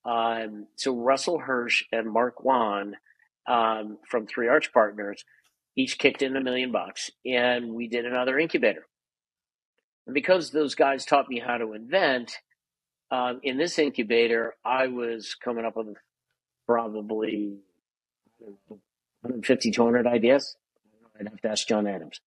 Um, 0.03 0.67
so 0.77 0.95
Russell 0.95 1.39
Hirsch 1.39 1.83
and 1.91 2.11
Mark 2.11 2.43
Wan 2.43 2.95
um, 3.47 3.97
from 4.09 4.27
Three 4.27 4.47
Arch 4.47 4.73
Partners 4.73 5.23
each 5.77 5.97
kicked 5.97 6.21
in 6.21 6.35
a 6.35 6.41
million 6.41 6.71
bucks, 6.71 7.09
and 7.25 7.73
we 7.73 7.87
did 7.87 8.05
another 8.05 8.37
incubator. 8.37 8.85
And 10.05 10.13
because 10.13 10.51
those 10.51 10.75
guys 10.75 11.05
taught 11.05 11.29
me 11.29 11.39
how 11.39 11.57
to 11.57 11.73
invent, 11.73 12.33
um, 13.11 13.39
in 13.43 13.57
this 13.57 13.77
incubator, 13.77 14.55
I 14.65 14.87
was 14.87 15.35
coming 15.35 15.65
up 15.65 15.75
with 15.75 15.95
probably 16.65 17.57
150, 18.39 19.71
200 19.71 20.07
ideas. 20.07 20.55
I'd 21.19 21.27
have 21.27 21.41
to 21.41 21.49
ask 21.49 21.67
John 21.67 21.87
Adams 21.87 22.19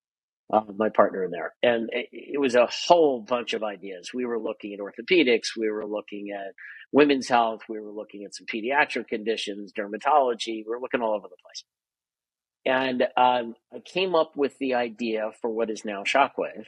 uh, 0.52 0.60
my 0.76 0.88
partner 0.88 1.24
in 1.24 1.30
there. 1.30 1.54
And 1.62 1.88
it, 1.92 2.08
it, 2.12 2.40
was 2.40 2.54
a 2.54 2.68
whole 2.86 3.20
bunch 3.20 3.54
of 3.54 3.62
ideas. 3.62 4.10
We 4.12 4.24
were 4.24 4.38
looking 4.38 4.74
at 4.74 4.80
orthopedics, 4.80 5.56
we 5.58 5.70
were 5.70 5.86
looking 5.86 6.30
at 6.30 6.54
women's 6.92 7.28
health, 7.28 7.62
we 7.68 7.80
were 7.80 7.92
looking 7.92 8.24
at 8.24 8.34
some 8.34 8.46
pediatric 8.46 9.08
conditions, 9.08 9.72
dermatology, 9.72 10.64
we 10.64 10.66
were 10.68 10.80
looking 10.80 11.00
all 11.00 11.14
over 11.14 11.28
the 11.28 11.36
place. 11.42 11.64
And 12.66 13.02
um, 13.16 13.54
I 13.72 13.80
came 13.80 14.14
up 14.14 14.36
with 14.36 14.56
the 14.58 14.74
idea 14.74 15.30
for 15.40 15.50
what 15.50 15.70
is 15.70 15.84
now 15.84 16.02
Shockwave 16.02 16.66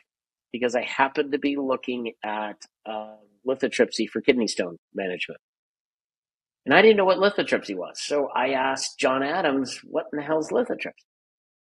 because 0.59 0.75
I 0.75 0.83
happened 0.83 1.33
to 1.33 1.39
be 1.39 1.57
looking 1.57 2.13
at 2.25 2.57
uh, 2.85 3.17
lithotripsy 3.47 4.09
for 4.09 4.21
kidney 4.21 4.49
stone 4.49 4.77
management. 4.95 5.41
And 6.65 6.75
I 6.75 6.83
didn't 6.83 6.97
know 6.97 7.05
what 7.05 7.19
lithotripsy 7.19 7.77
was. 7.77 8.01
So 8.01 8.29
I 8.35 8.51
asked 8.51 8.99
John 8.99 9.23
Adams, 9.23 9.81
what 9.85 10.07
in 10.13 10.19
the 10.19 10.25
hell 10.25 10.41
is 10.41 10.49
lithotripsy? 10.51 11.05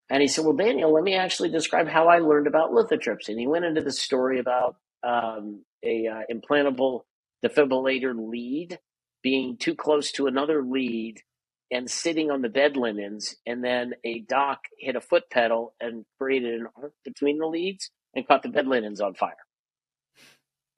And 0.09 0.21
he 0.21 0.27
said, 0.27 0.43
Well, 0.43 0.55
Daniel, 0.55 0.93
let 0.93 1.03
me 1.03 1.15
actually 1.15 1.49
describe 1.49 1.87
how 1.87 2.07
I 2.07 2.19
learned 2.19 2.47
about 2.47 2.71
lithotripsy. 2.71 3.29
And 3.29 3.39
he 3.39 3.47
went 3.47 3.65
into 3.65 3.81
the 3.81 3.91
story 3.91 4.39
about 4.39 4.75
um, 5.03 5.63
a 5.83 6.07
uh, 6.07 6.21
implantable 6.33 7.01
defibrillator 7.45 8.13
lead 8.17 8.79
being 9.21 9.57
too 9.57 9.75
close 9.75 10.11
to 10.13 10.27
another 10.27 10.63
lead 10.63 11.21
and 11.71 11.89
sitting 11.89 12.31
on 12.31 12.41
the 12.41 12.49
bed 12.49 12.75
linens. 12.75 13.35
And 13.45 13.63
then 13.63 13.93
a 14.03 14.21
doc 14.21 14.61
hit 14.79 14.95
a 14.95 15.01
foot 15.01 15.29
pedal 15.29 15.75
and 15.79 16.05
created 16.19 16.59
an 16.59 16.67
arc 16.75 16.93
between 17.05 17.37
the 17.37 17.45
leads 17.45 17.91
and 18.15 18.27
caught 18.27 18.43
the 18.43 18.49
bed 18.49 18.67
linens 18.67 19.01
on 19.01 19.13
fire. 19.13 19.35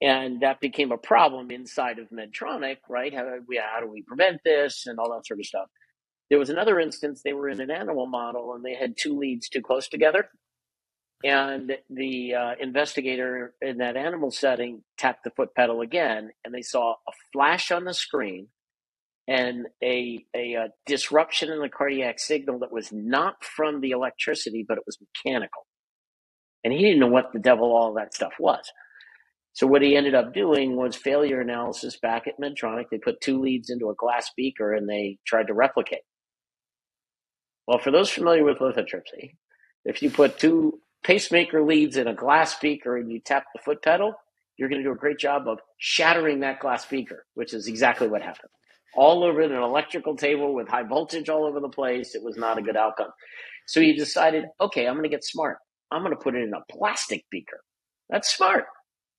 And 0.00 0.40
that 0.40 0.60
became 0.60 0.90
a 0.90 0.98
problem 0.98 1.50
inside 1.50 1.98
of 1.98 2.10
Medtronic, 2.10 2.78
right? 2.88 3.14
How, 3.14 3.24
we, 3.46 3.60
how 3.62 3.80
do 3.80 3.86
we 3.86 4.02
prevent 4.02 4.40
this 4.44 4.86
and 4.86 4.98
all 4.98 5.12
that 5.14 5.26
sort 5.26 5.38
of 5.38 5.46
stuff? 5.46 5.68
There 6.28 6.40
was 6.40 6.50
another 6.50 6.80
instance 6.80 7.22
they 7.22 7.34
were 7.34 7.48
in 7.48 7.60
an 7.60 7.70
animal 7.70 8.06
model 8.06 8.54
and 8.54 8.64
they 8.64 8.74
had 8.74 8.96
two 8.96 9.16
leads 9.16 9.48
too 9.48 9.62
close 9.62 9.88
together. 9.88 10.28
And 11.24 11.76
the 11.88 12.34
uh, 12.34 12.54
investigator 12.58 13.54
in 13.60 13.78
that 13.78 13.96
animal 13.96 14.32
setting 14.32 14.82
tapped 14.98 15.22
the 15.22 15.30
foot 15.30 15.54
pedal 15.54 15.80
again, 15.80 16.30
and 16.44 16.52
they 16.52 16.62
saw 16.62 16.94
a 17.06 17.12
flash 17.32 17.70
on 17.70 17.84
the 17.84 17.94
screen 17.94 18.48
and 19.28 19.66
a, 19.82 20.24
a, 20.34 20.54
a 20.54 20.56
uh, 20.56 20.68
disruption 20.84 21.50
in 21.50 21.60
the 21.60 21.68
cardiac 21.68 22.18
signal 22.18 22.58
that 22.58 22.72
was 22.72 22.90
not 22.92 23.44
from 23.44 23.80
the 23.80 23.90
electricity, 23.90 24.64
but 24.66 24.78
it 24.78 24.84
was 24.84 24.98
mechanical. 25.00 25.64
And 26.64 26.72
he 26.72 26.80
didn't 26.82 27.00
know 27.00 27.08
what 27.08 27.32
the 27.32 27.40
devil 27.40 27.74
all 27.74 27.94
that 27.94 28.14
stuff 28.14 28.34
was. 28.38 28.70
So 29.54 29.66
what 29.66 29.82
he 29.82 29.96
ended 29.96 30.14
up 30.14 30.32
doing 30.32 30.76
was 30.76 30.96
failure 30.96 31.40
analysis 31.40 31.98
back 31.98 32.26
at 32.26 32.40
Medtronic. 32.40 32.86
They 32.90 32.98
put 32.98 33.20
two 33.20 33.40
leads 33.40 33.68
into 33.68 33.90
a 33.90 33.94
glass 33.94 34.30
beaker 34.36 34.72
and 34.72 34.88
they 34.88 35.18
tried 35.26 35.48
to 35.48 35.54
replicate. 35.54 36.02
Well, 37.66 37.78
for 37.78 37.90
those 37.90 38.10
familiar 38.10 38.44
with 38.44 38.58
lithotripsy, 38.58 39.34
if 39.84 40.02
you 40.02 40.10
put 40.10 40.38
two 40.38 40.80
pacemaker 41.04 41.62
leads 41.62 41.96
in 41.96 42.06
a 42.06 42.14
glass 42.14 42.58
beaker 42.58 42.96
and 42.96 43.10
you 43.10 43.20
tap 43.20 43.44
the 43.54 43.60
foot 43.62 43.82
pedal, 43.82 44.14
you're 44.56 44.68
going 44.68 44.80
to 44.82 44.88
do 44.88 44.92
a 44.92 44.96
great 44.96 45.18
job 45.18 45.48
of 45.48 45.58
shattering 45.78 46.40
that 46.40 46.60
glass 46.60 46.86
beaker, 46.86 47.26
which 47.34 47.52
is 47.52 47.66
exactly 47.66 48.08
what 48.08 48.22
happened. 48.22 48.50
All 48.94 49.24
over 49.24 49.40
an 49.40 49.52
electrical 49.52 50.16
table 50.16 50.54
with 50.54 50.68
high 50.68 50.82
voltage 50.82 51.28
all 51.28 51.44
over 51.44 51.60
the 51.60 51.68
place. 51.68 52.14
It 52.14 52.22
was 52.22 52.36
not 52.36 52.58
a 52.58 52.62
good 52.62 52.76
outcome. 52.76 53.10
So 53.66 53.80
he 53.80 53.94
decided, 53.94 54.44
okay, 54.60 54.86
I'm 54.86 54.94
going 54.94 55.04
to 55.04 55.08
get 55.08 55.24
smart. 55.24 55.58
I'm 55.92 56.02
going 56.02 56.16
to 56.16 56.22
put 56.22 56.36
it 56.36 56.42
in 56.44 56.54
a 56.54 56.64
plastic 56.72 57.24
beaker. 57.30 57.60
That's 58.10 58.34
smart, 58.34 58.64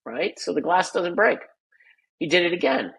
right? 0.05 0.39
So 0.39 0.53
the 0.53 0.61
glass 0.61 0.91
doesn't 0.91 1.15
break. 1.15 1.39
He 2.19 2.27
did 2.27 2.45
it 2.45 2.53
again. 2.53 2.93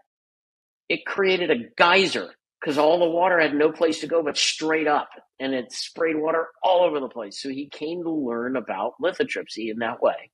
It 0.88 1.06
created 1.06 1.50
a 1.50 1.70
geyser 1.78 2.30
because 2.60 2.78
all 2.78 3.00
the 3.00 3.10
water 3.10 3.40
had 3.40 3.54
no 3.54 3.72
place 3.72 4.00
to 4.00 4.08
go 4.08 4.22
but 4.22 4.38
straight 4.38 4.88
up 4.88 5.10
and 5.40 5.54
it 5.54 5.72
sprayed 5.72 6.16
water 6.16 6.48
all 6.62 6.84
over 6.84 7.00
the 7.00 7.08
place. 7.08 7.42
So 7.42 7.50
he 7.50 7.68
came 7.70 8.04
to 8.04 8.10
learn 8.10 8.56
about 8.56 8.94
lithotripsy 9.02 9.70
in 9.70 9.80
that 9.80 10.02
way. 10.02 10.30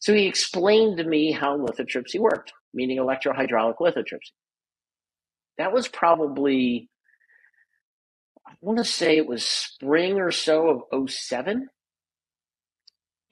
So 0.00 0.14
he 0.14 0.26
explained 0.26 0.98
to 0.98 1.04
me 1.04 1.32
how 1.32 1.58
lithotripsy 1.58 2.20
worked, 2.20 2.52
meaning 2.74 2.98
electrohydraulic 2.98 3.78
lithotripsy. 3.80 4.32
That 5.58 5.72
was 5.72 5.88
probably, 5.88 6.90
I 8.46 8.52
want 8.60 8.78
to 8.78 8.84
say 8.84 9.16
it 9.18 9.28
was 9.28 9.44
spring 9.44 10.20
or 10.20 10.30
so 10.32 10.84
of 10.92 11.10
07. 11.10 11.68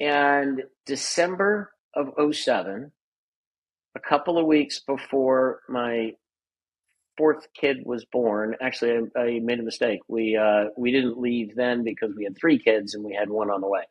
And 0.00 0.62
December 0.86 1.72
of 1.94 2.34
07, 2.34 2.90
a 3.94 4.00
couple 4.00 4.38
of 4.38 4.46
weeks 4.46 4.80
before 4.80 5.60
my 5.68 6.12
fourth 7.18 7.46
kid 7.54 7.82
was 7.84 8.06
born, 8.06 8.56
actually, 8.62 9.10
I, 9.14 9.20
I 9.20 9.40
made 9.40 9.60
a 9.60 9.62
mistake. 9.62 10.00
We 10.08 10.36
uh, 10.36 10.66
we 10.76 10.90
didn't 10.90 11.20
leave 11.20 11.54
then 11.54 11.84
because 11.84 12.14
we 12.16 12.24
had 12.24 12.38
three 12.38 12.58
kids 12.58 12.94
and 12.94 13.04
we 13.04 13.14
had 13.14 13.28
one 13.28 13.50
on 13.50 13.60
the 13.60 13.68
way. 13.68 13.82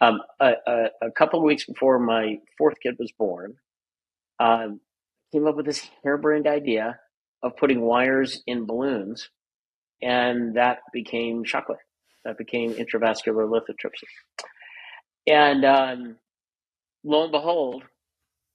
Um, 0.00 0.20
a, 0.38 0.52
a, 0.66 0.86
a, 1.02 1.10
couple 1.12 1.38
of 1.38 1.44
weeks 1.44 1.64
before 1.64 1.98
my 1.98 2.38
fourth 2.58 2.74
kid 2.82 2.96
was 2.98 3.12
born, 3.12 3.54
um, 4.40 4.80
came 5.32 5.46
up 5.46 5.56
with 5.56 5.66
this 5.66 5.88
harebrained 6.02 6.48
idea 6.48 6.98
of 7.42 7.56
putting 7.56 7.80
wires 7.80 8.42
in 8.46 8.66
balloons, 8.66 9.30
and 10.02 10.56
that 10.56 10.80
became 10.92 11.44
shockwave. 11.44 11.76
That 12.24 12.36
became 12.36 12.74
intravascular 12.74 13.48
lithotripsy. 13.48 14.08
And 15.26 15.64
um, 15.64 16.16
lo 17.02 17.24
and 17.24 17.32
behold, 17.32 17.84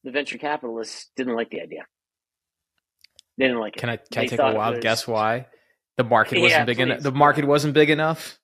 the 0.04 0.12
venture 0.12 0.38
capitalists 0.38 1.10
didn't 1.16 1.36
like 1.36 1.50
the 1.50 1.62
idea. 1.62 1.86
They 3.38 3.46
didn't 3.46 3.60
like 3.60 3.78
it. 3.78 3.80
Can 3.80 3.90
I 3.90 3.98
can 3.98 4.24
I 4.24 4.26
take 4.28 4.40
a 4.40 4.54
wild 4.54 4.76
was, 4.76 4.84
guess 4.84 5.08
why? 5.08 5.48
The 5.98 6.04
market 6.04 6.40
wasn't 6.40 6.60
yeah, 6.60 6.66
big 6.66 6.80
enough. 6.80 7.02
The 7.02 7.12
market 7.12 7.46
wasn't 7.46 7.74
big 7.74 7.90
enough. 7.90 8.40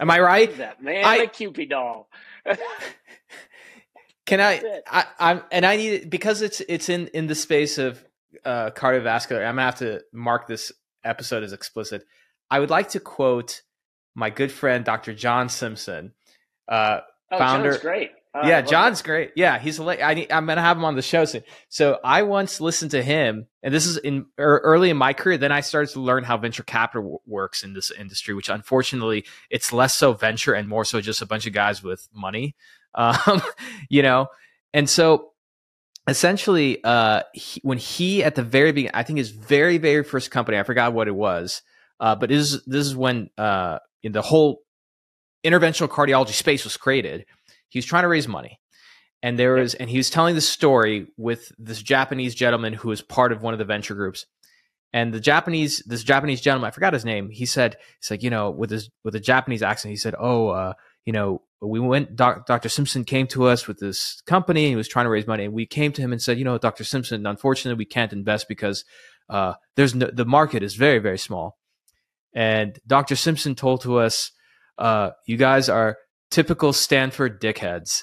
Am 0.00 0.10
I 0.10 0.18
right? 0.18 0.56
That 0.56 0.82
man, 0.82 1.04
I, 1.04 1.16
a 1.16 1.26
Cupid 1.28 1.70
doll. 1.70 2.08
can 4.26 4.40
I, 4.40 4.80
I? 4.86 5.04
I'm 5.18 5.42
and 5.52 5.64
I 5.64 5.76
need 5.76 6.10
because 6.10 6.42
it's 6.42 6.60
it's 6.68 6.88
in 6.88 7.08
in 7.08 7.26
the 7.26 7.34
space 7.34 7.78
of 7.78 8.04
uh, 8.44 8.70
cardiovascular. 8.70 9.46
I'm 9.46 9.56
gonna 9.56 9.62
have 9.62 9.76
to 9.76 10.02
mark 10.12 10.46
this 10.46 10.72
episode 11.04 11.44
as 11.44 11.52
explicit. 11.52 12.04
I 12.50 12.60
would 12.60 12.70
like 12.70 12.90
to 12.90 13.00
quote 13.00 13.62
my 14.14 14.30
good 14.30 14.50
friend 14.50 14.84
Dr. 14.84 15.14
John 15.14 15.48
Simpson, 15.48 16.12
uh, 16.68 17.00
oh, 17.30 17.38
founder. 17.38 17.70
John's 17.70 17.82
great. 17.82 18.10
Uh, 18.36 18.46
yeah, 18.46 18.60
John's 18.60 19.00
that. 19.00 19.08
great. 19.08 19.32
Yeah, 19.34 19.58
he's. 19.58 19.80
I 19.80 20.14
need, 20.14 20.30
I'm 20.30 20.46
gonna 20.46 20.60
have 20.60 20.76
him 20.76 20.84
on 20.84 20.94
the 20.94 21.02
show 21.02 21.24
soon. 21.24 21.42
So 21.70 21.98
I 22.04 22.22
once 22.22 22.60
listened 22.60 22.90
to 22.90 23.02
him, 23.02 23.46
and 23.62 23.72
this 23.72 23.86
is 23.86 23.96
in 23.96 24.26
er, 24.38 24.60
early 24.62 24.90
in 24.90 24.96
my 24.96 25.14
career. 25.14 25.38
Then 25.38 25.52
I 25.52 25.60
started 25.60 25.92
to 25.94 26.00
learn 26.00 26.22
how 26.22 26.36
venture 26.36 26.62
capital 26.62 27.02
w- 27.02 27.18
works 27.26 27.62
in 27.62 27.72
this 27.72 27.90
industry, 27.90 28.34
which 28.34 28.50
unfortunately 28.50 29.24
it's 29.48 29.72
less 29.72 29.94
so 29.94 30.12
venture 30.12 30.52
and 30.52 30.68
more 30.68 30.84
so 30.84 31.00
just 31.00 31.22
a 31.22 31.26
bunch 31.26 31.46
of 31.46 31.54
guys 31.54 31.82
with 31.82 32.08
money. 32.14 32.56
Um, 32.98 33.42
you 33.90 34.00
know, 34.00 34.28
and 34.72 34.88
so 34.88 35.32
essentially, 36.08 36.82
uh, 36.82 37.24
he, 37.34 37.60
when 37.62 37.76
he 37.76 38.24
at 38.24 38.36
the 38.36 38.42
very 38.42 38.72
beginning, 38.72 38.94
I 38.94 39.02
think 39.02 39.18
his 39.18 39.28
very 39.28 39.76
very 39.76 40.02
first 40.02 40.30
company, 40.30 40.58
I 40.58 40.62
forgot 40.62 40.94
what 40.94 41.06
it 41.06 41.14
was, 41.14 41.60
uh, 42.00 42.14
but 42.14 42.30
this 42.30 42.54
is 42.54 42.64
this 42.64 42.86
is 42.86 42.96
when 42.96 43.28
uh, 43.36 43.80
in 44.02 44.12
the 44.12 44.22
whole 44.22 44.62
interventional 45.46 45.88
cardiology 45.88 46.32
space 46.32 46.64
was 46.64 46.76
created 46.76 47.24
he 47.68 47.78
was 47.78 47.86
trying 47.86 48.04
to 48.04 48.08
raise 48.08 48.28
money. 48.28 48.58
And 49.22 49.38
there 49.38 49.54
was, 49.54 49.74
and 49.74 49.90
he 49.90 49.96
was 49.96 50.10
telling 50.10 50.34
the 50.34 50.40
story 50.40 51.08
with 51.16 51.52
this 51.58 51.82
Japanese 51.82 52.34
gentleman 52.34 52.74
who 52.74 52.88
was 52.88 53.02
part 53.02 53.32
of 53.32 53.42
one 53.42 53.54
of 53.54 53.58
the 53.58 53.64
venture 53.64 53.94
groups. 53.94 54.26
And 54.92 55.12
the 55.12 55.20
Japanese, 55.20 55.82
this 55.86 56.04
Japanese 56.04 56.40
gentleman, 56.40 56.68
I 56.68 56.70
forgot 56.70 56.92
his 56.92 57.04
name. 57.04 57.28
He 57.28 57.44
said, 57.44 57.76
"He's 58.00 58.10
like, 58.10 58.22
you 58.22 58.30
know, 58.30 58.50
with 58.50 58.70
his 58.70 58.88
with 59.04 59.14
a 59.14 59.20
Japanese 59.20 59.62
accent, 59.62 59.90
he 59.90 59.96
said, 59.96 60.14
oh, 60.18 60.48
uh, 60.48 60.72
you 61.04 61.12
know, 61.12 61.42
we 61.60 61.80
went. 61.80 62.14
Doc, 62.14 62.46
Dr. 62.46 62.68
Simpson 62.68 63.04
came 63.04 63.26
to 63.28 63.44
us 63.44 63.66
with 63.66 63.78
this 63.78 64.22
company. 64.26 64.68
He 64.68 64.76
was 64.76 64.88
trying 64.88 65.04
to 65.06 65.10
raise 65.10 65.26
money, 65.26 65.44
and 65.44 65.52
we 65.52 65.66
came 65.66 65.92
to 65.92 66.00
him 66.00 66.12
and 66.12 66.22
said, 66.22 66.38
you 66.38 66.44
know, 66.44 66.56
Dr. 66.56 66.84
Simpson, 66.84 67.26
unfortunately, 67.26 67.76
we 67.76 67.84
can't 67.84 68.12
invest 68.12 68.48
because 68.48 68.84
uh, 69.28 69.54
there's 69.74 69.94
no, 69.94 70.08
the 70.10 70.24
market 70.24 70.62
is 70.62 70.76
very 70.76 70.98
very 70.98 71.18
small. 71.18 71.58
And 72.32 72.78
Dr. 72.86 73.16
Simpson 73.16 73.54
told 73.54 73.82
to 73.82 73.98
us, 73.98 74.30
uh, 74.78 75.10
you 75.26 75.36
guys 75.36 75.68
are 75.68 75.96
typical 76.30 76.72
Stanford 76.72 77.40
dickheads 77.40 78.02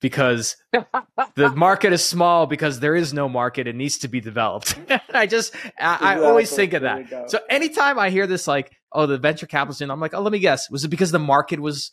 because 0.00 0.56
the 0.72 1.50
market 1.56 1.92
is 1.92 2.04
small 2.04 2.46
because 2.46 2.80
there 2.80 2.96
is 2.96 3.12
no 3.12 3.28
market. 3.28 3.66
It 3.66 3.76
needs 3.76 3.98
to 3.98 4.08
be 4.08 4.20
developed. 4.20 4.78
I 5.12 5.26
just 5.26 5.54
I, 5.54 5.94
exactly. 5.94 6.08
I, 6.08 6.18
always 6.20 6.52
think 6.52 6.72
of 6.72 6.82
that. 6.82 7.30
so 7.30 7.38
anytime 7.48 7.98
i 7.98 8.10
hear 8.10 8.26
this 8.26 8.46
like 8.46 8.72
oh 8.92 9.06
the 9.06 9.18
venture 9.18 9.46
capitalist 9.46 9.82
i'm 9.82 10.00
like 10.00 10.14
oh 10.14 10.20
let 10.20 10.32
me 10.32 10.38
guess. 10.38 10.70
Was 10.70 10.84
it 10.84 10.88
because 10.88 11.12
the 11.12 11.18
market 11.18 11.60
was 11.60 11.92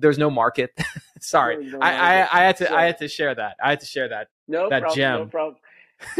there's 0.00 0.18
no 0.18 0.30
market? 0.30 0.70
Sorry. 1.20 1.64
No 1.64 1.78
I, 1.80 1.92
market. 1.92 2.34
I, 2.34 2.40
I 2.40 2.44
had 2.44 2.56
to 2.58 2.66
sure. 2.66 2.76
i 2.76 2.84
had 2.84 2.98
to 2.98 3.08
share 3.08 3.34
that. 3.34 3.56
I 3.62 3.70
had 3.70 3.80
to 3.80 3.86
share 3.86 4.08
that 4.08 4.28
no 4.46 4.68
that 4.70 4.80
problem, 4.82 4.96
gem. 4.96 5.18
no 5.20 5.26
problem. 5.26 5.56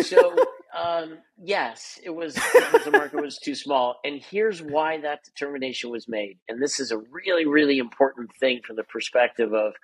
So 0.02 0.36
um, 0.76 1.18
yes, 1.42 1.98
it 2.02 2.10
was 2.10 2.34
because 2.34 2.84
the 2.84 2.90
market 2.90 3.22
was 3.22 3.38
too 3.38 3.54
small. 3.54 3.96
And 4.04 4.20
here's 4.20 4.62
why 4.62 5.00
that 5.00 5.24
determination 5.24 5.90
was 5.90 6.06
made. 6.08 6.38
And 6.48 6.62
this 6.62 6.78
is 6.78 6.90
a 6.90 6.98
really, 6.98 7.46
really 7.46 7.78
important 7.78 8.30
thing 8.38 8.60
from 8.66 8.76
the 8.76 8.84
perspective 8.84 9.52
of 9.52 9.74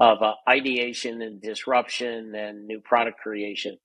of 0.00 0.22
uh, 0.22 0.32
ideation 0.48 1.22
and 1.22 1.40
disruption 1.40 2.34
and 2.34 2.66
new 2.66 2.80
product 2.80 3.20
creation. 3.20 3.78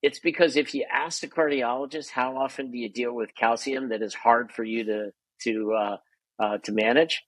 It's 0.00 0.20
because 0.20 0.56
if 0.56 0.72
you 0.72 0.84
ask 0.90 1.20
the 1.20 1.26
cardiologist 1.26 2.10
how 2.10 2.36
often 2.36 2.70
do 2.70 2.78
you 2.78 2.88
deal 2.88 3.12
with 3.12 3.34
calcium 3.34 3.88
that 3.88 4.02
is 4.02 4.14
hard 4.14 4.52
for 4.52 4.62
you 4.62 4.84
to 4.84 5.12
to 5.42 5.72
uh, 5.72 5.96
uh, 6.38 6.58
to 6.58 6.72
manage, 6.72 7.22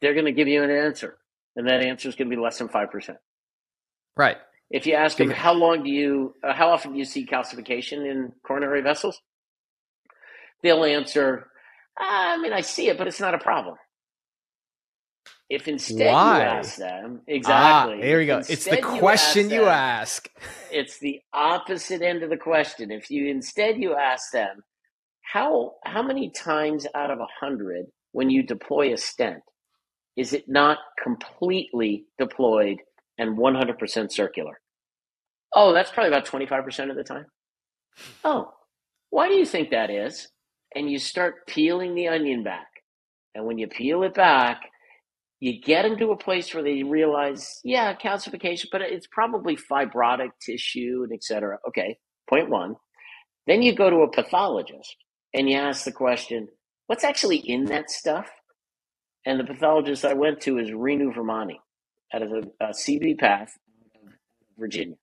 they're 0.00 0.14
going 0.14 0.26
to 0.26 0.32
give 0.32 0.48
you 0.48 0.62
an 0.64 0.70
answer, 0.70 1.18
and 1.54 1.68
that 1.68 1.82
answer 1.82 2.08
is 2.08 2.16
going 2.16 2.28
to 2.28 2.36
be 2.36 2.42
less 2.42 2.58
than 2.58 2.68
five 2.68 2.90
percent. 2.90 3.18
Right. 4.16 4.38
If 4.72 4.86
you 4.86 4.94
ask 4.94 5.18
them 5.18 5.30
how 5.30 5.52
long 5.52 5.84
do 5.84 5.90
you, 5.90 6.34
uh, 6.42 6.54
how 6.54 6.70
often 6.70 6.92
do 6.94 6.98
you 6.98 7.04
see 7.04 7.26
calcification 7.26 8.10
in 8.10 8.32
coronary 8.46 8.82
vessels, 8.82 9.20
they'll 10.62 10.84
answer, 10.84 11.48
I 11.98 12.38
mean, 12.38 12.54
I 12.54 12.62
see 12.62 12.88
it, 12.88 12.98
but 12.98 13.06
it's 13.06 13.20
not 13.20 13.34
a 13.34 13.38
problem. 13.38 13.76
If 15.50 15.68
instead 15.68 16.12
Why? 16.12 16.36
you 16.38 16.42
ask 16.42 16.76
them, 16.76 17.20
exactly. 17.28 17.94
Ah, 17.94 18.00
there 18.00 18.20
you 18.22 18.26
go. 18.26 18.38
It's 18.38 18.64
the 18.64 18.78
question 18.78 19.50
you 19.50 19.66
ask, 19.66 20.26
you 20.26 20.30
ask. 20.30 20.30
It's 20.70 20.98
the 20.98 21.20
opposite 21.34 22.02
end 22.02 22.22
of 22.22 22.30
the 22.30 22.38
question. 22.38 22.90
If 22.90 23.10
you 23.10 23.28
instead 23.28 23.76
you 23.76 23.94
ask 23.94 24.32
them, 24.32 24.62
how 25.22 25.74
how 25.84 26.02
many 26.02 26.30
times 26.30 26.86
out 26.94 27.10
of 27.10 27.20
a 27.20 27.26
hundred 27.40 27.86
when 28.12 28.30
you 28.30 28.42
deploy 28.42 28.94
a 28.94 28.96
stent 28.96 29.42
is 30.16 30.32
it 30.32 30.44
not 30.48 30.78
completely 31.02 32.06
deployed 32.18 32.78
and 33.18 33.38
100% 33.38 34.12
circular? 34.12 34.60
Oh, 35.54 35.72
that's 35.74 35.90
probably 35.90 36.08
about 36.08 36.26
25% 36.26 36.90
of 36.90 36.96
the 36.96 37.04
time. 37.04 37.26
Oh, 38.24 38.52
why 39.10 39.28
do 39.28 39.34
you 39.34 39.46
think 39.46 39.70
that 39.70 39.90
is? 39.90 40.28
And 40.74 40.90
you 40.90 40.98
start 40.98 41.46
peeling 41.48 41.94
the 41.94 42.08
onion 42.08 42.44
back. 42.44 42.68
And 43.34 43.46
when 43.46 43.58
you 43.58 43.68
peel 43.68 44.02
it 44.04 44.14
back, 44.14 44.60
you 45.40 45.60
get 45.60 45.82
them 45.82 45.98
to 45.98 46.12
a 46.12 46.16
place 46.16 46.54
where 46.54 46.62
they 46.64 46.82
realize, 46.82 47.60
yeah, 47.64 47.94
calcification, 47.96 48.66
but 48.72 48.82
it's 48.82 49.06
probably 49.08 49.56
fibrotic 49.56 50.30
tissue 50.40 51.02
and 51.04 51.12
et 51.12 51.24
cetera. 51.24 51.58
Okay, 51.68 51.98
point 52.28 52.50
one. 52.50 52.76
Then 53.46 53.62
you 53.62 53.74
go 53.74 53.90
to 53.90 53.98
a 53.98 54.12
pathologist 54.12 54.96
and 55.34 55.48
you 55.50 55.56
ask 55.58 55.84
the 55.84 55.92
question, 55.92 56.48
what's 56.88 57.04
actually 57.04 57.38
in 57.38 57.66
that 57.66 57.90
stuff? 57.90 58.28
And 59.26 59.40
the 59.40 59.44
pathologist 59.44 60.04
I 60.04 60.14
went 60.14 60.40
to 60.42 60.58
is 60.58 60.70
Renu 60.70 61.14
Virmani 61.14 61.56
out 62.14 62.22
of 62.22 62.30
the 62.30 62.52
uh, 62.60 62.70
CVPath, 62.72 63.50
Virginia. 64.58 64.96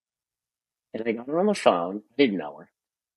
And 0.94 1.03
I 1.06 1.11
got 1.11 1.28
her 1.28 1.40
on 1.40 1.45
the 1.45 1.53
phone, 1.53 1.98
I 1.98 2.16
didn't 2.18 2.38
know 2.38 2.57
her. 2.57 2.70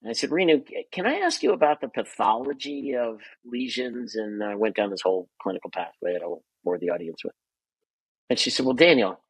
And 0.03 0.11
I 0.11 0.13
said, 0.15 0.31
Renu, 0.31 0.65
can 0.91 1.07
I 1.07 1.21
ask 1.21 1.43
you 1.43 1.53
about 1.53 1.81
the 1.81 1.89
pathology 1.89 2.95
of 2.97 3.21
lesions? 3.45 4.17
And 4.17 4.43
I 4.43 4.57
went 4.57 4.77
down 4.77 4.91
this 4.91 5.03
whole 5.03 5.29
clinical 5.41 5.71
pathway 5.71 6.13
that 6.15 6.23
I 6.23 6.27
won't 6.27 6.43
bore 6.65 6.79
the 6.79 6.91
audience 6.91 7.23
with. 7.25 7.35
And 8.29 8.39
she 8.39 8.51
said, 8.51 8.67
Well, 8.67 8.75
Daniel, 8.75 9.21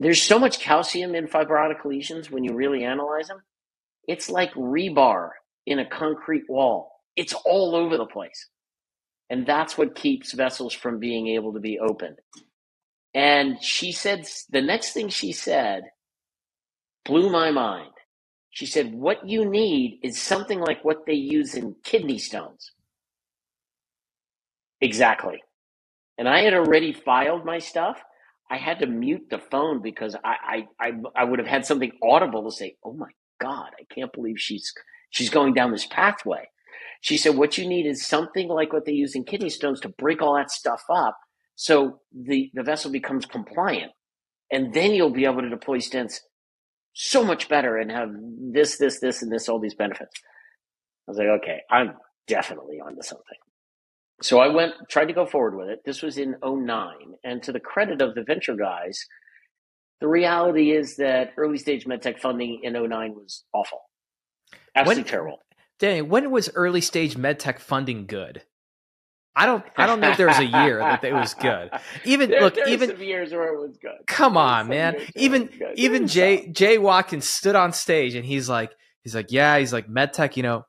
there's 0.00 0.22
so 0.22 0.38
much 0.38 0.60
calcium 0.60 1.14
in 1.14 1.28
fibrotic 1.28 1.84
lesions 1.84 2.30
when 2.30 2.44
you 2.44 2.54
really 2.54 2.84
analyze 2.84 3.28
them. 3.28 3.42
It's 4.06 4.28
like 4.28 4.52
rebar 4.54 5.30
in 5.66 5.78
a 5.78 5.88
concrete 5.88 6.44
wall, 6.48 7.00
it's 7.16 7.32
all 7.32 7.74
over 7.74 7.96
the 7.96 8.06
place. 8.06 8.48
And 9.30 9.46
that's 9.46 9.78
what 9.78 9.94
keeps 9.94 10.32
vessels 10.32 10.74
from 10.74 10.98
being 10.98 11.28
able 11.28 11.54
to 11.54 11.60
be 11.60 11.78
opened. 11.78 12.18
And 13.14 13.62
she 13.62 13.92
said, 13.92 14.28
the 14.50 14.60
next 14.60 14.92
thing 14.92 15.08
she 15.08 15.32
said 15.32 15.84
blew 17.04 17.30
my 17.30 17.50
mind. 17.50 17.92
She 18.50 18.66
said, 18.66 18.94
What 18.94 19.28
you 19.28 19.44
need 19.48 20.00
is 20.02 20.20
something 20.20 20.60
like 20.60 20.84
what 20.84 21.06
they 21.06 21.14
use 21.14 21.54
in 21.54 21.76
kidney 21.84 22.18
stones. 22.18 22.72
Exactly. 24.80 25.42
And 26.18 26.28
I 26.28 26.42
had 26.42 26.54
already 26.54 26.92
filed 26.92 27.44
my 27.44 27.58
stuff. 27.58 28.02
I 28.50 28.56
had 28.58 28.78
to 28.80 28.86
mute 28.86 29.26
the 29.30 29.38
phone 29.38 29.82
because 29.82 30.16
I, 30.24 30.66
I, 30.80 30.88
I, 30.88 30.92
I 31.16 31.24
would 31.24 31.38
have 31.38 31.48
had 31.48 31.66
something 31.66 31.92
audible 32.02 32.44
to 32.50 32.56
say, 32.56 32.76
Oh 32.84 32.92
my 32.92 33.10
God, 33.40 33.70
I 33.80 33.84
can't 33.94 34.12
believe 34.12 34.40
she's 34.40 34.72
she's 35.10 35.30
going 35.30 35.54
down 35.54 35.72
this 35.72 35.86
pathway. 35.86 36.48
She 37.00 37.16
said, 37.16 37.36
What 37.36 37.58
you 37.58 37.68
need 37.68 37.86
is 37.86 38.06
something 38.06 38.48
like 38.48 38.72
what 38.72 38.86
they 38.86 38.92
use 38.92 39.14
in 39.14 39.24
kidney 39.24 39.50
stones 39.50 39.80
to 39.80 39.88
break 39.90 40.22
all 40.22 40.36
that 40.36 40.50
stuff 40.50 40.82
up 40.90 41.18
so 41.56 42.00
the, 42.12 42.50
the 42.54 42.62
vessel 42.62 42.90
becomes 42.90 43.26
compliant. 43.26 43.92
And 44.52 44.74
then 44.74 44.92
you'll 44.92 45.10
be 45.10 45.26
able 45.26 45.42
to 45.42 45.50
deploy 45.50 45.78
stents 45.78 46.20
so 46.94 47.24
much 47.24 47.48
better 47.48 47.76
and 47.76 47.90
have 47.90 48.10
this, 48.52 48.78
this, 48.78 49.00
this, 49.00 49.22
and 49.22 49.30
this, 49.30 49.48
all 49.48 49.58
these 49.58 49.74
benefits. 49.74 50.14
I 51.06 51.10
was 51.10 51.18
like, 51.18 51.28
okay, 51.42 51.60
I'm 51.70 51.94
definitely 52.26 52.80
onto 52.80 53.02
something. 53.02 53.38
So 54.22 54.38
I 54.38 54.48
went, 54.48 54.74
tried 54.88 55.06
to 55.06 55.12
go 55.12 55.26
forward 55.26 55.56
with 55.56 55.68
it. 55.68 55.80
This 55.84 56.02
was 56.02 56.16
in 56.16 56.36
09. 56.42 56.94
And 57.24 57.42
to 57.42 57.52
the 57.52 57.60
credit 57.60 58.00
of 58.00 58.14
the 58.14 58.22
venture 58.22 58.54
guys, 58.54 59.04
the 60.00 60.08
reality 60.08 60.70
is 60.70 60.96
that 60.96 61.32
early 61.36 61.58
stage 61.58 61.84
medtech 61.84 62.20
funding 62.20 62.60
in 62.62 62.72
09 62.74 63.14
was 63.14 63.44
awful. 63.52 63.80
Absolutely 64.74 65.02
when, 65.02 65.10
terrible. 65.10 65.38
Danny, 65.78 66.02
when 66.02 66.30
was 66.30 66.48
early 66.54 66.80
stage 66.80 67.16
medtech 67.16 67.58
funding 67.58 68.06
good? 68.06 68.42
I 69.36 69.46
don't. 69.46 69.64
I 69.76 69.86
don't 69.86 70.00
know 70.00 70.10
if 70.10 70.16
there 70.16 70.28
was 70.28 70.38
a 70.38 70.44
year 70.44 70.78
that 70.78 71.02
it 71.02 71.12
was 71.12 71.34
good. 71.34 71.70
Even 72.04 72.30
there, 72.30 72.40
look, 72.40 72.54
there 72.54 72.68
even 72.68 73.00
years 73.00 73.32
where 73.32 73.52
it 73.52 73.60
was 73.60 73.76
good. 73.78 74.06
Come 74.06 74.36
on, 74.36 74.68
man. 74.68 74.96
Even 75.16 75.50
even 75.74 76.06
Jay 76.06 76.48
Jay 76.48 76.78
Watkins 76.78 77.28
stood 77.28 77.56
on 77.56 77.72
stage 77.72 78.14
and 78.14 78.24
he's 78.24 78.48
like, 78.48 78.70
he's 79.02 79.14
like, 79.14 79.32
yeah, 79.32 79.58
he's 79.58 79.72
like, 79.72 79.88
medtech. 79.88 80.36
You 80.36 80.44
know, 80.44 80.66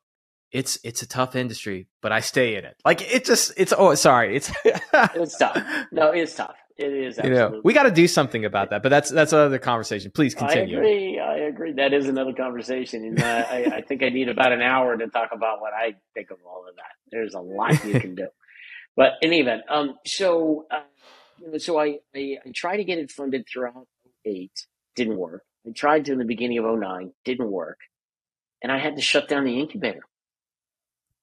it's 0.51 0.79
it's 0.83 1.01
a 1.03 1.07
tough 1.07 1.35
industry, 1.35 1.87
but 2.01 2.11
I 2.11 2.21
stay 2.21 2.55
in 2.55 2.65
it. 2.65 2.75
Like 2.83 3.01
it 3.13 3.25
just 3.25 3.53
it's 3.55 3.73
oh 3.77 3.93
sorry, 3.95 4.35
it's 4.35 4.51
it's 4.65 5.37
tough. 5.37 5.63
No, 5.91 6.11
it's 6.11 6.33
tough. 6.33 6.55
It 6.77 6.91
is. 6.91 7.17
Absolutely. 7.17 7.41
You 7.43 7.49
know, 7.51 7.61
we 7.63 7.73
got 7.73 7.83
to 7.83 7.91
do 7.91 8.05
something 8.05 8.43
about 8.43 8.71
that, 8.71 8.83
but 8.83 8.89
that's 8.89 9.09
that's 9.09 9.31
another 9.31 9.59
conversation. 9.59 10.11
Please 10.11 10.35
continue. 10.35 10.75
I 10.75 10.79
agree. 10.79 11.19
I 11.19 11.37
agree. 11.37 11.71
That 11.73 11.93
is 11.93 12.09
another 12.09 12.33
conversation, 12.33 13.05
and 13.05 13.21
uh, 13.21 13.45
I, 13.49 13.65
I 13.75 13.81
think 13.81 14.03
I 14.03 14.09
need 14.09 14.27
about 14.27 14.51
an 14.51 14.61
hour 14.61 14.97
to 14.97 15.07
talk 15.07 15.29
about 15.31 15.61
what 15.61 15.73
I 15.73 15.95
think 16.13 16.31
of 16.31 16.37
all 16.45 16.65
of 16.67 16.75
that. 16.75 16.83
There's 17.11 17.33
a 17.33 17.39
lot 17.39 17.85
you 17.85 17.99
can 17.99 18.15
do. 18.15 18.27
But 18.95 19.13
in 19.21 19.31
any 19.31 19.41
event, 19.41 19.63
um, 19.69 19.95
so 20.05 20.65
uh, 20.71 20.81
you 21.39 21.51
know, 21.51 21.57
so 21.57 21.79
I, 21.79 21.99
I 22.15 22.37
I 22.45 22.51
tried 22.53 22.77
to 22.77 22.83
get 22.83 22.99
it 22.99 23.11
funded 23.11 23.45
throughout 23.47 23.87
08, 24.25 24.51
didn't 24.95 25.17
work. 25.17 25.43
I 25.67 25.71
tried 25.71 26.05
to 26.05 26.13
in 26.13 26.19
the 26.19 26.25
beginning 26.25 26.59
of 26.59 26.65
09, 26.65 27.11
didn't 27.25 27.51
work, 27.51 27.79
and 28.61 28.71
I 28.71 28.79
had 28.79 28.95
to 28.95 29.01
shut 29.01 29.27
down 29.27 29.43
the 29.43 29.59
incubator. 29.59 30.01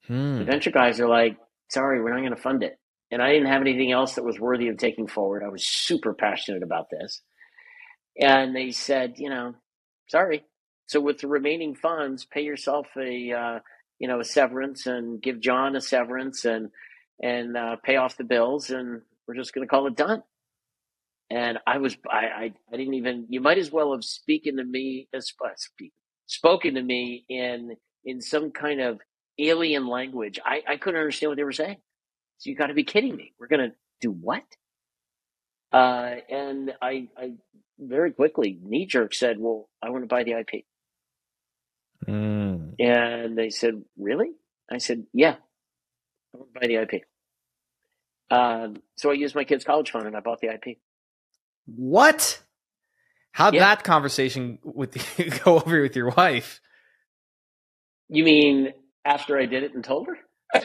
Hmm. 0.07 0.39
The 0.39 0.45
venture 0.45 0.71
guys 0.71 1.01
are 1.01 1.09
like, 1.09 1.37
sorry, 1.71 2.03
we're 2.03 2.13
not 2.13 2.21
going 2.21 2.35
to 2.35 2.43
fund 2.43 2.63
it. 2.63 2.79
And 3.11 3.23
I 3.23 3.33
didn't 3.33 3.49
have 3.49 3.61
anything 3.61 3.93
else 3.93 4.15
that 4.15 4.25
was 4.25 4.41
worthy 4.41 4.69
of 4.69 4.79
taking 4.79 5.07
forward. 5.07 5.43
I 5.45 5.49
was 5.49 5.67
super 5.67 6.15
passionate 6.15 6.63
about 6.63 6.89
this. 6.91 7.21
And 8.19 8.57
they 8.57 8.71
said, 8.71 9.15
you 9.17 9.29
know, 9.29 9.55
sorry. 10.09 10.45
So 10.87 11.01
with 11.01 11.19
the 11.19 11.29
remaining 11.29 11.75
funds, 11.75 12.25
pay 12.25 12.43
yourself 12.43 12.87
a, 12.97 13.33
uh, 13.33 13.59
you 13.99 14.09
know, 14.09 14.21
a 14.21 14.25
severance 14.25 14.87
and 14.87 15.23
give 15.23 15.41
John 15.41 15.77
a 15.77 15.81
severance 15.81 16.45
and, 16.45 16.71
and 17.23 17.57
uh, 17.57 17.77
pay 17.83 17.97
off 17.97 18.17
the 18.17 18.25
bills. 18.25 18.71
And 18.71 19.03
we're 19.27 19.35
just 19.35 19.55
going 19.55 19.67
to 19.67 19.71
call 19.71 19.87
it 19.87 19.97
done. 19.97 20.23
And 21.31 21.59
I 21.67 21.79
was, 21.79 21.97
I, 22.11 22.17
I, 22.17 22.53
I, 22.73 22.77
didn't 22.77 22.95
even, 22.95 23.27
you 23.31 23.41
might 23.41 23.57
as 23.57 23.73
well 23.73 23.93
have 23.93 24.05
spoken 24.05 24.59
to 24.59 24.65
me, 24.65 25.09
uh, 25.17 25.21
speak, 25.57 25.93
spoken 26.27 26.75
to 26.75 26.83
me 26.83 27.25
in, 27.29 27.77
in 28.05 28.21
some 28.21 28.51
kind 28.51 28.81
of 28.83 29.01
alien 29.39 29.87
language. 29.87 30.39
I, 30.45 30.63
I 30.69 30.77
couldn't 30.77 31.01
understand 31.01 31.31
what 31.31 31.37
they 31.37 31.45
were 31.45 31.53
saying. 31.53 31.79
So 32.39 32.51
you 32.51 32.57
got 32.57 32.67
to 32.67 32.75
be 32.75 32.85
kidding 32.85 33.17
me. 33.17 33.33
We're 33.39 33.47
going 33.47 33.71
to 33.71 33.77
do 34.01 34.11
what? 34.11 34.43
Uh, 35.73 36.17
and 36.29 36.73
I, 36.83 37.09
I 37.17 37.33
very 37.79 38.13
quickly 38.13 38.59
knee 38.63 38.87
jerk 38.87 39.15
said, 39.15 39.39
"Well, 39.39 39.69
I 39.83 39.91
want 39.91 40.03
to 40.05 40.09
buy 40.09 40.25
the 40.25 40.33
IP." 40.33 40.65
Mm. 42.07 42.75
And 42.79 43.39
they 43.39 43.51
said, 43.51 43.83
"Really?" 43.97 44.33
I 44.71 44.79
said, 44.79 45.07
"Yeah, 45.15 45.37
I 46.35 46.39
want 46.39 46.53
to 46.53 46.61
buy 46.61 46.67
the 46.67 46.77
IP." 46.83 47.05
Um, 48.33 48.83
so 48.97 49.11
I 49.11 49.13
used 49.13 49.35
my 49.35 49.45
kid's 49.45 49.63
college 49.63 49.91
fund 49.91 50.07
and 50.07 50.17
I 50.17 50.21
bought 50.21 50.41
the 50.41 50.49
IP. 50.49 50.79
What? 51.67 52.41
How'd 53.33 53.55
yeah. 53.55 53.61
that 53.61 53.85
conversation 53.85 54.59
with 54.63 55.19
you 55.19 55.31
go 55.45 55.57
over 55.57 55.83
with 55.83 55.95
your 55.95 56.11
wife? 56.11 56.63
You 58.09 58.25
mean 58.25 58.73
after 59.05 59.39
I 59.39 59.45
did 59.45 59.65
it 59.65 59.75
and 59.75 59.85
told 59.85 60.07
her? 60.07 60.17
then? 60.55 60.65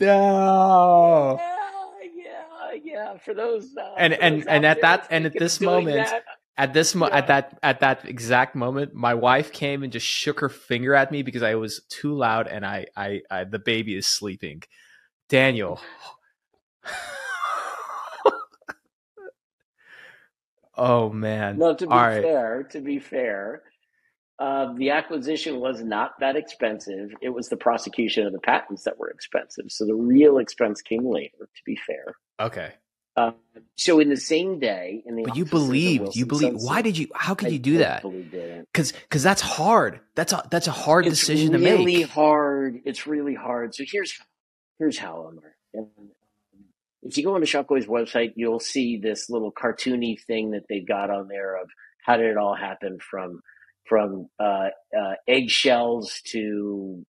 No. 0.00 1.38
Yeah, 1.40 2.10
yeah, 2.14 2.78
yeah. 2.82 3.18
For 3.18 3.34
those 3.34 3.76
uh, 3.76 3.94
and 3.96 4.12
and 4.12 4.48
and 4.48 4.66
at 4.66 4.80
that 4.82 5.06
and 5.10 5.24
at 5.24 5.38
this 5.38 5.60
moment, 5.60 6.08
that, 6.08 6.24
at 6.56 6.72
this 6.72 6.94
mo- 6.94 7.08
yeah. 7.08 7.16
at 7.16 7.26
that 7.26 7.58
at 7.62 7.80
that 7.80 8.04
exact 8.04 8.54
moment, 8.54 8.94
my 8.94 9.14
wife 9.14 9.52
came 9.52 9.82
and 9.82 9.92
just 9.92 10.06
shook 10.06 10.40
her 10.40 10.48
finger 10.48 10.94
at 10.94 11.10
me 11.10 11.22
because 11.22 11.42
I 11.42 11.56
was 11.56 11.82
too 11.88 12.14
loud 12.14 12.46
and 12.46 12.64
I 12.64 12.86
I, 12.96 13.20
I 13.30 13.44
the 13.44 13.58
baby 13.58 13.96
is 13.96 14.06
sleeping. 14.06 14.62
Daniel. 15.28 15.80
oh 20.76 21.10
man. 21.10 21.58
No, 21.58 21.74
to 21.74 21.86
be 21.86 21.92
All 21.92 21.98
fair, 21.98 22.58
right. 22.58 22.70
to 22.70 22.80
be 22.80 22.98
fair, 23.00 23.62
uh, 24.38 24.72
the 24.74 24.90
acquisition 24.90 25.58
was 25.60 25.82
not 25.82 26.12
that 26.20 26.36
expensive. 26.36 27.10
It 27.20 27.30
was 27.30 27.48
the 27.48 27.56
prosecution 27.56 28.26
of 28.26 28.32
the 28.32 28.40
patents 28.40 28.84
that 28.84 28.98
were 28.98 29.10
expensive. 29.10 29.66
So 29.68 29.86
the 29.86 29.94
real 29.94 30.38
expense 30.38 30.82
came 30.82 31.04
later, 31.04 31.38
to 31.38 31.62
be 31.64 31.76
fair. 31.76 32.14
Okay. 32.40 32.74
Uh, 33.16 33.32
so 33.76 34.00
in 34.00 34.08
the 34.08 34.16
same 34.16 34.58
day, 34.58 35.02
in 35.06 35.16
the 35.16 35.22
but 35.24 35.36
you 35.36 35.44
believed, 35.44 36.16
you 36.16 36.26
believe. 36.26 36.54
Why 36.56 36.82
did 36.82 36.98
you? 36.98 37.08
How 37.14 37.34
could 37.34 37.48
I 37.48 37.52
you 37.52 37.58
do 37.58 37.78
that? 37.78 38.02
Because 38.72 38.92
because 38.92 39.22
that's 39.22 39.40
hard. 39.40 40.00
That's 40.14 40.32
a 40.32 40.42
that's 40.50 40.66
a 40.66 40.72
hard 40.72 41.06
it's 41.06 41.18
decision 41.18 41.52
really 41.52 41.64
to 41.64 41.70
make. 41.70 41.86
Really 41.86 42.02
hard. 42.02 42.80
It's 42.84 43.06
really 43.06 43.34
hard. 43.34 43.74
So 43.74 43.84
here's 43.86 44.18
here's 44.78 44.98
how. 44.98 45.32
And 45.72 45.88
if 47.02 47.16
you 47.16 47.24
go 47.24 47.34
on 47.34 47.40
the 47.40 47.46
Shockwave's 47.46 47.86
website, 47.86 48.32
you'll 48.36 48.60
see 48.60 48.96
this 48.96 49.28
little 49.30 49.52
cartoony 49.52 50.20
thing 50.20 50.52
that 50.52 50.64
they've 50.68 50.86
got 50.86 51.10
on 51.10 51.28
there 51.28 51.60
of 51.60 51.68
how 52.04 52.16
did 52.16 52.26
it 52.26 52.36
all 52.36 52.54
happen 52.54 52.98
from 52.98 53.40
from 53.88 54.28
uh, 54.40 54.68
uh, 54.98 55.14
eggshells 55.28 56.20
to 56.24 57.04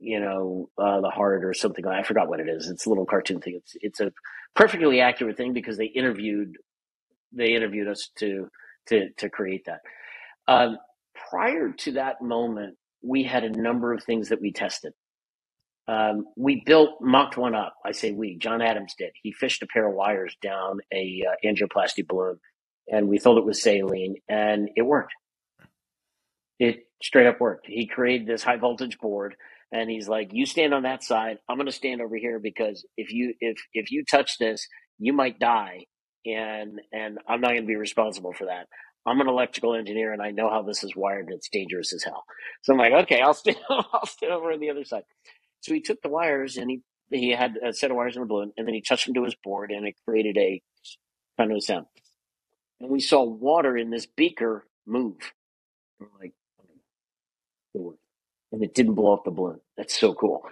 you 0.00 0.20
know 0.20 0.70
uh, 0.78 1.00
the 1.00 1.10
heart 1.10 1.44
or 1.44 1.54
something. 1.54 1.86
I 1.86 2.02
forgot 2.04 2.28
what 2.28 2.40
it 2.40 2.48
is. 2.48 2.68
It's 2.68 2.86
a 2.86 2.88
little 2.88 3.06
cartoon 3.06 3.40
thing. 3.40 3.56
It's 3.56 3.72
it's 3.80 4.00
a 4.00 4.12
perfectly 4.56 5.00
accurate 5.00 5.36
thing 5.36 5.52
because 5.52 5.78
they 5.78 5.86
interviewed 5.86 6.56
they 7.32 7.54
interviewed 7.54 7.88
us 7.88 8.10
to 8.18 8.48
to 8.88 9.10
to 9.18 9.30
create 9.30 9.66
that. 9.66 9.80
Um, 10.48 10.78
prior 11.30 11.72
to 11.72 11.92
that 11.92 12.22
moment, 12.22 12.76
we 13.02 13.24
had 13.24 13.44
a 13.44 13.50
number 13.50 13.92
of 13.92 14.02
things 14.04 14.30
that 14.30 14.40
we 14.40 14.52
tested. 14.52 14.92
Um, 15.86 16.26
we 16.36 16.62
built, 16.64 17.00
mocked 17.00 17.36
one 17.36 17.54
up. 17.54 17.74
I 17.84 17.92
say 17.92 18.12
we, 18.12 18.36
John 18.38 18.62
Adams 18.62 18.94
did. 18.98 19.12
He 19.22 19.32
fished 19.32 19.62
a 19.62 19.66
pair 19.66 19.86
of 19.88 19.94
wires 19.94 20.36
down 20.42 20.80
a 20.92 21.24
uh, 21.28 21.46
angioplasty 21.48 22.06
balloon 22.06 22.38
and 22.88 23.08
we 23.08 23.18
thought 23.18 23.38
it 23.38 23.44
was 23.44 23.62
saline 23.62 24.16
and 24.28 24.70
it 24.76 24.82
worked. 24.82 25.12
It 26.58 26.88
straight 27.02 27.26
up 27.26 27.40
worked. 27.40 27.66
He 27.68 27.86
created 27.86 28.26
this 28.28 28.42
high 28.44 28.56
voltage 28.58 28.98
board 28.98 29.36
and 29.72 29.90
he's 29.90 30.08
like, 30.08 30.30
you 30.32 30.46
stand 30.46 30.74
on 30.74 30.84
that 30.84 31.04
side. 31.04 31.38
I'm 31.48 31.56
going 31.56 31.66
to 31.66 31.72
stand 31.72 32.00
over 32.00 32.16
here 32.16 32.38
because 32.38 32.86
if 32.96 33.12
you, 33.12 33.34
if, 33.40 33.58
if 33.72 33.90
you 33.90 34.04
touch 34.04 34.38
this, 34.38 34.66
you 34.98 35.12
might 35.12 35.38
die. 35.38 35.84
And, 36.26 36.80
and 36.92 37.18
I'm 37.28 37.40
not 37.40 37.50
going 37.50 37.62
to 37.62 37.66
be 37.66 37.76
responsible 37.76 38.32
for 38.32 38.46
that. 38.46 38.66
I'm 39.06 39.20
an 39.20 39.28
electrical 39.28 39.74
engineer 39.74 40.12
and 40.12 40.20
I 40.20 40.30
know 40.30 40.50
how 40.50 40.62
this 40.62 40.84
is 40.84 40.94
wired 40.94 41.28
it's 41.30 41.48
dangerous 41.48 41.94
as 41.94 42.04
hell. 42.04 42.24
So 42.62 42.72
I'm 42.72 42.78
like, 42.78 42.92
okay, 43.04 43.20
I'll 43.20 43.34
stand, 43.34 43.58
I'll 43.70 44.06
stand 44.06 44.32
over 44.32 44.52
on 44.52 44.60
the 44.60 44.70
other 44.70 44.84
side. 44.84 45.04
So 45.60 45.74
he 45.74 45.80
took 45.80 46.02
the 46.02 46.08
wires 46.08 46.56
and 46.56 46.70
he 46.70 46.82
he 47.10 47.30
had 47.30 47.56
a 47.64 47.72
set 47.72 47.90
of 47.90 47.96
wires 47.96 48.16
in 48.16 48.22
a 48.22 48.26
balloon, 48.26 48.52
and 48.56 48.66
then 48.66 48.74
he 48.74 48.82
touched 48.82 49.06
them 49.06 49.14
to 49.14 49.24
his 49.24 49.34
board, 49.42 49.70
and 49.70 49.86
it 49.86 49.94
created 50.06 50.36
a 50.36 50.60
kind 51.38 51.50
of 51.50 51.56
a 51.56 51.60
sound. 51.60 51.86
And 52.80 52.90
we 52.90 53.00
saw 53.00 53.22
water 53.24 53.76
in 53.76 53.90
this 53.90 54.06
beaker 54.06 54.66
move. 54.86 55.16
We're 55.98 56.08
like, 56.20 56.34
and 58.52 58.62
it 58.62 58.74
didn't 58.74 58.94
blow 58.94 59.12
up 59.12 59.24
the 59.24 59.30
balloon. 59.30 59.60
That's 59.76 59.98
so 59.98 60.14
cool. 60.14 60.42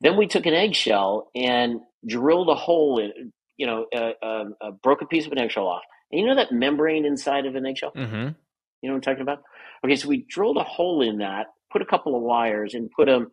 Then 0.00 0.16
we 0.16 0.26
took 0.26 0.46
an 0.46 0.54
eggshell 0.54 1.30
and 1.34 1.80
drilled 2.06 2.48
a 2.48 2.54
hole 2.54 2.98
in, 2.98 3.32
you 3.56 3.66
know, 3.66 3.86
uh, 3.94 4.12
uh, 4.22 4.44
uh, 4.60 4.70
broke 4.82 5.02
a 5.02 5.06
piece 5.06 5.26
of 5.26 5.32
an 5.32 5.38
eggshell 5.38 5.66
off. 5.66 5.82
And 6.10 6.20
you 6.20 6.26
know 6.26 6.36
that 6.36 6.52
membrane 6.52 7.04
inside 7.04 7.46
of 7.46 7.54
an 7.54 7.66
eggshell? 7.66 7.92
Mm-hmm. 7.96 8.28
You 8.82 8.90
know 8.90 8.94
what 8.94 8.94
I'm 8.94 9.00
talking 9.00 9.22
about? 9.22 9.42
Okay, 9.84 9.96
so 9.96 10.08
we 10.08 10.26
drilled 10.28 10.56
a 10.56 10.64
hole 10.64 11.02
in 11.02 11.18
that, 11.18 11.46
put 11.72 11.82
a 11.82 11.86
couple 11.86 12.16
of 12.16 12.22
wires, 12.22 12.74
and 12.74 12.90
put 12.90 13.06
them 13.06 13.30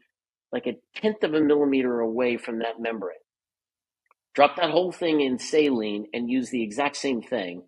like 0.51 0.67
a 0.67 0.77
tenth 0.95 1.23
of 1.23 1.33
a 1.33 1.41
millimeter 1.41 1.99
away 1.99 2.37
from 2.37 2.59
that 2.59 2.79
membrane. 2.79 3.17
Drop 4.33 4.55
that 4.55 4.69
whole 4.69 4.91
thing 4.91 5.21
in 5.21 5.39
saline 5.39 6.07
and 6.13 6.29
use 6.29 6.49
the 6.49 6.63
exact 6.63 6.95
same 6.95 7.21
thing. 7.21 7.63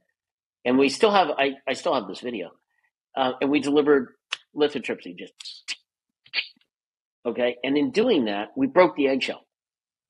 And 0.65 0.78
we 0.78 0.90
still 0.90 1.11
have, 1.11 1.30
I, 1.38 1.56
I 1.68 1.74
still 1.74 1.94
have 1.94 2.07
this 2.07 2.22
video. 2.22 2.52
Uh, 3.15 3.34
and 3.41 3.49
we 3.49 3.60
delivered 3.60 4.14
lithotripsy 4.56 5.18
just, 5.18 5.34
okay. 7.26 7.58
And 7.64 7.78
in 7.78 7.91
doing 7.91 8.26
that, 8.26 8.50
we 8.56 8.68
broke 8.68 8.95
the 8.95 9.08
eggshell. 9.08 9.45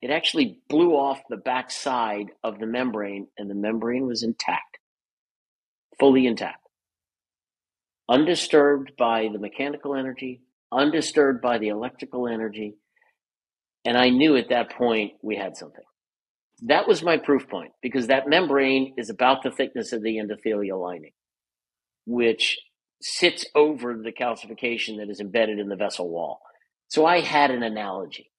It 0.02 0.10
actually 0.10 0.60
blew 0.68 0.92
off 0.92 1.22
the 1.30 1.36
back 1.36 1.70
side 1.70 2.26
of 2.42 2.58
the 2.58 2.66
membrane 2.66 3.28
and 3.38 3.48
the 3.48 3.54
membrane 3.54 4.06
was 4.06 4.22
intact, 4.22 4.78
fully 5.98 6.26
intact, 6.26 6.68
undisturbed 8.08 8.92
by 8.98 9.28
the 9.32 9.38
mechanical 9.38 9.94
energy, 9.94 10.42
undisturbed 10.70 11.40
by 11.40 11.56
the 11.56 11.68
electrical 11.68 12.28
energy. 12.28 12.74
And 13.86 13.96
I 13.96 14.10
knew 14.10 14.36
at 14.36 14.50
that 14.50 14.72
point 14.72 15.12
we 15.22 15.36
had 15.36 15.56
something. 15.56 15.84
That 16.62 16.86
was 16.86 17.02
my 17.02 17.16
proof 17.16 17.48
point 17.48 17.72
because 17.82 18.08
that 18.08 18.28
membrane 18.28 18.94
is 18.98 19.08
about 19.08 19.42
the 19.42 19.50
thickness 19.50 19.92
of 19.92 20.02
the 20.02 20.18
endothelial 20.18 20.82
lining, 20.82 21.12
which 22.06 22.58
sits 23.00 23.46
over 23.54 23.94
the 23.94 24.12
calcification 24.12 24.98
that 24.98 25.10
is 25.10 25.20
embedded 25.20 25.58
in 25.58 25.68
the 25.68 25.76
vessel 25.76 26.10
wall. 26.10 26.40
So 26.88 27.06
I 27.06 27.20
had 27.20 27.50
an 27.50 27.62
analogy. 27.62 28.30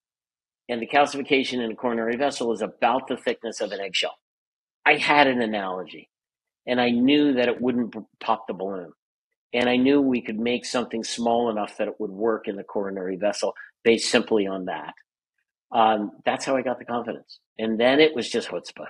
And 0.68 0.82
the 0.82 0.88
calcification 0.88 1.64
in 1.64 1.72
a 1.72 1.76
coronary 1.76 2.18
vessel 2.18 2.52
is 2.52 2.62
about 2.62 3.08
the 3.08 3.18
thickness 3.18 3.62
of 3.62 3.72
an 3.72 3.80
eggshell. 3.80 4.16
I 4.86 4.96
had 4.96 5.28
an 5.28 5.42
analogy. 5.42 6.10
And 6.66 6.82
I 6.82 6.90
knew 6.90 7.34
that 7.34 7.48
it 7.48 7.62
wouldn't 7.62 7.96
pop 8.20 8.48
the 8.48 8.54
balloon. 8.54 8.92
And 9.54 9.70
I 9.70 9.76
knew 9.76 10.02
we 10.02 10.22
could 10.22 10.40
make 10.40 10.66
something 10.66 11.04
small 11.04 11.50
enough 11.50 11.78
that 11.78 11.88
it 11.88 12.00
would 12.00 12.12
work 12.12 12.48
in 12.48 12.56
the 12.56 12.64
coronary 12.64 13.16
vessel 13.16 13.54
based 13.84 14.10
simply 14.10 14.48
on 14.48 14.66
that. 14.66 14.94
Um, 15.72 16.12
that's 16.26 16.46
how 16.46 16.56
I 16.56 16.62
got 16.62 16.80
the 16.80 16.86
confidence. 16.86 17.40
And 17.60 17.80
then 17.80 18.00
it 18.00 18.16
was 18.16 18.30
just 18.30 18.50
chutzpah. 18.50 18.88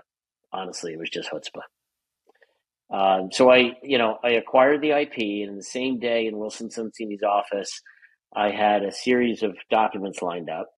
Honestly, 0.53 0.93
it 0.93 0.99
was 0.99 1.09
just 1.09 1.29
chutzpah. 1.29 1.61
Um, 2.89 3.29
so 3.31 3.51
I, 3.51 3.77
you 3.83 3.97
know, 3.97 4.19
I 4.23 4.31
acquired 4.31 4.81
the 4.81 4.91
IP, 4.91 5.47
and 5.47 5.57
the 5.57 5.63
same 5.63 5.99
day 5.99 6.27
in 6.27 6.37
Wilson 6.37 6.69
Sonsini's 6.69 7.23
office, 7.23 7.81
I 8.35 8.51
had 8.51 8.83
a 8.83 8.91
series 8.91 9.43
of 9.43 9.55
documents 9.69 10.21
lined 10.21 10.49
up. 10.49 10.69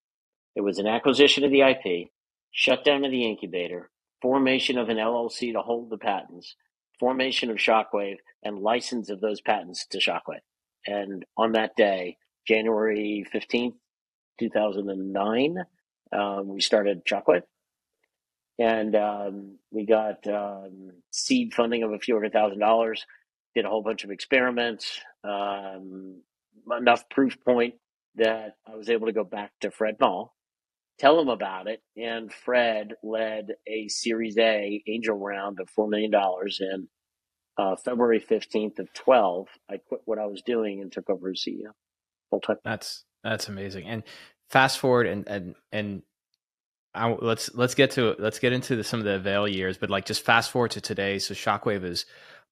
It 0.54 0.60
was 0.60 0.78
an 0.78 0.86
acquisition 0.86 1.44
of 1.44 1.50
the 1.50 1.62
IP, 1.62 2.08
shutdown 2.52 3.04
of 3.04 3.10
the 3.10 3.26
incubator, 3.26 3.90
formation 4.22 4.78
of 4.78 4.88
an 4.88 4.96
LLC 4.96 5.52
to 5.52 5.60
hold 5.60 5.90
the 5.90 5.98
patents, 5.98 6.54
formation 7.00 7.50
of 7.50 7.56
Shockwave, 7.56 8.16
and 8.44 8.60
license 8.60 9.10
of 9.10 9.20
those 9.20 9.40
patents 9.40 9.86
to 9.88 9.98
Shockwave. 9.98 10.40
And 10.86 11.24
on 11.36 11.52
that 11.52 11.76
day, 11.76 12.16
January 12.46 13.26
15th, 13.34 13.74
2009, 14.38 15.56
um, 16.12 16.48
we 16.48 16.60
started 16.60 17.04
Shockwave. 17.04 17.42
And 18.58 18.96
um, 18.96 19.58
we 19.70 19.84
got 19.84 20.26
um, 20.26 20.90
seed 21.10 21.54
funding 21.54 21.82
of 21.82 21.92
a 21.92 21.98
few 21.98 22.14
hundred 22.14 22.32
thousand 22.32 22.58
dollars. 22.58 23.04
did 23.54 23.64
a 23.64 23.68
whole 23.68 23.82
bunch 23.82 24.04
of 24.04 24.10
experiments, 24.10 25.00
um, 25.22 26.22
enough 26.78 27.08
proof 27.08 27.36
point 27.44 27.74
that 28.16 28.56
I 28.66 28.76
was 28.76 28.90
able 28.90 29.06
to 29.06 29.12
go 29.12 29.24
back 29.24 29.52
to 29.60 29.70
Fred 29.70 29.96
Moll, 30.00 30.34
tell 30.98 31.18
him 31.20 31.28
about 31.28 31.68
it, 31.68 31.82
and 31.96 32.32
Fred 32.32 32.94
led 33.02 33.54
a 33.66 33.88
Series 33.88 34.36
A 34.38 34.82
angel 34.86 35.16
round 35.16 35.58
of 35.60 35.68
$4 35.76 35.88
million. 35.88 36.12
And 36.60 36.88
uh, 37.56 37.76
February 37.76 38.20
15th 38.20 38.78
of 38.78 38.92
12, 38.92 39.46
I 39.70 39.76
quit 39.76 40.00
what 40.04 40.18
I 40.18 40.26
was 40.26 40.42
doing 40.42 40.80
and 40.80 40.92
took 40.92 41.08
over 41.10 41.30
as 41.30 41.44
CEO 41.46 41.70
full 42.30 42.40
time. 42.40 42.56
That's, 42.64 43.04
that's 43.22 43.48
amazing. 43.48 43.86
And 43.86 44.02
fast 44.50 44.78
forward 44.78 45.06
and, 45.06 45.26
and, 45.28 45.54
and 45.72 46.02
I, 46.94 47.14
let's 47.20 47.54
let's 47.54 47.74
get 47.74 47.92
to 47.92 48.16
let's 48.18 48.38
get 48.38 48.52
into 48.52 48.74
the, 48.74 48.82
some 48.82 48.98
of 48.98 49.04
the 49.04 49.16
Avail 49.16 49.46
years, 49.46 49.78
but 49.78 49.90
like 49.90 50.06
just 50.06 50.24
fast 50.24 50.50
forward 50.50 50.72
to 50.72 50.80
today. 50.80 51.18
So 51.18 51.34
Shockwave 51.34 51.84
is 51.84 52.06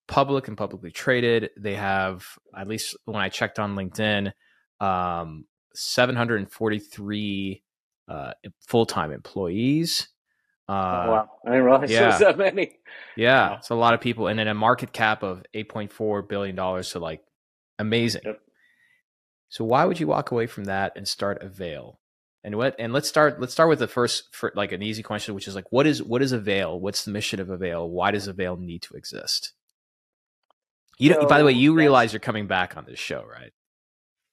public 0.08 0.48
and 0.48 0.56
publicly 0.56 0.90
traded. 0.90 1.50
They 1.56 1.74
have 1.74 2.26
at 2.56 2.68
least 2.68 2.96
when 3.04 3.16
I 3.22 3.28
checked 3.28 3.58
on 3.58 3.74
LinkedIn, 3.74 4.32
um, 4.80 5.46
743 5.74 7.62
uh, 8.08 8.32
full 8.60 8.86
time 8.86 9.12
employees. 9.12 10.08
Uh, 10.68 10.72
oh, 10.72 11.10
wow, 11.12 11.30
I 11.44 11.50
didn't 11.50 11.64
realize 11.64 11.90
yeah. 11.90 11.98
there 12.00 12.08
was 12.08 12.18
that 12.18 12.38
many. 12.38 12.78
Yeah, 13.16 13.50
wow. 13.50 13.56
it's 13.56 13.70
a 13.70 13.74
lot 13.74 13.94
of 13.94 14.00
people, 14.00 14.26
and 14.26 14.38
then 14.38 14.48
a 14.48 14.54
market 14.54 14.92
cap 14.92 15.22
of 15.22 15.44
8.4 15.54 16.28
billion 16.28 16.56
dollars. 16.56 16.88
So 16.88 16.98
like, 16.98 17.22
amazing. 17.78 18.22
Yep. 18.24 18.40
So 19.48 19.64
why 19.64 19.84
would 19.84 20.00
you 20.00 20.08
walk 20.08 20.32
away 20.32 20.46
from 20.46 20.64
that 20.64 20.92
and 20.96 21.06
start 21.06 21.42
Avail? 21.42 22.00
And 22.42 22.56
what? 22.56 22.74
And 22.78 22.92
let's 22.92 23.08
start. 23.08 23.40
Let's 23.40 23.52
start 23.52 23.68
with 23.68 23.78
the 23.78 23.88
first, 23.88 24.34
for 24.34 24.52
like 24.54 24.72
an 24.72 24.82
easy 24.82 25.02
question, 25.02 25.34
which 25.34 25.48
is 25.48 25.54
like, 25.54 25.70
what 25.70 25.86
is 25.86 26.02
what 26.02 26.22
is 26.22 26.32
Avail? 26.32 26.78
What's 26.78 27.04
the 27.04 27.10
mission 27.12 27.40
of 27.40 27.50
Avail? 27.50 27.88
Why 27.88 28.10
does 28.10 28.26
Avail 28.26 28.56
need 28.56 28.82
to 28.82 28.94
exist? 28.94 29.52
You 30.98 31.12
so, 31.12 31.26
by 31.26 31.38
the 31.38 31.44
way, 31.44 31.52
you 31.52 31.74
realize 31.74 32.12
you're 32.12 32.20
coming 32.20 32.46
back 32.46 32.76
on 32.76 32.84
this 32.86 32.98
show, 32.98 33.24
right? 33.30 33.52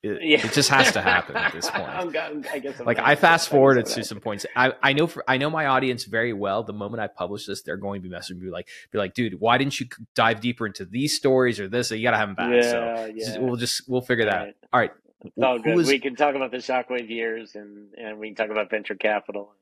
It, 0.03 0.19
yeah. 0.21 0.45
it 0.45 0.51
just 0.51 0.69
has 0.69 0.91
to 0.93 1.01
happen 1.01 1.37
at 1.37 1.53
this 1.53 1.69
point. 1.69 1.87
I'm, 1.87 2.43
I 2.51 2.59
guess 2.59 2.77
I'm 2.77 2.85
like 2.85 2.99
I 2.99 3.15
fast 3.15 3.47
forwarded 3.47 3.85
to 3.85 4.03
some 4.03 4.19
points. 4.19 4.45
I, 4.53 4.73
I 4.83 4.91
know 4.91 5.07
for 5.07 5.23
I 5.29 5.37
know 5.37 5.49
my 5.49 5.67
audience 5.67 6.03
very 6.03 6.33
well. 6.33 6.63
The 6.63 6.73
moment 6.73 7.01
I 7.01 7.07
publish 7.07 7.45
this, 7.45 7.61
they're 7.61 7.77
going 7.77 8.01
to 8.01 8.09
be 8.09 8.13
messaging 8.13 8.39
me 8.39 8.49
like, 8.49 8.67
be 8.91 8.97
like, 8.97 9.13
dude, 9.13 9.39
why 9.39 9.57
didn't 9.57 9.79
you 9.79 9.87
dive 10.13 10.41
deeper 10.41 10.67
into 10.67 10.83
these 10.83 11.15
stories 11.15 11.57
or 11.59 11.69
this? 11.69 11.89
You 11.89 12.03
got 12.03 12.11
to 12.11 12.17
have 12.17 12.27
them 12.27 12.35
back. 12.35 12.51
Yeah, 12.51 12.71
so 12.71 13.11
yeah. 13.15 13.39
we'll 13.39 13.55
just 13.55 13.87
we'll 13.87 14.01
figure 14.01 14.25
that. 14.25 14.39
Right. 14.39 14.47
out. 14.49 14.55
All 14.73 14.79
right, 14.81 14.91
it's 15.23 15.33
all 15.41 15.59
good. 15.59 15.75
Was, 15.75 15.87
we 15.87 15.99
can 15.99 16.17
talk 16.17 16.35
about 16.35 16.51
the 16.51 16.57
shockwave 16.57 17.09
years 17.09 17.55
and 17.55 17.93
and 17.97 18.19
we 18.19 18.27
can 18.27 18.35
talk 18.35 18.49
about 18.49 18.69
venture 18.69 18.95
capital. 18.95 19.53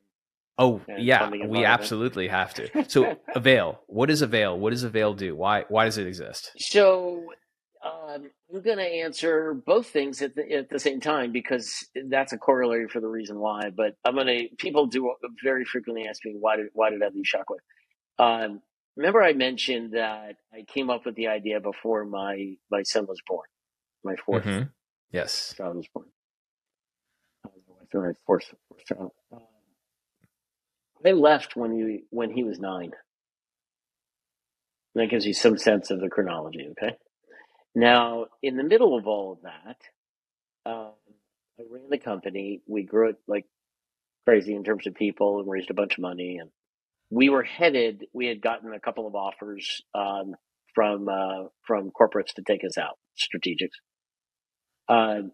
Oh 0.62 0.80
yeah, 0.98 1.28
we 1.30 1.66
absolutely 1.66 2.28
have 2.28 2.54
to. 2.54 2.86
So 2.90 3.18
Avail, 3.34 3.82
what 3.88 4.12
is 4.12 4.22
Avail? 4.22 4.60
What 4.60 4.70
does 4.70 4.84
Avail 4.84 5.16
do? 5.16 5.36
Why 5.36 5.66
why 5.70 5.86
does 5.86 5.98
it 5.98 6.06
exist? 6.06 6.52
So 6.58 7.26
um, 7.84 8.30
I'm 8.54 8.62
going 8.62 8.78
to 8.78 8.84
answer 8.84 9.56
both 9.56 9.88
things 9.88 10.22
at 10.22 10.36
the, 10.36 10.54
at 10.54 10.70
the 10.70 10.78
same 10.78 11.02
time 11.02 11.32
because 11.32 11.90
that's 12.10 12.32
a 12.32 12.38
corollary 12.38 12.88
for 12.88 13.00
the 13.00 13.08
reason 13.08 13.40
why. 13.40 13.72
But 13.76 13.96
I'm 14.06 14.14
going 14.14 14.28
to 14.28 14.56
people 14.58 14.86
do 14.86 15.16
very 15.44 15.66
frequently 15.66 16.06
ask 16.08 16.24
me 16.24 16.36
why 16.40 16.58
did 16.58 16.68
why 16.74 16.92
did 16.92 17.02
I 17.02 17.08
leave 17.08 17.26
Shockwave? 17.26 18.24
Um, 18.24 18.62
remember 18.96 19.24
I 19.24 19.34
mentioned 19.34 19.94
that 19.94 20.36
I 20.54 20.64
came 20.68 20.92
up 20.92 21.08
with 21.08 21.16
the 21.16 21.28
idea 21.28 21.60
before 21.60 22.06
my 22.06 22.54
my 22.70 22.84
son 22.84 23.08
was 23.08 23.20
born, 23.26 23.48
my 24.04 24.14
4th 24.14 24.44
mm-hmm. 24.44 24.64
Yes. 25.12 25.56
Child 25.58 25.78
was 25.78 25.88
born. 25.94 26.06
My 27.94 28.12
fourth, 28.26 28.54
fourth 28.70 28.86
child. 28.86 29.12
Um, 29.34 29.42
they 31.04 31.14
left 31.14 31.56
when 31.56 31.72
he 31.74 32.04
when 32.10 32.32
he 32.32 32.44
was 32.44 32.60
nine. 32.60 32.92
That 34.96 35.10
gives 35.10 35.26
you 35.26 35.34
some 35.34 35.58
sense 35.58 35.90
of 35.90 36.02
the 36.02 36.10
chronology. 36.10 36.68
Okay. 36.72 36.96
Now, 37.74 38.26
in 38.44 38.58
the 38.58 38.64
middle 38.64 38.98
of 38.98 39.08
all 39.08 39.34
of 39.34 39.40
that, 39.44 39.78
um, 40.70 40.92
I 41.60 41.64
ran 41.70 41.90
the 41.90 41.98
company. 41.98 42.62
We 42.68 42.84
grew 42.84 43.10
it 43.10 43.16
like 43.28 43.46
crazy 44.26 44.54
in 44.54 44.64
terms 44.64 44.86
of 44.88 44.96
people 44.96 45.40
and 45.40 45.50
raised 45.50 45.72
a 45.72 45.74
bunch 45.76 45.94
of 45.98 46.02
money. 46.02 46.38
And 46.40 46.50
we 47.10 47.30
were 47.30 47.44
headed. 47.44 48.06
We 48.14 48.28
had 48.28 48.42
gotten 48.42 48.74
a 48.74 48.80
couple 48.80 49.08
of 49.08 49.16
offers 49.16 49.82
um, 49.96 50.36
from 50.76 51.08
uh, 51.08 51.48
from 51.66 51.92
corporates 51.92 52.34
to 52.36 52.44
take 52.46 52.64
us 52.66 52.78
out, 52.78 52.98
strategics. 53.18 53.80
Uh, 54.90 55.28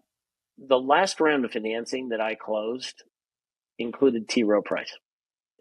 the 0.58 0.78
last 0.78 1.20
round 1.20 1.44
of 1.44 1.52
financing 1.52 2.10
that 2.10 2.20
I 2.20 2.34
closed 2.34 3.02
included 3.78 4.28
T. 4.28 4.42
Rowe 4.42 4.62
Price. 4.62 4.96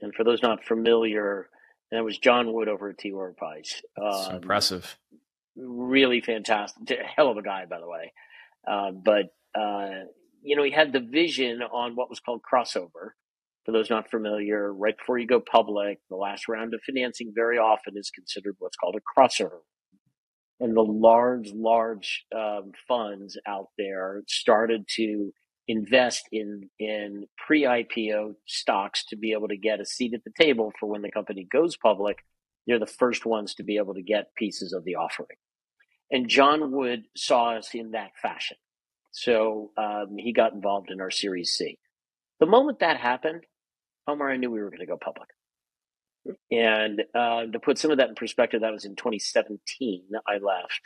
And 0.01 0.13
for 0.13 0.23
those 0.23 0.41
not 0.41 0.63
familiar, 0.63 1.49
that 1.91 2.03
was 2.03 2.17
John 2.17 2.53
Wood 2.53 2.67
over 2.67 2.89
at 2.89 2.97
T. 2.97 3.11
Rowe 3.11 3.33
Price. 3.33 3.81
Um, 4.01 4.35
impressive. 4.35 4.97
Really 5.55 6.21
fantastic. 6.21 6.99
Hell 7.15 7.29
of 7.29 7.37
a 7.37 7.41
guy, 7.41 7.65
by 7.65 7.79
the 7.79 7.87
way. 7.87 8.13
Uh, 8.69 8.91
but, 8.91 9.59
uh, 9.59 10.05
you 10.41 10.55
know, 10.55 10.63
he 10.63 10.71
had 10.71 10.93
the 10.93 10.99
vision 10.99 11.61
on 11.61 11.95
what 11.95 12.09
was 12.09 12.19
called 12.19 12.41
crossover. 12.41 13.11
For 13.65 13.73
those 13.73 13.89
not 13.89 14.09
familiar, 14.09 14.71
right 14.73 14.97
before 14.97 15.17
you 15.17 15.27
go 15.27 15.41
public, 15.41 15.99
the 16.09 16.15
last 16.15 16.47
round 16.47 16.73
of 16.73 16.79
financing 16.85 17.33
very 17.35 17.57
often 17.57 17.95
is 17.97 18.09
considered 18.11 18.55
what's 18.59 18.77
called 18.77 18.95
a 18.95 19.19
crossover 19.19 19.59
and 20.59 20.75
the 20.75 20.81
large, 20.81 21.51
large 21.53 22.25
um, 22.35 22.71
funds 22.87 23.37
out 23.47 23.67
there 23.77 24.23
started 24.27 24.85
to 24.95 25.31
invest 25.67 26.27
in 26.31 26.69
in 26.79 27.25
pre-IPO 27.45 28.35
stocks 28.45 29.05
to 29.05 29.15
be 29.15 29.33
able 29.33 29.47
to 29.49 29.57
get 29.57 29.81
a 29.81 29.85
seat 29.85 30.13
at 30.13 30.23
the 30.23 30.31
table 30.39 30.71
for 30.79 30.87
when 30.87 31.01
the 31.01 31.11
company 31.11 31.47
goes 31.51 31.77
public. 31.77 32.19
They're 32.65 32.79
the 32.79 32.85
first 32.85 33.25
ones 33.25 33.55
to 33.55 33.63
be 33.63 33.77
able 33.77 33.93
to 33.93 34.01
get 34.01 34.35
pieces 34.35 34.73
of 34.73 34.83
the 34.83 34.95
offering. 34.95 35.37
And 36.11 36.29
John 36.29 36.71
Wood 36.71 37.03
saw 37.15 37.57
us 37.57 37.69
in 37.73 37.91
that 37.91 38.11
fashion. 38.21 38.57
So 39.11 39.71
um, 39.77 40.15
he 40.17 40.33
got 40.33 40.53
involved 40.53 40.91
in 40.91 41.01
our 41.01 41.11
Series 41.11 41.51
C. 41.51 41.79
The 42.39 42.45
moment 42.45 42.79
that 42.79 42.97
happened, 42.97 43.43
Omar, 44.07 44.31
I 44.31 44.37
knew 44.37 44.51
we 44.51 44.61
were 44.61 44.69
going 44.69 44.79
to 44.79 44.85
go 44.85 44.97
public. 44.97 45.29
And 46.51 47.03
uh, 47.15 47.45
to 47.51 47.59
put 47.59 47.77
some 47.77 47.91
of 47.91 47.97
that 47.97 48.09
in 48.09 48.15
perspective, 48.15 48.61
that 48.61 48.71
was 48.71 48.85
in 48.85 48.95
2017. 48.95 50.03
I 50.27 50.33
left. 50.33 50.81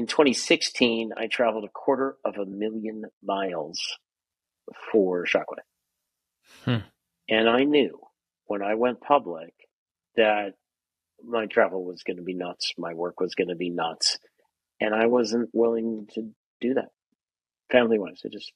In 0.00 0.06
2016, 0.06 1.12
I 1.14 1.26
traveled 1.26 1.64
a 1.64 1.68
quarter 1.68 2.16
of 2.24 2.38
a 2.38 2.46
million 2.46 3.04
miles 3.22 3.98
for 4.90 5.26
Shockwave. 5.26 5.58
Hmm. 6.64 6.86
And 7.28 7.46
I 7.46 7.64
knew 7.64 8.00
when 8.46 8.62
I 8.62 8.76
went 8.76 9.02
public 9.02 9.52
that 10.16 10.54
my 11.22 11.44
travel 11.44 11.84
was 11.84 12.02
going 12.02 12.16
to 12.16 12.22
be 12.22 12.32
nuts. 12.32 12.72
My 12.78 12.94
work 12.94 13.20
was 13.20 13.34
going 13.34 13.48
to 13.48 13.56
be 13.56 13.68
nuts. 13.68 14.16
And 14.80 14.94
I 14.94 15.04
wasn't 15.04 15.50
willing 15.52 16.08
to 16.14 16.30
do 16.62 16.72
that 16.72 16.92
family 17.70 17.98
wise. 17.98 18.22
I 18.24 18.30
just 18.30 18.50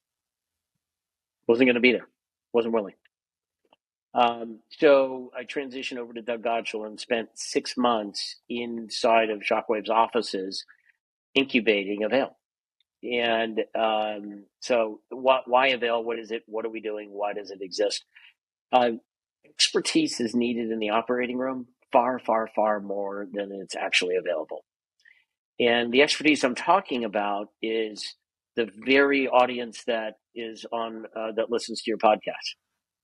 wasn't 1.46 1.66
going 1.66 1.74
to 1.74 1.80
be 1.80 1.92
there. 1.92 2.08
Wasn't 2.54 2.72
willing. 2.72 2.94
Um, 4.14 4.60
so 4.70 5.30
I 5.38 5.44
transitioned 5.44 5.98
over 5.98 6.14
to 6.14 6.22
Doug 6.22 6.42
Godshall 6.42 6.86
and 6.86 6.98
spent 6.98 7.28
six 7.34 7.76
months 7.76 8.36
inside 8.48 9.28
of 9.28 9.40
Shockwave's 9.40 9.90
offices 9.90 10.64
incubating 11.34 12.04
Avail. 12.04 12.36
And 13.02 13.60
um, 13.74 14.44
so, 14.60 15.00
why, 15.10 15.40
why 15.46 15.68
Avail? 15.68 16.02
What 16.02 16.18
is 16.18 16.30
it? 16.30 16.42
What 16.46 16.64
are 16.64 16.70
we 16.70 16.80
doing? 16.80 17.10
Why 17.10 17.34
does 17.34 17.50
it 17.50 17.60
exist? 17.60 18.04
Uh, 18.72 18.92
expertise 19.46 20.20
is 20.20 20.34
needed 20.34 20.70
in 20.70 20.78
the 20.78 20.90
operating 20.90 21.36
room 21.36 21.66
far, 21.92 22.18
far, 22.18 22.48
far 22.56 22.80
more 22.80 23.26
than 23.32 23.52
it's 23.52 23.76
actually 23.76 24.16
available. 24.16 24.64
And 25.60 25.92
the 25.92 26.02
expertise 26.02 26.42
I'm 26.42 26.56
talking 26.56 27.04
about 27.04 27.48
is 27.62 28.16
the 28.56 28.68
very 28.84 29.28
audience 29.28 29.84
that 29.86 30.14
is 30.34 30.66
on 30.72 31.04
uh, 31.16 31.32
that 31.36 31.50
listens 31.50 31.82
to 31.82 31.90
your 31.90 31.98
podcast. 31.98 32.56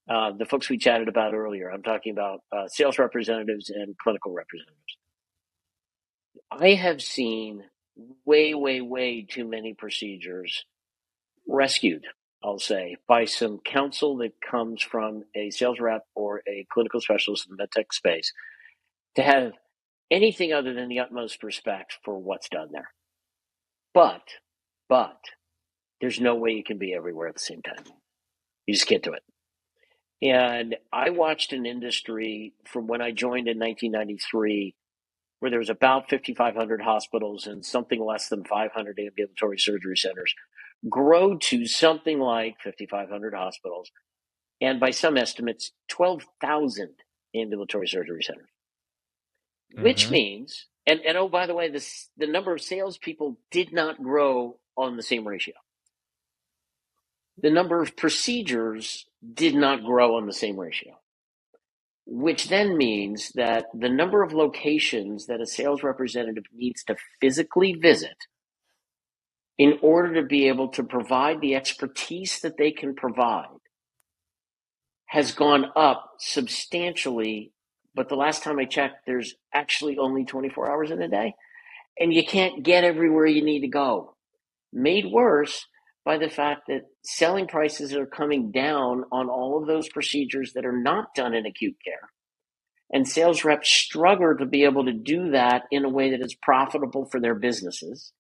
Uh, 0.09 0.33
the 0.37 0.45
folks 0.45 0.69
we 0.69 0.77
chatted 0.77 1.09
about 1.09 1.35
earlier. 1.35 1.71
I'm 1.71 1.85
talking 1.85 2.13
about 2.13 2.41
uh, 2.51 2.67
sales 2.67 2.99
representatives 2.99 3.71
and 3.71 3.95
clinical 4.03 4.33
representatives. 4.33 4.97
I 6.51 6.75
have 6.75 7.01
seen 7.01 7.63
way, 8.25 8.55
way, 8.55 8.81
way 8.81 9.27
too 9.29 9.47
many 9.47 9.75
procedures 9.75 10.65
rescued, 11.47 12.05
I'll 12.43 12.59
say, 12.59 12.97
by 13.09 13.25
some 13.25 13.59
counsel 13.65 14.17
that 14.19 14.41
comes 14.41 14.83
from 14.83 15.25
a 15.35 15.51
sales 15.51 15.81
rep 15.81 16.05
or 16.15 16.43
a 16.49 16.67
clinical 16.73 17.01
specialist 17.01 17.49
in 17.49 17.57
the 17.57 17.63
medtech 17.63 17.93
space 17.93 18.33
to 19.17 19.23
have 19.23 19.53
anything 20.11 20.53
other 20.53 20.75
than 20.75 20.89
the 20.89 21.01
utmost 21.01 21.43
respect 21.43 21.99
for 22.05 22.19
what's 22.19 22.49
done 22.49 22.69
there. 22.73 22.91
But, 23.95 24.23
but, 24.89 25.19
there's 26.01 26.21
no 26.21 26.35
way 26.35 26.53
you 26.53 26.65
can 26.65 26.79
be 26.79 26.95
everywhere 26.95 27.29
at 27.29 27.35
the 27.35 27.41
same 27.41 27.63
time. 27.63 27.85
You 28.67 28.75
just 28.75 28.87
can't 28.87 29.03
do 29.03 29.13
it. 29.13 29.23
And 30.23 30.77
I 30.93 31.11
watched 31.11 31.53
an 31.53 31.67
industry 31.67 32.53
from 32.67 32.87
when 32.87 33.01
I 33.01 33.11
joined 33.11 33.49
in 33.49 33.59
1993 33.59 34.75
where 35.41 35.51
there 35.51 35.61
was 35.61 35.71
about 35.71 36.11
5,500 36.11 36.83
hospitals 36.83 37.47
and 37.47 37.65
something 37.65 38.01
less 38.05 38.29
than 38.29 38.45
500 38.45 38.99
ambulatory 39.01 39.59
surgery 39.59 39.97
centers 39.97 40.35
grow 40.89 41.37
to 41.39 41.67
something 41.67 42.21
like 42.21 42.57
5,500 42.65 43.35
hospitals. 43.35 43.91
And 44.61 44.81
by 44.81 44.91
some 44.91 45.17
estimates, 45.19 45.73
12,000 45.89 46.91
ambulatory 47.35 47.89
surgery 47.89 48.23
centers, 48.23 48.49
mm-hmm. 49.75 49.85
which 49.85 50.11
means 50.11 50.67
And 50.87 51.01
and 51.07 51.17
oh, 51.17 51.29
by 51.29 51.47
the 51.47 51.55
way, 51.55 51.71
this 51.71 52.09
the 52.17 52.27
number 52.27 52.55
of 52.55 52.61
salespeople 52.61 53.39
did 53.51 53.73
not 53.73 54.03
grow 54.03 54.59
on 54.77 54.97
the 54.97 55.03
same 55.03 55.27
ratio. 55.29 55.55
The 57.39 57.51
number 57.51 57.83
of 57.83 57.97
procedures 57.97 59.07
did 59.35 59.55
not 59.55 59.85
grow 59.85 60.17
on 60.17 60.27
the 60.27 60.33
same 60.33 60.59
ratio, 60.59 60.99
which 62.07 62.49
then 62.49 62.77
means 62.77 63.31
that 63.35 63.67
the 63.75 63.89
number 63.89 64.23
of 64.23 64.33
locations 64.33 65.27
that 65.27 65.41
a 65.41 65.47
sales 65.47 65.83
representative 65.83 66.45
needs 66.53 66.83
to 66.85 66.97
physically 67.21 67.75
visit 67.75 68.17
in 69.59 69.79
order 69.83 70.15
to 70.15 70.27
be 70.27 70.49
able 70.49 70.69
to 70.69 70.83
provide 70.83 71.41
the 71.41 71.55
expertise 71.55 72.41
that 72.41 72.57
they 72.57 72.71
can 72.71 72.95
provide 72.95 73.47
has 75.07 75.33
gone 75.33 75.67
up 75.77 76.13
substantially. 76.19 77.53
But 77.95 78.09
the 78.09 78.17
last 78.17 78.43
time 78.43 78.59
I 78.59 78.65
checked, 78.65 79.07
there's 79.07 79.35
actually 79.53 79.99
only 79.99 80.25
24 80.25 80.71
hours 80.71 80.91
in 80.91 81.03
a 81.03 81.09
day, 81.09 81.35
and 81.99 82.15
you 82.15 82.25
can't 82.25 82.63
get 82.63 82.85
everywhere 82.85 83.27
you 83.27 83.45
need 83.45 83.61
to 83.61 83.69
go. 83.69 84.15
Made 84.73 85.07
worse 85.11 85.67
by 86.05 86.19
the 86.19 86.29
fact 86.29 86.63
that 86.69 86.83
selling 87.05 87.47
prices 87.47 87.95
are 87.95 88.07
coming 88.07 88.51
down 88.51 89.05
on 89.13 89.29
all 89.29 89.61
of 89.61 89.67
those 89.67 89.89
procedures 89.89 90.53
that 90.55 90.65
are 90.65 90.77
not 90.77 91.15
done 91.15 91.35
in 91.35 91.47
acute 91.47 91.77
care. 91.85 92.09
And 92.93 93.07
sales 93.07 93.45
reps 93.45 93.71
struggle 93.71 94.37
to 94.39 94.47
be 94.47 94.65
able 94.65 94.85
to 94.87 94.93
do 94.93 95.31
that 95.31 95.65
in 95.71 95.85
a 95.85 95.89
way 95.89 96.11
that 96.11 96.25
is 96.25 96.35
profitable 96.35 97.05
for 97.05 97.21
their 97.21 97.35
businesses, 97.35 98.13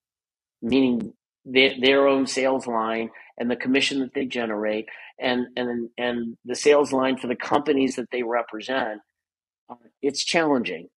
meaning 0.62 1.14
their, 1.44 1.72
their 1.80 2.06
own 2.06 2.26
sales 2.26 2.66
line 2.66 3.10
and 3.38 3.50
the 3.50 3.56
commission 3.56 4.00
that 4.00 4.14
they 4.14 4.26
generate 4.26 4.86
and, 5.18 5.46
and, 5.56 5.88
and 5.98 6.36
the 6.44 6.54
sales 6.54 6.92
line 6.92 7.16
for 7.16 7.26
the 7.26 7.34
companies 7.36 7.96
that 7.96 8.10
they 8.12 8.22
represent. 8.22 9.00
Uh, 9.68 9.74
it's 10.02 10.22
challenging. 10.22 10.88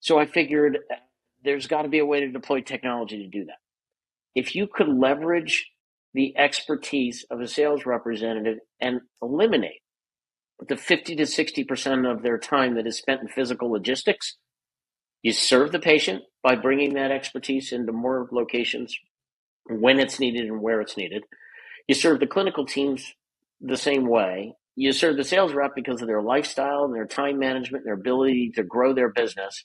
So 0.00 0.18
I 0.18 0.26
figured 0.26 0.78
there's 1.44 1.66
got 1.66 1.82
to 1.82 1.88
be 1.88 1.98
a 1.98 2.06
way 2.06 2.20
to 2.20 2.30
deploy 2.30 2.60
technology 2.60 3.18
to 3.24 3.28
do 3.28 3.44
that. 3.46 3.58
If 4.34 4.54
you 4.54 4.66
could 4.72 4.88
leverage 4.88 5.68
the 6.14 6.36
expertise 6.36 7.24
of 7.30 7.40
a 7.40 7.48
sales 7.48 7.86
representative 7.86 8.58
and 8.80 9.00
eliminate 9.20 9.80
the 10.68 10.76
50 10.76 11.16
to 11.16 11.22
60% 11.24 12.10
of 12.10 12.22
their 12.22 12.38
time 12.38 12.74
that 12.74 12.86
is 12.86 12.98
spent 12.98 13.20
in 13.20 13.28
physical 13.28 13.70
logistics. 13.70 14.36
You 15.22 15.32
serve 15.32 15.72
the 15.72 15.78
patient 15.78 16.22
by 16.42 16.56
bringing 16.56 16.94
that 16.94 17.10
expertise 17.10 17.72
into 17.72 17.92
more 17.92 18.28
locations 18.32 18.96
when 19.68 19.98
it's 19.98 20.20
needed 20.20 20.46
and 20.46 20.60
where 20.60 20.80
it's 20.80 20.96
needed. 20.96 21.22
You 21.88 21.94
serve 21.94 22.20
the 22.20 22.26
clinical 22.26 22.66
teams 22.66 23.14
the 23.60 23.76
same 23.76 24.06
way. 24.08 24.54
You 24.74 24.92
serve 24.92 25.16
the 25.16 25.24
sales 25.24 25.52
rep 25.52 25.72
because 25.74 26.00
of 26.00 26.08
their 26.08 26.22
lifestyle 26.22 26.84
and 26.84 26.94
their 26.94 27.06
time 27.06 27.38
management 27.38 27.82
and 27.82 27.86
their 27.86 28.00
ability 28.00 28.52
to 28.56 28.62
grow 28.62 28.94
their 28.94 29.10
business. 29.10 29.64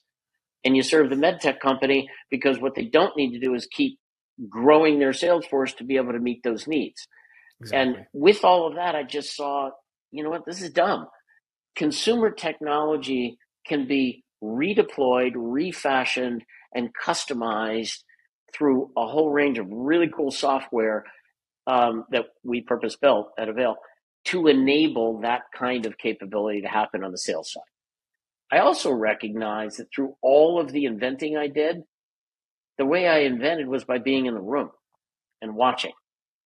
And 0.63 0.75
you 0.75 0.83
serve 0.83 1.09
the 1.09 1.15
med 1.15 1.39
tech 1.39 1.59
company 1.59 2.09
because 2.29 2.59
what 2.59 2.75
they 2.75 2.85
don't 2.85 3.15
need 3.15 3.31
to 3.31 3.39
do 3.39 3.53
is 3.53 3.67
keep 3.71 3.99
growing 4.49 4.99
their 4.99 5.13
sales 5.13 5.45
force 5.45 5.73
to 5.73 5.83
be 5.83 5.97
able 5.97 6.13
to 6.13 6.19
meet 6.19 6.43
those 6.43 6.67
needs. 6.67 7.07
Exactly. 7.59 7.79
And 7.79 8.05
with 8.13 8.43
all 8.43 8.67
of 8.67 8.75
that, 8.75 8.95
I 8.95 9.03
just 9.03 9.35
saw, 9.35 9.71
you 10.11 10.23
know 10.23 10.29
what, 10.29 10.45
this 10.45 10.61
is 10.61 10.69
dumb. 10.69 11.07
Consumer 11.75 12.31
technology 12.31 13.37
can 13.65 13.87
be 13.87 14.23
redeployed, 14.43 15.33
refashioned, 15.35 16.43
and 16.73 16.89
customized 17.03 18.03
through 18.53 18.91
a 18.95 19.07
whole 19.07 19.31
range 19.31 19.57
of 19.57 19.67
really 19.69 20.09
cool 20.15 20.31
software 20.31 21.05
um, 21.65 22.05
that 22.11 22.25
we 22.43 22.61
purpose 22.61 22.95
built 22.95 23.31
at 23.37 23.49
Avail 23.49 23.75
to 24.25 24.47
enable 24.47 25.21
that 25.21 25.41
kind 25.57 25.85
of 25.85 25.97
capability 25.97 26.61
to 26.61 26.67
happen 26.67 27.03
on 27.03 27.11
the 27.11 27.17
sales 27.17 27.51
side. 27.51 27.63
I 28.51 28.59
also 28.59 28.91
recognize 28.91 29.77
that 29.77 29.87
through 29.93 30.15
all 30.21 30.59
of 30.59 30.71
the 30.71 30.85
inventing 30.85 31.37
I 31.37 31.47
did, 31.47 31.83
the 32.77 32.85
way 32.85 33.07
I 33.07 33.19
invented 33.19 33.67
was 33.67 33.83
by 33.83 33.97
being 33.97 34.25
in 34.25 34.33
the 34.33 34.41
room 34.41 34.69
and 35.41 35.55
watching. 35.55 35.93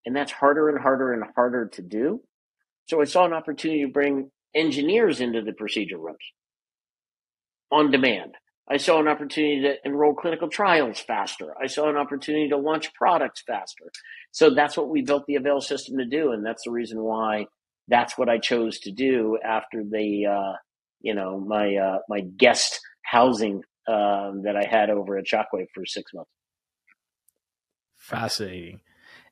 And 0.05 0.15
that's 0.15 0.31
harder 0.31 0.69
and 0.69 0.79
harder 0.79 1.13
and 1.13 1.23
harder 1.35 1.67
to 1.73 1.81
do. 1.81 2.21
So 2.85 3.01
I 3.01 3.05
saw 3.05 3.25
an 3.25 3.33
opportunity 3.33 3.85
to 3.85 3.91
bring 3.91 4.31
engineers 4.55 5.21
into 5.21 5.41
the 5.41 5.53
procedure 5.53 5.97
rooms 5.97 6.17
on 7.71 7.91
demand. 7.91 8.35
I 8.69 8.77
saw 8.77 8.99
an 8.99 9.07
opportunity 9.07 9.61
to 9.63 9.75
enroll 9.85 10.13
clinical 10.13 10.49
trials 10.49 10.99
faster. 10.99 11.53
I 11.61 11.67
saw 11.67 11.89
an 11.89 11.97
opportunity 11.97 12.49
to 12.49 12.57
launch 12.57 12.93
products 12.93 13.43
faster. 13.45 13.91
So 14.31 14.49
that's 14.49 14.77
what 14.77 14.89
we 14.89 15.01
built 15.01 15.25
the 15.27 15.35
Avail 15.35 15.61
system 15.61 15.97
to 15.97 16.05
do. 16.05 16.31
And 16.31 16.45
that's 16.45 16.63
the 16.63 16.71
reason 16.71 17.01
why 17.01 17.47
that's 17.87 18.17
what 18.17 18.29
I 18.29 18.37
chose 18.37 18.79
to 18.79 18.91
do 18.91 19.37
after 19.43 19.83
the, 19.83 20.25
uh, 20.25 20.53
you 21.01 21.13
know, 21.13 21.39
my, 21.39 21.75
uh, 21.75 21.99
my 22.07 22.21
guest 22.21 22.79
housing 23.03 23.61
um, 23.87 24.43
that 24.43 24.55
I 24.55 24.65
had 24.65 24.89
over 24.89 25.17
at 25.17 25.25
Shockwave 25.25 25.67
for 25.73 25.85
six 25.85 26.13
months. 26.13 26.31
Fascinating. 27.97 28.81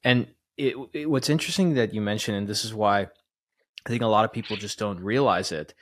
And 0.03 0.27
it, 0.57 0.75
it, 0.93 1.09
what's 1.09 1.29
interesting 1.29 1.75
that 1.75 1.93
you 1.93 2.01
mentioned, 2.01 2.37
and 2.37 2.47
this 2.47 2.65
is 2.65 2.73
why 2.73 3.07
I 3.85 3.89
think 3.89 4.01
a 4.01 4.07
lot 4.07 4.25
of 4.25 4.33
people 4.33 4.57
just 4.57 4.77
don't 4.77 4.99
realize 4.99 5.51
it, 5.51 5.73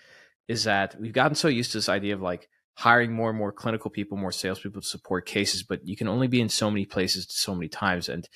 is 0.47 0.63
that 0.63 0.99
we've 0.99 1.13
gotten 1.13 1.35
so 1.35 1.47
used 1.47 1.71
to 1.71 1.77
this 1.77 1.89
idea 1.89 2.13
of 2.13 2.21
like 2.21 2.47
hiring 2.75 3.11
more 3.11 3.29
and 3.29 3.37
more 3.37 3.51
clinical 3.51 3.89
people, 3.89 4.17
more 4.17 4.31
salespeople 4.31 4.81
to 4.81 4.87
support 4.87 5.25
cases, 5.25 5.63
but 5.63 5.85
you 5.85 5.97
can 5.97 6.07
only 6.07 6.27
be 6.27 6.39
in 6.39 6.49
so 6.49 6.69
many 6.69 6.85
places 6.85 7.25
so 7.29 7.55
many 7.55 7.67
times. 7.67 8.07
And 8.07 8.27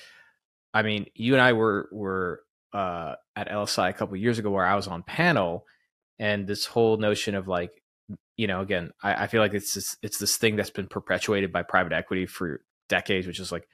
I 0.73 0.81
mean, 0.81 1.05
you 1.13 1.33
and 1.33 1.41
I 1.41 1.53
were 1.53 1.87
were 1.91 2.41
uh, 2.73 3.15
at 3.35 3.49
LSI 3.49 3.89
a 3.89 3.93
couple 3.93 4.17
years 4.17 4.39
ago 4.39 4.49
where 4.49 4.65
I 4.65 4.75
was 4.75 4.87
on 4.87 5.03
panel, 5.03 5.65
and 6.17 6.47
this 6.47 6.65
whole 6.65 6.97
notion 6.97 7.35
of 7.35 7.47
like 7.47 7.80
you 8.37 8.47
know, 8.47 8.61
again, 8.61 8.91
I, 9.03 9.23
I 9.23 9.27
feel 9.27 9.41
like 9.41 9.53
it's 9.53 9.73
this, 9.73 9.97
it's 10.01 10.17
this 10.19 10.37
thing 10.37 10.55
that's 10.55 10.69
been 10.69 10.87
perpetuated 10.87 11.51
by 11.51 11.63
private 11.63 11.93
equity 11.93 12.25
for 12.25 12.61
decades, 12.89 13.27
which 13.27 13.39
is 13.39 13.51
like 13.51 13.67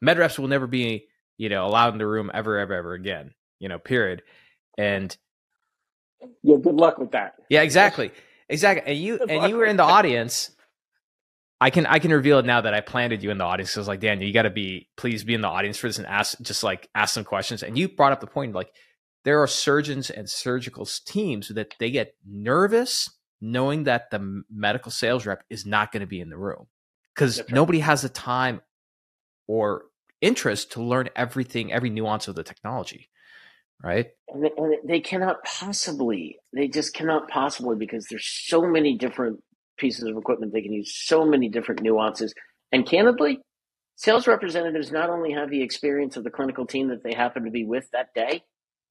med 0.00 0.18
reps 0.18 0.38
will 0.38 0.48
never 0.48 0.66
be, 0.66 1.06
you 1.38 1.48
know, 1.48 1.66
allowed 1.66 1.92
in 1.94 1.98
the 1.98 2.06
room 2.06 2.30
ever, 2.34 2.58
ever, 2.58 2.74
ever 2.74 2.94
again, 2.94 3.32
you 3.58 3.68
know, 3.68 3.78
period. 3.78 4.22
And 4.78 5.16
yeah, 6.42 6.56
good 6.62 6.74
luck 6.74 6.98
with 6.98 7.12
that. 7.12 7.34
Yeah, 7.48 7.62
exactly, 7.62 8.12
exactly. 8.48 8.92
And 8.92 9.00
you 9.02 9.18
good 9.26 9.30
and 9.30 9.50
you 9.50 9.56
were 9.56 9.64
in 9.66 9.76
the 9.76 9.84
that. 9.86 9.92
audience. 9.92 10.50
I 11.60 11.70
can 11.70 11.86
I 11.86 11.98
can 11.98 12.12
reveal 12.12 12.38
it 12.38 12.46
now 12.46 12.62
that 12.62 12.74
I 12.74 12.80
planted 12.80 13.22
you 13.22 13.30
in 13.30 13.38
the 13.38 13.44
audience. 13.44 13.76
I 13.76 13.80
was 13.80 13.88
like, 13.88 14.00
Daniel, 14.00 14.26
you 14.26 14.32
got 14.34 14.42
to 14.42 14.50
be 14.50 14.88
please 14.96 15.24
be 15.24 15.34
in 15.34 15.42
the 15.42 15.48
audience 15.48 15.78
for 15.78 15.88
this 15.88 15.98
and 15.98 16.06
ask 16.06 16.40
just 16.40 16.62
like 16.64 16.88
ask 16.94 17.14
some 17.14 17.24
questions. 17.24 17.62
And 17.62 17.78
you 17.78 17.88
brought 17.88 18.12
up 18.12 18.20
the 18.20 18.26
point 18.26 18.54
like 18.54 18.72
there 19.24 19.42
are 19.42 19.46
surgeons 19.46 20.10
and 20.10 20.28
surgical 20.28 20.86
teams 21.06 21.48
that 21.48 21.74
they 21.78 21.90
get 21.90 22.14
nervous 22.26 23.10
knowing 23.40 23.84
that 23.84 24.10
the 24.10 24.42
medical 24.50 24.90
sales 24.90 25.26
rep 25.26 25.42
is 25.48 25.64
not 25.64 25.92
going 25.92 26.00
to 26.00 26.06
be 26.06 26.20
in 26.20 26.30
the 26.30 26.36
room 26.36 26.66
because 27.14 27.38
right. 27.38 27.50
nobody 27.50 27.80
has 27.80 28.02
the 28.02 28.08
time 28.08 28.60
or 29.46 29.84
interest 30.20 30.72
to 30.72 30.82
learn 30.82 31.08
everything, 31.16 31.72
every 31.72 31.90
nuance 31.90 32.28
of 32.28 32.34
the 32.34 32.42
technology, 32.42 33.08
right? 33.82 34.08
And 34.28 34.44
they, 34.44 34.50
and 34.56 34.74
they, 34.84 35.00
cannot 35.00 35.42
possibly, 35.44 36.38
they 36.52 36.68
just 36.68 36.94
cannot 36.94 37.28
possibly 37.28 37.76
because 37.76 38.06
there's 38.08 38.26
so 38.26 38.62
many 38.62 38.96
different 38.96 39.42
pieces 39.78 40.04
of 40.04 40.16
equipment 40.16 40.52
they 40.52 40.62
can 40.62 40.72
use, 40.72 40.94
so 40.94 41.24
many 41.24 41.48
different 41.48 41.82
nuances. 41.82 42.34
And 42.70 42.86
candidly, 42.86 43.40
sales 43.96 44.26
representatives 44.26 44.92
not 44.92 45.10
only 45.10 45.32
have 45.32 45.50
the 45.50 45.62
experience 45.62 46.16
of 46.16 46.24
the 46.24 46.30
clinical 46.30 46.66
team 46.66 46.88
that 46.88 47.02
they 47.02 47.14
happen 47.14 47.44
to 47.44 47.50
be 47.50 47.64
with 47.64 47.90
that 47.92 48.14
day, 48.14 48.42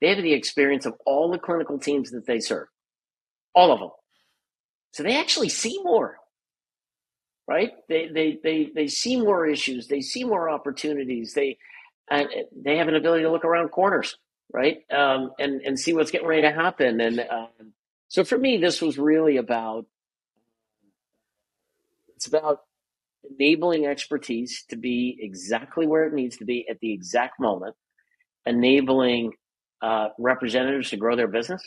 they 0.01 0.09
have 0.09 0.23
the 0.23 0.33
experience 0.33 0.85
of 0.85 0.95
all 1.05 1.31
the 1.31 1.39
clinical 1.39 1.77
teams 1.77 2.11
that 2.11 2.25
they 2.25 2.39
serve, 2.39 2.67
all 3.53 3.71
of 3.71 3.79
them. 3.79 3.89
So 4.91 5.03
they 5.03 5.17
actually 5.17 5.49
see 5.49 5.79
more, 5.83 6.17
right? 7.47 7.71
They, 7.87 8.07
they, 8.07 8.39
they, 8.43 8.69
they 8.73 8.87
see 8.87 9.19
more 9.19 9.45
issues. 9.45 9.87
They 9.87 10.01
see 10.01 10.23
more 10.23 10.49
opportunities. 10.49 11.33
They, 11.33 11.57
and 12.09 12.27
they 12.55 12.77
have 12.77 12.87
an 12.87 12.95
ability 12.95 13.23
to 13.23 13.31
look 13.31 13.45
around 13.45 13.69
corners, 13.69 14.17
right? 14.51 14.77
Um, 14.91 15.31
and, 15.39 15.61
and 15.61 15.79
see 15.79 15.93
what's 15.93 16.11
getting 16.11 16.27
ready 16.27 16.41
to 16.41 16.51
happen. 16.51 16.99
And 16.99 17.19
um, 17.19 17.73
so 18.07 18.23
for 18.23 18.37
me, 18.37 18.57
this 18.57 18.81
was 18.81 18.97
really 18.97 19.37
about, 19.37 19.85
it's 22.15 22.25
about 22.25 22.61
enabling 23.39 23.85
expertise 23.85 24.65
to 24.69 24.75
be 24.75 25.17
exactly 25.21 25.85
where 25.85 26.05
it 26.05 26.13
needs 26.13 26.37
to 26.37 26.45
be 26.45 26.65
at 26.69 26.79
the 26.79 26.91
exact 26.91 27.39
moment, 27.39 27.75
enabling 28.45 29.33
uh, 29.81 30.09
representatives 30.17 30.89
to 30.89 30.97
grow 30.97 31.15
their 31.15 31.27
business 31.27 31.61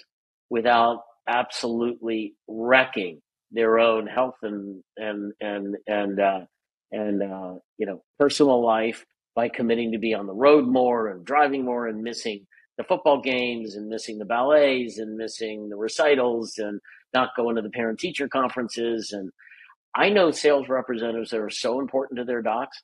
without 0.51 1.03
absolutely 1.29 2.35
wrecking 2.49 3.21
their 3.51 3.79
own 3.79 4.07
health 4.07 4.37
and 4.43 4.83
and 4.97 5.33
and 5.41 5.77
and 5.87 6.21
uh, 6.21 6.41
and 6.91 7.23
uh, 7.23 7.55
you 7.79 7.87
know 7.87 8.03
personal 8.19 8.65
life 8.65 9.05
by 9.35 9.49
committing 9.49 9.93
to 9.93 9.99
be 9.99 10.15
on 10.15 10.27
the 10.27 10.35
road 10.35 10.67
more 10.67 11.09
and 11.09 11.25
driving 11.25 11.65
more 11.65 11.87
and 11.87 12.03
missing 12.03 12.47
the 12.79 12.85
football 12.85 13.21
games 13.21 13.77
and 13.77 13.89
missing 13.89 14.19
the 14.19 14.25
ballets 14.25 14.99
and 14.99 15.17
missing 15.17 15.69
the 15.69 15.77
recitals 15.77 16.59
and 16.59 16.81
not 17.15 17.31
going 17.37 17.57
to 17.57 17.63
the 17.63 17.71
parent 17.71 17.99
teacher 17.99 18.29
conferences. 18.29 19.13
And 19.13 19.31
I 19.95 20.09
know 20.09 20.31
sales 20.31 20.69
representatives 20.69 21.31
that 21.31 21.41
are 21.41 21.51
so 21.51 21.81
important 21.81 22.19
to 22.19 22.25
their 22.25 22.43
docs 22.43 22.79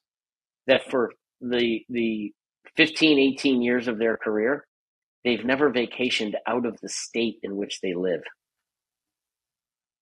that 0.66 0.90
for 0.90 1.12
the 1.40 1.80
the 1.88 2.32
15 2.76 3.18
18 3.18 3.62
years 3.62 3.88
of 3.88 3.98
their 3.98 4.16
career 4.16 4.66
they've 5.24 5.44
never 5.44 5.72
vacationed 5.72 6.34
out 6.46 6.66
of 6.66 6.78
the 6.82 6.88
state 6.88 7.36
in 7.42 7.56
which 7.56 7.80
they 7.82 7.94
live. 7.94 8.22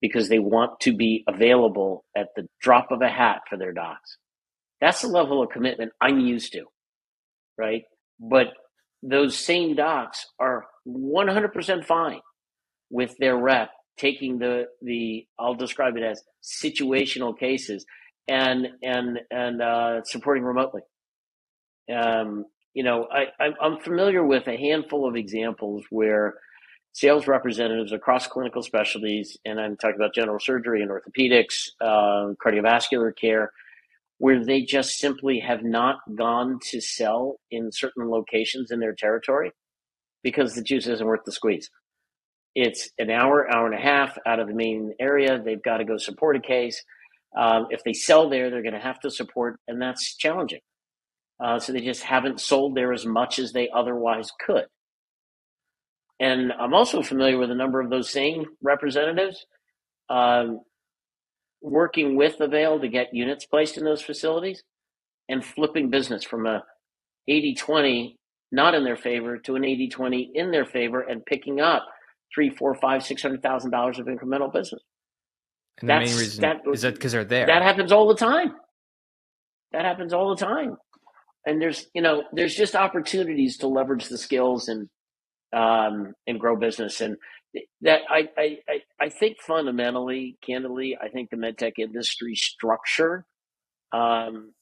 because 0.01 0.29
they 0.29 0.39
want 0.39 0.79
to 0.81 0.95
be 0.95 1.23
available 1.27 2.05
at 2.15 2.27
the 2.35 2.47
drop 2.61 2.87
of 2.91 3.01
a 3.01 3.09
hat 3.09 3.41
for 3.49 3.57
their 3.57 3.73
docs. 3.73 4.17
That's 4.81 5.01
the 5.01 5.07
level 5.07 5.43
of 5.43 5.49
commitment 5.51 5.91
I'm 6.01 6.19
used 6.19 6.53
to, 6.53 6.65
right? 7.57 7.83
But 8.19 8.47
those 9.03 9.37
same 9.37 9.75
docs 9.75 10.25
are 10.39 10.65
100% 10.87 11.85
fine 11.85 12.21
with 12.91 13.15
their 13.19 13.37
rep 13.37 13.71
taking 13.97 14.39
the 14.39 14.65
the 14.81 15.25
I'll 15.39 15.55
describe 15.55 15.97
it 15.97 16.03
as 16.03 16.21
situational 16.43 17.37
cases 17.37 17.85
and 18.27 18.67
and 18.83 19.19
and 19.31 19.61
uh, 19.61 20.03
supporting 20.05 20.43
remotely. 20.43 20.81
Um, 21.95 22.45
you 22.77 22.83
know, 22.83 23.07
I, 23.11 23.45
I'm 23.59 23.79
familiar 23.79 24.23
with 24.23 24.47
a 24.47 24.55
handful 24.55 25.09
of 25.09 25.15
examples 25.15 25.83
where 25.89 26.35
sales 26.93 27.25
representatives 27.25 27.91
across 27.91 28.27
clinical 28.27 28.61
specialties, 28.61 29.35
and 29.45 29.59
I'm 29.59 29.77
talking 29.77 29.95
about 29.95 30.13
general 30.13 30.39
surgery 30.39 30.83
and 30.83 30.91
orthopedics, 30.91 31.69
uh, 31.81 32.35
cardiovascular 32.35 33.17
care, 33.19 33.51
where 34.19 34.45
they 34.45 34.61
just 34.61 34.99
simply 34.99 35.39
have 35.39 35.63
not 35.63 35.95
gone 36.13 36.59
to 36.69 36.79
sell 36.79 37.39
in 37.49 37.71
certain 37.71 38.11
locations 38.11 38.69
in 38.69 38.79
their 38.79 38.93
territory 38.93 39.53
because 40.21 40.53
the 40.53 40.61
juice 40.61 40.85
isn't 40.85 41.07
worth 41.07 41.25
the 41.25 41.31
squeeze. 41.31 41.71
It's 42.53 42.91
an 42.99 43.09
hour, 43.09 43.51
hour 43.51 43.65
and 43.65 43.73
a 43.73 43.81
half 43.81 44.19
out 44.27 44.39
of 44.39 44.47
the 44.47 44.53
main 44.53 44.93
area. 44.99 45.41
They've 45.43 45.63
got 45.63 45.77
to 45.77 45.83
go 45.83 45.97
support 45.97 46.35
a 46.35 46.41
case. 46.41 46.83
Um, 47.35 47.65
if 47.71 47.83
they 47.83 47.93
sell 47.93 48.29
there, 48.29 48.51
they're 48.51 48.61
going 48.61 48.75
to 48.75 48.79
have 48.79 48.99
to 48.99 49.09
support, 49.09 49.59
and 49.67 49.81
that's 49.81 50.15
challenging. 50.15 50.59
Uh, 51.43 51.59
so 51.59 51.71
they 51.71 51.81
just 51.81 52.03
haven't 52.03 52.41
sold 52.41 52.75
there 52.75 52.93
as 52.93 53.05
much 53.05 53.39
as 53.39 53.53
they 53.53 53.69
otherwise 53.69 54.31
could. 54.43 54.65
And 56.19 56.51
I'm 56.51 56.73
also 56.73 57.03
familiar 57.03 57.37
with 57.37 57.51
a 57.51 57.55
number 57.55 57.79
of 57.79 57.89
those 57.89 58.09
same 58.09 58.45
representatives 58.61 59.45
um, 60.09 60.61
working 61.61 62.15
with 62.15 62.39
Avail 62.39 62.79
to 62.79 62.87
get 62.87 63.13
units 63.13 63.45
placed 63.45 63.77
in 63.77 63.85
those 63.85 64.01
facilities 64.01 64.63
and 65.29 65.45
flipping 65.45 65.89
business 65.89 66.23
from 66.23 66.47
a 66.47 66.63
80 67.27 67.55
20 67.55 68.17
not 68.51 68.73
in 68.73 68.83
their 68.85 68.95
favor 68.95 69.37
to 69.37 69.55
an 69.55 69.65
80 69.65 69.89
20 69.89 70.31
in 70.33 70.51
their 70.51 70.65
favor 70.65 71.01
and 71.01 71.25
picking 71.25 71.59
up 71.59 71.85
three, 72.33 72.49
four, 72.49 72.73
five, 72.75 73.03
six 73.03 73.21
hundred 73.21 73.41
thousand 73.41 73.71
dollars 73.71 73.99
of 73.99 74.05
incremental 74.05 74.51
business. 74.51 74.81
And 75.79 75.89
the 75.89 75.93
That's, 75.93 76.09
main 76.09 76.19
reason 76.19 76.41
that, 76.41 76.57
is 76.73 76.81
that 76.81 76.93
because 76.93 77.11
they're 77.11 77.25
there. 77.25 77.47
That 77.47 77.61
happens 77.61 77.91
all 77.91 78.07
the 78.07 78.15
time. 78.15 78.53
That 79.73 79.85
happens 79.85 80.13
all 80.13 80.35
the 80.35 80.43
time. 80.43 80.77
And 81.45 81.61
there's 81.61 81.87
you 81.93 82.01
know 82.01 82.23
there's 82.33 82.55
just 82.55 82.75
opportunities 82.75 83.57
to 83.57 83.67
leverage 83.67 84.09
the 84.09 84.17
skills 84.17 84.67
and 84.67 84.89
um, 85.53 86.13
and 86.27 86.39
grow 86.39 86.57
business 86.57 86.99
and 86.99 87.17
that 87.81 88.01
I, 88.09 88.29
I 88.37 88.57
I 88.99 89.09
think 89.09 89.37
fundamentally, 89.41 90.37
candidly, 90.45 90.97
I 91.01 91.09
think 91.09 91.29
the 91.29 91.37
medtech 91.37 91.73
industry 91.77 92.35
structure, 92.35 93.25
um, 93.93 94.53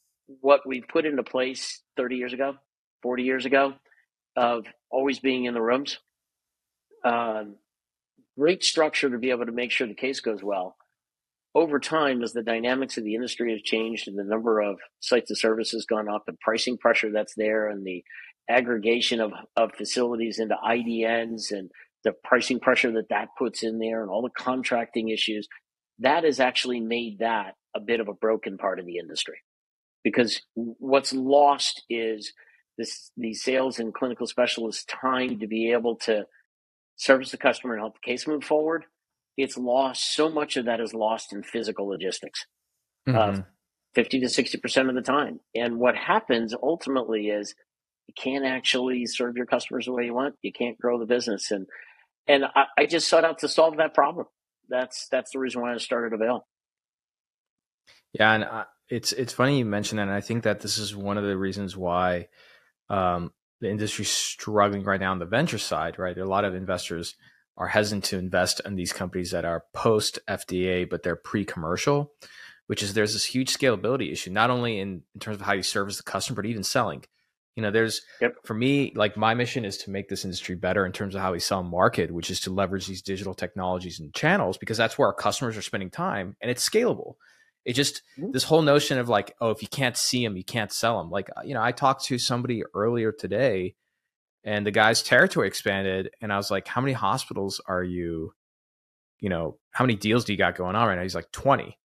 what 0.42 0.62
we 0.66 0.82
put 0.82 1.06
into 1.06 1.24
place 1.24 1.82
30 1.98 2.16
years 2.16 2.34
ago, 2.34 2.56
40 3.02 3.24
years 3.24 3.46
ago, 3.46 3.74
of 4.36 4.66
always 4.90 5.20
being 5.20 5.46
in 5.46 5.54
the 5.54 5.62
rooms, 5.62 6.00
um, 7.04 7.56
great 8.38 8.64
structure 8.64 9.10
to 9.10 9.18
be 9.18 9.32
able 9.32 9.46
to 9.46 9.52
make 9.52 9.72
sure 9.72 9.88
the 9.88 9.94
case 9.94 10.20
goes 10.20 10.44
well. 10.44 10.76
Over 11.56 11.80
time, 11.80 12.22
as 12.22 12.34
the 12.34 12.44
dynamics 12.44 12.98
of 12.98 13.06
the 13.06 13.16
industry 13.16 13.54
have 13.54 13.64
changed 13.64 14.10
and 14.10 14.20
the 14.20 14.26
number 14.26 14.60
of 14.60 14.78
sites 15.00 15.32
of 15.32 15.40
service 15.40 15.72
has 15.72 15.86
gone 15.86 16.10
up, 16.10 16.24
and 16.28 16.38
pricing 16.40 16.78
pressure 16.78 17.12
that's 17.14 17.34
there, 17.36 17.70
and 17.70 17.86
the 17.86 18.04
aggregation 18.50 19.22
of, 19.22 19.32
of 19.56 19.72
facilities 19.74 20.38
into 20.38 20.56
IDNs 20.56 21.52
and 21.52 21.72
the 22.04 22.12
pricing 22.24 22.60
pressure 22.60 22.92
that 22.92 23.10
that 23.10 23.30
puts 23.38 23.64
in 23.64 23.80
there 23.80 24.02
and 24.02 24.12
all 24.12 24.22
the 24.22 24.44
contracting 24.44 25.10
issues, 25.10 25.48
that 26.00 26.26
has 26.26 26.42
actually 26.42 26.82
made 26.82 27.20
that 27.20 27.56
a 27.74 27.80
bit 27.80 28.02
of 28.02 28.10
a 28.10 28.14
broken 28.14 28.58
part 28.58 28.80
of 28.80 28.86
the 28.86 28.98
industry. 28.98 29.38
Because 30.04 30.42
what's 30.54 31.14
lost 31.14 31.84
is 31.90 32.34
this 32.78 33.12
the 33.16 33.34
sales 33.34 33.80
and 33.80 33.94
clinical 33.94 34.28
specialists 34.28 34.86
time 34.86 35.40
to 35.40 35.48
be 35.48 35.72
able 35.72 35.96
to 35.96 36.26
service 36.98 37.32
the 37.32 37.38
customer 37.38 37.74
and 37.74 37.82
help 37.82 37.94
the 37.96 38.12
case 38.12 38.28
move 38.28 38.44
forward, 38.44 38.86
it's 39.38 39.58
lost. 39.58 40.14
So 40.14 40.30
much 40.30 40.58
of 40.58 40.66
that 40.66 40.80
is 40.80 40.94
lost 40.94 41.34
in 41.34 41.44
physical 41.44 41.88
logistics, 41.88 42.46
mm-hmm. 43.08 43.40
uh, 43.40 43.44
50 43.94 44.22
to 44.22 44.26
60% 44.28 44.90
of 44.90 44.96
the 44.96 45.02
time. 45.02 45.40
And 45.54 45.78
what 45.78 45.96
happens 45.96 46.54
ultimately 46.62 47.28
is 47.28 47.56
you 48.08 48.14
can't 48.18 48.46
actually 48.46 49.06
serve 49.06 49.36
your 49.36 49.46
customers 49.46 49.86
the 49.86 49.94
way 49.94 50.06
you 50.06 50.14
want. 50.14 50.36
You 50.42 50.54
can't 50.54 50.80
grow 50.80 51.00
the 51.00 51.06
business. 51.06 51.52
And, 51.52 51.68
and 52.28 52.46
I, 52.46 52.66
I 52.78 52.86
just 52.86 53.08
sought 53.08 53.26
out 53.26 53.40
to 53.40 53.48
solve 53.48 53.78
that 53.78 53.94
problem. 53.94 54.28
That's, 54.70 55.08
that's 55.10 55.32
the 55.32 55.40
reason 55.40 55.62
why 55.62 55.74
I 55.74 55.78
started 55.78 56.14
Avail. 56.14 56.48
Yeah. 58.14 58.34
And 58.34 58.44
I, 58.44 58.66
it's, 58.90 59.12
it's 59.12 59.34
funny 59.34 59.60
you 59.60 59.66
mentioned 59.66 60.00
that. 60.00 60.04
And 60.08 60.12
I 60.12 60.22
think 60.22 60.44
that 60.44 60.62
this 60.62 60.78
is 60.78 60.96
one 60.96 61.18
of 61.18 61.24
the 61.24 61.38
reasons 61.38 61.76
why, 61.76 62.28
um, 62.90 63.32
the 63.62 63.70
industry's 63.70 64.12
struggling 64.12 64.84
right 64.84 65.00
now 65.00 65.12
on 65.12 65.20
the 65.20 65.26
venture 65.26 65.58
side, 65.58 65.98
right? 65.98 66.14
There 66.14 66.24
are 66.24 66.28
a 66.28 66.30
lot 66.30 66.46
of 66.46 66.56
investors 66.56 67.16
are 67.58 67.68
hesitant 67.68 68.04
to 68.06 68.18
invest 68.18 68.62
in 68.66 68.76
these 68.76 68.94
companies 68.94 69.32
that 69.32 69.46
are 69.46 69.66
post 69.74 70.20
FDA, 70.28 70.90
but 70.90 71.04
they're 71.04 71.16
pre 71.16 71.46
commercial, 71.46 72.12
which 72.68 72.84
is 72.84 72.94
there's 72.94 73.14
this 73.14 73.26
huge 73.26 73.54
scalability 73.54 74.12
issue, 74.12 74.32
not 74.32 74.50
only 74.50 74.80
in, 74.80 75.04
in 75.14 75.20
terms 75.20 75.36
of 75.36 75.42
how 75.42 75.54
you 75.54 75.64
service 75.64 75.98
the 75.98 76.04
customer, 76.04 76.36
but 76.42 76.46
even 76.46 76.64
selling. 76.64 77.04
You 77.56 77.64
know, 77.64 77.72
there's 77.72 78.02
yep. 78.20 78.36
for 78.44 78.54
me, 78.54 78.92
like 78.96 79.16
my 79.16 79.34
mission 79.34 79.64
is 79.64 79.78
to 79.80 79.90
make 79.90 80.10
this 80.10 80.26
industry 80.26 80.56
better 80.56 80.86
in 80.86 80.92
terms 80.92 81.16
of 81.16 81.22
how 81.22 81.32
we 81.32 81.40
sell 81.40 81.62
and 81.62 81.70
market, 81.70 82.12
which 82.12 82.30
is 82.30 82.42
to 82.42 82.50
leverage 82.50 82.86
these 82.86 83.02
digital 83.02 83.34
technologies 83.34 84.00
and 84.00 84.14
channels 84.14 84.58
because 84.58 84.78
that's 84.78 84.98
where 84.98 85.08
our 85.08 85.14
customers 85.14 85.56
are 85.56 85.62
spending 85.62 85.90
time 85.90 86.36
and 86.42 86.52
it's 86.52 86.68
scalable. 86.68 87.16
It 87.64 87.74
just 87.74 88.02
mm-hmm. 88.20 88.32
this 88.32 88.44
whole 88.44 88.62
notion 88.62 89.00
of 89.00 89.08
like, 89.08 89.36
oh, 89.40 89.52
if 89.52 89.62
you 89.62 89.70
can't 89.70 89.96
see 89.96 90.24
them, 90.24 90.36
you 90.36 90.44
can't 90.44 90.72
sell 90.72 90.98
them. 90.98 91.10
Like, 91.10 91.30
you 91.46 91.54
know, 91.54 91.64
I 91.64 91.72
talked 91.72 92.04
to 92.06 92.18
somebody 92.18 92.64
earlier 92.74 93.14
today, 93.14 93.76
and 94.46 94.66
the 94.66 94.72
guy's 94.72 95.04
territory 95.04 95.48
expanded, 95.48 96.12
and 96.22 96.32
I 96.32 96.38
was 96.38 96.52
like, 96.52 96.68
how 96.68 96.80
many 96.80 96.94
hospitals 96.94 97.60
are 97.68 97.84
you? 97.84 98.34
You 99.20 99.30
know, 99.30 99.58
how 99.72 99.84
many 99.84 99.96
deals 99.96 100.24
do 100.24 100.34
you 100.34 100.38
got 100.38 100.56
going 100.56 100.76
on 100.76 100.88
right 100.88 100.96
now? 100.96 101.02
He's 101.02 101.16
like 101.16 101.32
twenty. 101.32 101.78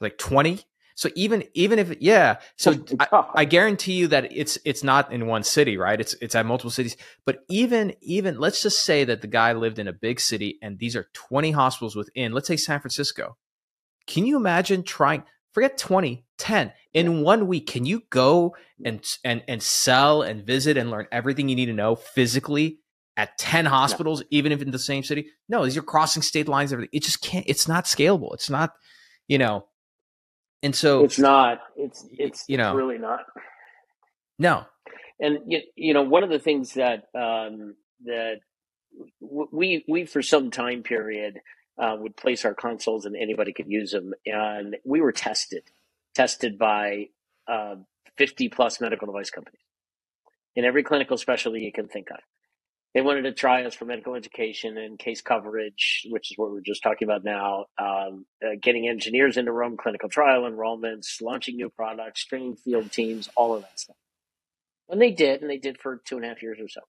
Like 0.00 0.18
twenty. 0.18 0.64
So 0.96 1.08
even 1.14 1.44
even 1.54 1.78
if 1.78 1.94
yeah, 2.00 2.40
so 2.56 2.74
oh 2.74 2.96
I, 3.00 3.24
I, 3.42 3.44
guarantee 3.46 3.94
you 3.94 4.08
that 4.08 4.36
it's 4.36 4.58
it's 4.66 4.84
not 4.84 5.12
in 5.12 5.26
one 5.26 5.44
city, 5.44 5.78
right? 5.78 5.98
It's 5.98 6.14
it's 6.20 6.34
at 6.34 6.44
multiple 6.44 6.70
cities. 6.70 6.96
But 7.24 7.38
even 7.48 7.94
even 8.02 8.38
let's 8.38 8.62
just 8.62 8.84
say 8.84 9.04
that 9.04 9.22
the 9.22 9.26
guy 9.26 9.52
lived 9.54 9.78
in 9.78 9.88
a 9.88 9.94
big 9.94 10.20
city 10.20 10.58
and 10.60 10.78
these 10.78 10.96
are 10.96 11.06
20 11.14 11.52
hospitals 11.52 11.96
within, 11.96 12.32
let's 12.32 12.48
say 12.48 12.58
San 12.58 12.80
Francisco. 12.80 13.38
Can 14.06 14.26
you 14.26 14.36
imagine 14.36 14.82
trying? 14.82 15.22
Forget 15.52 15.78
20, 15.78 16.24
10 16.40 16.72
in 16.92 17.22
one 17.22 17.46
week. 17.46 17.66
Can 17.66 17.84
you 17.84 18.02
go 18.10 18.56
and 18.84 19.04
and 19.24 19.42
and 19.46 19.62
sell 19.62 20.22
and 20.22 20.44
visit 20.44 20.76
and 20.76 20.90
learn 20.90 21.06
everything 21.12 21.48
you 21.48 21.56
need 21.56 21.66
to 21.66 21.72
know 21.72 21.94
physically 21.94 22.80
at 23.16 23.36
10 23.38 23.66
hospitals, 23.66 24.20
no. 24.20 24.26
even 24.30 24.52
if 24.52 24.62
in 24.62 24.70
the 24.70 24.78
same 24.78 25.04
city? 25.04 25.28
No, 25.48 25.64
these 25.64 25.76
are 25.76 25.82
crossing 25.82 26.22
state 26.22 26.48
lines. 26.48 26.72
Everything. 26.72 26.90
It 26.92 27.04
just 27.04 27.22
can't. 27.22 27.44
It's 27.46 27.68
not 27.68 27.84
scalable. 27.84 28.34
It's 28.34 28.50
not. 28.50 28.72
You 29.28 29.38
know. 29.38 29.66
And 30.62 30.74
so 30.74 31.04
it's 31.04 31.18
not. 31.18 31.60
It's 31.76 32.06
it's 32.10 32.44
you 32.48 32.56
know 32.56 32.70
it's 32.70 32.76
really 32.76 32.98
not. 32.98 33.20
No. 34.38 34.64
And 35.20 35.38
you, 35.46 35.60
you 35.76 35.94
know 35.94 36.02
one 36.02 36.24
of 36.24 36.30
the 36.30 36.38
things 36.38 36.74
that 36.74 37.04
um, 37.14 37.76
that 38.04 38.40
we 39.20 39.84
we 39.86 40.04
for 40.06 40.22
some 40.22 40.50
time 40.50 40.82
period 40.82 41.40
uh, 41.80 41.96
would 41.98 42.16
place 42.16 42.44
our 42.44 42.54
consoles 42.54 43.06
and 43.06 43.16
anybody 43.16 43.52
could 43.52 43.68
use 43.68 43.92
them. 43.92 44.12
And 44.26 44.76
we 44.84 45.00
were 45.00 45.12
tested, 45.12 45.62
tested 46.14 46.58
by 46.58 47.06
uh, 47.48 47.76
50 48.16 48.48
plus 48.48 48.80
medical 48.80 49.06
device 49.06 49.30
companies 49.30 49.60
in 50.56 50.64
every 50.64 50.82
clinical 50.82 51.16
specialty 51.16 51.60
you 51.60 51.72
can 51.72 51.88
think 51.88 52.10
of. 52.10 52.18
They 52.94 53.02
wanted 53.02 53.22
to 53.22 53.32
try 53.32 53.64
us 53.64 53.74
for 53.74 53.84
medical 53.84 54.16
education 54.16 54.76
and 54.76 54.98
case 54.98 55.22
coverage, 55.22 56.06
which 56.10 56.32
is 56.32 56.38
what 56.38 56.50
we're 56.50 56.60
just 56.60 56.82
talking 56.82 57.06
about 57.06 57.22
now. 57.22 57.66
Um, 57.78 58.26
uh, 58.44 58.56
getting 58.60 58.88
engineers 58.88 59.36
into 59.36 59.52
Rome, 59.52 59.76
clinical 59.76 60.08
trial 60.08 60.42
enrollments, 60.42 61.22
launching 61.22 61.56
new 61.56 61.70
products, 61.70 62.24
training 62.24 62.56
field 62.56 62.90
teams, 62.90 63.28
all 63.36 63.54
of 63.54 63.62
that 63.62 63.78
stuff. 63.78 63.96
And 64.88 65.00
they 65.00 65.12
did, 65.12 65.40
and 65.40 65.48
they 65.48 65.58
did 65.58 65.78
for 65.80 66.00
two 66.04 66.16
and 66.16 66.24
a 66.24 66.28
half 66.28 66.42
years 66.42 66.58
or 66.60 66.68
so. 66.68 66.80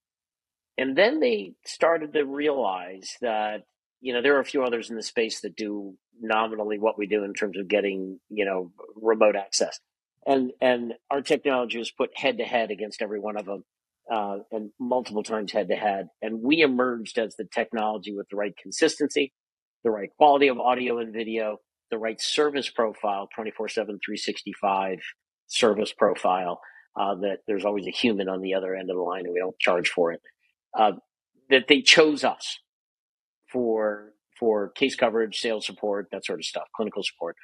And 0.76 0.98
then 0.98 1.20
they 1.20 1.54
started 1.66 2.14
to 2.14 2.26
realize 2.26 3.12
that 3.22 3.66
you 4.02 4.14
know, 4.14 4.22
there 4.22 4.36
are 4.36 4.42
a 4.42 4.46
few 4.46 4.64
others 4.64 4.90
in 4.90 4.96
the 4.96 5.04
space 5.04 5.42
that 5.42 5.56
do 5.56 5.96
nominally 6.20 6.80
what 6.80 6.98
we 6.98 7.08
do 7.08 7.24
in 7.24 7.34
terms 7.34 7.58
of 7.58 7.68
getting, 7.68 8.20
you 8.30 8.46
know, 8.46 8.72
remote 8.96 9.36
access. 9.36 9.80
And 10.26 10.52
and 10.60 10.94
our 11.10 11.22
technology 11.22 11.78
was 11.78 11.92
put 11.92 12.10
head 12.16 12.40
to 12.40 12.44
head 12.44 12.72
against 12.72 13.02
every 13.02 13.20
one 13.20 13.38
of 13.38 13.46
them, 13.46 13.64
uh, 14.12 14.40
and 14.52 14.72
multiple 14.80 15.24
times 15.24 15.52
head 15.52 15.70
to 15.70 15.76
head. 15.76 16.10
And 16.22 16.42
we 16.42 16.62
emerged 16.62 17.18
as 17.18 17.36
the 17.36 17.46
technology 17.46 18.14
with 18.16 18.28
the 18.30 18.36
right 18.36 18.56
consistency, 18.62 19.34
the 19.84 19.92
right 19.92 20.10
quality 20.18 20.48
of 20.48 20.60
audio 20.60 21.00
and 21.00 21.14
video, 21.14 21.58
the 21.90 21.98
right 21.98 22.20
service 22.22 22.70
profile, 22.70 23.30
24 23.34 23.70
7, 23.70 24.00
365 24.04 25.00
service 25.48 25.94
profile, 25.94 26.62
uh, 27.00 27.16
that 27.16 27.40
there's 27.48 27.66
always 27.66 27.88
a 27.88 27.92
human 27.92 28.30
on 28.30 28.42
the 28.42 28.54
other 28.54 28.76
end 28.76 28.90
of 28.90 28.96
the 28.96 29.02
line 29.02 29.26
and 29.26 29.34
we 29.34 29.40
don't 29.40 29.60
charge 29.60 29.90
for 29.90 30.12
it. 30.12 30.22
Uh, 30.78 30.94
that 31.50 31.68
they 31.68 31.82
chose 31.82 32.24
us 32.24 32.60
for 33.52 34.14
for 34.40 34.70
case 34.72 34.96
coverage, 34.96 35.40
sales 35.40 35.66
support, 35.66 36.08
that 36.12 36.26
sort 36.26 36.40
of 36.40 36.46
stuff, 36.46 36.68
clinical 36.76 37.04
support. 37.04 37.36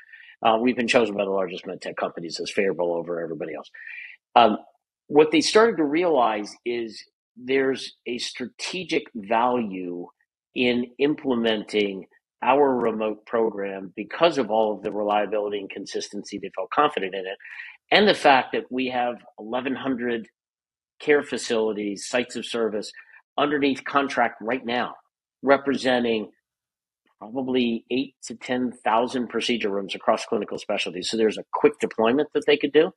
Uh, 0.43 0.57
we've 0.61 0.75
been 0.75 0.88
chosen 0.88 1.15
by 1.15 1.23
the 1.25 1.31
largest 1.31 1.65
medtech 1.65 1.95
companies 1.95 2.39
as 2.39 2.51
favorable 2.51 2.93
over 2.93 3.21
everybody 3.21 3.53
else. 3.55 3.69
Um, 4.35 4.57
what 5.07 5.31
they 5.31 5.41
started 5.41 5.77
to 5.77 5.84
realize 5.84 6.55
is 6.65 7.03
there's 7.38 7.95
a 8.07 8.17
strategic 8.17 9.03
value 9.15 10.07
in 10.55 10.88
implementing 10.99 12.05
our 12.43 12.75
remote 12.75 13.25
program 13.25 13.93
because 13.95 14.38
of 14.38 14.51
all 14.51 14.75
of 14.75 14.84
the 14.84 14.91
reliability 14.91 15.59
and 15.59 15.69
consistency. 15.69 16.39
They 16.39 16.51
felt 16.55 16.69
confident 16.71 17.15
in 17.15 17.21
it. 17.21 17.38
And 17.91 18.07
the 18.07 18.13
fact 18.13 18.53
that 18.53 18.71
we 18.71 18.88
have 18.89 19.17
1,100 19.38 20.27
care 20.99 21.23
facilities, 21.23 22.07
sites 22.07 22.35
of 22.35 22.45
service 22.45 22.91
underneath 23.38 23.84
contract 23.85 24.38
right 24.41 24.65
now, 24.65 24.95
representing 25.43 26.31
probably 27.19 27.84
eight 27.91 28.15
to 28.23 28.35
10,000 28.35 29.27
procedure 29.27 29.69
rooms 29.69 29.95
across 29.95 30.26
clinical 30.26 30.57
specialties. 30.57 31.09
So 31.09 31.18
there's 31.18 31.38
a 31.38 31.45
quick 31.53 31.73
deployment 31.80 32.30
that 32.34 32.45
they 32.45 32.57
could 32.57 32.73
do. 32.73 32.91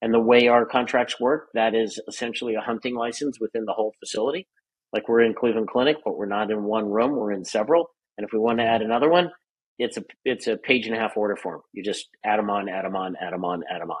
And 0.00 0.12
the 0.12 0.20
way 0.20 0.48
our 0.48 0.66
contracts 0.66 1.20
work, 1.20 1.48
that 1.54 1.74
is 1.74 2.00
essentially 2.08 2.54
a 2.54 2.60
hunting 2.60 2.96
license 2.96 3.38
within 3.40 3.64
the 3.64 3.72
whole 3.72 3.94
facility. 4.00 4.48
Like 4.92 5.08
we're 5.08 5.22
in 5.22 5.34
Cleveland 5.34 5.68
Clinic, 5.68 5.98
but 6.04 6.16
we're 6.18 6.26
not 6.26 6.50
in 6.50 6.64
one 6.64 6.90
room, 6.90 7.12
we're 7.12 7.32
in 7.32 7.44
several. 7.44 7.90
And 8.18 8.26
if 8.26 8.32
we 8.32 8.38
want 8.38 8.58
to 8.58 8.64
add 8.64 8.82
another 8.82 9.08
one, 9.08 9.30
it's 9.78 9.96
a 9.96 10.04
it's 10.24 10.46
a 10.48 10.56
page 10.56 10.86
and 10.86 10.94
a 10.94 10.98
half 10.98 11.16
order 11.16 11.36
form. 11.36 11.62
You 11.72 11.82
just 11.82 12.08
add 12.24 12.38
them 12.38 12.50
on, 12.50 12.68
add 12.68 12.84
them 12.84 12.96
on, 12.96 13.14
add 13.20 13.32
them 13.32 13.44
on, 13.44 13.62
add 13.70 13.80
them 13.80 13.90
on. 13.90 14.00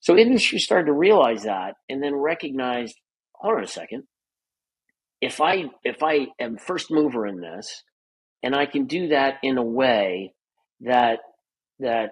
So 0.00 0.16
industry 0.16 0.58
started 0.58 0.86
to 0.86 0.92
realize 0.92 1.42
that 1.44 1.74
and 1.88 2.02
then 2.02 2.14
recognized, 2.14 2.94
hold 3.34 3.56
on 3.56 3.64
a 3.64 3.66
second. 3.66 4.04
If 5.20 5.40
I 5.40 5.64
if 5.82 6.02
I 6.02 6.28
am 6.38 6.58
first 6.58 6.90
mover 6.90 7.26
in 7.26 7.40
this 7.40 7.82
and 8.42 8.54
I 8.54 8.66
can 8.66 8.86
do 8.86 9.08
that 9.08 9.34
in 9.42 9.58
a 9.58 9.62
way 9.62 10.34
that 10.80 11.20
that 11.78 12.10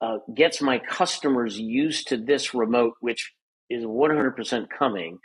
uh, 0.00 0.18
gets 0.34 0.60
my 0.60 0.78
customers 0.78 1.58
used 1.58 2.08
to 2.08 2.16
this 2.16 2.54
remote, 2.54 2.94
which 3.00 3.32
is 3.70 3.84
100% 3.84 4.66
coming, 4.76 5.18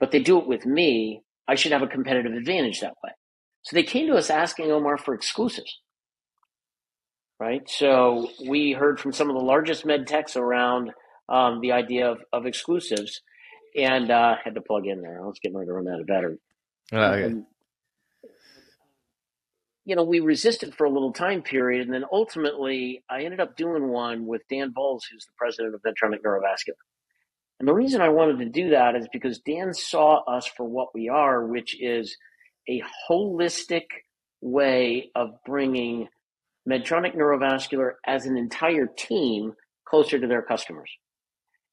but 0.00 0.10
they 0.10 0.20
do 0.20 0.38
it 0.38 0.46
with 0.48 0.66
me, 0.66 1.22
I 1.46 1.54
should 1.54 1.72
have 1.72 1.82
a 1.82 1.86
competitive 1.86 2.32
advantage 2.32 2.80
that 2.80 2.94
way. 3.04 3.10
So 3.62 3.76
they 3.76 3.82
came 3.82 4.08
to 4.08 4.16
us 4.16 4.30
asking 4.30 4.70
Omar 4.70 4.98
for 4.98 5.14
exclusives. 5.14 5.80
Right. 7.40 7.68
So 7.68 8.30
we 8.48 8.72
heard 8.72 9.00
from 9.00 9.12
some 9.12 9.28
of 9.28 9.36
the 9.36 9.44
largest 9.44 9.84
med 9.84 10.06
techs 10.06 10.36
around 10.36 10.92
um, 11.28 11.60
the 11.60 11.72
idea 11.72 12.10
of, 12.10 12.18
of 12.32 12.46
exclusives 12.46 13.20
and 13.76 14.10
uh, 14.10 14.36
had 14.42 14.54
to 14.54 14.60
plug 14.60 14.86
in 14.86 15.02
there. 15.02 15.20
I 15.20 15.26
was 15.26 15.38
getting 15.42 15.56
ready 15.56 15.68
to 15.68 15.74
run 15.74 15.88
out 15.88 16.00
of 16.00 16.06
battery. 16.06 16.38
Oh, 16.92 16.98
okay. 16.98 17.26
Um, 17.26 17.46
you 19.84 19.96
know, 19.96 20.04
we 20.04 20.20
resisted 20.20 20.74
for 20.74 20.84
a 20.84 20.90
little 20.90 21.12
time 21.12 21.42
period, 21.42 21.82
and 21.82 21.92
then 21.92 22.04
ultimately, 22.10 23.04
I 23.10 23.22
ended 23.22 23.40
up 23.40 23.56
doing 23.56 23.88
one 23.88 24.26
with 24.26 24.42
Dan 24.48 24.70
Bowles, 24.70 25.04
who's 25.04 25.26
the 25.26 25.32
president 25.36 25.74
of 25.74 25.82
Medtronic 25.82 26.22
Neurovascular. 26.24 26.80
And 27.60 27.68
the 27.68 27.74
reason 27.74 28.00
I 28.00 28.08
wanted 28.08 28.38
to 28.38 28.48
do 28.48 28.70
that 28.70 28.96
is 28.96 29.06
because 29.12 29.38
Dan 29.40 29.74
saw 29.74 30.24
us 30.24 30.46
for 30.46 30.64
what 30.64 30.94
we 30.94 31.08
are, 31.08 31.46
which 31.46 31.80
is 31.80 32.16
a 32.68 32.82
holistic 33.08 33.84
way 34.40 35.10
of 35.14 35.30
bringing 35.46 36.08
Medtronic 36.68 37.14
Neurovascular 37.14 37.92
as 38.06 38.26
an 38.26 38.38
entire 38.38 38.86
team 38.86 39.52
closer 39.86 40.18
to 40.18 40.26
their 40.26 40.42
customers. 40.42 40.90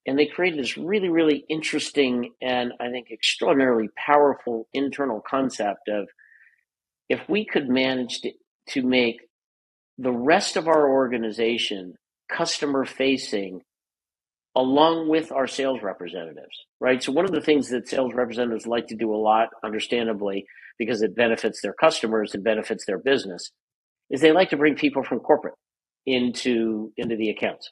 And 0.07 0.17
they 0.17 0.25
created 0.25 0.59
this 0.59 0.77
really, 0.77 1.09
really 1.09 1.45
interesting 1.47 2.33
and 2.41 2.73
I 2.79 2.89
think 2.89 3.07
extraordinarily 3.11 3.89
powerful 3.95 4.67
internal 4.73 5.21
concept 5.21 5.89
of 5.89 6.07
if 7.07 7.21
we 7.29 7.45
could 7.45 7.69
manage 7.69 8.21
to, 8.21 8.31
to 8.69 8.81
make 8.81 9.21
the 9.97 10.11
rest 10.11 10.57
of 10.57 10.67
our 10.67 10.89
organization 10.89 11.95
customer 12.29 12.85
facing 12.85 13.61
along 14.55 15.07
with 15.07 15.31
our 15.31 15.47
sales 15.47 15.81
representatives, 15.81 16.65
right? 16.79 17.01
So 17.01 17.11
one 17.11 17.25
of 17.25 17.31
the 17.31 17.41
things 17.41 17.69
that 17.69 17.87
sales 17.87 18.13
representatives 18.13 18.67
like 18.67 18.87
to 18.87 18.95
do 18.95 19.13
a 19.13 19.15
lot, 19.15 19.49
understandably, 19.63 20.45
because 20.77 21.01
it 21.01 21.15
benefits 21.15 21.61
their 21.61 21.73
customers 21.73 22.33
and 22.33 22.43
benefits 22.43 22.85
their 22.85 22.97
business, 22.97 23.51
is 24.09 24.19
they 24.19 24.31
like 24.31 24.49
to 24.49 24.57
bring 24.57 24.75
people 24.75 25.03
from 25.03 25.19
corporate 25.19 25.53
into 26.05 26.91
into 26.97 27.15
the 27.15 27.29
accounts. 27.29 27.71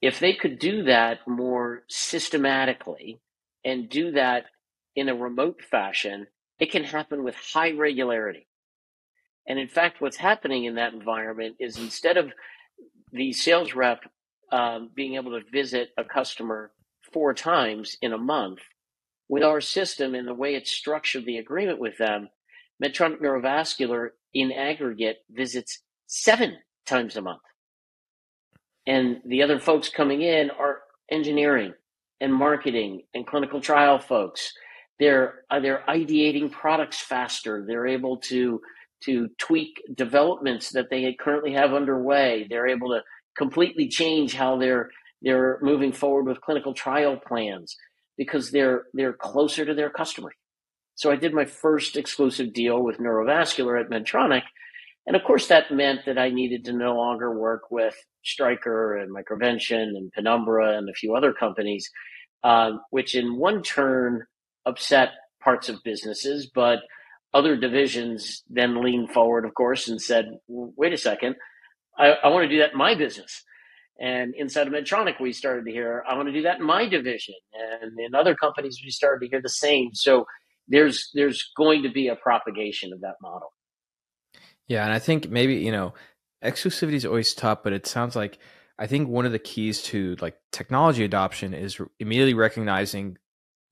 If 0.00 0.18
they 0.18 0.34
could 0.34 0.58
do 0.58 0.84
that 0.84 1.18
more 1.26 1.82
systematically 1.88 3.20
and 3.64 3.88
do 3.88 4.12
that 4.12 4.46
in 4.96 5.08
a 5.08 5.14
remote 5.14 5.62
fashion, 5.62 6.26
it 6.58 6.70
can 6.72 6.84
happen 6.84 7.22
with 7.22 7.34
high 7.34 7.72
regularity. 7.72 8.46
And 9.46 9.58
in 9.58 9.68
fact, 9.68 10.00
what's 10.00 10.16
happening 10.16 10.64
in 10.64 10.76
that 10.76 10.92
environment 10.92 11.56
is 11.58 11.78
instead 11.78 12.16
of 12.16 12.32
the 13.12 13.32
sales 13.32 13.74
rep 13.74 14.00
um, 14.52 14.90
being 14.94 15.14
able 15.14 15.32
to 15.32 15.50
visit 15.50 15.90
a 15.98 16.04
customer 16.04 16.72
four 17.12 17.34
times 17.34 17.96
in 18.00 18.12
a 18.12 18.18
month, 18.18 18.60
with 19.28 19.42
our 19.42 19.60
system 19.60 20.14
and 20.14 20.26
the 20.26 20.34
way 20.34 20.54
it's 20.54 20.70
structured 20.72 21.24
the 21.24 21.38
agreement 21.38 21.78
with 21.78 21.96
them, 21.98 22.28
Medtronic 22.82 23.20
Neurovascular 23.20 24.10
in 24.34 24.52
aggregate 24.52 25.18
visits 25.30 25.82
seven 26.06 26.58
times 26.86 27.16
a 27.16 27.22
month. 27.22 27.42
And 28.90 29.22
the 29.24 29.42
other 29.42 29.58
folks 29.58 29.88
coming 29.88 30.22
in 30.22 30.50
are 30.50 30.80
engineering 31.10 31.72
and 32.20 32.34
marketing 32.34 33.02
and 33.14 33.26
clinical 33.26 33.60
trial 33.60 33.98
folks 33.98 34.52
they're 35.00 35.44
uh, 35.50 35.58
they're 35.58 35.82
ideating 35.88 36.52
products 36.52 37.00
faster. 37.00 37.64
They're 37.66 37.88
able 37.88 38.18
to 38.18 38.60
to 39.04 39.28
tweak 39.38 39.80
developments 39.94 40.70
that 40.72 40.90
they 40.90 41.16
currently 41.18 41.54
have 41.54 41.72
underway. 41.72 42.46
They're 42.48 42.68
able 42.68 42.90
to 42.90 43.00
completely 43.36 43.88
change 43.88 44.34
how 44.34 44.58
they're 44.58 44.90
they're 45.22 45.58
moving 45.62 45.92
forward 45.92 46.26
with 46.26 46.42
clinical 46.42 46.74
trial 46.74 47.16
plans 47.16 47.76
because 48.18 48.50
they're 48.50 48.84
they're 48.92 49.14
closer 49.14 49.64
to 49.64 49.74
their 49.74 49.90
customers. 49.90 50.34
So 50.96 51.10
I 51.10 51.16
did 51.16 51.32
my 51.32 51.46
first 51.46 51.96
exclusive 51.96 52.52
deal 52.52 52.82
with 52.82 52.98
neurovascular 52.98 53.80
at 53.80 53.88
Medtronic. 53.88 54.42
And 55.06 55.16
of 55.16 55.24
course, 55.24 55.48
that 55.48 55.70
meant 55.70 56.00
that 56.06 56.18
I 56.18 56.30
needed 56.30 56.64
to 56.66 56.72
no 56.72 56.94
longer 56.94 57.36
work 57.36 57.70
with 57.70 57.96
Stryker 58.22 58.96
and 58.96 59.14
Microvention 59.14 59.96
and 59.96 60.12
Penumbra 60.12 60.76
and 60.76 60.88
a 60.88 60.94
few 60.94 61.14
other 61.14 61.32
companies, 61.32 61.88
uh, 62.44 62.72
which 62.90 63.14
in 63.14 63.36
one 63.36 63.62
turn 63.62 64.26
upset 64.66 65.10
parts 65.42 65.68
of 65.68 65.82
businesses, 65.84 66.50
but 66.54 66.80
other 67.32 67.56
divisions 67.56 68.42
then 68.50 68.82
leaned 68.82 69.10
forward, 69.10 69.44
of 69.44 69.54
course, 69.54 69.88
and 69.88 70.00
said, 70.00 70.26
wait 70.48 70.92
a 70.92 70.98
second, 70.98 71.36
I, 71.96 72.12
I 72.24 72.28
want 72.28 72.44
to 72.44 72.48
do 72.48 72.58
that 72.58 72.72
in 72.72 72.78
my 72.78 72.94
business. 72.94 73.42
And 74.00 74.34
inside 74.34 74.66
of 74.66 74.72
Medtronic, 74.72 75.20
we 75.20 75.32
started 75.32 75.66
to 75.66 75.70
hear, 75.70 76.02
I 76.08 76.14
want 76.14 76.28
to 76.28 76.32
do 76.32 76.42
that 76.42 76.58
in 76.58 76.66
my 76.66 76.88
division. 76.88 77.34
And 77.52 77.98
in 77.98 78.14
other 78.14 78.34
companies, 78.34 78.80
we 78.82 78.90
started 78.90 79.24
to 79.24 79.30
hear 79.30 79.42
the 79.42 79.48
same. 79.50 79.90
So 79.92 80.26
there's 80.68 81.10
there's 81.14 81.50
going 81.56 81.82
to 81.82 81.90
be 81.90 82.08
a 82.08 82.16
propagation 82.16 82.92
of 82.92 83.00
that 83.02 83.16
model. 83.20 83.52
Yeah, 84.70 84.84
and 84.84 84.92
I 84.92 85.00
think 85.00 85.28
maybe, 85.28 85.56
you 85.56 85.72
know, 85.72 85.94
exclusivity 86.44 86.92
is 86.92 87.04
always 87.04 87.34
tough, 87.34 87.64
but 87.64 87.72
it 87.72 87.88
sounds 87.88 88.14
like 88.14 88.38
I 88.78 88.86
think 88.86 89.08
one 89.08 89.26
of 89.26 89.32
the 89.32 89.40
keys 89.40 89.82
to 89.82 90.14
like 90.20 90.36
technology 90.52 91.02
adoption 91.02 91.54
is 91.54 91.80
immediately 91.98 92.34
recognizing 92.34 93.18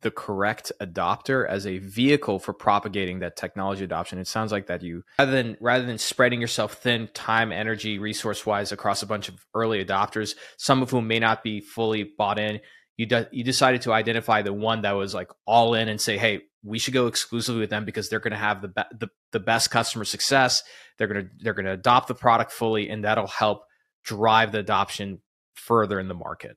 the 0.02 0.10
correct 0.10 0.72
adopter 0.80 1.48
as 1.48 1.68
a 1.68 1.78
vehicle 1.78 2.40
for 2.40 2.52
propagating 2.52 3.20
that 3.20 3.36
technology 3.36 3.84
adoption. 3.84 4.18
It 4.18 4.26
sounds 4.26 4.50
like 4.50 4.66
that 4.66 4.82
you 4.82 5.04
rather 5.20 5.30
than 5.30 5.56
rather 5.60 5.86
than 5.86 5.98
spreading 5.98 6.40
yourself 6.40 6.74
thin, 6.74 7.08
time, 7.14 7.52
energy, 7.52 8.00
resource 8.00 8.44
wise 8.44 8.72
across 8.72 9.00
a 9.00 9.06
bunch 9.06 9.28
of 9.28 9.46
early 9.54 9.84
adopters, 9.84 10.34
some 10.56 10.82
of 10.82 10.90
whom 10.90 11.06
may 11.06 11.20
not 11.20 11.44
be 11.44 11.60
fully 11.60 12.02
bought 12.02 12.40
in. 12.40 12.58
You 12.98 13.06
de- 13.06 13.28
you 13.32 13.44
decided 13.44 13.82
to 13.82 13.92
identify 13.92 14.42
the 14.42 14.52
one 14.52 14.82
that 14.82 14.92
was 14.92 15.14
like 15.14 15.30
all 15.46 15.74
in 15.74 15.88
and 15.88 16.00
say, 16.00 16.18
hey, 16.18 16.42
we 16.62 16.78
should 16.78 16.94
go 16.94 17.06
exclusively 17.06 17.60
with 17.60 17.70
them 17.70 17.86
because 17.86 18.10
they're 18.10 18.20
going 18.20 18.32
to 18.32 18.38
have 18.38 18.60
the, 18.60 18.68
be- 18.68 18.82
the 18.98 19.08
the 19.32 19.40
best 19.40 19.70
customer 19.70 20.04
success. 20.04 20.62
They're 20.98 21.08
going 21.08 21.24
to 21.24 21.30
they're 21.38 21.54
going 21.54 21.66
to 21.66 21.72
adopt 21.72 22.08
the 22.08 22.14
product 22.14 22.52
fully, 22.52 22.90
and 22.90 23.04
that'll 23.04 23.28
help 23.28 23.62
drive 24.04 24.52
the 24.52 24.58
adoption 24.58 25.20
further 25.54 25.98
in 26.00 26.08
the 26.08 26.14
market. 26.14 26.56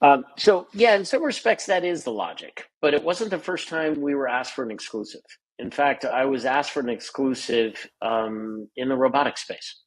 Um, 0.00 0.24
so 0.38 0.68
yeah, 0.72 0.94
in 0.94 1.04
some 1.04 1.22
respects, 1.22 1.66
that 1.66 1.84
is 1.84 2.04
the 2.04 2.12
logic. 2.12 2.68
But 2.80 2.94
it 2.94 3.02
wasn't 3.02 3.30
the 3.30 3.38
first 3.38 3.68
time 3.68 4.00
we 4.00 4.14
were 4.14 4.28
asked 4.28 4.54
for 4.54 4.64
an 4.64 4.70
exclusive. 4.70 5.22
In 5.58 5.70
fact, 5.70 6.04
I 6.04 6.26
was 6.26 6.44
asked 6.44 6.70
for 6.70 6.80
an 6.80 6.90
exclusive 6.90 7.88
um, 8.02 8.68
in 8.76 8.88
the 8.88 8.96
robotic 8.96 9.38
space. 9.38 9.82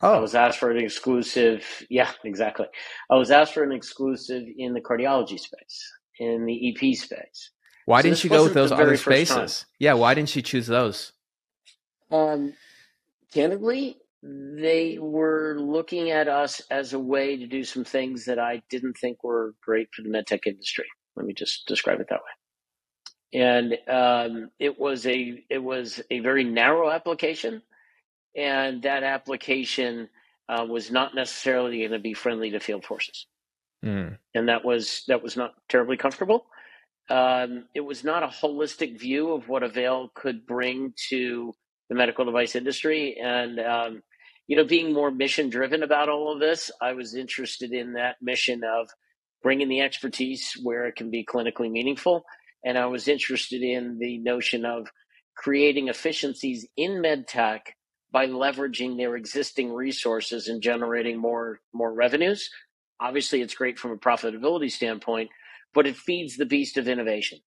Oh. 0.00 0.14
I 0.14 0.18
was 0.18 0.34
asked 0.34 0.58
for 0.58 0.70
an 0.70 0.78
exclusive. 0.78 1.64
Yeah, 1.90 2.10
exactly. 2.24 2.66
I 3.10 3.16
was 3.16 3.30
asked 3.30 3.54
for 3.54 3.62
an 3.62 3.72
exclusive 3.72 4.44
in 4.56 4.74
the 4.74 4.80
cardiology 4.80 5.38
space, 5.38 5.92
in 6.18 6.46
the 6.46 6.70
EP 6.70 6.96
space. 6.96 7.50
Why 7.86 8.00
so 8.00 8.08
didn't 8.08 8.24
you 8.24 8.30
go 8.30 8.44
with 8.44 8.54
those 8.54 8.72
other 8.72 8.96
spaces? 8.96 9.66
Yeah, 9.78 9.94
why 9.94 10.14
didn't 10.14 10.34
you 10.34 10.42
choose 10.42 10.66
those? 10.66 11.12
Um, 12.10 12.54
candidly, 13.32 13.98
they 14.22 14.98
were 14.98 15.56
looking 15.58 16.10
at 16.10 16.28
us 16.28 16.62
as 16.70 16.94
a 16.94 16.98
way 16.98 17.36
to 17.36 17.46
do 17.46 17.62
some 17.62 17.84
things 17.84 18.24
that 18.24 18.38
I 18.38 18.62
didn't 18.70 18.96
think 18.98 19.22
were 19.22 19.54
great 19.62 19.88
for 19.94 20.02
the 20.02 20.08
medtech 20.08 20.46
industry. 20.46 20.86
Let 21.16 21.26
me 21.26 21.34
just 21.34 21.66
describe 21.66 22.00
it 22.00 22.08
that 22.08 22.20
way. 22.20 23.40
And 23.40 23.74
um, 23.88 24.50
it 24.58 24.78
was 24.78 25.06
a 25.06 25.44
it 25.50 25.58
was 25.58 26.00
a 26.10 26.20
very 26.20 26.44
narrow 26.44 26.90
application, 26.90 27.62
and 28.36 28.82
that 28.82 29.02
application 29.02 30.08
uh, 30.48 30.66
was 30.68 30.90
not 30.90 31.14
necessarily 31.14 31.78
going 31.78 31.92
to 31.92 31.98
be 31.98 32.14
friendly 32.14 32.50
to 32.50 32.60
field 32.60 32.84
forces, 32.84 33.26
mm. 33.84 34.16
and 34.34 34.48
that 34.48 34.64
was 34.64 35.04
that 35.08 35.22
was 35.22 35.36
not 35.36 35.54
terribly 35.68 35.96
comfortable. 35.96 36.46
Um, 37.10 37.66
it 37.74 37.80
was 37.80 38.02
not 38.02 38.22
a 38.22 38.28
holistic 38.28 38.98
view 38.98 39.32
of 39.32 39.48
what 39.48 39.62
Avail 39.62 40.10
could 40.14 40.46
bring 40.46 40.94
to 41.10 41.52
the 41.88 41.94
medical 41.94 42.24
device 42.24 42.56
industry, 42.56 43.16
and 43.22 43.60
um, 43.60 44.02
you 44.46 44.56
know, 44.56 44.64
being 44.64 44.92
more 44.92 45.10
mission 45.10 45.48
driven 45.48 45.82
about 45.82 46.08
all 46.08 46.32
of 46.32 46.40
this, 46.40 46.70
I 46.80 46.92
was 46.92 47.14
interested 47.14 47.72
in 47.72 47.94
that 47.94 48.16
mission 48.20 48.62
of 48.64 48.88
bringing 49.42 49.68
the 49.68 49.80
expertise 49.80 50.52
where 50.62 50.86
it 50.86 50.96
can 50.96 51.10
be 51.10 51.24
clinically 51.24 51.70
meaningful. 51.70 52.24
And 52.64 52.78
I 52.78 52.86
was 52.86 53.08
interested 53.08 53.62
in 53.62 53.98
the 53.98 54.18
notion 54.18 54.64
of 54.64 54.88
creating 55.36 55.88
efficiencies 55.88 56.66
in 56.76 57.02
medtech 57.02 57.60
by 58.14 58.28
leveraging 58.28 58.96
their 58.96 59.16
existing 59.16 59.72
resources 59.72 60.46
and 60.46 60.62
generating 60.62 61.18
more 61.18 61.60
more 61.74 61.92
revenues. 61.92 62.48
Obviously, 63.00 63.42
it's 63.42 63.56
great 63.56 63.76
from 63.76 63.90
a 63.90 63.96
profitability 63.96 64.70
standpoint, 64.70 65.30
but 65.74 65.86
it 65.86 65.96
feeds 65.96 66.36
the 66.36 66.46
beast 66.46 66.78
of 66.78 66.86
innovation. 66.86 67.40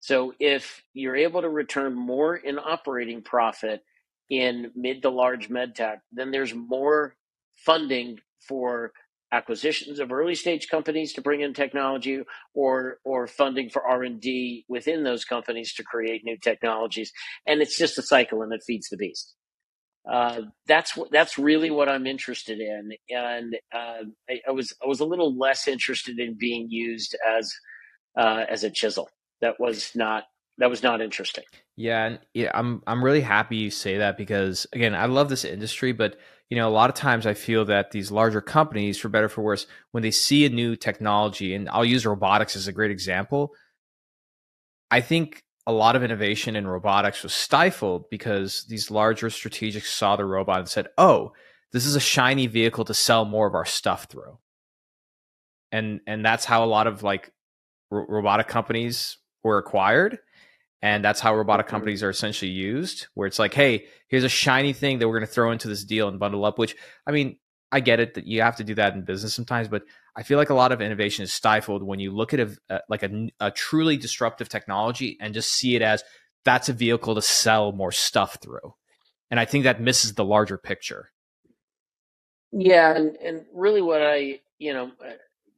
So 0.00 0.34
if 0.40 0.82
you're 0.94 1.14
able 1.14 1.42
to 1.42 1.48
return 1.48 1.94
more 1.94 2.34
in 2.36 2.58
operating 2.58 3.22
profit 3.22 3.82
in 4.28 4.72
mid 4.74 5.02
to 5.02 5.10
large 5.10 5.48
medtech, 5.48 5.98
then 6.10 6.32
there's 6.32 6.54
more 6.54 7.14
funding 7.54 8.18
for 8.48 8.92
acquisitions 9.32 10.00
of 10.00 10.10
early 10.10 10.34
stage 10.34 10.68
companies 10.68 11.12
to 11.12 11.20
bring 11.22 11.42
in 11.42 11.54
technology 11.54 12.20
or 12.52 12.98
or 13.04 13.28
funding 13.28 13.70
for 13.70 13.86
R&D 13.86 14.64
within 14.68 15.04
those 15.04 15.24
companies 15.24 15.72
to 15.74 15.84
create 15.84 16.24
new 16.24 16.36
technologies 16.36 17.12
and 17.46 17.62
it's 17.62 17.78
just 17.78 17.96
a 17.96 18.02
cycle 18.02 18.42
and 18.42 18.52
it 18.52 18.60
feeds 18.66 18.88
the 18.88 18.96
beast 18.96 19.36
uh, 20.08 20.42
that's 20.66 20.96
what 20.96 21.10
that's 21.10 21.38
really 21.38 21.70
what 21.70 21.88
I'm 21.88 22.06
interested 22.06 22.60
in 22.60 22.92
and 23.10 23.56
uh, 23.72 24.04
I, 24.28 24.40
I, 24.48 24.50
was 24.50 24.74
I 24.82 24.86
was 24.86 25.00
a 25.00 25.04
little 25.04 25.36
less 25.36 25.68
interested 25.68 26.18
in 26.18 26.36
being 26.38 26.68
used 26.70 27.16
as 27.28 27.52
uh, 28.16 28.44
as 28.48 28.64
a 28.64 28.70
chisel. 28.70 29.08
That 29.40 29.58
was 29.58 29.92
not 29.94 30.24
that 30.58 30.70
was 30.70 30.82
not 30.82 31.00
interesting. 31.00 31.44
Yeah 31.76 32.06
and 32.06 32.18
yeah 32.34 32.50
I'm 32.54 32.82
I'm 32.86 33.04
really 33.04 33.20
happy 33.20 33.56
you 33.56 33.70
say 33.70 33.98
that 33.98 34.16
because 34.16 34.66
again 34.72 34.94
I 34.94 35.06
love 35.06 35.28
this 35.28 35.44
industry 35.44 35.92
but 35.92 36.16
you 36.50 36.56
know, 36.56 36.68
a 36.68 36.70
lot 36.70 36.90
of 36.90 36.96
times 36.96 37.26
I 37.26 37.34
feel 37.34 37.64
that 37.66 37.92
these 37.92 38.10
larger 38.10 38.40
companies, 38.40 38.98
for 38.98 39.08
better 39.08 39.28
for 39.28 39.40
worse, 39.40 39.68
when 39.92 40.02
they 40.02 40.10
see 40.10 40.44
a 40.44 40.50
new 40.50 40.74
technology, 40.74 41.54
and 41.54 41.68
I'll 41.70 41.84
use 41.84 42.04
robotics 42.04 42.56
as 42.56 42.66
a 42.66 42.72
great 42.72 42.90
example, 42.90 43.52
I 44.90 45.00
think 45.00 45.44
a 45.66 45.72
lot 45.72 45.96
of 45.96 46.02
innovation 46.02 46.56
in 46.56 46.66
robotics 46.66 47.22
was 47.22 47.32
stifled 47.32 48.08
because 48.10 48.64
these 48.64 48.90
larger 48.90 49.28
strategics 49.28 49.86
saw 49.86 50.16
the 50.16 50.24
robot 50.24 50.58
and 50.58 50.68
said, 50.68 50.88
"Oh, 50.98 51.32
this 51.72 51.86
is 51.86 51.96
a 51.96 52.00
shiny 52.00 52.46
vehicle 52.46 52.84
to 52.86 52.94
sell 52.94 53.24
more 53.24 53.46
of 53.46 53.54
our 53.54 53.66
stuff 53.66 54.04
through." 54.04 54.38
And 55.72 56.00
and 56.06 56.24
that's 56.24 56.44
how 56.44 56.64
a 56.64 56.66
lot 56.66 56.86
of 56.86 57.02
like 57.02 57.32
r- 57.92 58.06
robotic 58.08 58.48
companies 58.48 59.18
were 59.42 59.58
acquired 59.58 60.18
and 60.82 61.04
that's 61.04 61.20
how 61.20 61.34
robotic 61.34 61.66
mm-hmm. 61.66 61.76
companies 61.76 62.02
are 62.02 62.10
essentially 62.10 62.50
used 62.50 63.06
where 63.14 63.26
it's 63.26 63.38
like 63.38 63.54
hey 63.54 63.86
here's 64.08 64.24
a 64.24 64.28
shiny 64.28 64.72
thing 64.72 64.98
that 64.98 65.08
we're 65.08 65.18
going 65.18 65.26
to 65.26 65.32
throw 65.32 65.52
into 65.52 65.68
this 65.68 65.84
deal 65.84 66.08
and 66.08 66.18
bundle 66.18 66.44
up 66.44 66.58
which 66.58 66.76
i 67.06 67.10
mean 67.10 67.36
i 67.72 67.80
get 67.80 68.00
it 68.00 68.14
that 68.14 68.26
you 68.26 68.42
have 68.42 68.56
to 68.56 68.64
do 68.64 68.74
that 68.74 68.94
in 68.94 69.02
business 69.02 69.34
sometimes 69.34 69.68
but 69.68 69.82
i 70.16 70.22
feel 70.22 70.38
like 70.38 70.50
a 70.50 70.54
lot 70.54 70.72
of 70.72 70.80
innovation 70.80 71.22
is 71.22 71.32
stifled 71.32 71.82
when 71.82 72.00
you 72.00 72.10
look 72.10 72.34
at 72.34 72.40
a, 72.40 72.56
a 72.68 72.80
like 72.88 73.02
a, 73.02 73.28
a 73.40 73.50
truly 73.50 73.96
disruptive 73.96 74.48
technology 74.48 75.16
and 75.20 75.34
just 75.34 75.52
see 75.52 75.76
it 75.76 75.82
as 75.82 76.02
that's 76.44 76.68
a 76.68 76.72
vehicle 76.72 77.14
to 77.14 77.22
sell 77.22 77.72
more 77.72 77.92
stuff 77.92 78.38
through 78.40 78.74
and 79.30 79.38
i 79.40 79.44
think 79.44 79.64
that 79.64 79.80
misses 79.80 80.14
the 80.14 80.24
larger 80.24 80.58
picture 80.58 81.10
yeah 82.52 82.94
and, 82.94 83.16
and 83.16 83.44
really 83.54 83.82
what 83.82 84.02
i 84.02 84.40
you 84.58 84.72
know 84.72 84.90
uh, 85.04 85.12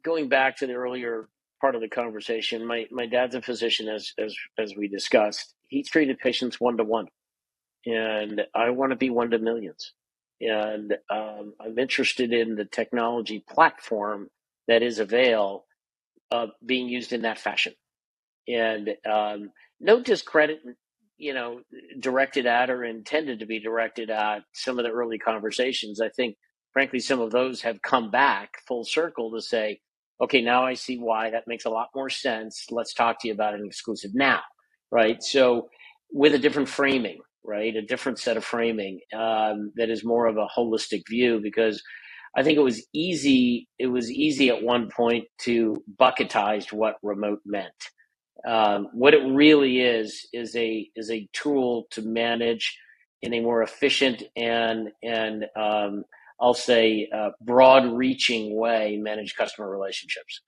going 0.05 0.29
back 0.29 0.57
to 0.57 0.67
the 0.67 0.75
earlier 0.75 1.29
part 1.63 1.75
of 1.77 1.81
the 1.81 1.89
conversation. 1.89 2.67
My 2.67 2.87
my 2.91 3.07
dad's 3.07 3.35
a 3.35 3.41
physician, 3.41 3.89
as 3.89 4.13
as 4.19 4.37
as 4.59 4.75
we 4.77 4.89
discussed. 4.89 5.55
He 5.69 5.83
treated 5.83 6.19
patients 6.19 6.61
one 6.61 6.77
to 6.77 6.85
one, 6.85 7.07
and 7.87 8.43
I 8.55 8.69
want 8.71 8.91
to 8.91 8.97
be 8.97 9.09
one 9.09 9.31
to 9.31 9.39
millions. 9.39 9.95
And 10.41 10.95
um, 11.11 11.55
I'm 11.61 11.79
interested 11.79 12.33
in 12.33 12.57
the 12.57 12.65
technology 12.65 13.45
platform 13.49 14.29
that 14.69 14.83
is 14.83 14.99
Avail 14.99 15.65
uh, 16.31 16.49
being 16.65 16.89
used 16.89 17.13
in 17.13 17.23
that 17.23 17.39
fashion. 17.39 17.75
And 18.49 18.91
um, 19.09 19.51
no 19.81 20.03
discredit, 20.03 20.61
you 21.17 21.35
know, 21.35 21.61
directed 22.01 22.47
at 22.47 22.71
or 22.71 22.85
intended 22.85 23.39
to 23.41 23.47
be 23.47 23.61
directed 23.61 24.11
at 24.11 24.43
some 24.53 24.79
of 24.79 24.85
the 24.85 24.91
early 24.91 25.19
conversations. 25.19 26.01
I 26.01 26.09
think, 26.09 26.37
frankly, 26.73 26.99
some 26.99 27.21
of 27.21 27.31
those 27.31 27.63
have 27.63 27.83
come 27.83 28.11
back 28.11 28.51
full 28.67 28.85
circle 28.85 29.31
to 29.33 29.41
say, 29.41 29.81
okay, 30.21 30.41
now 30.41 30.65
I 30.65 30.75
see 30.75 30.99
why 30.99 31.31
that 31.31 31.45
makes 31.47 31.65
a 31.65 31.71
lot 31.71 31.89
more 31.95 32.11
sense. 32.11 32.67
Let's 32.71 32.95
talk 32.95 33.21
to 33.21 33.29
you 33.29 33.35
about 33.35 33.55
an 33.55 33.65
exclusive 33.67 34.13
now, 34.15 34.41
right? 34.91 35.23
So 35.23 35.69
with 36.13 36.35
a 36.35 36.39
different 36.39 36.69
framing, 36.69 37.19
right? 37.45 37.75
A 37.77 37.83
different 37.83 38.19
set 38.19 38.37
of 38.37 38.45
framing 38.45 39.01
um, 39.15 39.73
that 39.77 39.91
is 39.91 40.05
more 40.05 40.27
of 40.27 40.37
a 40.37 40.49
holistic 40.57 41.03
view 41.09 41.41
because 41.43 41.83
I 42.37 42.43
think 42.43 42.57
it 42.59 42.63
was 42.63 42.87
easy. 42.95 43.69
It 43.79 43.89
was 43.89 44.11
easy 44.11 44.49
at 44.51 44.63
one 44.63 44.89
point 44.95 45.25
to 45.43 45.77
bucketize 46.01 46.73
what 46.73 46.97
remote 47.03 47.41
meant. 47.45 47.73
Um, 48.47 48.89
what 48.93 49.15
it 49.15 49.23
really 49.25 49.81
is 49.81 50.27
is 50.33 50.57
a 50.57 50.89
is 50.97 51.11
a 51.11 51.29
tool 51.33 51.87
to 51.93 52.03
manage 52.03 52.77
in 53.23 53.35
a 53.35 53.41
more 53.41 53.63
efficient 53.63 54.23
and 54.37 54.89
and 55.03 55.47
um, 55.57 56.05
I'll 56.41 56.55
say, 56.55 57.09
uh, 57.15 57.31
broad 57.41 57.87
reaching 57.87 58.57
way 58.57 58.99
manage 59.01 59.37
customer 59.37 59.71
relationships. 59.71 60.41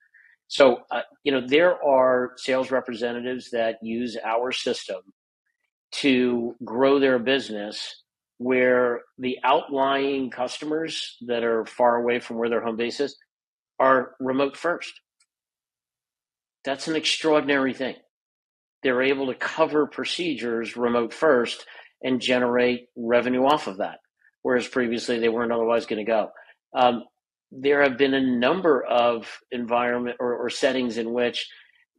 So, 0.47 0.79
uh, 0.91 1.01
you 1.23 1.31
know, 1.31 1.41
there 1.47 1.81
are 1.83 2.33
sales 2.35 2.69
representatives 2.69 3.49
that 3.51 3.77
use 3.81 4.17
our 4.23 4.51
system 4.51 4.97
to 5.91 6.55
grow 6.63 6.99
their 6.99 7.19
business 7.19 8.03
where 8.37 9.01
the 9.17 9.37
outlying 9.43 10.29
customers 10.29 11.17
that 11.27 11.43
are 11.43 11.65
far 11.65 11.95
away 11.95 12.19
from 12.19 12.37
where 12.37 12.49
their 12.49 12.63
home 12.63 12.75
base 12.75 12.99
is 12.99 13.17
are 13.79 14.15
remote 14.19 14.57
first. 14.57 14.91
That's 16.65 16.87
an 16.87 16.95
extraordinary 16.95 17.73
thing. 17.73 17.95
They're 18.83 19.03
able 19.03 19.27
to 19.27 19.35
cover 19.35 19.87
procedures 19.87 20.75
remote 20.75 21.13
first 21.13 21.65
and 22.03 22.19
generate 22.19 22.87
revenue 22.95 23.45
off 23.45 23.67
of 23.67 23.77
that 23.77 23.99
whereas 24.45 24.67
previously 24.67 25.17
they 25.17 25.27
weren't 25.27 25.51
otherwise 25.51 25.87
going 25.87 26.05
to 26.05 26.11
go. 26.11 26.29
Um, 26.77 27.05
there 27.51 27.81
have 27.81 27.97
been 27.97 28.13
a 28.13 28.21
number 28.21 28.83
of 28.83 29.27
environment 29.51 30.17
or, 30.19 30.35
or, 30.35 30.51
settings 30.51 30.99
in 30.99 31.11
which 31.13 31.49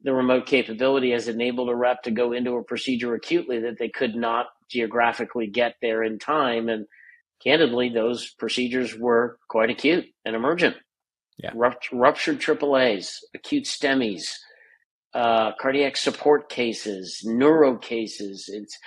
the 0.03 0.13
remote 0.13 0.47
capability 0.47 1.13
has 1.13 1.29
enabled 1.29 1.69
a 1.69 1.75
rep 1.75 2.03
to 2.03 2.11
go 2.11 2.33
into 2.33 2.53
a 2.53 2.63
procedure 2.63 3.15
acutely 3.15 3.61
that 3.61 3.79
they 3.79 3.89
could 3.89 4.15
not 4.15 4.47
geographically 4.71 5.47
get 5.47 5.75
there 5.81 6.03
in 6.03 6.19
time. 6.19 6.69
And 6.69 6.87
candidly, 7.43 7.89
those 7.89 8.31
procedures 8.31 8.97
were 8.97 9.39
quite 9.49 9.71
acute 9.71 10.07
and 10.25 10.37
emergent. 10.37 10.77
Yeah. 11.39 11.53
Rupt- 11.55 11.93
ruptured 11.93 12.41
AAAs, 12.41 13.17
acute 13.35 13.65
STEMIs, 13.65 14.33
uh, 15.13 15.53
cardiac 15.61 15.97
support 15.97 16.49
cases, 16.49 17.23
neuro 17.25 17.77
cases. 17.77 18.49
It's 18.53 18.79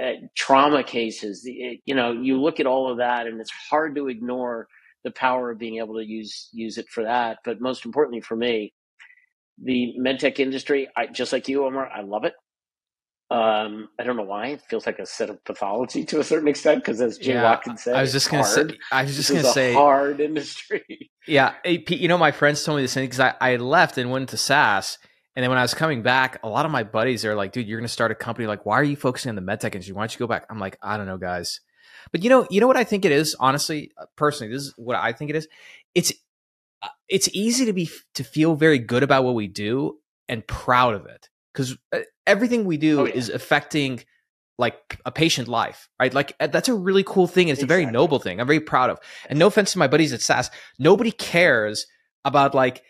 uh, 0.00 0.26
trauma 0.36 0.82
cases. 0.82 1.42
It, 1.46 1.80
you 1.84 1.94
know, 1.94 2.12
you 2.12 2.40
look 2.40 2.60
at 2.60 2.66
all 2.66 2.90
of 2.90 2.98
that, 2.98 3.26
and 3.26 3.40
it's 3.40 3.52
hard 3.70 3.94
to 3.96 4.08
ignore 4.08 4.66
the 5.04 5.10
power 5.12 5.50
of 5.50 5.58
being 5.58 5.78
able 5.78 5.94
to 5.94 6.04
use 6.04 6.48
use 6.52 6.78
it 6.78 6.88
for 6.88 7.04
that. 7.04 7.38
But 7.44 7.60
most 7.60 7.86
importantly 7.86 8.20
for 8.20 8.36
me, 8.36 8.72
the 9.62 9.94
medtech 9.98 10.38
industry, 10.38 10.88
I 10.96 11.06
just 11.06 11.32
like 11.32 11.48
you, 11.48 11.66
Omar, 11.66 11.88
I 11.88 12.02
love 12.02 12.24
it. 12.24 12.34
Um, 13.30 13.90
I 13.98 14.04
don't 14.04 14.16
know 14.16 14.22
why 14.22 14.46
it 14.48 14.62
feels 14.62 14.86
like 14.86 14.98
a 14.98 15.04
set 15.04 15.28
of 15.28 15.44
pathology 15.44 16.04
to 16.06 16.20
a 16.20 16.24
certain 16.24 16.48
extent 16.48 16.82
because, 16.82 17.00
as 17.00 17.18
Jay 17.18 17.34
yeah, 17.34 17.42
Watkins 17.42 17.82
said, 17.82 17.94
I 17.94 18.00
was 18.00 18.12
just 18.12 18.30
gonna 18.30 18.44
say, 18.44 18.68
I 18.90 19.02
was 19.02 19.16
just 19.16 19.28
gonna 19.28 19.44
say, 19.44 19.74
hard 19.74 20.20
industry. 20.20 21.10
Yeah, 21.26 21.52
you 21.66 22.08
know, 22.08 22.16
my 22.16 22.30
friends 22.30 22.64
told 22.64 22.76
me 22.76 22.84
this 22.84 22.94
thing 22.94 23.04
because 23.04 23.20
I, 23.20 23.34
I 23.38 23.56
left 23.56 23.98
and 23.98 24.10
went 24.10 24.30
to 24.30 24.38
SaaS, 24.38 24.96
and 25.38 25.42
then 25.44 25.50
when 25.50 25.58
I 25.58 25.62
was 25.62 25.72
coming 25.72 26.02
back, 26.02 26.40
a 26.42 26.48
lot 26.48 26.64
of 26.64 26.72
my 26.72 26.82
buddies 26.82 27.24
are 27.24 27.36
like, 27.36 27.52
dude, 27.52 27.68
you're 27.68 27.78
going 27.78 27.86
to 27.86 27.92
start 27.92 28.10
a 28.10 28.14
company. 28.16 28.48
Like, 28.48 28.66
why 28.66 28.74
are 28.80 28.82
you 28.82 28.96
focusing 28.96 29.28
on 29.28 29.36
the 29.36 29.40
medtech 29.40 29.66
industry? 29.66 29.92
Why 29.92 30.02
don't 30.02 30.12
you 30.12 30.18
go 30.18 30.26
back? 30.26 30.46
I'm 30.50 30.58
like, 30.58 30.76
I 30.82 30.96
don't 30.96 31.06
know, 31.06 31.16
guys. 31.16 31.60
But 32.10 32.24
you 32.24 32.28
know, 32.28 32.44
you 32.50 32.60
know 32.60 32.66
what 32.66 32.76
I 32.76 32.82
think 32.82 33.04
it 33.04 33.12
is, 33.12 33.36
honestly, 33.38 33.92
uh, 34.00 34.06
personally, 34.16 34.52
this 34.52 34.62
is 34.62 34.74
what 34.76 34.96
I 34.96 35.12
think 35.12 35.30
it 35.30 35.36
is. 35.36 35.46
It's, 35.94 36.12
it's 37.08 37.28
easy 37.32 37.66
to 37.66 37.72
be, 37.72 37.90
to 38.14 38.24
feel 38.24 38.54
very 38.54 38.78
good 38.78 39.02
about 39.02 39.24
what 39.24 39.34
we 39.34 39.46
do 39.46 39.98
and 40.28 40.46
proud 40.46 40.94
of 40.94 41.06
it 41.06 41.28
because 41.52 41.76
uh, 41.92 42.00
everything 42.26 42.64
we 42.64 42.76
do 42.76 43.00
oh, 43.00 43.04
yeah. 43.04 43.14
is 43.14 43.28
affecting 43.28 44.02
like 44.58 45.00
a 45.06 45.12
patient 45.12 45.48
life, 45.48 45.88
right? 46.00 46.12
Like 46.12 46.34
that's 46.38 46.68
a 46.68 46.74
really 46.74 47.04
cool 47.04 47.26
thing. 47.26 47.48
It's 47.48 47.60
exactly. 47.60 47.82
a 47.82 47.86
very 47.86 47.92
noble 47.92 48.18
thing. 48.18 48.40
I'm 48.40 48.46
very 48.46 48.60
proud 48.60 48.90
of. 48.90 48.98
And 49.28 49.38
no 49.38 49.46
offense 49.46 49.72
to 49.72 49.78
my 49.78 49.86
buddies 49.86 50.12
at 50.12 50.20
SaaS, 50.20 50.50
nobody 50.78 51.12
cares 51.12 51.86
about 52.24 52.54
like 52.54 52.82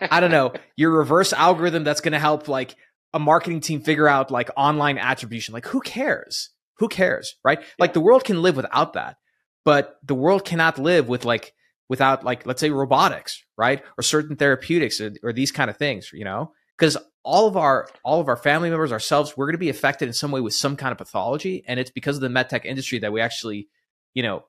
I 0.00 0.20
don't 0.20 0.30
know, 0.30 0.52
your 0.76 0.92
reverse 0.92 1.32
algorithm 1.32 1.84
that's 1.84 2.00
going 2.00 2.12
to 2.12 2.18
help 2.18 2.48
like 2.48 2.76
a 3.12 3.18
marketing 3.18 3.60
team 3.60 3.80
figure 3.80 4.08
out 4.08 4.30
like 4.30 4.50
online 4.56 4.98
attribution. 4.98 5.52
Like 5.52 5.66
who 5.66 5.80
cares? 5.80 6.50
who 6.78 6.88
cares, 6.88 7.36
right? 7.44 7.62
Like 7.78 7.92
the 7.92 8.00
world 8.00 8.24
can 8.24 8.42
live 8.42 8.56
without 8.56 8.94
that, 8.94 9.16
but 9.64 9.96
the 10.02 10.14
world 10.14 10.44
cannot 10.44 10.78
live 10.78 11.08
with 11.08 11.24
like 11.24 11.52
without 11.88 12.24
like 12.24 12.46
let's 12.46 12.60
say 12.60 12.70
robotics, 12.70 13.42
right? 13.56 13.82
Or 13.98 14.02
certain 14.02 14.36
therapeutics 14.36 15.00
or, 15.00 15.12
or 15.22 15.32
these 15.32 15.52
kind 15.52 15.70
of 15.70 15.76
things, 15.76 16.10
you 16.12 16.24
know? 16.24 16.52
Because 16.76 16.96
all 17.22 17.46
of 17.46 17.56
our 17.56 17.88
all 18.04 18.20
of 18.20 18.28
our 18.28 18.36
family 18.36 18.70
members, 18.70 18.92
ourselves, 18.92 19.36
we're 19.36 19.46
going 19.46 19.54
to 19.54 19.58
be 19.58 19.68
affected 19.68 20.08
in 20.08 20.14
some 20.14 20.30
way 20.30 20.40
with 20.40 20.54
some 20.54 20.76
kind 20.76 20.92
of 20.92 20.98
pathology, 20.98 21.64
and 21.66 21.80
it's 21.80 21.90
because 21.90 22.16
of 22.16 22.22
the 22.22 22.28
medtech 22.28 22.64
industry 22.64 22.98
that 23.00 23.12
we 23.12 23.20
actually, 23.20 23.68
you 24.12 24.22
know, 24.22 24.44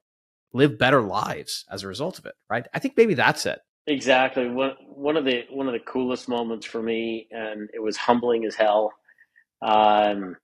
live 0.54 0.78
better 0.78 1.02
lives 1.02 1.66
as 1.70 1.84
a 1.84 1.88
result 1.88 2.20
of 2.20 2.26
it, 2.26 2.34
right? 2.50 2.68
I 2.74 2.80
think 2.80 2.96
maybe 2.98 3.14
that's 3.14 3.46
it. 3.46 3.60
Exactly. 3.88 4.50
One 4.50 4.72
one 4.88 5.18
of 5.18 5.26
the 5.26 5.44
one 5.50 5.68
of 5.68 5.74
the 5.74 5.80
coolest 5.80 6.28
moments 6.28 6.66
for 6.66 6.82
me, 6.82 7.28
and 7.32 7.70
it 7.74 7.82
was 7.82 7.98
humbling 7.98 8.46
as 8.46 8.56
hell. 8.56 8.92
Um, 9.62 10.36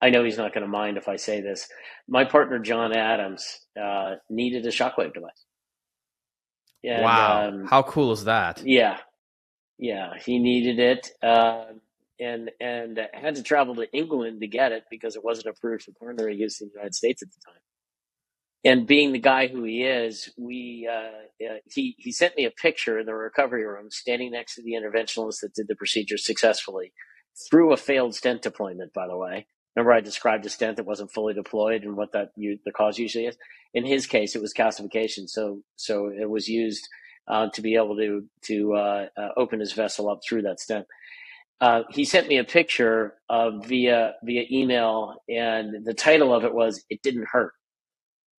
I 0.00 0.10
know 0.10 0.24
he's 0.24 0.36
not 0.36 0.52
going 0.52 0.62
to 0.62 0.70
mind 0.70 0.96
if 0.98 1.08
I 1.08 1.16
say 1.16 1.40
this. 1.40 1.68
My 2.08 2.24
partner 2.24 2.58
John 2.58 2.94
Adams 2.94 3.44
uh, 3.80 4.16
needed 4.28 4.66
a 4.66 4.70
shockwave 4.70 5.14
device. 5.14 5.46
And, 6.84 7.02
wow! 7.02 7.48
Um, 7.48 7.66
How 7.66 7.82
cool 7.82 8.12
is 8.12 8.24
that? 8.24 8.62
Yeah, 8.64 8.98
yeah. 9.78 10.14
He 10.24 10.38
needed 10.38 10.78
it, 10.78 11.10
uh, 11.22 11.64
and 12.20 12.50
and 12.60 13.00
had 13.12 13.36
to 13.36 13.42
travel 13.42 13.74
to 13.76 13.90
England 13.92 14.40
to 14.40 14.48
get 14.48 14.72
it 14.72 14.84
because 14.90 15.16
it 15.16 15.24
wasn't 15.24 15.46
approved 15.46 15.84
for 15.84 15.92
coronary 15.92 16.36
use 16.36 16.60
in 16.60 16.68
the 16.68 16.74
United 16.74 16.94
States 16.94 17.22
at 17.22 17.28
the 17.30 17.40
time 17.46 17.60
and 18.64 18.86
being 18.86 19.12
the 19.12 19.18
guy 19.18 19.48
who 19.48 19.64
he 19.64 19.82
is, 19.82 20.32
we 20.38 20.88
uh, 20.90 21.46
uh, 21.46 21.56
he 21.72 21.96
he 21.98 22.12
sent 22.12 22.36
me 22.36 22.44
a 22.44 22.50
picture 22.50 22.98
in 22.98 23.06
the 23.06 23.14
recovery 23.14 23.66
room, 23.66 23.90
standing 23.90 24.30
next 24.30 24.54
to 24.54 24.62
the 24.62 24.72
interventionalist 24.72 25.40
that 25.40 25.54
did 25.54 25.66
the 25.68 25.74
procedure 25.74 26.16
successfully 26.16 26.92
through 27.50 27.72
a 27.72 27.76
failed 27.76 28.14
stent 28.14 28.42
deployment. 28.42 28.92
By 28.92 29.08
the 29.08 29.16
way, 29.16 29.46
remember 29.76 29.92
I 29.92 30.00
described 30.00 30.46
a 30.46 30.50
stent 30.50 30.76
that 30.76 30.86
wasn't 30.86 31.12
fully 31.12 31.34
deployed 31.34 31.82
and 31.82 31.96
what 31.96 32.12
that 32.12 32.30
you, 32.36 32.58
the 32.64 32.72
cause 32.72 32.98
usually 32.98 33.26
is. 33.26 33.36
In 33.74 33.86
his 33.86 34.06
case, 34.06 34.34
it 34.36 34.42
was 34.42 34.52
calcification, 34.52 35.28
so 35.28 35.62
so 35.76 36.08
it 36.08 36.28
was 36.28 36.48
used 36.48 36.88
uh, 37.28 37.48
to 37.54 37.62
be 37.62 37.76
able 37.76 37.96
to 37.96 38.24
to 38.46 38.74
uh, 38.74 39.06
uh, 39.16 39.28
open 39.36 39.60
his 39.60 39.72
vessel 39.72 40.10
up 40.10 40.20
through 40.26 40.42
that 40.42 40.60
stent. 40.60 40.86
Uh, 41.60 41.82
he 41.90 42.04
sent 42.04 42.28
me 42.28 42.38
a 42.38 42.44
picture 42.44 43.14
of 43.28 43.64
via 43.66 44.14
via 44.24 44.44
email, 44.50 45.14
and 45.28 45.84
the 45.84 45.94
title 45.94 46.34
of 46.34 46.44
it 46.44 46.54
was 46.54 46.84
"It 46.90 47.02
Didn't 47.02 47.28
Hurt." 47.30 47.52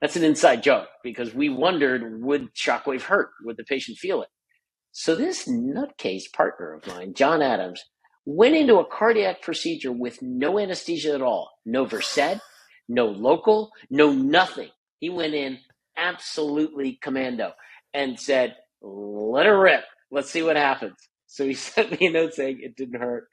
That's 0.02 0.18
an 0.18 0.24
inside 0.26 0.62
joke 0.64 0.90
because 1.02 1.34
we 1.34 1.48
wondered 1.50 2.22
would 2.22 2.54
shockwave 2.54 3.04
hurt? 3.04 3.30
Would 3.46 3.56
the 3.58 3.64
patient 3.64 3.98
feel 3.98 4.22
it? 4.22 4.28
So 4.92 5.16
this 5.16 5.48
nutcase 5.48 6.32
partner 6.32 6.74
of 6.74 6.86
mine, 6.86 7.14
John 7.16 7.42
Adams, 7.42 7.84
went 8.26 8.56
into 8.56 8.80
a 8.80 8.86
cardiac 8.86 9.42
procedure 9.42 9.92
with 9.92 10.22
no 10.22 10.60
anesthesia 10.60 11.14
at 11.14 11.22
all, 11.22 11.52
no 11.66 11.86
versed, 11.86 12.40
no 12.90 13.08
local, 13.08 13.72
no 13.90 14.12
nothing. 14.14 14.70
He 15.00 15.10
went 15.10 15.34
in 15.34 15.60
absolutely 15.98 17.00
commando 17.02 17.54
and 17.94 18.20
said, 18.20 18.56
"Let 18.82 19.46
her 19.48 19.60
rip. 19.60 19.84
Let's 20.12 20.32
see 20.32 20.44
what 20.44 20.58
happens." 20.58 20.98
So 21.28 21.46
he 21.46 21.54
sent 21.56 22.00
me 22.00 22.08
a 22.08 22.12
note 22.12 22.34
saying 22.34 22.60
it 22.62 22.76
didn't 22.78 23.02
hurt. 23.02 23.30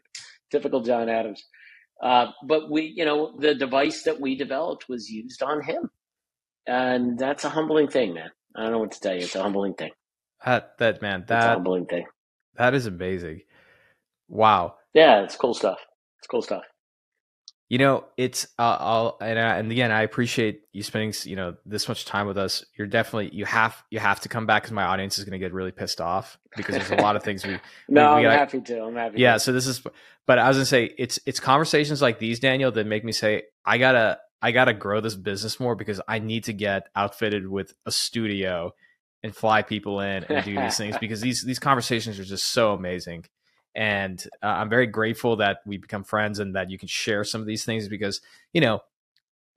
Typical 0.50 0.82
John 0.82 1.08
Adams. 1.08 1.44
Uh, 2.02 2.28
but 2.46 2.70
we, 2.70 2.92
you 2.96 3.04
know, 3.04 3.34
the 3.38 3.54
device 3.54 4.04
that 4.04 4.20
we 4.20 4.36
developed 4.36 4.88
was 4.88 5.10
used 5.10 5.42
on 5.42 5.62
him 5.62 5.82
and 6.66 7.18
that's 7.18 7.44
a 7.44 7.50
humbling 7.50 7.88
thing, 7.88 8.14
man. 8.14 8.30
I 8.56 8.64
don't 8.64 8.72
know 8.72 8.78
what 8.80 8.92
to 8.92 9.00
tell 9.00 9.14
you. 9.14 9.22
It's 9.22 9.36
a 9.36 9.42
humbling 9.42 9.74
thing. 9.74 9.90
That 10.44 10.78
that 10.78 11.02
man, 11.02 11.24
that 11.28 11.54
humbling 11.56 11.86
thing. 11.86 12.06
That 12.56 12.74
is 12.74 12.86
amazing. 12.86 13.42
Wow. 14.28 14.76
Yeah, 14.94 15.22
it's 15.22 15.36
cool 15.36 15.54
stuff. 15.54 15.78
It's 16.18 16.26
cool 16.26 16.42
stuff. 16.42 16.64
You 17.68 17.78
know, 17.78 18.04
it's 18.16 18.48
uh, 18.58 18.76
I'll 18.80 19.16
and, 19.20 19.38
uh, 19.38 19.42
and 19.42 19.70
again, 19.70 19.92
I 19.92 20.02
appreciate 20.02 20.62
you 20.72 20.82
spending 20.82 21.14
you 21.22 21.36
know 21.36 21.54
this 21.64 21.88
much 21.88 22.04
time 22.04 22.26
with 22.26 22.36
us. 22.36 22.64
You're 22.76 22.88
definitely 22.88 23.30
you 23.32 23.44
have 23.44 23.80
you 23.90 24.00
have 24.00 24.18
to 24.20 24.28
come 24.28 24.44
back 24.44 24.64
because 24.64 24.72
my 24.72 24.82
audience 24.82 25.18
is 25.18 25.24
going 25.24 25.32
to 25.32 25.38
get 25.38 25.52
really 25.52 25.70
pissed 25.70 26.00
off 26.00 26.36
because 26.56 26.74
there's 26.74 26.90
a 26.90 26.96
lot 26.96 27.14
of 27.14 27.22
things 27.22 27.46
we. 27.46 27.58
no, 27.88 28.16
we, 28.16 28.22
we 28.22 28.26
I'm 28.26 28.38
happy 28.38 28.60
to. 28.60 28.82
I'm 28.82 28.96
happy. 28.96 29.20
Yeah, 29.20 29.34
to. 29.34 29.40
so 29.40 29.52
this 29.52 29.68
is, 29.68 29.82
but 30.26 30.40
I 30.40 30.48
was 30.48 30.56
gonna 30.56 30.66
say 30.66 30.92
it's 30.98 31.20
it's 31.26 31.38
conversations 31.38 32.02
like 32.02 32.18
these, 32.18 32.40
Daniel, 32.40 32.72
that 32.72 32.88
make 32.88 33.04
me 33.04 33.12
say 33.12 33.44
I 33.64 33.78
gotta 33.78 34.18
I 34.42 34.52
got 34.52 34.66
to 34.66 34.72
grow 34.72 35.00
this 35.00 35.14
business 35.14 35.60
more 35.60 35.74
because 35.74 36.00
I 36.08 36.18
need 36.18 36.44
to 36.44 36.52
get 36.52 36.88
outfitted 36.96 37.46
with 37.46 37.74
a 37.84 37.92
studio 37.92 38.72
and 39.22 39.36
fly 39.36 39.62
people 39.62 40.00
in 40.00 40.24
and 40.24 40.44
do 40.44 40.58
these 40.58 40.76
things 40.76 40.96
because 41.00 41.20
these 41.20 41.44
these 41.44 41.58
conversations 41.58 42.18
are 42.18 42.24
just 42.24 42.50
so 42.50 42.72
amazing. 42.72 43.26
And 43.74 44.22
uh, 44.42 44.46
I'm 44.46 44.68
very 44.68 44.86
grateful 44.86 45.36
that 45.36 45.58
we 45.64 45.76
become 45.76 46.04
friends 46.04 46.38
and 46.38 46.56
that 46.56 46.70
you 46.70 46.78
can 46.78 46.88
share 46.88 47.24
some 47.24 47.40
of 47.40 47.46
these 47.46 47.64
things 47.64 47.88
because 47.88 48.20
you 48.52 48.60
know 48.60 48.80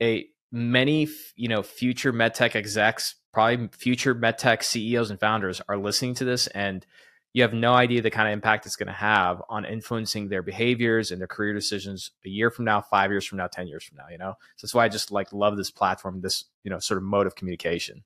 a 0.02 0.28
many 0.52 1.08
you 1.36 1.48
know 1.48 1.64
future 1.64 2.14
medtech 2.14 2.56
execs, 2.56 3.16
probably 3.34 3.70
future 3.78 4.14
medtech 4.14 4.64
CEOs 4.64 5.10
and 5.10 5.20
founders 5.20 5.62
are 5.68 5.78
listening 5.78 6.14
to 6.16 6.26
this 6.26 6.48
and 6.48 6.86
you 7.34 7.42
have 7.42 7.54
no 7.54 7.74
idea 7.74 8.02
the 8.02 8.12
kind 8.12 8.28
of 8.28 8.34
impact 8.34 8.66
it's 8.68 8.76
going 8.76 8.88
to 8.88 8.94
have 8.94 9.42
on 9.50 9.66
influencing 9.66 10.30
their 10.30 10.44
behaviors 10.44 11.12
and 11.12 11.20
their 11.20 11.28
career 11.28 11.54
decisions 11.54 12.12
a 12.26 12.30
year 12.30 12.52
from 12.52 12.64
now, 12.64 12.80
five 12.80 13.10
years 13.10 13.26
from 13.26 13.40
now, 13.40 13.48
10 13.48 13.68
years 13.68 13.84
from 13.84 13.98
now, 13.98 14.06
you 14.12 14.20
know? 14.20 14.36
So 14.56 14.68
that's 14.68 14.76
why 14.76 14.86
I 14.86 14.90
just 14.90 15.12
like 15.12 15.34
love 15.34 15.58
this 15.58 15.72
platform, 15.72 16.22
this, 16.22 16.46
you 16.64 16.70
know, 16.70 16.78
sort 16.78 17.00
of 17.00 17.04
mode 17.04 17.26
of 17.26 17.36
communication. 17.36 18.04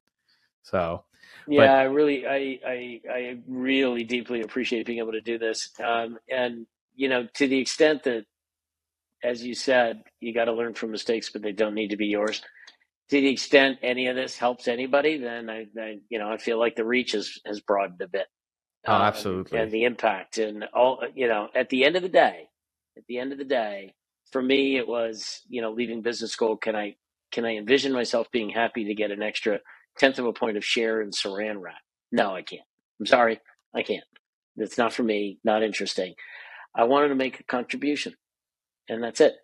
So, 0.64 1.04
yeah, 1.48 1.62
but, 1.62 1.70
I 1.70 1.84
really, 1.84 2.26
I, 2.26 2.60
I, 2.66 3.02
I 3.12 3.38
really 3.48 4.04
deeply 4.04 4.42
appreciate 4.42 4.86
being 4.86 5.00
able 5.00 5.14
to 5.14 5.22
do 5.22 5.38
this. 5.38 5.70
Um, 5.84 6.18
and, 6.30 6.66
you 6.96 7.10
know, 7.10 7.28
to 7.36 7.48
the 7.48 7.60
extent 7.60 8.04
that, 8.04 8.26
as 9.24 9.44
you 9.44 9.56
said, 9.56 10.04
you 10.20 10.34
got 10.34 10.46
to 10.46 10.54
learn 10.54 10.74
from 10.74 10.92
mistakes, 10.92 11.30
but 11.32 11.42
they 11.42 11.52
don't 11.52 11.74
need 11.74 11.90
to 11.90 11.98
be 11.98 12.08
yours. 12.08 12.42
To 13.10 13.22
the 13.22 13.30
extent 13.30 13.80
any 13.82 14.08
of 14.08 14.16
this 14.16 14.38
helps 14.38 14.68
anybody, 14.68 15.18
then 15.18 15.50
I, 15.50 15.66
I 15.80 15.98
you 16.10 16.20
know, 16.20 16.30
I 16.30 16.38
feel 16.38 16.60
like 16.60 16.76
the 16.76 16.86
reach 16.86 17.14
has, 17.14 17.40
has 17.46 17.62
broadened 17.62 18.02
a 18.02 18.08
bit. 18.08 18.28
Oh, 18.86 18.94
um, 18.94 19.02
absolutely. 19.02 19.60
and 19.60 19.72
the 19.72 19.86
impact 19.86 20.38
and 20.38 20.66
all, 20.74 21.02
you 21.16 21.28
know, 21.28 21.50
at 21.56 21.70
the 21.70 21.84
end 21.84 21.96
of 21.96 22.04
the 22.04 22.10
day, 22.10 22.50
at 22.96 23.04
the 23.08 23.18
end 23.20 23.32
of 23.32 23.38
the 23.38 23.46
day, 23.46 23.94
for 24.32 24.42
me, 24.42 24.78
it 24.78 24.88
was, 24.88 25.42
you 25.50 25.62
know, 25.62 25.72
leaving 25.72 26.02
business 26.02 26.32
school. 26.32 26.58
Can 26.58 26.76
I, 26.76 26.96
can 27.32 27.46
I 27.46 27.56
envision 27.56 27.94
myself 27.94 28.28
being 28.32 28.50
happy 28.50 28.86
to 28.86 28.94
get 28.94 29.12
an 29.12 29.24
extra 29.24 29.60
tenth 29.98 30.20
of 30.20 30.26
a 30.26 30.34
point 30.34 30.58
of 30.58 30.66
share 30.66 31.02
in 31.02 31.12
saran 31.12 31.60
wrap? 31.60 31.76
No, 32.12 32.36
I 32.36 32.42
can't. 32.42 32.62
I'm 33.00 33.06
sorry. 33.06 33.40
I 33.76 33.84
can't. 33.84 34.04
It's 34.58 34.78
not 34.78 34.94
for 34.94 35.04
me. 35.04 35.40
Not 35.44 35.64
interesting. 35.64 36.16
I 36.76 36.84
wanted 36.86 37.10
to 37.10 37.16
make 37.16 37.40
a 37.40 37.44
contribution 37.44 38.14
and 38.90 39.04
that's 39.04 39.22
it. 39.22 39.36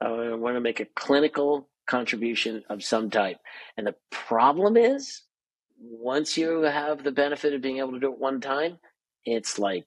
I 0.00 0.34
want 0.34 0.56
to 0.56 0.60
make 0.60 0.80
a 0.80 0.86
clinical 0.96 1.68
contribution 1.86 2.62
of 2.68 2.82
some 2.82 3.10
type. 3.10 3.38
And 3.76 3.86
the 3.86 3.94
problem 4.10 4.76
is 4.76 5.22
once 5.80 6.36
you 6.36 6.62
have 6.62 7.02
the 7.02 7.12
benefit 7.12 7.54
of 7.54 7.62
being 7.62 7.78
able 7.78 7.92
to 7.92 8.00
do 8.00 8.12
it 8.12 8.18
one 8.18 8.40
time, 8.40 8.78
it's 9.24 9.58
like 9.58 9.84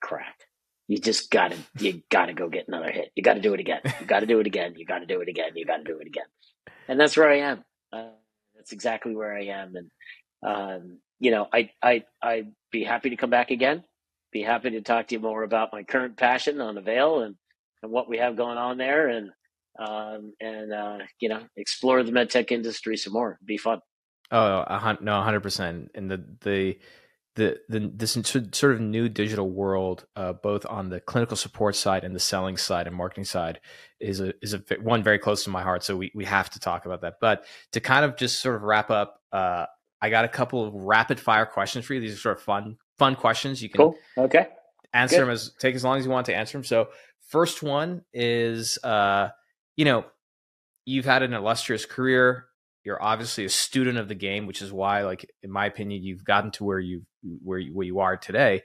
crack. 0.00 0.36
You 0.88 0.98
just 0.98 1.30
gotta, 1.30 1.56
you 1.78 2.02
gotta 2.10 2.32
go 2.32 2.48
get 2.48 2.66
another 2.66 2.90
hit. 2.90 3.12
You 3.14 3.22
gotta 3.22 3.40
do 3.40 3.54
it 3.54 3.60
again. 3.60 3.80
You 4.00 4.06
gotta 4.06 4.26
do 4.26 4.40
it 4.40 4.46
again. 4.46 4.74
You 4.76 4.84
gotta 4.84 5.06
do 5.06 5.20
it 5.20 5.28
again. 5.28 5.52
You 5.54 5.64
gotta 5.64 5.84
do 5.84 5.98
it 5.98 6.06
again. 6.06 6.24
And 6.88 6.98
that's 6.98 7.16
where 7.16 7.30
I 7.30 7.38
am. 7.38 7.64
Uh, 7.92 8.08
that's 8.60 8.72
exactly 8.72 9.16
where 9.16 9.34
I 9.34 9.44
am. 9.46 9.74
And, 9.74 9.90
um, 10.46 10.98
you 11.18 11.30
know, 11.30 11.48
I, 11.50 11.70
I, 11.82 12.04
I'd 12.22 12.52
be 12.70 12.84
happy 12.84 13.08
to 13.10 13.16
come 13.16 13.30
back 13.30 13.50
again. 13.50 13.82
Be 14.32 14.42
happy 14.42 14.70
to 14.70 14.82
talk 14.82 15.08
to 15.08 15.14
you 15.14 15.20
more 15.20 15.42
about 15.42 15.72
my 15.72 15.82
current 15.82 16.18
passion 16.18 16.60
on 16.60 16.76
Avail 16.76 17.22
and, 17.22 17.36
and 17.82 17.90
what 17.90 18.06
we 18.06 18.18
have 18.18 18.36
going 18.36 18.58
on 18.58 18.76
there 18.76 19.08
and, 19.08 19.30
um, 19.78 20.34
and, 20.40 20.72
uh, 20.74 20.98
you 21.20 21.30
know, 21.30 21.40
explore 21.56 22.02
the 22.02 22.12
medtech 22.12 22.52
industry 22.52 22.98
some 22.98 23.14
more. 23.14 23.38
It'd 23.40 23.46
be 23.46 23.56
fun. 23.56 23.80
Oh, 24.30 24.58
a 24.66 24.98
no, 25.00 25.22
hundred 25.22 25.40
percent. 25.40 25.90
And 25.94 26.10
the 26.10 26.22
the 26.42 26.78
the 27.40 27.58
the 27.70 27.90
this 27.94 28.12
sort 28.52 28.74
of 28.74 28.80
new 28.80 29.08
digital 29.08 29.48
world, 29.50 30.04
uh, 30.14 30.34
both 30.34 30.66
on 30.66 30.90
the 30.90 31.00
clinical 31.00 31.36
support 31.36 31.74
side 31.74 32.04
and 32.04 32.14
the 32.14 32.20
selling 32.20 32.58
side 32.58 32.86
and 32.86 32.94
marketing 32.94 33.24
side, 33.24 33.60
is 33.98 34.20
a 34.20 34.34
is 34.42 34.52
a 34.52 34.62
one 34.82 35.02
very 35.02 35.18
close 35.18 35.42
to 35.44 35.50
my 35.50 35.62
heart. 35.62 35.82
So 35.82 35.96
we 35.96 36.12
we 36.14 36.26
have 36.26 36.50
to 36.50 36.60
talk 36.60 36.84
about 36.84 37.00
that. 37.00 37.14
But 37.20 37.44
to 37.72 37.80
kind 37.80 38.04
of 38.04 38.16
just 38.16 38.40
sort 38.40 38.56
of 38.56 38.62
wrap 38.62 38.90
up, 38.90 39.22
uh, 39.32 39.64
I 40.02 40.10
got 40.10 40.26
a 40.26 40.28
couple 40.28 40.66
of 40.66 40.74
rapid 40.74 41.18
fire 41.18 41.46
questions 41.46 41.86
for 41.86 41.94
you. 41.94 42.00
These 42.00 42.14
are 42.14 42.20
sort 42.20 42.36
of 42.36 42.42
fun 42.42 42.76
fun 42.98 43.16
questions. 43.16 43.62
You 43.62 43.70
can 43.70 43.78
cool. 43.78 43.94
okay 44.18 44.48
answer 44.92 45.16
Good. 45.16 45.22
them 45.22 45.30
as 45.30 45.52
take 45.58 45.74
as 45.74 45.84
long 45.84 45.98
as 45.98 46.04
you 46.04 46.10
want 46.10 46.26
to 46.26 46.34
answer 46.34 46.58
them. 46.58 46.64
So 46.64 46.88
first 47.28 47.62
one 47.62 48.02
is, 48.12 48.78
uh, 48.84 49.28
you 49.76 49.84
know, 49.86 50.04
you've 50.84 51.06
had 51.06 51.22
an 51.22 51.32
illustrious 51.32 51.86
career 51.86 52.46
you're 52.84 53.02
obviously 53.02 53.44
a 53.44 53.50
student 53.50 53.98
of 53.98 54.08
the 54.08 54.14
game, 54.14 54.46
which 54.46 54.62
is 54.62 54.72
why, 54.72 55.02
like 55.02 55.30
in 55.42 55.50
my 55.50 55.66
opinion, 55.66 56.02
you've 56.02 56.24
gotten 56.24 56.50
to 56.52 56.64
where 56.64 56.80
you 56.80 57.02
where 57.42 57.58
you, 57.58 57.74
where 57.74 57.86
you 57.86 58.00
are 58.00 58.16
today. 58.16 58.62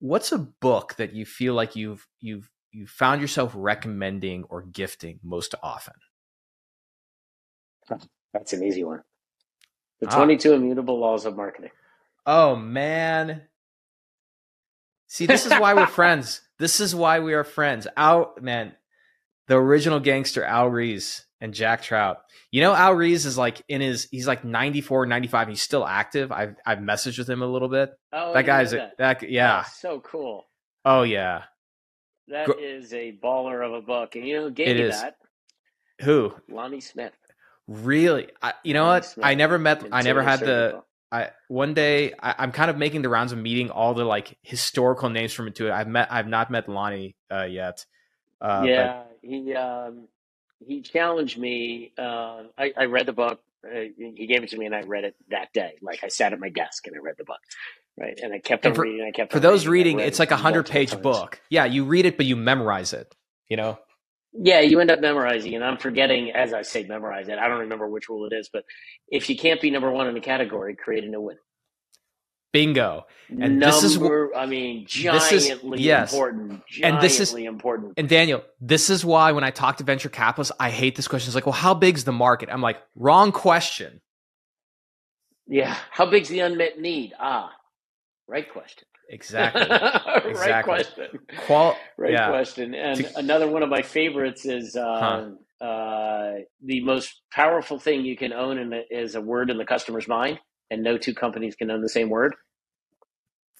What's 0.00 0.32
a 0.32 0.38
book 0.38 0.96
that 0.96 1.14
you 1.14 1.24
feel 1.24 1.54
like 1.54 1.76
you've 1.76 2.06
you've 2.20 2.50
you 2.72 2.86
found 2.86 3.20
yourself 3.20 3.52
recommending 3.54 4.44
or 4.44 4.62
gifting 4.62 5.20
most 5.22 5.54
often? 5.62 5.94
That's 8.32 8.52
an 8.52 8.62
easy 8.62 8.84
one. 8.84 9.02
The 10.00 10.08
ah. 10.08 10.16
22 10.16 10.52
Immutable 10.52 10.98
Laws 10.98 11.24
of 11.24 11.36
Marketing. 11.36 11.70
Oh 12.26 12.56
man. 12.56 13.42
See, 15.06 15.26
this 15.26 15.46
is 15.46 15.52
why 15.52 15.74
we're 15.74 15.86
friends. 16.02 16.42
This 16.58 16.80
is 16.80 16.94
why 16.94 17.20
we 17.20 17.34
are 17.34 17.44
friends. 17.44 17.86
Out 17.96 18.42
man, 18.42 18.74
the 19.46 19.56
original 19.56 20.00
gangster 20.00 20.44
Al 20.44 20.68
Ries 20.68 21.24
and 21.44 21.52
Jack 21.52 21.82
Trout. 21.82 22.22
You 22.50 22.62
know, 22.62 22.74
Al 22.74 22.94
Ries 22.94 23.26
is 23.26 23.36
like 23.36 23.60
in 23.68 23.82
his, 23.82 24.08
he's 24.10 24.26
like 24.26 24.44
94, 24.44 25.04
95. 25.04 25.48
He's 25.48 25.60
still 25.60 25.86
active. 25.86 26.32
I've, 26.32 26.56
I've 26.64 26.78
messaged 26.78 27.18
with 27.18 27.28
him 27.28 27.42
a 27.42 27.46
little 27.46 27.68
bit. 27.68 27.90
Oh, 28.14 28.32
that 28.32 28.46
guy's, 28.46 28.70
that. 28.70 28.96
that, 28.96 29.30
yeah. 29.30 29.64
Oh, 29.66 29.70
so 29.76 30.00
cool. 30.00 30.46
Oh, 30.86 31.02
yeah. 31.02 31.42
That 32.28 32.48
is 32.58 32.94
a 32.94 33.12
baller 33.22 33.64
of 33.64 33.74
a 33.74 33.82
book. 33.82 34.16
And 34.16 34.26
you 34.26 34.36
know 34.36 34.44
who 34.44 34.50
gave 34.52 34.68
It 34.68 34.76
you 34.78 34.86
is. 34.86 34.98
that? 35.00 35.16
Who? 36.00 36.34
Lonnie 36.48 36.80
Smith. 36.80 37.12
Really? 37.68 38.28
I, 38.40 38.54
you 38.64 38.72
know 38.72 38.84
Lonnie 38.84 38.96
what? 38.96 39.04
Smith. 39.04 39.26
I 39.26 39.34
never 39.34 39.58
met, 39.58 39.84
I 39.92 40.00
never 40.00 40.22
had 40.22 40.40
the, 40.40 40.82
I 41.12 41.30
one 41.48 41.74
day 41.74 42.14
I, 42.18 42.34
I'm 42.38 42.52
kind 42.52 42.70
of 42.70 42.78
making 42.78 43.02
the 43.02 43.10
rounds 43.10 43.32
of 43.32 43.38
meeting 43.38 43.68
all 43.70 43.92
the 43.92 44.04
like 44.04 44.38
historical 44.42 45.10
names 45.10 45.34
from 45.34 45.48
Intuit. 45.48 45.70
I've 45.70 45.86
met 45.86 46.08
I've 46.10 46.26
not 46.26 46.50
met 46.50 46.68
Lonnie 46.68 47.14
uh, 47.30 47.44
yet. 47.44 47.84
Uh, 48.40 48.60
but- 48.62 48.68
yeah, 48.68 49.02
he 49.22 49.54
um, 49.54 50.08
he 50.60 50.82
challenged 50.82 51.38
me. 51.38 51.92
Uh, 51.98 52.44
I, 52.58 52.72
I 52.76 52.84
read 52.86 53.06
the 53.06 53.12
book. 53.12 53.40
Uh, 53.66 53.80
he 53.96 54.26
gave 54.26 54.42
it 54.42 54.50
to 54.50 54.58
me, 54.58 54.66
and 54.66 54.74
I 54.74 54.82
read 54.82 55.04
it 55.04 55.14
that 55.30 55.52
day. 55.52 55.74
Like 55.82 56.04
I 56.04 56.08
sat 56.08 56.32
at 56.32 56.38
my 56.40 56.50
desk 56.50 56.86
and 56.86 56.94
I 56.96 57.00
read 57.00 57.14
the 57.16 57.24
book, 57.24 57.38
right? 57.98 58.18
And 58.22 58.32
I 58.34 58.38
kept 58.38 58.64
And 58.66 58.72
on 58.72 58.76
for- 58.76 58.82
reading. 58.82 59.06
I 59.06 59.10
kept 59.10 59.32
for 59.32 59.40
those 59.40 59.66
reading, 59.66 59.96
read 59.98 60.06
it's 60.08 60.18
it 60.18 60.22
like 60.22 60.30
a 60.32 60.36
hundred-page 60.36 61.00
book. 61.00 61.40
Yeah, 61.50 61.64
you 61.64 61.84
read 61.84 62.04
it, 62.06 62.16
but 62.16 62.26
you 62.26 62.36
memorize 62.36 62.92
it. 62.92 63.14
You 63.48 63.56
know. 63.56 63.78
Yeah, 64.36 64.60
you 64.60 64.80
end 64.80 64.90
up 64.90 65.00
memorizing, 65.00 65.54
and 65.54 65.62
I'm 65.64 65.76
forgetting 65.78 66.32
as 66.32 66.52
I 66.52 66.62
say 66.62 66.82
memorize 66.84 67.28
it. 67.28 67.38
I 67.38 67.46
don't 67.48 67.60
remember 67.60 67.88
which 67.88 68.08
rule 68.08 68.26
it 68.26 68.34
is, 68.34 68.50
but 68.52 68.64
if 69.08 69.30
you 69.30 69.36
can't 69.36 69.60
be 69.60 69.70
number 69.70 69.90
one 69.92 70.08
in 70.08 70.16
a 70.16 70.20
category, 70.20 70.74
create 70.74 71.04
a 71.04 71.08
new 71.08 71.20
one. 71.20 71.36
Bingo. 72.54 73.04
And 73.30 73.58
number, 73.58 73.66
this 73.66 73.82
is 73.82 73.98
I 74.36 74.46
mean, 74.46 74.84
this 74.84 75.32
is- 75.32 75.46
giantly 75.48 75.80
yes. 75.82 76.12
important. 76.12 76.64
Giantly 76.68 76.82
And 76.84 77.00
this 77.02 77.18
is- 77.18 77.34
important. 77.34 77.94
And 77.96 78.08
Daniel, 78.08 78.44
this 78.60 78.90
is 78.90 79.04
why 79.04 79.32
when 79.32 79.42
I 79.42 79.50
talk 79.50 79.78
to 79.78 79.84
venture 79.84 80.08
capitalists, 80.08 80.54
I 80.60 80.70
hate 80.70 80.94
this 80.94 81.08
question. 81.08 81.28
It's 81.30 81.34
like, 81.34 81.46
well, 81.46 81.52
how 81.52 81.74
big's 81.74 82.04
the 82.04 82.12
market? 82.12 82.48
I'm 82.52 82.62
like, 82.62 82.78
wrong 82.94 83.32
question. 83.32 84.00
Yeah, 85.48 85.76
how 85.90 86.06
big's 86.06 86.28
the 86.28 86.40
unmet 86.40 86.78
need? 86.78 87.12
Ah, 87.18 87.50
right 88.28 88.48
question. 88.50 88.84
Exactly. 89.10 89.62
right 89.68 90.26
Exactly. 90.26 90.72
question. 90.74 91.18
Qual. 91.46 91.76
Right 91.98 92.12
yeah. 92.12 92.28
question. 92.28 92.72
And 92.74 93.00
To- 93.00 93.18
another 93.18 93.48
one 93.50 93.64
of 93.64 93.68
my 93.68 93.82
favorites 93.82 94.46
is 94.46 94.76
uh, 94.76 95.30
uh, 95.60 96.32
the 96.64 96.84
most 96.84 97.20
powerful 97.32 97.80
thing 97.80 98.04
you 98.04 98.16
can 98.16 98.32
own 98.32 98.58
in 98.58 98.70
the, 98.70 98.82
is 98.90 99.16
a 99.16 99.20
word 99.20 99.50
in 99.50 99.58
the 99.58 99.66
customer's 99.66 100.06
mind, 100.06 100.38
and 100.70 100.84
no 100.84 100.96
two 100.98 101.14
companies 101.14 101.56
can 101.56 101.68
own 101.72 101.82
the 101.82 101.88
same 101.88 102.08
word. 102.10 102.34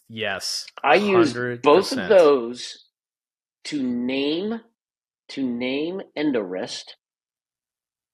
Yes. 0.09 0.67
I 0.83 0.97
use 0.97 1.35
100%. 1.35 1.63
both 1.63 1.93
of 1.93 2.09
those 2.09 2.87
to 3.65 3.83
name 3.83 4.61
to 5.31 5.43
name 5.43 6.03
EndoWrist 6.19 6.85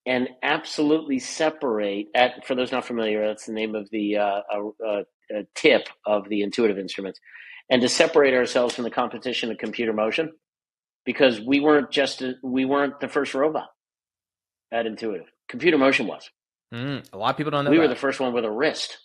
and 0.07 0.29
absolutely 0.43 1.19
separate. 1.19 2.07
At 2.15 2.47
for 2.47 2.55
those 2.55 2.73
not 2.73 2.85
familiar, 2.87 3.27
that's 3.27 3.47
the 3.47 3.53
name 3.53 3.75
of 3.75 3.89
the 3.91 4.17
uh, 4.17 4.41
uh, 4.53 4.69
uh, 4.87 5.03
uh, 5.37 5.43
tip 5.55 5.89
of 6.07 6.29
the 6.29 6.43
intuitive 6.43 6.79
instruments, 6.79 7.21
and 7.71 7.83
to 7.83 7.89
separate 7.89 8.35
ourselves 8.35 8.75
from 8.75 8.85
the 8.85 8.91
competition 8.91 9.51
of 9.51 9.59
computer 9.59 9.93
motion, 9.93 10.33
because 11.05 11.41
we 11.41 11.61
weren't 11.61 11.91
just 11.91 12.23
a, 12.23 12.35
we 12.43 12.65
weren't 12.65 13.01
the 13.01 13.09
first 13.09 13.35
robot 13.35 13.69
at 14.73 14.87
Intuitive. 14.87 15.27
Computer 15.49 15.79
motion 15.79 16.07
was 16.07 16.31
Mm, 16.73 17.05
a 17.13 17.19
lot 17.19 17.31
of 17.31 17.37
people 17.37 17.51
don't 17.51 17.65
know 17.65 17.71
we 17.73 17.79
that. 17.79 17.83
were 17.83 17.89
the 17.89 17.97
first 17.97 18.21
one 18.21 18.33
with 18.33 18.45
a 18.45 18.51
wrist. 18.51 18.97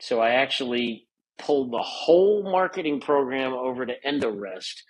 So 0.00 0.20
I 0.20 0.30
actually 0.30 1.08
pulled 1.38 1.72
the 1.72 1.82
whole 1.82 2.42
marketing 2.42 3.00
program 3.00 3.52
over 3.52 3.86
to 3.86 3.94
EndoWrist. 4.06 4.82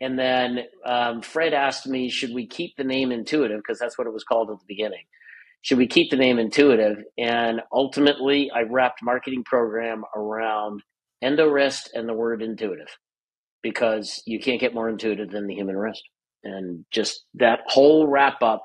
And 0.00 0.18
then 0.18 0.60
um, 0.84 1.22
Fred 1.22 1.54
asked 1.54 1.86
me, 1.86 2.10
should 2.10 2.34
we 2.34 2.46
keep 2.46 2.76
the 2.76 2.84
name 2.84 3.12
Intuitive? 3.12 3.58
Because 3.58 3.78
that's 3.78 3.96
what 3.96 4.06
it 4.06 4.12
was 4.12 4.24
called 4.24 4.50
at 4.50 4.58
the 4.58 4.64
beginning. 4.68 5.04
Should 5.62 5.78
we 5.78 5.86
keep 5.86 6.10
the 6.10 6.16
name 6.16 6.38
Intuitive? 6.38 6.98
And 7.18 7.62
ultimately, 7.72 8.50
I 8.54 8.62
wrapped 8.62 9.02
marketing 9.02 9.44
program 9.44 10.04
around 10.14 10.82
EndoWrist 11.24 11.88
and 11.94 12.08
the 12.08 12.14
word 12.14 12.42
intuitive 12.42 12.88
because 13.62 14.22
you 14.26 14.38
can't 14.38 14.60
get 14.60 14.74
more 14.74 14.88
intuitive 14.88 15.30
than 15.30 15.46
the 15.46 15.54
human 15.54 15.76
wrist. 15.76 16.02
And 16.44 16.84
just 16.90 17.24
that 17.34 17.60
whole 17.66 18.06
wrap 18.06 18.42
up 18.42 18.62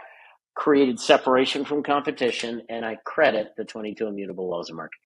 created 0.56 0.99
separation 0.99 1.66
from 1.66 1.82
competition, 1.82 2.62
and 2.70 2.86
I 2.86 2.98
credit 3.06 3.53
the 3.58 3.64
22 3.64 4.06
immutable 4.06 4.49
laws 4.49 4.70
of 4.70 4.76
marketing. 4.76 4.99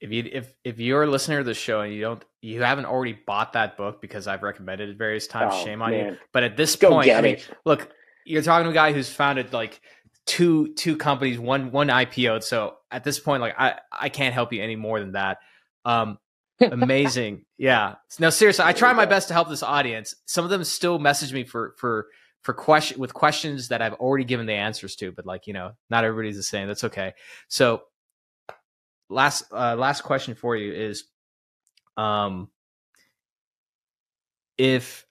If 0.00 0.12
you 0.12 0.28
if 0.30 0.54
if 0.64 0.78
you're 0.78 1.04
a 1.04 1.06
listener 1.06 1.38
to 1.38 1.44
the 1.44 1.54
show 1.54 1.80
and 1.80 1.92
you 1.92 2.00
don't 2.00 2.24
you 2.42 2.62
haven't 2.62 2.84
already 2.86 3.18
bought 3.26 3.54
that 3.54 3.76
book 3.76 4.00
because 4.00 4.26
I've 4.26 4.42
recommended 4.42 4.90
it 4.90 4.98
various 4.98 5.26
times, 5.26 5.54
Oh, 5.56 5.64
shame 5.64 5.82
on 5.82 5.92
you. 5.92 6.16
But 6.32 6.42
at 6.44 6.56
this 6.56 6.76
Go 6.76 6.90
point, 6.90 7.10
I 7.10 7.20
mean, 7.20 7.38
look, 7.64 7.90
you're 8.24 8.42
talking 8.42 8.64
to 8.64 8.70
a 8.70 8.74
guy 8.74 8.92
who's 8.92 9.08
founded 9.08 9.52
like 9.52 9.80
two 10.26 10.74
two 10.74 10.96
companies, 10.96 11.38
one 11.38 11.70
one 11.70 11.88
IPO'd. 11.88 12.44
So 12.44 12.74
at 12.90 13.04
this 13.04 13.18
point, 13.18 13.40
like 13.40 13.54
I 13.58 13.76
I 13.90 14.08
can't 14.08 14.34
help 14.34 14.52
you 14.52 14.62
any 14.62 14.76
more 14.76 15.00
than 15.00 15.12
that. 15.12 15.38
Um, 15.84 16.18
amazing, 16.60 17.44
yeah. 17.58 17.96
No, 18.18 18.30
seriously, 18.30 18.64
I 18.64 18.72
try 18.72 18.92
my 18.92 19.06
best 19.06 19.28
to 19.28 19.34
help 19.34 19.48
this 19.48 19.62
audience. 19.62 20.14
Some 20.26 20.44
of 20.44 20.50
them 20.50 20.64
still 20.64 20.98
message 20.98 21.32
me 21.32 21.44
for 21.44 21.74
for 21.78 22.06
for 22.42 22.54
question 22.54 22.98
with 22.98 23.12
questions 23.12 23.68
that 23.68 23.82
I've 23.82 23.94
already 23.94 24.24
given 24.24 24.46
the 24.46 24.54
answers 24.54 24.96
to, 24.96 25.12
but 25.12 25.26
like 25.26 25.46
you 25.46 25.52
know, 25.52 25.72
not 25.90 26.04
everybody's 26.04 26.36
the 26.36 26.42
same. 26.42 26.68
That's 26.68 26.84
okay. 26.84 27.14
So 27.48 27.82
last 29.08 29.44
uh, 29.52 29.76
last 29.76 30.02
question 30.02 30.34
for 30.34 30.56
you 30.56 30.72
is 30.72 31.04
um 31.96 32.48
if 34.58 35.06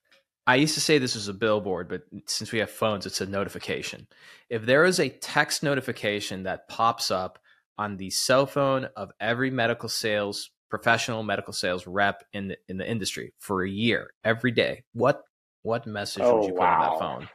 I 0.48 0.56
used 0.56 0.75
to 0.75 0.82
say 0.82 0.98
this 0.98 1.15
was 1.15 1.27
a 1.27 1.33
billboard, 1.33 1.90
but 1.90 2.03
since 2.27 2.51
we 2.51 2.59
have 2.59 2.69
phones, 2.69 3.06
it's 3.06 3.22
a 3.22 3.25
notification. 3.25 4.07
If 4.49 4.65
there 4.65 4.85
is 4.85 4.99
a 4.99 5.09
text 5.09 5.64
notification 5.64 6.43
that 6.43 6.67
pops 6.67 7.09
up 7.09 7.40
on 7.77 7.98
the 7.98 8.11
cell 8.11 8.45
phone 8.45 8.88
of 8.95 9.11
every 9.19 9.49
medical 9.49 9.90
sales 9.90 10.51
professional 10.69 11.24
medical 11.24 11.53
sales 11.53 11.88
rep 11.88 12.24
in 12.33 12.49
the, 12.49 12.57
in 12.67 12.77
the 12.77 12.90
industry 12.90 13.33
for 13.40 13.64
a 13.64 13.69
year, 13.69 14.11
every 14.24 14.51
day, 14.51 14.83
what 14.93 15.24
what 15.64 15.88
message 15.88 16.22
Oh, 16.24 16.38
would 16.38 16.48
you 16.48 16.53
put 16.53 16.61
on 16.61 16.82
that 16.82 16.99
phone? 16.99 17.30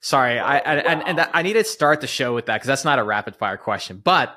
Sorry, 0.00 0.38
I 0.38 0.58
and 0.58 0.86
and, 0.86 1.02
and 1.06 1.18
that, 1.18 1.30
I 1.34 1.42
need 1.42 1.52
to 1.52 1.64
start 1.64 2.00
the 2.00 2.06
show 2.06 2.34
with 2.34 2.46
that 2.46 2.56
because 2.56 2.66
that's 2.68 2.84
not 2.84 2.98
a 2.98 3.04
rapid 3.04 3.36
fire 3.36 3.56
question, 3.56 4.00
but 4.02 4.36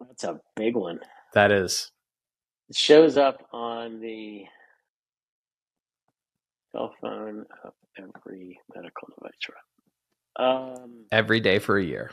That's 0.00 0.24
a 0.24 0.40
big 0.56 0.76
one. 0.76 1.00
that 1.34 1.50
is 1.50 1.90
It 2.68 2.76
shows 2.76 3.16
up 3.16 3.46
on 3.52 4.00
the 4.00 4.44
cell 6.72 6.94
phone 7.00 7.44
of 7.64 7.72
every 7.98 8.58
medical 8.74 9.08
device 9.18 9.32
rep. 9.48 10.78
Um, 10.78 11.06
every 11.10 11.40
day 11.40 11.58
for 11.58 11.78
a 11.78 11.84
year. 11.84 12.10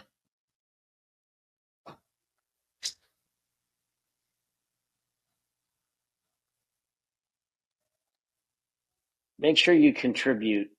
make 9.43 9.57
sure 9.57 9.73
you 9.73 9.93
contribute 9.93 10.69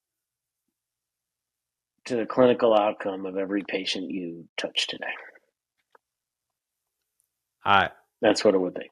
to 2.05 2.15
the 2.15 2.25
clinical 2.25 2.73
outcome 2.73 3.27
of 3.27 3.37
every 3.37 3.63
patient 3.67 4.09
you 4.09 4.47
touch 4.57 4.87
today. 4.87 5.05
I 7.65 7.89
That's 8.21 8.45
what 8.45 8.53
it 8.53 8.59
would 8.61 8.73
be. 8.75 8.89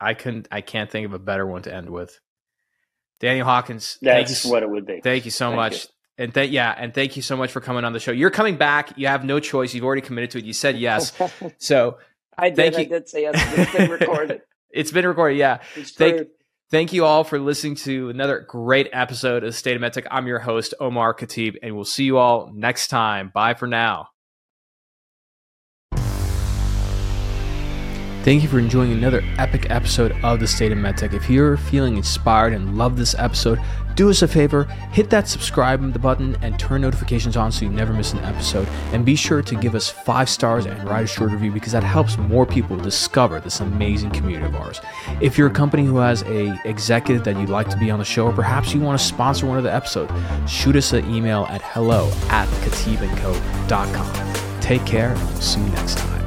I 0.00 0.14
couldn't 0.14 0.48
I 0.50 0.60
can't 0.60 0.90
think 0.90 1.06
of 1.06 1.12
a 1.12 1.18
better 1.18 1.46
one 1.46 1.62
to 1.62 1.74
end 1.74 1.90
with. 1.90 2.18
Daniel 3.20 3.46
Hawkins, 3.46 3.98
thank 4.02 4.28
you, 4.28 4.34
That's 4.34 4.44
s- 4.46 4.50
what 4.50 4.62
it 4.62 4.68
would 4.70 4.86
be. 4.86 5.00
thank 5.02 5.24
you 5.24 5.30
so 5.30 5.46
Thank 5.46 5.56
much. 5.56 5.84
you. 5.84 5.88
And 6.16 6.34
thank 6.34 6.52
yeah, 6.52 6.74
and 6.76 6.92
thank 6.94 7.16
you 7.16 7.22
so 7.22 7.36
much 7.36 7.50
for 7.52 7.60
coming 7.60 7.84
on 7.84 7.92
the 7.92 8.00
show. 8.00 8.12
You're 8.12 8.30
coming 8.30 8.56
back. 8.56 8.96
You 8.96 9.06
have 9.08 9.24
no 9.24 9.40
choice. 9.40 9.74
You've 9.74 9.84
already 9.84 10.02
committed 10.02 10.30
to 10.32 10.38
it. 10.38 10.44
You 10.44 10.52
said 10.52 10.78
yes. 10.78 11.12
So 11.58 11.98
I 12.36 12.50
did. 12.50 12.56
Thank 12.56 12.74
I 12.76 12.80
you. 12.80 12.88
did 12.88 13.08
say 13.08 13.22
yes. 13.22 13.34
It's 13.58 13.72
been 13.72 13.90
recorded. 13.90 14.42
it's 14.70 14.90
been 14.92 15.06
recorded. 15.06 15.38
Yeah. 15.38 15.58
It's 15.76 15.92
Thank- 15.92 16.16
true. 16.16 16.26
Thank 16.70 16.92
you 16.92 17.04
all 17.04 17.22
for 17.24 17.38
listening 17.38 17.76
to 17.76 18.08
another 18.10 18.40
great 18.48 18.88
episode 18.92 19.44
of 19.44 19.54
State 19.54 19.76
of 19.76 19.82
MedTech. 19.82 20.06
I'm 20.10 20.26
your 20.26 20.40
host, 20.40 20.74
Omar 20.80 21.14
Khateeb, 21.14 21.56
and 21.62 21.76
we'll 21.76 21.84
see 21.84 22.04
you 22.04 22.18
all 22.18 22.50
next 22.52 22.88
time. 22.88 23.30
Bye 23.32 23.54
for 23.54 23.68
now. 23.68 24.08
Thank 28.24 28.42
you 28.42 28.48
for 28.48 28.58
enjoying 28.58 28.90
another 28.90 29.22
epic 29.36 29.66
episode 29.68 30.12
of 30.24 30.40
the 30.40 30.46
State 30.46 30.72
of 30.72 30.78
MedTech. 30.78 31.12
If 31.12 31.28
you're 31.28 31.58
feeling 31.58 31.98
inspired 31.98 32.54
and 32.54 32.78
love 32.78 32.96
this 32.96 33.14
episode, 33.18 33.60
do 33.96 34.08
us 34.08 34.22
a 34.22 34.28
favor, 34.28 34.64
hit 34.92 35.10
that 35.10 35.28
subscribe 35.28 36.00
button 36.00 36.34
and 36.40 36.58
turn 36.58 36.80
notifications 36.80 37.36
on 37.36 37.52
so 37.52 37.66
you 37.66 37.70
never 37.70 37.92
miss 37.92 38.14
an 38.14 38.20
episode. 38.20 38.66
And 38.94 39.04
be 39.04 39.14
sure 39.14 39.42
to 39.42 39.54
give 39.56 39.74
us 39.74 39.90
five 39.90 40.30
stars 40.30 40.64
and 40.64 40.88
write 40.88 41.04
a 41.04 41.06
short 41.06 41.32
review 41.32 41.52
because 41.52 41.72
that 41.72 41.84
helps 41.84 42.16
more 42.16 42.46
people 42.46 42.78
discover 42.78 43.40
this 43.40 43.60
amazing 43.60 44.12
community 44.12 44.46
of 44.46 44.56
ours. 44.56 44.80
If 45.20 45.36
you're 45.36 45.48
a 45.48 45.52
company 45.52 45.84
who 45.84 45.98
has 45.98 46.22
a 46.22 46.58
executive 46.64 47.24
that 47.24 47.38
you'd 47.38 47.50
like 47.50 47.68
to 47.68 47.76
be 47.76 47.90
on 47.90 47.98
the 47.98 48.06
show, 48.06 48.28
or 48.28 48.32
perhaps 48.32 48.72
you 48.72 48.80
want 48.80 48.98
to 48.98 49.04
sponsor 49.04 49.44
one 49.44 49.58
of 49.58 49.64
the 49.64 49.74
episodes, 49.74 50.10
shoot 50.50 50.76
us 50.76 50.94
an 50.94 51.14
email 51.14 51.44
at 51.50 51.60
hello 51.60 52.10
at 52.30 52.48
khateebandco.com. 52.48 54.60
Take 54.62 54.86
care 54.86 55.10
and 55.10 55.22
we'll 55.24 55.42
see 55.42 55.60
you 55.60 55.68
next 55.68 55.98
time. 55.98 56.23